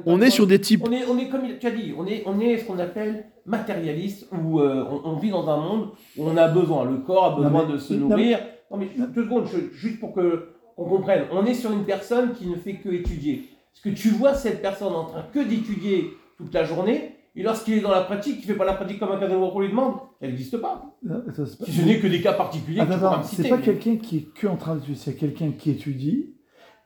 On 0.05 0.21
est 0.21 0.31
sur 0.31 0.47
des 0.47 0.61
types. 0.61 0.83
On 0.87 0.91
est, 0.93 1.05
on 1.07 1.17
est 1.19 1.29
comme 1.29 1.43
tu 1.61 1.67
as 1.67 1.71
dit, 1.71 1.95
on 1.97 2.05
est, 2.07 2.25
on 2.27 2.41
est 2.41 2.59
ce 2.59 2.65
qu'on 2.65 2.79
appelle 2.81 3.27
matérialiste, 3.47 4.29
où 4.33 4.61
euh, 4.61 4.85
on, 4.91 5.11
on 5.11 5.17
vit 5.17 5.31
dans 5.31 5.49
un 5.49 5.57
monde 5.59 5.91
où 6.17 6.25
on 6.29 6.37
a 6.37 6.49
besoin, 6.49 6.85
le 6.85 6.97
corps 6.99 7.27
a 7.27 7.31
Non, 7.31 7.45
besoin 7.45 7.67
mais- 7.67 7.73
de 7.75 7.79
se 7.79 7.95
nourrir. 7.95 8.41
Non 8.71 8.77
mais 8.79 8.89
deux 9.15 9.23
secondes, 9.25 9.47
je- 9.47 9.77
juste 9.77 10.01
pour 10.01 10.13
que 10.13 10.49
qu'on 10.75 10.85
comprenne. 10.85 11.23
On 11.33 11.47
est 11.47 11.55
sur 11.55 11.71
une 11.73 11.85
personne 11.85 12.33
qui 12.33 12.47
ne 12.49 12.57
fait 12.57 12.75
que 12.75 12.89
étudier. 12.91 13.49
Parce 13.73 13.95
que 13.97 14.01
tu 14.01 14.09
vois 14.11 14.35
cette 14.35 14.61
personne 14.61 14.93
en 14.93 15.05
train 15.05 15.25
que 15.33 15.39
d'étudier 15.39 16.11
toute 16.37 16.53
la 16.53 16.65
journée, 16.65 17.16
et 17.37 17.43
lorsqu'il 17.43 17.75
est 17.75 17.81
dans 17.81 17.91
la 17.91 18.01
pratique, 18.03 18.37
il 18.41 18.45
fait 18.45 18.55
pas 18.55 18.65
la 18.65 18.73
pratique 18.75 18.99
comme 18.99 19.13
un 19.13 19.19
cadre 19.19 19.51
qu'on 19.53 19.61
lui 19.61 19.69
demande, 19.69 19.97
elle 20.21 20.31
n'existe 20.31 20.57
pas. 20.59 20.97
Non, 21.03 21.23
Si 21.57 21.73
ce 21.73 21.83
n'est 21.83 21.99
que 22.01 22.07
des 22.07 22.21
cas 22.23 22.33
particuliers 22.33 22.81
me 22.83 23.23
citer. 23.23 23.43
c'est 23.43 23.49
pas 23.49 23.57
mais- 23.59 23.63
quelqu'un 23.63 23.97
qui 23.97 24.17
est 24.19 24.29
que 24.35 24.47
en 24.47 24.57
train 24.57 24.75
d'étudier, 24.77 24.97
c'est 24.97 25.15
quelqu'un 25.17 25.51
qui 25.53 25.71
étudie 25.71 26.33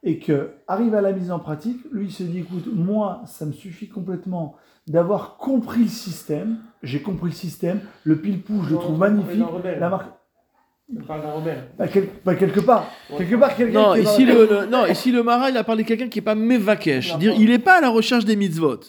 et 0.02 0.18
que 0.18 0.50
arrive 0.66 0.94
à 0.94 1.00
la 1.02 1.12
mise 1.12 1.30
en 1.30 1.38
pratique, 1.38 1.78
lui 1.92 2.06
il 2.06 2.12
se 2.12 2.22
dit 2.24 2.40
écoute, 2.40 2.64
moi 2.72 3.22
ça 3.26 3.46
me 3.46 3.52
suffit 3.52 3.88
complètement 3.88 4.56
d'avoir 4.86 5.36
compris 5.36 5.82
le 5.82 5.88
système, 5.88 6.58
j'ai 6.82 7.00
compris 7.00 7.30
le 7.30 7.36
système, 7.36 7.80
le 8.04 8.16
pile-pou, 8.16 8.62
je 8.64 8.70
le 8.74 8.76
trouve 8.80 8.98
magnifique, 8.98 9.38
d'un 9.38 9.46
rebelle. 9.46 9.78
la 9.78 9.88
marque, 9.90 10.06
On 10.98 11.04
parle 11.04 11.22
d'un 11.22 11.32
rebelle. 11.32 11.64
bah, 11.78 11.86
quel- 11.86 12.08
bah, 12.24 12.34
quelque 12.34 12.58
part, 12.60 12.86
quelque 13.16 13.36
part 13.36 13.54
quelqu'un 13.54 13.78
Non, 13.80 13.92
qui 13.92 14.00
est 14.00 14.02
dans 14.02 14.10
ici 14.12 14.24
le, 14.24 14.46
le- 14.46 14.66
non, 14.66 14.86
ici 14.86 15.12
le 15.12 15.22
Mara, 15.22 15.50
il 15.50 15.56
a 15.56 15.62
parlé 15.62 15.84
de 15.84 15.88
quelqu'un 15.88 16.08
qui 16.08 16.18
est 16.18 16.22
pas 16.22 16.34
mevakesh. 16.34 17.12
Non, 17.12 17.18
Dire, 17.18 17.34
il 17.38 17.50
est 17.52 17.58
pas 17.60 17.78
à 17.78 17.80
la 17.80 17.90
recherche 17.90 18.24
des 18.24 18.34
mitzvot. 18.36 18.80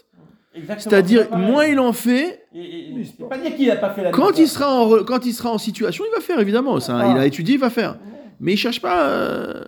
C'est-à-dire, 0.77 1.35
moins 1.37 1.65
il 1.65 1.79
en 1.79 1.93
fait, 1.93 2.43
Et, 2.53 2.59
et, 2.59 2.91
Mais 2.93 3.01
et 3.01 3.03
c'est 3.05 3.11
c'est 3.17 3.23
pas- 3.23 3.29
pas 3.29 3.37
dire 3.37 3.55
qu'il 3.55 3.67
n'a 3.67 3.77
pas 3.77 3.91
fait 3.91 4.03
la 4.03 4.11
quand 4.11 4.37
il 4.37 4.47
sera 4.47 4.69
en, 4.81 5.03
quand 5.03 5.25
il 5.25 5.33
sera 5.33 5.49
en 5.51 5.57
situation, 5.57 6.03
il 6.09 6.13
va 6.13 6.21
faire 6.21 6.39
évidemment. 6.39 6.79
Ça, 6.81 6.97
Ah. 6.99 7.11
Il 7.15 7.17
a 7.17 7.25
étudié, 7.25 7.55
il 7.55 7.59
va 7.61 7.69
faire. 7.69 7.97
Mais 8.41 8.53
il 8.53 8.57
cherche 8.57 8.81
pas. 8.81 9.07
euh, 9.09 9.63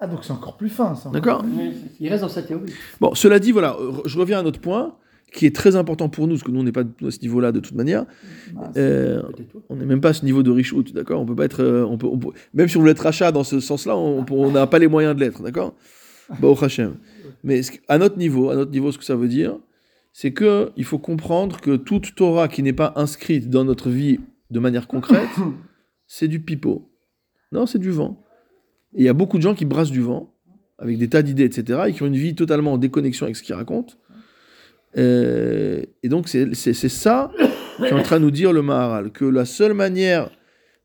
Ah 0.00 0.06
donc 0.08 0.18
c'est 0.22 0.32
encore 0.32 0.56
plus 0.56 0.68
fin 0.68 0.94
ça. 0.96 1.08
D'accord 1.10 1.42
Mais 1.44 1.70
c'est- 1.72 1.90
Il 2.00 2.08
reste 2.10 2.22
dans 2.22 2.28
sa 2.28 2.42
théorie. 2.42 2.72
Bon, 3.00 3.14
cela 3.14 3.38
dit, 3.38 3.52
voilà, 3.52 3.76
euh, 3.80 3.92
je 4.04 4.18
reviens 4.18 4.40
à 4.40 4.42
notre 4.42 4.60
point. 4.60 4.96
qui 5.34 5.46
est 5.46 5.56
très 5.56 5.76
important 5.76 6.10
pour 6.10 6.26
nous, 6.28 6.34
parce 6.34 6.42
que 6.42 6.50
nous, 6.50 6.60
on 6.60 6.62
n'est 6.62 6.72
pas 6.72 6.82
à 6.82 7.10
ce 7.10 7.20
niveau-là 7.22 7.52
de 7.52 7.60
toute 7.60 7.74
manière. 7.74 8.04
Euh, 8.76 9.22
Peut-être 9.22 9.48
toi. 9.48 9.60
on 9.70 9.76
n'est 9.76 9.86
même 9.86 10.02
pas 10.02 10.10
à 10.10 10.12
ce 10.12 10.26
niveau 10.26 10.42
de 10.42 10.50
richout, 10.50 10.82
d'accord? 10.92 11.22
On 11.22 11.24
peut 11.24 11.34
pas 11.34 11.46
être, 11.46 11.62
euh, 11.62 11.86
on 11.88 11.96
peut, 11.96 12.06
on 12.06 12.18
peut- 12.18 12.32
même 12.52 12.68
si 12.68 12.76
on 12.76 12.80
voulait 12.80 12.92
être 12.92 13.02
rachat 13.02 13.32
dans 13.32 13.42
ce 13.42 13.58
sens-là, 13.58 13.96
on 13.96 14.50
n'a 14.50 14.66
pas 14.66 14.78
les 14.78 14.88
moyens 14.88 15.14
de 15.16 15.20
l'être, 15.20 15.42
d'accord? 15.42 15.72
Baruch 16.38 16.62
Hashem. 16.62 16.96
Mais 17.44 17.62
ce- 17.62 17.72
à 17.88 17.96
notre 17.96 18.18
niveau, 18.18 18.50
à 18.50 18.56
notre 18.56 18.72
niveau, 18.72 18.92
ce 18.92 18.98
que 18.98 19.04
ça 19.04 19.16
veut 19.16 19.26
dire, 19.28 19.56
c'est 20.12 20.32
que 20.32 20.70
il 20.76 20.84
faut 20.84 20.98
comprendre 20.98 21.60
que 21.60 21.76
toute 21.76 22.14
Torah 22.14 22.48
qui 22.48 22.62
n'est 22.62 22.72
pas 22.72 22.92
inscrite 22.96 23.48
dans 23.48 23.64
notre 23.64 23.90
vie 23.90 24.20
de 24.50 24.60
manière 24.60 24.86
concrète, 24.86 25.30
c'est 26.06 26.28
du 26.28 26.40
pipeau. 26.40 26.90
Non, 27.52 27.66
c'est 27.66 27.78
du 27.78 27.90
vent. 27.90 28.22
Et 28.94 29.00
il 29.00 29.04
y 29.04 29.08
a 29.08 29.14
beaucoup 29.14 29.38
de 29.38 29.42
gens 29.42 29.54
qui 29.54 29.64
brassent 29.64 29.90
du 29.90 30.00
vent, 30.00 30.34
avec 30.78 30.98
des 30.98 31.08
tas 31.08 31.22
d'idées, 31.22 31.44
etc., 31.44 31.80
et 31.88 31.92
qui 31.92 32.02
ont 32.02 32.06
une 32.06 32.16
vie 32.16 32.34
totalement 32.34 32.74
en 32.74 32.78
déconnexion 32.78 33.24
avec 33.24 33.36
ce 33.36 33.42
qu'ils 33.42 33.54
racontent. 33.54 33.94
Euh, 34.98 35.82
et 36.02 36.08
donc, 36.08 36.28
c'est 36.28 36.74
ça 36.74 37.30
qu'est 37.78 37.92
en 37.92 38.02
train 38.02 38.18
de 38.18 38.24
nous 38.24 38.30
dire 38.30 38.52
le 38.52 38.62
Maharal, 38.62 39.10
que 39.10 39.24
la 39.24 39.44
seule 39.44 39.74
manière 39.74 40.30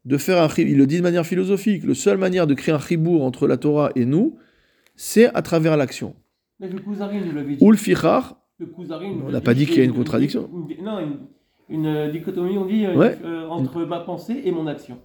de 0.06 0.18
faire 0.18 0.42
un... 0.42 0.48
Il 0.58 0.78
le 0.78 0.88
dit 0.88 0.98
de 0.98 1.04
manière 1.04 1.26
philosophique, 1.26 1.84
la 1.86 1.94
seule 1.94 2.18
manière 2.18 2.48
de 2.48 2.54
créer 2.54 2.74
un 2.74 2.80
chibour 2.80 3.24
entre 3.24 3.48
la 3.48 3.58
Torah 3.58 3.92
et 3.96 4.06
nous, 4.06 4.38
c'est 4.96 5.34
à 5.36 5.42
travers 5.42 5.76
l'action. 5.76 6.16
Ou 7.62 7.72
le 7.72 7.78
fichar, 7.78 8.42
On 8.60 9.30
n'a 9.32 9.42
pas 9.42 9.54
dit 9.54 9.66
qu'il 9.66 9.78
y 9.78 9.82
a 9.82 9.84
une 9.84 9.94
contradiction. 9.94 10.50
une- 10.70 10.84
non, 10.84 11.00
une, 11.00 11.18
une, 11.70 11.86
euh, 11.86 12.12
dichotomie, 12.12 12.58
on 12.58 12.66
dit, 12.66 12.86
euh, 12.86 12.96
Ouais. 12.96 13.18
euh, 13.24 13.48
entre 13.48 13.84
ma 13.86 14.00
pensée 14.00 14.42
et 14.46 14.52
mon 14.52 14.66
action. 14.68 14.98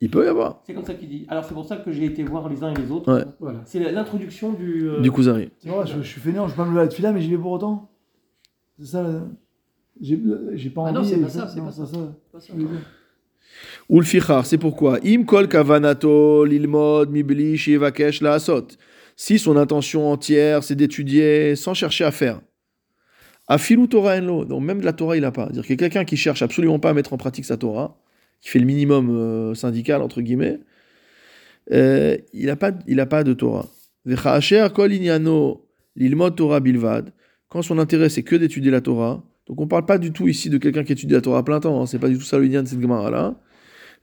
il 0.00 0.10
peut 0.10 0.24
y 0.26 0.28
avoir, 0.28 0.60
C'est 0.66 0.74
comme 0.74 0.84
ça 0.84 0.92
qu'il 0.94 1.08
dit. 1.08 1.24
Alors 1.28 1.44
c'est 1.44 1.54
pour 1.54 1.64
ça 1.64 1.76
que 1.76 1.90
j'ai 1.90 2.04
été 2.04 2.22
voir 2.22 2.48
les 2.48 2.62
uns 2.62 2.74
et 2.74 2.76
les 2.76 2.90
autres. 2.90 3.10
Ouais. 3.12 3.24
Voilà. 3.40 3.62
C'est 3.64 3.78
l'introduction 3.92 4.52
du. 4.52 4.88
euh, 4.90 5.00
du 5.00 5.10
Kuzari. 5.10 5.48
Je, 5.64 5.70
je 5.86 6.02
suis 6.02 6.20
fainéant, 6.20 6.48
je 6.48 6.52
peux 6.52 6.58
pas 6.58 6.64
me 6.64 6.70
lever 6.70 6.80
à 6.82 6.84
la 6.84 6.90
fila, 6.90 7.12
mais 7.12 7.20
j'y 7.22 7.30
vais 7.30 7.38
pour 7.38 7.52
autant. 7.52 7.88
C'est 8.78 8.86
ça. 8.86 9.02
là. 9.02 9.22
J'ai 10.00 10.16
pas 10.70 10.82
Ah 10.86 10.90
envie. 10.90 10.94
non, 10.94 11.04
c'est 11.04 11.16
pas 11.18 11.28
ça, 11.30 11.48
c'est 11.48 11.60
non, 11.60 11.66
pas 11.66 11.72
ça. 11.72 11.84
pas 12.32 12.40
ça. 12.40 12.52
Ou 13.88 14.00
le 14.00 14.06
c'est 14.44 14.58
pourquoi? 14.58 14.98
Im 15.04 15.24
kol 15.24 15.48
kavanato 15.48 16.44
lilmod 16.44 17.08
mibli 17.10 17.56
shivakesh 17.56 18.20
la 18.20 18.34
asot. 18.34 18.66
Si 19.16 19.38
son 19.38 19.56
intention 19.56 20.10
entière, 20.12 20.62
c'est 20.62 20.74
d'étudier 20.74 21.56
sans 21.56 21.72
chercher 21.72 22.04
à 22.04 22.10
faire. 22.10 22.40
Afilu 23.48 23.88
Torah 23.88 24.16
enlo. 24.18 24.44
Donc 24.44 24.62
même 24.62 24.80
de 24.80 24.84
la 24.84 24.92
Torah, 24.92 25.16
il 25.16 25.22
n'a 25.22 25.32
pas. 25.32 25.44
C'est-à-dire 25.46 25.66
que 25.66 25.74
quelqu'un 25.74 26.04
qui 26.04 26.16
cherche 26.16 26.42
absolument 26.42 26.78
pas 26.78 26.90
à 26.90 26.94
mettre 26.94 27.12
en 27.12 27.16
pratique 27.16 27.44
sa 27.44 27.56
Torah, 27.56 27.96
qui 28.40 28.50
fait 28.50 28.58
le 28.58 28.66
minimum 28.66 29.10
euh, 29.10 29.54
syndical, 29.54 30.02
entre 30.02 30.20
guillemets, 30.20 30.58
euh, 31.72 32.16
il 32.32 32.46
n'a 32.46 32.56
pas, 32.56 32.72
il 32.86 33.00
a 33.00 33.06
pas 33.06 33.24
de 33.24 33.32
Torah. 33.32 33.68
Torah 36.36 36.60
bilvad. 36.60 37.12
Quand 37.48 37.62
son 37.62 37.78
intérêt, 37.78 38.08
c'est 38.08 38.22
que 38.22 38.36
d'étudier 38.36 38.70
la 38.70 38.80
Torah. 38.80 39.22
Donc 39.46 39.60
on 39.60 39.64
ne 39.64 39.68
parle 39.68 39.86
pas 39.86 39.98
du 39.98 40.12
tout 40.12 40.26
ici 40.26 40.50
de 40.50 40.58
quelqu'un 40.58 40.82
qui 40.82 40.92
étudie 40.92 41.14
la 41.14 41.20
Torah 41.20 41.38
à 41.38 41.42
plein 41.42 41.60
temps. 41.60 41.80
Hein. 41.80 41.86
C'est 41.86 41.98
pas 42.00 42.08
du 42.08 42.18
tout 42.18 42.24
ça 42.24 42.38
le 42.38 42.46
lien 42.46 42.62
de 42.62 42.68
cette 42.68 42.80
Gemara-là. 42.80 43.36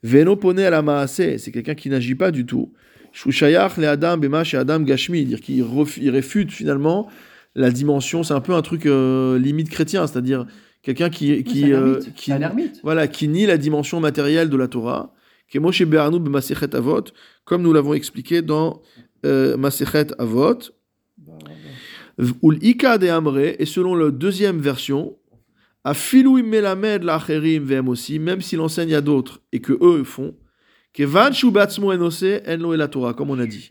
Veno 0.02 0.36
pone 0.36 0.60
à 0.60 0.70
la 0.70 1.08
c'est 1.08 1.52
quelqu'un 1.52 1.76
qui 1.76 1.90
n'agit 1.90 2.16
pas 2.16 2.32
du 2.32 2.46
tout. 2.46 2.74
Shushayach 3.14 3.78
le 3.78 3.88
adam 3.88 4.18
bema 4.18 4.44
adam 4.54 4.80
gashmi, 4.82 5.24
dire 5.26 5.40
qu'il 5.40 5.64
réfute 6.10 6.52
finalement 6.52 7.08
la 7.56 7.72
dimension, 7.72 8.24
c'est 8.24 8.34
un 8.34 8.42
peu 8.42 8.54
un 8.54 8.62
truc 8.62 8.86
euh, 8.86 9.38
limite 9.38 9.70
chrétien, 9.70 10.08
c'est-à-dire 10.08 10.46
quelqu'un 10.82 11.10
qui, 11.10 11.44
qui, 11.44 11.72
euh, 11.72 12.00
qui, 12.16 12.32
voilà, 12.82 13.08
qui 13.08 13.28
nie 13.28 13.46
la 13.46 13.58
dimension 13.58 14.00
matérielle 14.00 14.50
de 14.50 14.58
la 14.58 14.68
Torah, 14.68 15.14
qui 15.48 15.58
est 15.58 15.60
Moshe 15.60 15.84
Be'arnu 15.84 16.20
b'Masechet 16.20 16.76
Avot, 16.76 17.04
comme 17.46 17.62
nous 17.62 17.74
l'avons 17.74 17.94
expliqué 17.94 18.42
dans 18.42 18.82
euh, 19.26 19.56
Masechet 19.58 20.08
Avot. 20.20 20.60
Ul 22.18 22.60
de 22.60 23.08
Amre, 23.10 23.40
et 23.60 23.66
selon 23.66 23.96
la 23.96 24.12
deuxième 24.12 24.60
version, 24.60 25.16
a 25.84 25.94
filou 25.94 26.42
melamed 26.44 27.04
l'acherim 27.04 27.64
vem 27.64 27.90
aussi, 27.90 28.20
même 28.20 28.42
s'il 28.42 28.60
enseigne 28.62 28.94
à 28.94 29.02
d'autres 29.02 29.42
et 29.52 29.60
que 29.60 29.74
eux 29.82 30.04
font, 30.04 30.36
que 30.94 31.04
van 31.04 31.32
shu 31.32 31.52
batzmo 31.52 31.92
enose 31.92 32.42
enlo 32.48 32.74
et 32.74 32.78
la 32.78 32.88
Torah, 32.88 33.14
comme 33.14 33.32
on 33.32 33.40
a 33.40 33.46
dit. 33.46 33.70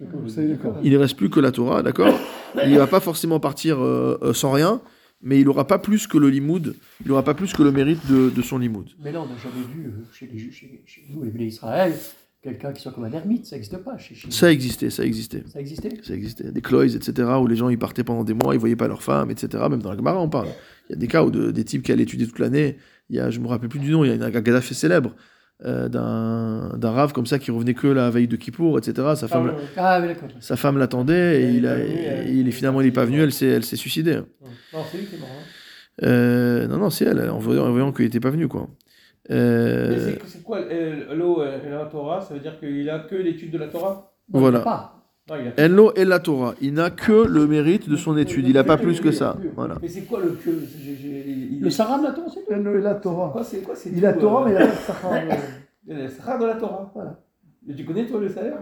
Il 0.83 0.93
ne 0.93 0.99
reste 0.99 1.16
plus 1.16 1.30
que 1.30 1.41
la 1.41 1.53
Torah, 1.53 1.83
d'accord? 1.83 2.18
Il 2.64 2.72
ne 2.72 2.78
va 2.78 2.86
pas 2.86 3.00
forcément 3.00 3.40
partir 3.40 3.80
euh, 3.82 4.18
euh, 4.22 4.32
sans 4.34 4.50
rien, 4.53 4.80
mais 5.22 5.38
il 5.40 5.44
n'aura 5.46 5.66
pas 5.66 5.78
plus 5.78 6.07
que 6.07 6.18
le 6.18 6.28
limoud, 6.28 6.74
il 7.05 7.09
n'aura 7.09 7.22
pas 7.22 7.34
plus 7.34 7.53
que 7.53 7.62
le 7.62 7.70
mérite 7.72 8.00
de, 8.11 8.28
de 8.30 8.42
son 8.42 8.59
limoud. 8.59 8.90
Mais 9.03 9.12
là, 9.12 9.20
on 9.22 9.26
n'a 9.26 9.36
jamais 9.38 9.64
vu 9.72 9.86
euh, 9.86 9.90
chez, 10.12 10.26
les, 10.26 10.38
chez, 10.50 10.82
chez 10.84 11.05
nous, 11.11 11.22
les 11.22 11.44
Israël, 11.46 11.94
quelqu'un 12.42 12.72
qui 12.72 12.82
soit 12.82 12.90
comme 12.92 13.05
un 13.05 13.12
ermite. 13.12 13.46
Ça 13.46 13.55
n'existe 13.57 13.76
pas 13.78 13.96
chez, 13.98 14.14
chez 14.16 14.26
nous. 14.26 14.32
Ça 14.32 14.50
existait, 14.50 14.90
ça 14.90 15.05
existait. 15.05 15.44
Ça 15.53 15.61
existait? 15.61 15.90
Ça 16.03 16.12
existait. 16.14 16.50
Des 16.50 16.61
cloys, 16.61 16.86
etc., 16.96 17.28
où 17.40 17.46
les 17.46 17.55
gens 17.57 17.68
ils 17.68 17.78
partaient 17.78 18.03
pendant 18.05 18.24
des 18.24 18.34
mois, 18.34 18.55
ils 18.55 18.59
voyaient 18.61 18.74
pas 18.76 18.88
leurs 18.88 19.03
femmes, 19.05 19.30
etc. 19.30 19.62
Même 19.70 19.80
dans 19.80 19.90
la 19.90 19.96
Gemara, 19.96 20.20
on 20.20 20.28
parle. 20.28 20.48
Il 20.88 20.92
y 20.92 20.94
a 20.94 20.98
des 20.98 21.07
cas 21.07 21.22
où 21.22 21.30
de- 21.30 21.53
des 21.53 21.64
types 21.64 21.82
qui 21.84 21.92
allaient 21.92 22.03
étudier 22.03 22.26
toute 22.26 22.40
l'année. 22.40 22.76
Il 23.09 23.16
y 23.16 23.20
a, 23.20 23.30
je 23.30 23.38
me 23.38 23.46
rappelle 23.46 23.68
plus 23.68 23.78
du 23.80 23.92
nom, 23.92 24.05
il 24.05 24.09
y 24.09 24.20
a 24.20 24.24
un 24.24 24.30
Gaddafi 24.30 24.74
célèbre 24.74 25.14
euh, 25.65 25.89
d'un 25.89 26.77
d'un 26.77 26.91
rave 26.91 27.13
comme 27.13 27.27
ça 27.27 27.39
qui 27.39 27.51
revenait 27.51 27.75
que 27.75 27.87
la 27.87 28.11
veille 28.11 28.29
de 28.29 28.37
Kippour, 28.37 28.79
etc. 28.79 29.09
Sa 29.17 29.29
femme, 29.29 29.55
Ah 29.77 30.01
oui, 30.01 30.09
d'accord. 30.09 30.29
sa 30.41 30.57
femme 30.57 30.79
l'attendait 30.79 31.43
et 31.43 31.49
Il 31.51 31.55
il, 31.57 31.63
pas 31.63 31.71
a, 31.71 31.75
venu, 31.77 31.87
et 31.95 32.05
elle- 32.05 32.35
il 32.37 32.49
est 32.49 32.53
finalement 32.53 32.81
il 32.81 32.87
est 32.89 32.93
pas 32.93 33.05
venu. 33.05 33.21
Elle 33.23 33.33
s'est 33.33 33.47
elle 33.47 33.65
s'est 33.65 33.77
suicidée. 33.77 34.17
Non, 34.17 34.81
c'est 34.91 34.99
lui 34.99 35.07
qui 35.07 35.15
est 35.17 35.19
mort. 35.19 35.29
hein. 35.31 36.05
Euh, 36.05 36.67
non 36.69 36.79
non 36.79 36.91
c'est 36.91 37.05
elle 37.05 37.29
en 37.31 37.39
voyant, 37.39 37.67
en 37.67 37.71
voyant 37.71 37.93
qu'il 37.93 38.07
était 38.07 38.19
pas 38.21 38.31
venu 38.31 38.49
quoi. 38.49 38.69
Mais 39.29 39.37
Euh, 39.37 40.17
c'est- 40.27 40.43
quoi 40.43 40.59
l'eau 41.15 41.45
et 41.45 41.69
la 41.71 41.85
Torah 41.87 42.21
Ça 42.23 42.35
veut 42.35 42.41
dire 42.41 42.59
qu'il 42.59 42.89
a 42.91 42.99
que 43.01 43.15
l'étude 43.15 43.53
de 43.53 43.59
la 43.59 43.69
Torah? 43.69 44.13
Voilà. 44.29 44.61
pas. 44.61 45.01
Non, 45.29 45.37
il 45.37 45.61
a 45.61 45.66
Enlo 45.66 45.93
et 45.95 46.05
la 46.05 46.18
Torah. 46.18 46.55
Il 46.61 46.75
n'a 46.75 46.91
que 46.91 47.12
le 47.12 47.47
mérite 47.47 47.89
de 47.89 47.97
son 47.97 48.16
étude. 48.16 48.47
Il 48.49 48.55
n'a 48.55 48.64
pas 48.64 48.77
plus 48.77 49.01
que 49.01 49.12
ça. 49.12 49.37
Voilà. 49.55 49.77
Mais 49.81 49.89
c'est 49.89 50.03
quoi 50.03 50.20
le 50.20 50.31
que 50.31 50.51
Le 50.51 51.70
Sarah 51.70 51.99
de 51.99 52.05
la 52.05 52.12
Torah, 52.12 52.29
c'est 52.29 52.45
tout. 52.45 52.51
Il 52.51 52.66
a 52.66 52.81
la 52.81 52.95
Torah. 52.97 53.31
Quoi, 53.31 53.45
c'est 53.45 53.62
quoi 53.62 53.77
c'est 53.77 53.91
Il 53.91 54.05
a 54.05 54.12
Torah, 54.14 54.43
euh, 54.43 54.45
mais 54.47 54.51
il 54.53 54.57
a 54.57 54.66
pas 54.66 54.73
de 54.73 54.79
Sahara. 54.79 55.18
Il 55.87 55.97
y 55.97 56.01
a 56.01 56.03
le 56.05 56.09
Sahara 56.09 56.39
de 56.39 56.45
la 56.47 56.55
Torah. 56.55 56.91
Voilà. 56.95 57.20
Mais 57.66 57.75
tu 57.75 57.85
connais 57.85 58.07
toi 58.07 58.20
le 58.20 58.29
salaire 58.29 58.59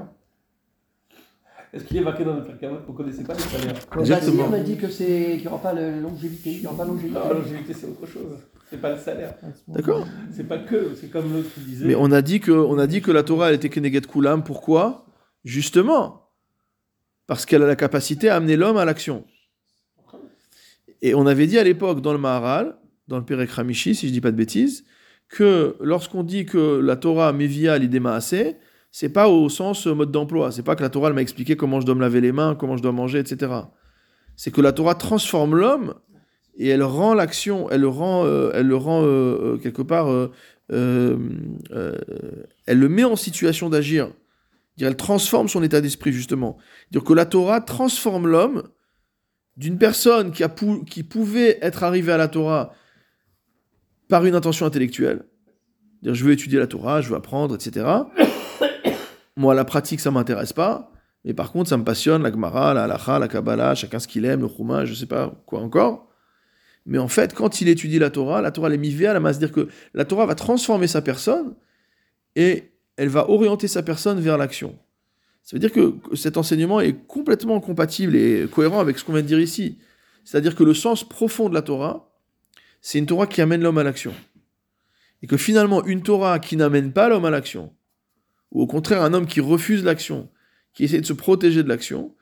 Est-ce 1.73 1.85
qu'il 1.85 1.97
est 1.97 2.03
marqué 2.03 2.25
dans 2.25 2.35
le 2.35 2.45
Perkavot 2.45 2.77
Vous 2.87 2.93
ne 2.93 2.97
connaissez 2.97 3.25
pas 3.25 3.35
le 3.35 3.41
salaire 3.41 3.75
Exactement. 3.99 4.45
On 4.51 4.53
a 4.53 4.61
dit 4.61 4.77
que 4.77 4.89
c'est 4.89 5.33
qu'il 5.33 5.43
n'y 5.43 5.47
aura 5.49 5.63
pas 5.63 5.73
la 5.73 5.91
longévité. 5.99 6.51
Il 6.53 6.61
n'y 6.61 6.67
aura 6.67 6.77
pas 6.77 6.85
de 6.85 6.91
longévité. 6.91 7.19
Non, 7.19 7.29
la 7.29 7.35
longévité 7.35 7.73
c'est 7.73 7.87
autre 7.87 8.07
chose. 8.07 8.39
C'est 8.69 8.81
pas 8.81 8.93
le 8.93 8.99
salaire. 8.99 9.35
D'accord. 9.67 10.07
C'est 10.31 10.47
pas 10.47 10.59
que. 10.59 10.95
C'est 10.95 11.11
comme 11.11 11.33
l'autre 11.33 11.49
qui 11.55 11.61
disait. 11.61 11.87
Mais 11.87 11.95
on 11.95 12.13
a 12.13 12.21
dit 12.23 12.41
que, 12.41 12.53
on 12.53 12.79
a 12.79 12.87
dit 12.87 13.01
que 13.01 13.11
la 13.11 13.23
Torah, 13.23 13.49
elle 13.49 13.57
était 13.57 13.71
Keneget 13.71 14.03
Kulam. 14.03 14.43
Pourquoi? 14.45 15.07
Justement, 15.45 16.20
parce 17.31 17.47
qu'elle 17.47 17.63
a 17.63 17.67
la 17.69 17.77
capacité 17.77 18.29
à 18.29 18.35
amener 18.35 18.57
l'homme 18.57 18.77
à 18.77 18.85
l'action. 18.85 19.25
Et 21.01 21.15
on 21.15 21.29
avait 21.29 21.47
dit 21.47 21.61
à 21.61 21.63
l'époque, 21.63 22.01
dans 22.01 22.13
le 22.13 22.19
Maharal, 22.19 22.77
dans 23.07 23.19
le 23.19 23.25
Perek 23.25 23.57
Hamishi, 23.57 23.95
si 23.95 24.09
je 24.09 24.13
dis 24.13 24.21
pas 24.21 24.33
de 24.33 24.37
bêtises, 24.37 24.85
que 25.29 25.77
lorsqu'on 25.79 26.25
dit 26.25 26.45
que 26.45 26.81
la 26.81 26.97
Torah 26.97 27.33
mévia 27.33 27.79
l'idée 27.79 28.01
maasé, 28.01 28.57
c'est 28.91 29.11
pas 29.11 29.29
au 29.29 29.49
sens 29.49 29.87
mode 29.87 30.11
d'emploi. 30.11 30.51
C'est 30.51 30.65
pas 30.65 30.75
que 30.75 30.83
la 30.83 30.89
Torah 30.89 31.13
m'a 31.13 31.23
expliqué 31.23 31.55
comment 31.55 31.81
je 31.81 31.87
dois 31.87 31.95
me 31.95 32.01
laver 32.01 32.21
les 32.21 32.33
mains, 32.33 32.57
comment 32.57 32.77
je 32.77 32.83
dois 32.83 32.91
manger, 32.91 33.21
etc. 33.21 33.53
C'est 34.35 34.51
que 34.51 34.61
la 34.61 34.73
Torah 34.73 34.97
transforme 34.97 35.55
l'homme 35.55 35.95
et 36.57 36.67
elle 36.67 36.83
rend 36.83 37.15
l'action, 37.15 37.71
elle 37.71 37.83
le 37.83 37.89
rend, 37.89 38.25
euh, 38.27 38.51
elle 38.55 38.67
le 38.67 38.77
rend 38.77 39.05
euh, 39.05 39.07
euh, 39.07 39.57
quelque 39.59 39.83
part, 39.83 40.09
elle 40.69 41.19
le 42.67 42.89
met 42.89 43.05
en 43.05 43.15
situation 43.15 43.69
d'agir. 43.69 44.11
Elle 44.85 44.97
transforme 44.97 45.49
son 45.49 45.63
état 45.63 45.81
d'esprit 45.81 46.13
justement. 46.13 46.57
Dire 46.91 47.05
que 47.05 47.13
la 47.13 47.27
Torah 47.27 47.61
transforme 47.61 48.27
l'homme 48.27 48.63
d'une 49.57 49.79
personne 49.79 50.31
qui, 50.33 50.43
a 50.43 50.49
pou- 50.49 50.85
qui 50.85 51.03
pouvait 51.03 51.59
être 51.61 51.85
arrivée 51.85 52.13
à 52.13 52.17
la 52.17 52.29
Torah 52.29 52.73
par 54.09 54.25
une 54.25 54.35
intention 54.35 54.67
intellectuelle. 54.67 55.25
Dire, 56.03 56.15
je 56.15 56.25
veux 56.25 56.33
étudier 56.33 56.59
la 56.59 56.67
Torah, 56.67 57.01
je 57.01 57.11
veux 57.11 57.17
apprendre, 57.17 57.55
etc. 57.55 57.87
Moi, 59.37 59.55
la 59.55 59.65
pratique, 59.65 60.01
ça 60.01 60.11
m'intéresse 60.11 60.53
pas. 60.53 60.93
Mais 61.25 61.35
par 61.35 61.53
contre, 61.53 61.69
ça 61.69 61.77
me 61.77 61.85
passionne, 61.85 62.23
la 62.23 62.33
Gemara, 62.33 62.73
la 62.73 62.85
Halacha, 62.85 63.19
la 63.19 63.29
Kabbalah, 63.29 63.75
chacun 63.75 63.99
ce 63.99 64.09
qu'il 64.09 64.25
aime, 64.25 64.41
le 64.41 64.49
Chouma, 64.49 64.87
je 64.87 64.95
sais 64.95 65.07
pas 65.07 65.43
quoi 65.47 65.61
encore. 65.61 66.09
Mais 66.87 66.99
en 66.99 67.09
fait, 67.09 67.35
quand 67.35 67.61
il 67.61 67.69
étudie 67.69 67.99
la 67.99 68.11
Torah, 68.11 68.41
la 68.41 68.51
Torah 68.51 68.69
elle 68.69 68.75
est 68.75 68.79
mivée 68.79 69.07
à 69.07 69.13
la 69.13 69.21
masse. 69.21 69.39
dire 69.39 69.53
que 69.53 69.69
la 69.93 70.07
Torah 70.07 70.25
va 70.25 70.35
transformer 70.35 70.87
sa 70.87 71.03
personne 71.03 71.55
et 72.37 72.70
elle 73.01 73.09
va 73.09 73.31
orienter 73.31 73.67
sa 73.67 73.83
personne 73.83 74.21
vers 74.21 74.37
l'action. 74.37 74.79
Ça 75.43 75.57
veut 75.57 75.59
dire 75.59 75.73
que 75.73 75.95
cet 76.15 76.37
enseignement 76.37 76.83
est 76.83 76.93
complètement 77.07 77.59
compatible 77.59 78.15
et 78.15 78.47
cohérent 78.53 78.79
avec 78.79 78.99
ce 78.99 79.05
qu'on 79.05 79.15
vient 79.15 79.23
de 79.23 79.27
dire 79.27 79.41
ici. 79.41 79.79
C'est-à-dire 80.23 80.55
que 80.55 80.65
le 80.65 80.75
sens 80.75 81.03
profond 81.03 81.49
de 81.49 81.55
la 81.55 81.63
Torah, 81.63 82.13
c'est 82.83 82.99
une 82.99 83.07
Torah 83.07 83.27
qui 83.27 83.41
amène 83.41 83.63
l'homme 83.63 83.79
à 83.79 83.85
l'action. 83.85 84.13
Et 85.23 85.27
que 85.27 85.39
finalement, 85.39 85.83
une 85.87 86.03
Torah 86.03 86.39
qui 86.41 86.59
n'amène 86.59 86.93
pas 86.93 87.09
l'homme 87.09 87.25
à 87.25 87.31
l'action, 87.31 87.73
ou 88.53 88.61
au 88.61 88.67
contraire 88.67 89.01
un 89.03 89.15
homme 89.15 89.27
qui 89.27 89.41
refuse 89.41 89.83
l'action, 89.83 90.29
qui 90.75 90.85
essaie 90.85 91.01
de 91.01 91.07
se 91.07 91.15
protéger 91.15 91.63
de 91.63 91.71
l'action, 91.71 92.15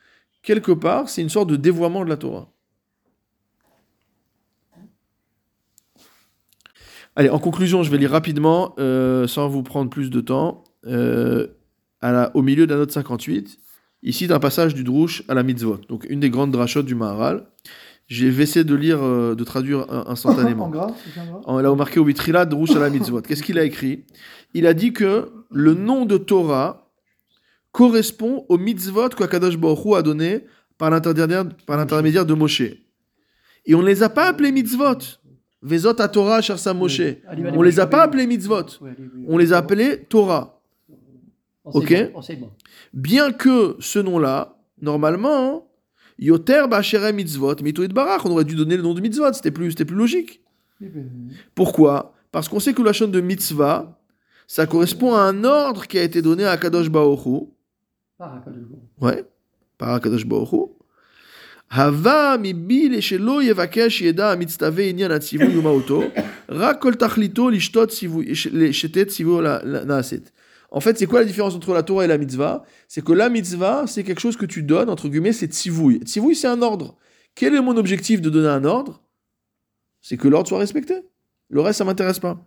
quelque 0.42 0.70
part, 0.70 1.08
c'est 1.08 1.22
une 1.22 1.28
sorte 1.28 1.50
de 1.50 1.56
dévoiement 1.56 2.04
de 2.04 2.08
la 2.08 2.16
Torah. 2.16 2.52
Allez, 7.16 7.30
en 7.30 7.40
conclusion, 7.40 7.82
je 7.82 7.90
vais 7.90 7.98
lire 7.98 8.12
rapidement, 8.12 8.76
euh, 8.78 9.26
sans 9.26 9.48
vous 9.48 9.64
prendre 9.64 9.90
plus 9.90 10.08
de 10.08 10.20
temps, 10.20 10.62
euh, 10.88 11.46
à 12.00 12.12
la- 12.12 12.30
au 12.36 12.42
milieu 12.42 12.66
de 12.66 12.72
la 12.72 12.78
note 12.78 12.90
58. 12.92 13.58
Ici, 14.02 14.26
d'un 14.28 14.38
passage 14.38 14.74
du 14.74 14.84
Drouche 14.84 15.22
à 15.28 15.34
la 15.34 15.42
Mitzvot, 15.42 15.78
donc 15.88 16.06
une 16.08 16.20
des 16.20 16.30
grandes 16.30 16.52
drachotes 16.52 16.86
du 16.86 16.94
Maharal. 16.94 17.46
Je 18.06 18.26
vais 18.26 18.44
essayer 18.44 18.64
de 18.64 18.74
lire, 18.74 19.02
euh, 19.02 19.34
de 19.34 19.44
traduire 19.44 19.80
euh, 19.92 20.02
En 20.06 20.10
instantanément. 20.12 20.68
gras, 20.68 20.92
En- 21.44 21.58
Là, 21.60 21.70
au 21.72 21.74
marqué 21.76 21.98
au 22.00 22.04
Vitrila 22.04 22.46
de 22.46 22.54
Rouge 22.54 22.70
à 22.76 22.78
la 22.80 22.90
Mitzvot. 22.90 23.20
Qu'est-ce 23.22 23.42
qu'il 23.42 23.58
a 23.58 23.64
écrit? 23.64 24.04
Il 24.54 24.66
a 24.66 24.72
dit 24.72 24.92
que 24.92 25.30
le 25.50 25.74
nom 25.74 26.06
de 26.06 26.16
Torah 26.16 26.90
correspond 27.72 28.44
aux 28.48 28.58
mitzvot 28.58 29.10
qu'Akadosh 29.10 29.56
Baruch 29.58 29.84
Hu 29.84 29.94
a 29.94 30.02
donné 30.02 30.44
par 30.78 30.90
l'intermédiaire, 30.90 32.24
de 32.24 32.34
Moshe. 32.34 32.62
Et 33.66 33.74
on 33.74 33.82
ne 33.82 33.86
les 33.86 34.02
a 34.02 34.08
pas 34.08 34.26
appelés 34.28 34.52
mitzvot. 34.52 34.96
Vezot 35.60 36.00
à 36.00 36.08
Torah, 36.08 36.40
cher 36.40 36.56
Moshe. 36.74 37.00
On 37.56 37.62
les 37.62 37.80
a 37.80 37.86
pas 37.86 38.02
appelés 38.04 38.26
mitzvot. 38.26 38.62
On 39.26 39.36
les 39.38 39.52
a 39.52 39.58
appelés 39.58 40.04
Torah. 40.08 40.57
Ok. 41.74 41.94
Enseignement. 42.14 42.52
Bien 42.92 43.32
que 43.32 43.76
ce 43.80 43.98
nom-là, 43.98 44.56
normalement, 44.80 45.68
Yoter 46.18 46.64
Bachere 46.68 47.12
Mitzvot, 47.12 47.56
Mitoïd 47.62 47.92
Barach, 47.92 48.24
on 48.24 48.30
aurait 48.30 48.44
dû 48.44 48.54
donner 48.54 48.76
le 48.76 48.82
nom 48.82 48.94
de 48.94 49.00
mitzvot, 49.00 49.32
c'était 49.32 49.50
plus, 49.50 49.70
c'était 49.70 49.84
plus 49.84 49.96
logique. 49.96 50.42
Pourquoi? 51.54 52.14
Parce 52.32 52.48
qu'on 52.48 52.60
sait 52.60 52.72
que 52.74 52.82
la 52.82 52.92
chaîne 52.92 53.10
de 53.10 53.20
mitzvah, 53.20 53.98
ça 54.46 54.66
correspond 54.66 55.14
à 55.14 55.20
un 55.22 55.44
ordre 55.44 55.86
qui 55.86 55.98
a 55.98 56.02
été 56.02 56.22
donné 56.22 56.44
à 56.44 56.56
Kadosh 56.56 56.86
Hu. 56.86 56.90
Par 58.18 58.34
Akadosh. 58.34 58.62
Ouais, 59.00 59.24
par 59.76 60.00
Kadosh 60.00 60.24
Baruch 60.26 60.52
Hu. 60.52 60.58
Hava 61.70 62.38
mibi 62.38 62.88
leshelo 62.88 63.42
yevakesh 63.42 64.00
yeda 64.00 64.34
mitztave 64.36 64.88
inyan 64.88 65.10
atzivu 65.10 65.50
yumaoto, 65.52 66.02
rak 66.48 66.80
kol 66.80 66.96
tachlito 66.96 67.50
lishtot 67.50 67.90
sivu- 67.92 68.24
shetet 68.72 69.10
sivu 69.10 69.42
naaset. 69.42 70.32
En 70.70 70.80
fait, 70.80 70.98
c'est 70.98 71.06
quoi 71.06 71.20
la 71.20 71.26
différence 71.26 71.54
entre 71.54 71.72
la 71.72 71.82
Torah 71.82 72.04
et 72.04 72.08
la 72.08 72.18
mitzvah? 72.18 72.64
C'est 72.88 73.02
que 73.02 73.12
la 73.12 73.30
mitzvah, 73.30 73.86
c'est 73.86 74.04
quelque 74.04 74.20
chose 74.20 74.36
que 74.36 74.44
tu 74.46 74.62
donnes, 74.62 74.90
entre 74.90 75.08
guillemets, 75.08 75.32
c'est 75.32 75.46
tzivouille. 75.46 76.00
Tzivouille, 76.04 76.36
c'est 76.36 76.48
un 76.48 76.60
ordre. 76.60 76.96
Quel 77.34 77.54
est 77.54 77.60
mon 77.60 77.76
objectif 77.76 78.20
de 78.20 78.28
donner 78.28 78.48
un 78.48 78.64
ordre? 78.64 79.02
C'est 80.02 80.16
que 80.16 80.28
l'ordre 80.28 80.48
soit 80.48 80.58
respecté. 80.58 80.94
Le 81.48 81.60
reste, 81.60 81.78
ça 81.78 81.84
m'intéresse 81.84 82.18
pas. 82.18 82.44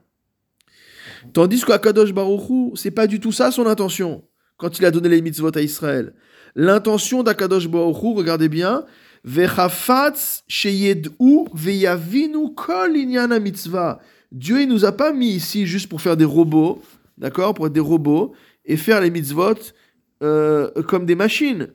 Tandis 1.33 1.61
qu'Akadosh 1.61 2.13
Baruch 2.13 2.49
Hu, 2.49 2.71
c'est 2.75 2.91
pas 2.91 3.07
du 3.07 3.19
tout 3.19 3.31
ça 3.31 3.51
son 3.51 3.65
intention 3.65 4.23
quand 4.57 4.77
il 4.77 4.85
a 4.85 4.91
donné 4.91 5.09
les 5.09 5.21
mitzvot 5.21 5.55
à 5.55 5.61
Israël. 5.61 6.13
L'intention 6.55 7.23
d'Akadosh 7.23 7.67
Baruch 7.67 8.03
Hu, 8.03 8.13
regardez 8.15 8.49
bien. 8.49 8.85
Dieu, 14.31 14.61
il 14.61 14.67
nous 14.67 14.85
a 14.85 14.91
pas 14.91 15.13
mis 15.13 15.29
ici 15.29 15.65
juste 15.67 15.89
pour 15.89 16.01
faire 16.01 16.17
des 16.17 16.25
robots, 16.25 16.81
d'accord, 17.21 17.53
pour 17.53 17.67
être 17.67 17.73
des 17.73 17.79
robots 17.79 18.33
et 18.65 18.75
faire 18.75 18.99
les 18.99 19.09
mitzvot 19.09 19.55
euh, 20.21 20.69
comme 20.87 21.05
des 21.05 21.15
machines. 21.15 21.69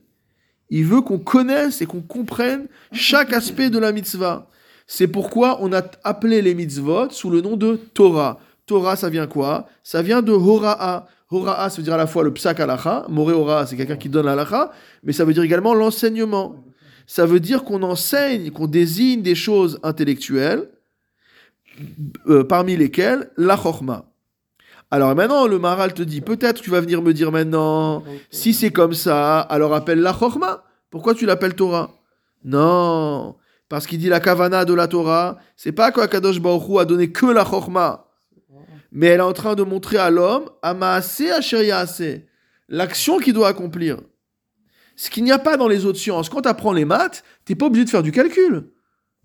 Il 0.68 0.84
veut 0.84 1.01
qu'on 1.01 1.18
connaisse 1.18 1.80
et 1.80 1.86
qu'on 1.86 2.03
comprenne 2.03 2.66
chaque 2.92 3.32
aspect 3.32 3.70
de 3.70 3.78
la 3.78 3.92
mitzvah. 3.92 4.51
C'est 4.86 5.09
pourquoi 5.09 5.59
on 5.61 5.72
a 5.72 5.82
appelé 6.05 6.42
les 6.42 6.55
mitzvot 6.55 7.11
sous 7.11 7.30
le 7.30 7.40
nom 7.40 7.57
de 7.57 7.76
Torah. 7.94 8.40
Torah, 8.66 8.97
ça 8.97 9.09
vient 9.09 9.26
quoi? 9.26 9.68
Ça 9.82 10.03
vient 10.03 10.22
de 10.22 10.32
Hora'a. 10.32 11.07
Hora'a, 11.30 11.70
ça 11.70 11.76
veut 11.76 11.82
dire 11.82 11.94
à 11.94 11.97
la 11.97 12.07
fois 12.07 12.24
le 12.24 12.32
psak 12.34 12.61
halacha. 12.61 13.07
Moré 13.09 13.32
Hora'a, 13.32 13.66
c'est 13.66 13.76
quelqu'un 13.76 13.97
qui 13.97 14.09
donne 14.09 14.26
l'halacha, 14.26 14.72
mais 15.03 15.12
ça 15.12 15.24
veut 15.24 15.32
dire 15.32 15.44
également 15.44 15.74
l'enseignement. 15.74 16.64
Ça 17.07 17.26
veut 17.26 17.40
dire 17.40 17.62
qu'on 17.62 17.82
enseigne, 17.84 18.51
qu'on 18.51 18.66
désigne 18.66 19.22
des 19.22 19.36
choses 19.36 19.78
intellectuelles, 19.84 20.68
euh, 22.26 22.42
parmi 22.42 22.76
lesquelles 22.76 23.30
la 23.36 23.57
chorma. 23.57 24.07
Alors 24.91 25.14
maintenant, 25.16 25.47
le 25.47 25.59
Maharal 25.59 25.95
te 25.95 26.03
dit, 26.03 26.20
peut-être 26.20 26.62
tu 26.62 26.70
vas 26.70 26.80
venir 26.80 27.03
me 27.03 27.12
dire 27.12 27.32
maintenant, 27.32 28.05
si 28.30 28.55
c'est 28.55 28.70
comme 28.70 28.95
ça, 28.95 29.41
alors 29.41 29.74
appelle 29.74 30.01
la 30.01 30.12
chorma. 30.12 30.64
Pourquoi 30.91 31.14
tu 31.14 31.26
l'appelles 31.26 31.55
Torah? 31.55 31.91
Non, 32.45 33.37
parce 33.68 33.87
qu'il 33.87 33.99
dit 33.99 34.09
la 34.09 34.20
kavana 34.20 34.64
de 34.64 34.72
la 34.72 34.87
Torah, 34.87 35.39
c'est 35.57 35.72
pas 35.72 35.91
qu'Akadosh 35.91 36.41
Baruch 36.41 36.68
Hu 36.68 36.78
a 36.78 36.84
donné 36.84 37.11
que 37.11 37.26
la 37.26 37.45
chorma, 37.45 38.07
mais 38.93 39.09
elle 39.09 39.20
est 39.20 39.24
en 39.24 39.32
train 39.32 39.57
de 39.57 39.64
montrer 39.64 39.99
à 39.99 40.11
l'homme, 40.11 40.49
Amaase 40.62 41.22
Asher 41.37 41.66
Yaaseh, 41.66 42.26
l'action 42.68 43.18
qu'il 43.18 43.34
doit 43.34 43.49
accomplir. 43.49 43.99
Ce 44.95 45.11
qu'il 45.11 45.24
n'y 45.24 45.32
a 45.32 45.39
pas 45.39 45.57
dans 45.57 45.68
les 45.68 45.84
autres 45.84 45.99
sciences. 45.99 46.30
Quand 46.30 46.43
tu 46.43 46.49
apprends 46.49 46.72
les 46.72 46.87
maths, 46.87 47.22
tu 47.45 47.53
n'es 47.53 47.57
pas 47.57 47.66
obligé 47.66 47.84
de 47.84 47.91
faire 47.91 48.03
du 48.03 48.12
calcul. 48.12 48.70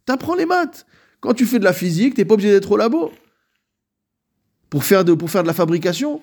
Tu 0.05 0.11
apprends 0.11 0.35
les 0.35 0.45
maths. 0.45 0.85
Quand 1.21 1.33
tu 1.33 1.45
fais 1.45 1.59
de 1.59 1.63
la 1.63 1.71
physique, 1.71 2.15
tu 2.15 2.21
n'es 2.21 2.25
pas 2.25 2.33
obligé 2.33 2.51
d'être 2.51 2.71
au 2.71 2.77
labo. 2.77 3.11
Pour 4.71 4.83
faire 4.85 5.03
de, 5.05 5.13
pour 5.13 5.29
faire 5.29 5.43
de 5.43 5.47
la 5.47 5.53
fabrication. 5.53 6.21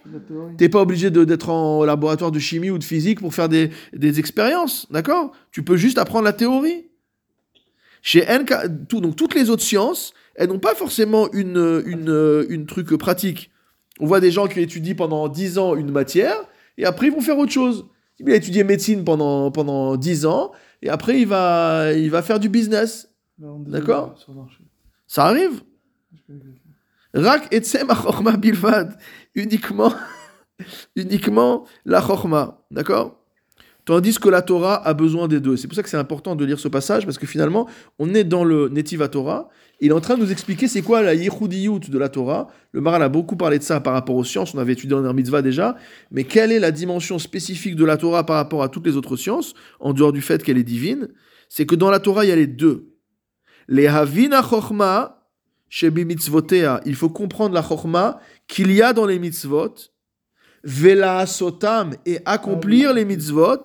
T'es 0.57 0.69
pas 0.71 0.81
obligé 0.81 1.11
de- 1.11 1.25
d'être 1.25 1.51
en 1.51 1.85
laboratoire 1.85 2.33
de 2.33 2.39
chimie 2.41 2.71
ou 2.71 2.79
de 2.79 2.83
physique 2.85 3.21
pour 3.21 3.33
faire 3.35 3.49
des, 3.49 3.71
des 3.93 4.19
expériences, 4.19 4.87
d'accord? 4.91 5.31
Tu 5.53 5.63
peux 5.63 5.77
juste 5.77 5.99
apprendre 5.99 6.25
la 6.25 6.33
théorie. 6.33 6.87
Chez 8.03 8.25
NK, 8.27 8.89
tout, 8.89 9.01
donc 9.01 9.17
toutes 9.17 9.35
les 9.35 9.51
autres 9.51 9.63
sciences, 9.63 10.15
elles 10.35 10.49
n'ont 10.49 10.59
pas 10.59 10.75
forcément 10.75 11.31
une, 11.33 11.83
une, 11.87 12.47
une 12.49 12.65
truc 12.67 12.89
pratique. 12.97 13.51
On 14.01 14.07
voit 14.07 14.21
des 14.21 14.31
gens 14.31 14.47
qui 14.47 14.61
étudient 14.61 14.95
pendant 14.95 15.29
10 15.29 15.59
ans 15.59 15.75
une 15.77 15.91
matière 15.91 16.37
et 16.79 16.85
après 16.87 17.09
ils 17.09 17.13
vont 17.13 17.21
faire 17.21 17.37
autre 17.39 17.53
chose. 17.53 17.87
Il 18.21 18.31
a 18.31 18.35
étudié 18.37 18.65
médecine 18.65 19.05
pendant, 19.05 19.51
pendant 19.51 19.97
10 19.97 20.25
ans 20.27 20.53
et 20.81 20.89
après 20.89 21.21
il 21.21 21.27
va, 21.27 21.93
il 21.93 22.11
va 22.11 22.23
faire 22.23 22.41
du 22.41 22.49
business. 22.49 23.11
D'accord? 23.73 24.15
Ça 25.07 25.25
arrive. 25.27 25.61
Rak 27.15 27.53
etzem 27.53 27.91
achorma 27.91 28.37
bilvad. 28.37 28.99
Uniquement, 29.35 29.95
uniquement 30.97 31.65
la 31.85 32.01
chorma. 32.01 32.65
D'accord? 32.71 33.19
Tandis 33.89 34.19
que 34.19 34.29
la 34.29 34.43
Torah 34.43 34.87
a 34.87 34.93
besoin 34.93 35.29
des 35.29 35.41
deux. 35.41 35.57
C'est 35.57 35.67
pour 35.67 35.75
ça 35.75 35.83
que 35.83 35.89
c'est 35.89 35.97
important 35.97 36.37
de 36.37 36.45
lire 36.45 36.61
ce 36.61 36.69
passage, 36.69 37.07
parce 37.07 37.17
que 37.17 37.27
finalement, 37.27 37.67
on 37.99 38.13
est 38.13 38.23
dans 38.23 38.45
le 38.45 38.69
Netiva 38.69 39.09
Torah. 39.09 39.49
Il 39.81 39.89
est 39.89 39.95
en 39.95 40.01
train 40.01 40.17
de 40.17 40.21
nous 40.21 40.31
expliquer 40.31 40.69
c'est 40.69 40.83
quoi 40.83 41.01
la 41.01 41.15
Yehudiyut 41.15 41.89
de 41.89 41.99
la 41.99 42.11
Torah. 42.11 42.49
Le 42.73 42.83
Maral 42.83 43.03
a 43.03 43.09
beaucoup 43.09 43.37
parlé 43.37 43.59
de 43.59 43.63
ça 43.63 43.81
par 43.81 43.95
rapport 43.95 44.15
aux 44.15 44.25
sciences, 44.25 44.53
on 44.55 44.59
avait 44.59 44.75
étudié 44.75 44.95
en 44.95 45.15
mitzvah 45.15 45.41
déjà. 45.41 45.75
Mais 46.11 46.25
quelle 46.25 46.53
est 46.53 46.59
la 46.59 46.71
dimension 46.71 47.19
spécifique 47.19 47.77
de 47.77 47.85
la 47.87 47.97
Torah 47.97 48.27
par 48.27 48.37
rapport 48.37 48.63
à 48.63 48.69
toutes 48.69 48.85
les 48.85 48.95
autres 48.99 49.17
sciences, 49.17 49.55
en 49.81 49.95
dehors 49.95 50.13
du 50.13 50.21
fait 50.21 50.43
qu'elle 50.43 50.59
est 50.59 50.65
divine? 50.65 51.09
C'est 51.49 51.65
que 51.65 51.75
dans 51.75 51.91
la 51.91 51.99
Torah, 51.99 52.27
il 52.27 52.29
y 52.29 52.33
a 52.33 52.37
les 52.37 52.47
deux. 52.47 52.93
Les 53.69 53.87
Havina 53.87 54.43
Chochma, 54.43 55.18
Shebi 55.69 56.05
mitzvotea, 56.05 56.81
il 56.87 56.95
faut 56.95 57.11
comprendre 57.11 57.55
la 57.55 57.63
chorma 57.63 58.21
qu'il 58.47 58.73
y 58.73 58.81
a 58.81 58.93
dans 58.93 59.07
les 59.07 59.19
mitzvot, 59.19 59.75
vela 60.65 61.27
sotam 61.27 61.95
et 62.07 62.21
accomplir 62.25 62.95
les 62.95 63.05
mitzvot, 63.05 63.65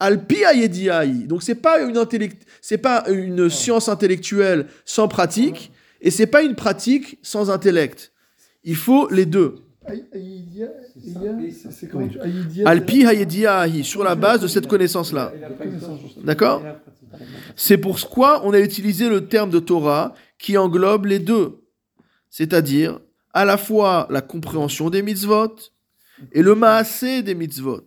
alpi 0.00 0.44
ayediai. 0.44 1.26
Donc 1.26 1.42
c'est 1.42 1.54
pas 1.54 1.80
une 1.80 1.96
intellect, 1.96 2.46
c'est 2.60 2.78
pas 2.78 3.04
une 3.08 3.48
science 3.48 3.88
intellectuelle 3.88 4.66
sans 4.84 5.08
pratique 5.08 5.72
et 6.00 6.10
c'est 6.10 6.26
pas 6.26 6.42
une 6.42 6.54
pratique 6.54 7.18
sans 7.22 7.50
intellect. 7.50 8.12
Il 8.64 8.76
faut 8.76 9.08
les 9.10 9.26
deux. 9.26 9.56
Alpi 12.64 13.04
ayediai 13.04 13.82
sur 13.82 14.04
la 14.04 14.14
base 14.14 14.40
de 14.40 14.46
cette 14.46 14.68
connaissance 14.68 15.12
là. 15.12 15.32
D'accord 16.24 16.62
C'est 17.56 17.78
pourquoi 17.78 18.42
on 18.44 18.52
a 18.52 18.60
utilisé 18.60 19.08
le 19.08 19.26
terme 19.26 19.50
de 19.50 19.58
Torah 19.58 20.14
qui 20.42 20.58
englobe 20.58 21.06
les 21.06 21.20
deux, 21.20 21.62
c'est-à-dire 22.28 22.98
à 23.32 23.44
la 23.44 23.56
fois 23.56 24.08
la 24.10 24.20
compréhension 24.20 24.90
des 24.90 25.00
mitzvot 25.00 25.54
et 26.32 26.42
le 26.42 26.54
maasé 26.54 27.22
des 27.22 27.34
mitzvot. 27.34 27.84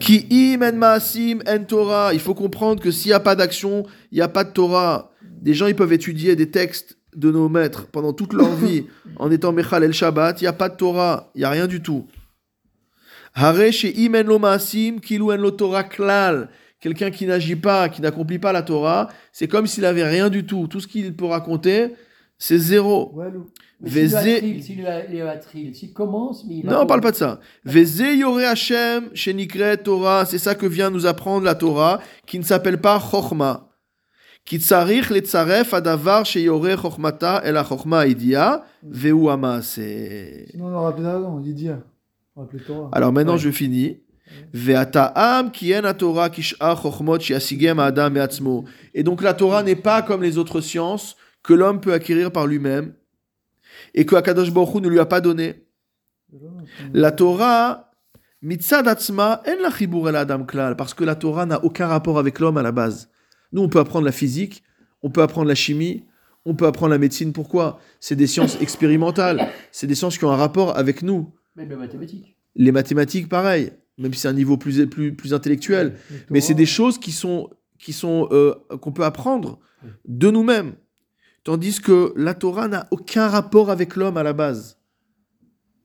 Qui 0.00 0.26
im 0.30 0.62
en 0.62 0.76
maasim 0.76 1.42
en 1.48 1.64
Torah. 1.64 2.12
Il 2.12 2.20
faut 2.20 2.34
comprendre 2.34 2.82
que 2.82 2.90
s'il 2.90 3.10
n'y 3.10 3.14
a 3.14 3.20
pas 3.20 3.36
d'action, 3.36 3.86
il 4.10 4.16
n'y 4.16 4.20
a 4.20 4.28
pas 4.28 4.42
de 4.42 4.50
Torah. 4.50 5.12
Des 5.22 5.54
gens, 5.54 5.68
ils 5.68 5.76
peuvent 5.76 5.92
étudier 5.92 6.34
des 6.34 6.50
textes 6.50 6.98
de 7.14 7.30
nos 7.30 7.48
maîtres 7.48 7.86
pendant 7.86 8.12
toute 8.12 8.32
leur 8.32 8.52
vie 8.56 8.86
en 9.16 9.30
étant 9.30 9.52
Mechal 9.52 9.84
el 9.84 9.92
Shabbat. 9.92 10.40
Il 10.40 10.44
n'y 10.44 10.48
a 10.48 10.52
pas 10.52 10.68
de 10.68 10.76
Torah. 10.76 11.30
Il 11.36 11.38
n'y 11.38 11.44
a 11.44 11.50
rien 11.50 11.68
du 11.68 11.80
tout. 11.80 12.06
Hare 13.34 13.70
im 13.96 14.14
en 14.16 14.24
lo 14.24 14.38
maasim 14.38 15.00
kilu 15.00 15.32
en 15.32 15.38
lo 15.38 15.52
Torah 15.52 15.84
klal. 15.84 16.50
Quelqu'un 16.82 17.12
qui 17.12 17.26
n'agit 17.26 17.54
pas, 17.54 17.88
qui 17.88 18.02
n'accomplit 18.02 18.40
pas 18.40 18.52
la 18.52 18.62
Torah, 18.62 19.08
c'est 19.30 19.46
comme 19.46 19.68
s'il 19.68 19.84
avait 19.84 20.02
rien 20.02 20.28
du 20.28 20.44
tout. 20.44 20.66
Tout 20.66 20.80
ce 20.80 20.88
qu'il 20.88 21.14
peut 21.14 21.26
raconter, 21.26 21.94
c'est 22.36 22.58
zéro. 22.58 23.16
S'il 23.84 23.92
Vézé- 23.92 24.40
commence, 25.94 26.44
mais 26.44 26.56
il 26.56 26.66
Non, 26.66 26.80
on 26.80 26.86
parle 26.86 27.00
pas 27.00 27.12
de 27.12 27.16
ça. 27.16 27.38
Veze 27.64 28.00
yore 28.18 28.38
Hashem 28.40 29.10
shenikre 29.14 29.80
Torah, 29.84 30.24
c'est 30.24 30.38
ça 30.38 30.56
que 30.56 30.66
vient 30.66 30.90
nous 30.90 31.06
apprendre 31.06 31.44
la 31.44 31.54
Torah, 31.54 32.00
qui 32.26 32.40
ne 32.40 32.44
s'appelle 32.44 32.80
pas 32.80 32.98
Chochma. 32.98 33.68
Qui 34.44 34.58
tsarich 34.58 35.08
le 35.10 35.20
tsaref 35.20 35.72
adavar 35.74 36.26
sheyore 36.26 36.76
Chochmata 36.82 37.42
el 37.44 37.62
Chochma 37.64 38.08
idia 38.08 38.64
veu. 38.82 39.14
Sinon, 39.62 40.66
on. 40.66 40.72
On 40.74 40.80
va 40.80 40.88
appeler 40.88 42.62
Torah. 42.66 42.88
Alors 42.92 43.12
maintenant, 43.12 43.36
je 43.36 43.50
finis. 43.52 43.98
Et 48.94 49.02
donc 49.02 49.22
la 49.22 49.34
Torah 49.34 49.62
n'est 49.62 49.76
pas 49.76 50.02
comme 50.02 50.22
les 50.22 50.38
autres 50.38 50.60
sciences 50.60 51.16
que 51.42 51.54
l'homme 51.54 51.80
peut 51.80 51.92
acquérir 51.92 52.30
par 52.30 52.46
lui-même 52.46 52.94
et 53.94 54.06
que 54.06 54.14
Akadosh 54.14 54.52
Baruch 54.52 54.74
Hu 54.74 54.80
ne 54.80 54.88
lui 54.88 55.00
a 55.00 55.06
pas 55.06 55.20
donné. 55.20 55.64
La 56.92 57.12
Torah, 57.12 57.90
en 58.44 58.48
la 59.62 59.70
chibur 59.70 60.08
el 60.08 60.16
adam 60.16 60.44
klal, 60.44 60.76
parce 60.76 60.94
que 60.94 61.04
la 61.04 61.14
Torah 61.14 61.46
n'a 61.46 61.62
aucun 61.64 61.86
rapport 61.86 62.18
avec 62.18 62.38
l'homme 62.40 62.56
à 62.56 62.62
la 62.62 62.72
base. 62.72 63.10
Nous, 63.52 63.62
on 63.62 63.68
peut 63.68 63.80
apprendre 63.80 64.06
la 64.06 64.12
physique, 64.12 64.62
On 65.02 65.10
peut 65.10 65.22
apprendre 65.22 65.48
la 65.48 65.54
chimie, 65.54 66.04
on 66.44 66.54
peut 66.54 66.66
apprendre 66.66 66.92
la 66.92 66.98
médecine. 66.98 67.32
Pourquoi? 67.32 67.80
C'est 68.00 68.16
des 68.16 68.26
sciences 68.26 68.60
expérimentales. 68.60 69.48
C'est 69.72 69.86
des 69.86 69.94
sciences 69.94 70.16
qui 70.16 70.24
ont 70.24 70.30
un 70.30 70.36
rapport 70.36 70.76
avec 70.76 71.02
nous. 71.02 71.32
Même 71.56 71.70
la 71.70 71.76
mathématique. 71.76 72.36
Les 72.54 72.72
mathématiques, 72.72 73.28
pareil, 73.28 73.72
même 73.98 74.12
si 74.14 74.20
c'est 74.20 74.28
un 74.28 74.32
niveau 74.32 74.56
plus, 74.56 74.86
plus, 74.86 75.14
plus 75.14 75.34
intellectuel. 75.34 75.96
Mais 76.30 76.40
c'est 76.40 76.54
des 76.54 76.66
choses 76.66 76.98
qui 76.98 77.12
sont 77.12 77.50
qui 77.78 77.92
sont 77.92 78.28
euh, 78.30 78.54
qu'on 78.80 78.92
peut 78.92 79.04
apprendre 79.04 79.58
de 80.06 80.30
nous-mêmes. 80.30 80.74
Tandis 81.44 81.80
que 81.80 82.12
la 82.16 82.34
Torah 82.34 82.68
n'a 82.68 82.86
aucun 82.92 83.26
rapport 83.28 83.70
avec 83.70 83.96
l'homme 83.96 84.16
à 84.16 84.22
la 84.22 84.32
base. 84.32 84.78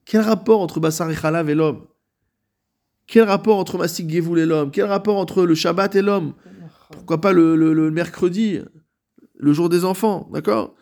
Quel 0.05 0.21
rapport 0.21 0.61
entre 0.61 0.79
Bassar 0.79 1.09
et 1.09 1.15
Chalav 1.15 1.49
et 1.49 1.55
l'homme? 1.55 1.87
Quel 3.07 3.23
rapport 3.23 3.57
entre 3.57 3.77
Masik 3.77 4.09
Gevoul 4.09 4.39
et 4.39 4.45
l'homme? 4.45 4.69
Quel 4.69 4.85
rapport 4.85 5.17
entre 5.17 5.43
le 5.43 5.55
Shabbat 5.55 5.95
et 5.95 6.01
l'homme? 6.01 6.33
Pourquoi 6.91 7.19
pas 7.19 7.33
le, 7.33 7.55
le- 7.55 7.73
le 7.73 7.89
mercredi, 7.89 8.59
le 9.35 9.53
jour 9.53 9.67
des 9.69 9.83
enfants, 9.83 10.29
d'accord? 10.31 10.75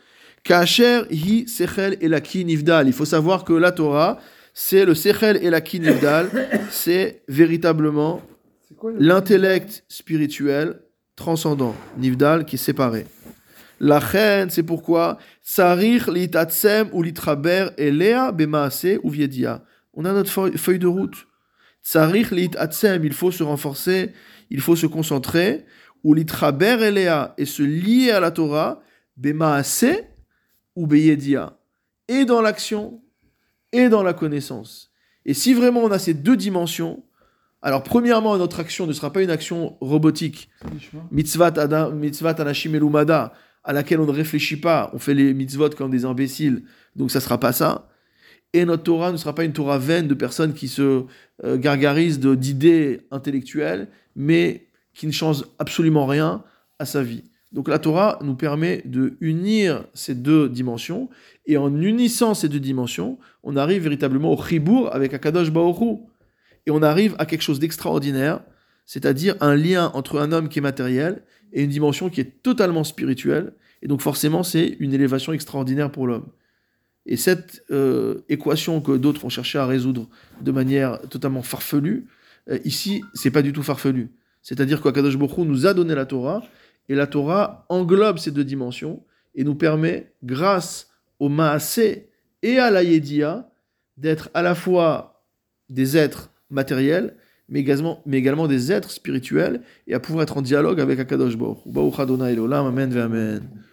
Kacher 0.43 1.03
hi 1.09 1.47
sechel 1.47 1.97
elaki 2.01 2.45
nivdal. 2.45 2.87
Il 2.87 2.93
faut 2.93 3.05
savoir 3.05 3.45
que 3.45 3.53
la 3.53 3.71
Torah, 3.71 4.19
c'est 4.57 4.85
le 4.85 4.95
sechel 4.95 5.37
nivdal, 5.81 6.29
c'est 6.71 7.21
véritablement 7.27 8.21
C'est 8.67 8.75
le- 8.83 8.95
l'intellect 8.99 9.83
spirituel 9.89 10.79
transcendant, 11.17 11.75
Nivdal, 11.97 12.45
qui 12.45 12.55
est 12.55 12.57
séparé. 12.57 13.05
La 13.81 13.99
reine, 13.99 14.49
c'est 14.49 14.63
pourquoi 14.63 15.17
Sarich 15.41 16.07
litatsem 16.07 16.87
ou 16.93 17.03
litraber 17.03 17.67
elea 17.77 18.31
bemaase 18.31 18.97
ou 19.03 19.09
viedia. 19.09 19.61
On 19.93 20.05
a 20.05 20.13
notre 20.13 20.31
feuille 20.57 20.79
de 20.79 20.87
route. 20.87 21.27
Sarich 21.81 22.31
litatsem, 22.31 23.03
il 23.03 23.13
faut 23.13 23.31
se 23.31 23.43
renforcer, 23.43 24.13
il 24.49 24.61
faut 24.61 24.77
se 24.77 24.87
concentrer, 24.87 25.65
ou 26.03 26.13
litraber 26.13 26.77
elea, 26.81 27.33
et 27.37 27.45
se 27.45 27.63
lier 27.63 28.11
à 28.11 28.19
la 28.21 28.31
Torah, 28.31 28.81
bemaase 29.17 29.85
ou 30.77 30.87
beyedia. 30.87 31.57
Et 32.07 32.23
dans 32.25 32.41
l'action, 32.41 33.01
et 33.77 33.89
dans 33.89 34.03
la 34.03 34.13
connaissance. 34.13 34.91
Et 35.25 35.33
si 35.33 35.53
vraiment 35.53 35.81
on 35.83 35.91
a 35.91 35.99
ces 35.99 36.13
deux 36.13 36.37
dimensions, 36.37 37.03
alors, 37.61 37.81
premièrement, 37.81 38.37
notre 38.37 38.59
action 38.59 38.85
ne 38.85 38.93
sera 38.93 39.11
pas 39.11 39.23
une 39.23 39.31
action 39.31 39.75
robotique, 39.81 40.49
C'est 40.61 40.71
du 40.71 40.79
chemin. 40.79 41.07
mitzvah, 41.11 41.47
ada- 41.47 41.89
mitzvah 41.89 42.35
anashim 42.37 42.75
elumada, 42.75 43.33
à 43.63 43.73
laquelle 43.73 43.99
on 43.99 44.05
ne 44.05 44.11
réfléchit 44.11 44.57
pas, 44.57 44.91
on 44.93 44.99
fait 44.99 45.15
les 45.15 45.33
mitzvot 45.33 45.69
comme 45.71 45.89
des 45.89 46.05
imbéciles, 46.05 46.63
donc 46.95 47.09
ça 47.09 47.19
sera 47.19 47.39
pas 47.39 47.53
ça. 47.53 47.89
Et 48.53 48.65
notre 48.65 48.83
Torah 48.83 49.11
ne 49.11 49.17
sera 49.17 49.33
pas 49.33 49.43
une 49.43 49.53
Torah 49.53 49.79
vaine 49.79 50.07
de 50.07 50.13
personnes 50.13 50.53
qui 50.53 50.67
se 50.67 51.05
euh, 51.43 51.57
gargarisent 51.57 52.19
d'idées 52.19 53.01
intellectuelles, 53.09 53.87
mais 54.15 54.67
qui 54.93 55.07
ne 55.07 55.11
changent 55.11 55.43
absolument 55.57 56.05
rien 56.05 56.43
à 56.77 56.85
sa 56.85 57.01
vie. 57.01 57.23
Donc 57.51 57.67
la 57.67 57.79
Torah 57.79 58.19
nous 58.21 58.35
permet 58.35 58.83
de 58.85 59.17
unir 59.21 59.85
ces 59.95 60.13
deux 60.13 60.49
dimensions, 60.49 61.09
et 61.47 61.57
en 61.57 61.79
unissant 61.79 62.33
ces 62.33 62.49
deux 62.49 62.59
dimensions, 62.59 63.19
on 63.43 63.55
arrive 63.55 63.83
véritablement 63.83 64.33
au 64.33 64.41
chibour 64.41 64.93
avec 64.93 65.13
Akadosh 65.13 65.49
Hu. 65.49 65.97
Et 66.67 66.71
on 66.71 66.81
arrive 66.81 67.15
à 67.19 67.25
quelque 67.25 67.43
chose 67.43 67.59
d'extraordinaire, 67.59 68.41
c'est-à-dire 68.85 69.35
un 69.39 69.55
lien 69.55 69.91
entre 69.93 70.19
un 70.19 70.31
homme 70.31 70.49
qui 70.49 70.59
est 70.59 70.61
matériel 70.61 71.23
et 71.53 71.63
une 71.63 71.69
dimension 71.69 72.09
qui 72.09 72.21
est 72.21 72.41
totalement 72.41 72.83
spirituelle. 72.83 73.53
Et 73.83 73.87
donc 73.87 74.01
forcément, 74.01 74.41
c'est 74.41 74.75
une 74.79 74.93
élévation 74.93 75.33
extraordinaire 75.33 75.91
pour 75.91 76.07
l'homme. 76.07 76.25
Et 77.05 77.17
cette 77.17 77.63
euh, 77.69 78.25
équation 78.29 78.81
que 78.81 78.93
d'autres 78.93 79.25
ont 79.25 79.29
cherché 79.29 79.59
à 79.59 79.67
résoudre 79.67 80.09
de 80.41 80.51
manière 80.51 80.99
totalement 81.09 81.43
farfelue, 81.43 82.07
euh, 82.49 82.57
ici, 82.65 83.03
c'est 83.13 83.29
pas 83.29 83.43
du 83.43 83.53
tout 83.53 83.61
farfelu. 83.61 84.09
C'est-à-dire 84.41 84.81
qu'Akadosh 84.81 85.17
Baruch 85.17 85.37
Hu 85.37 85.45
nous 85.45 85.67
a 85.67 85.75
donné 85.75 85.93
la 85.93 86.07
Torah, 86.07 86.43
et 86.89 86.95
la 86.95 87.07
Torah 87.07 87.65
englobe 87.69 88.17
ces 88.17 88.31
deux 88.31 88.43
dimensions 88.43 89.03
et 89.35 89.43
nous 89.43 89.55
permet, 89.55 90.13
grâce 90.23 90.94
au 91.19 91.29
Maasé 91.29 92.09
et 92.41 92.59
à 92.59 92.69
la 92.69 92.83
d'être 93.97 94.29
à 94.33 94.41
la 94.41 94.55
fois 94.55 95.23
des 95.69 95.97
êtres 95.97 96.31
matériels, 96.49 97.15
mais 97.49 97.59
également, 97.59 98.01
des 98.47 98.71
êtres 98.71 98.91
spirituels, 98.91 99.61
et 99.87 99.93
à 99.93 99.99
pouvoir 99.99 100.23
être 100.23 100.37
en 100.37 100.41
dialogue 100.41 100.79
avec 100.79 100.99
Akadosh 100.99 101.37
Baruch 101.37 101.99
Amen 102.67 102.97
Amen. 102.97 103.63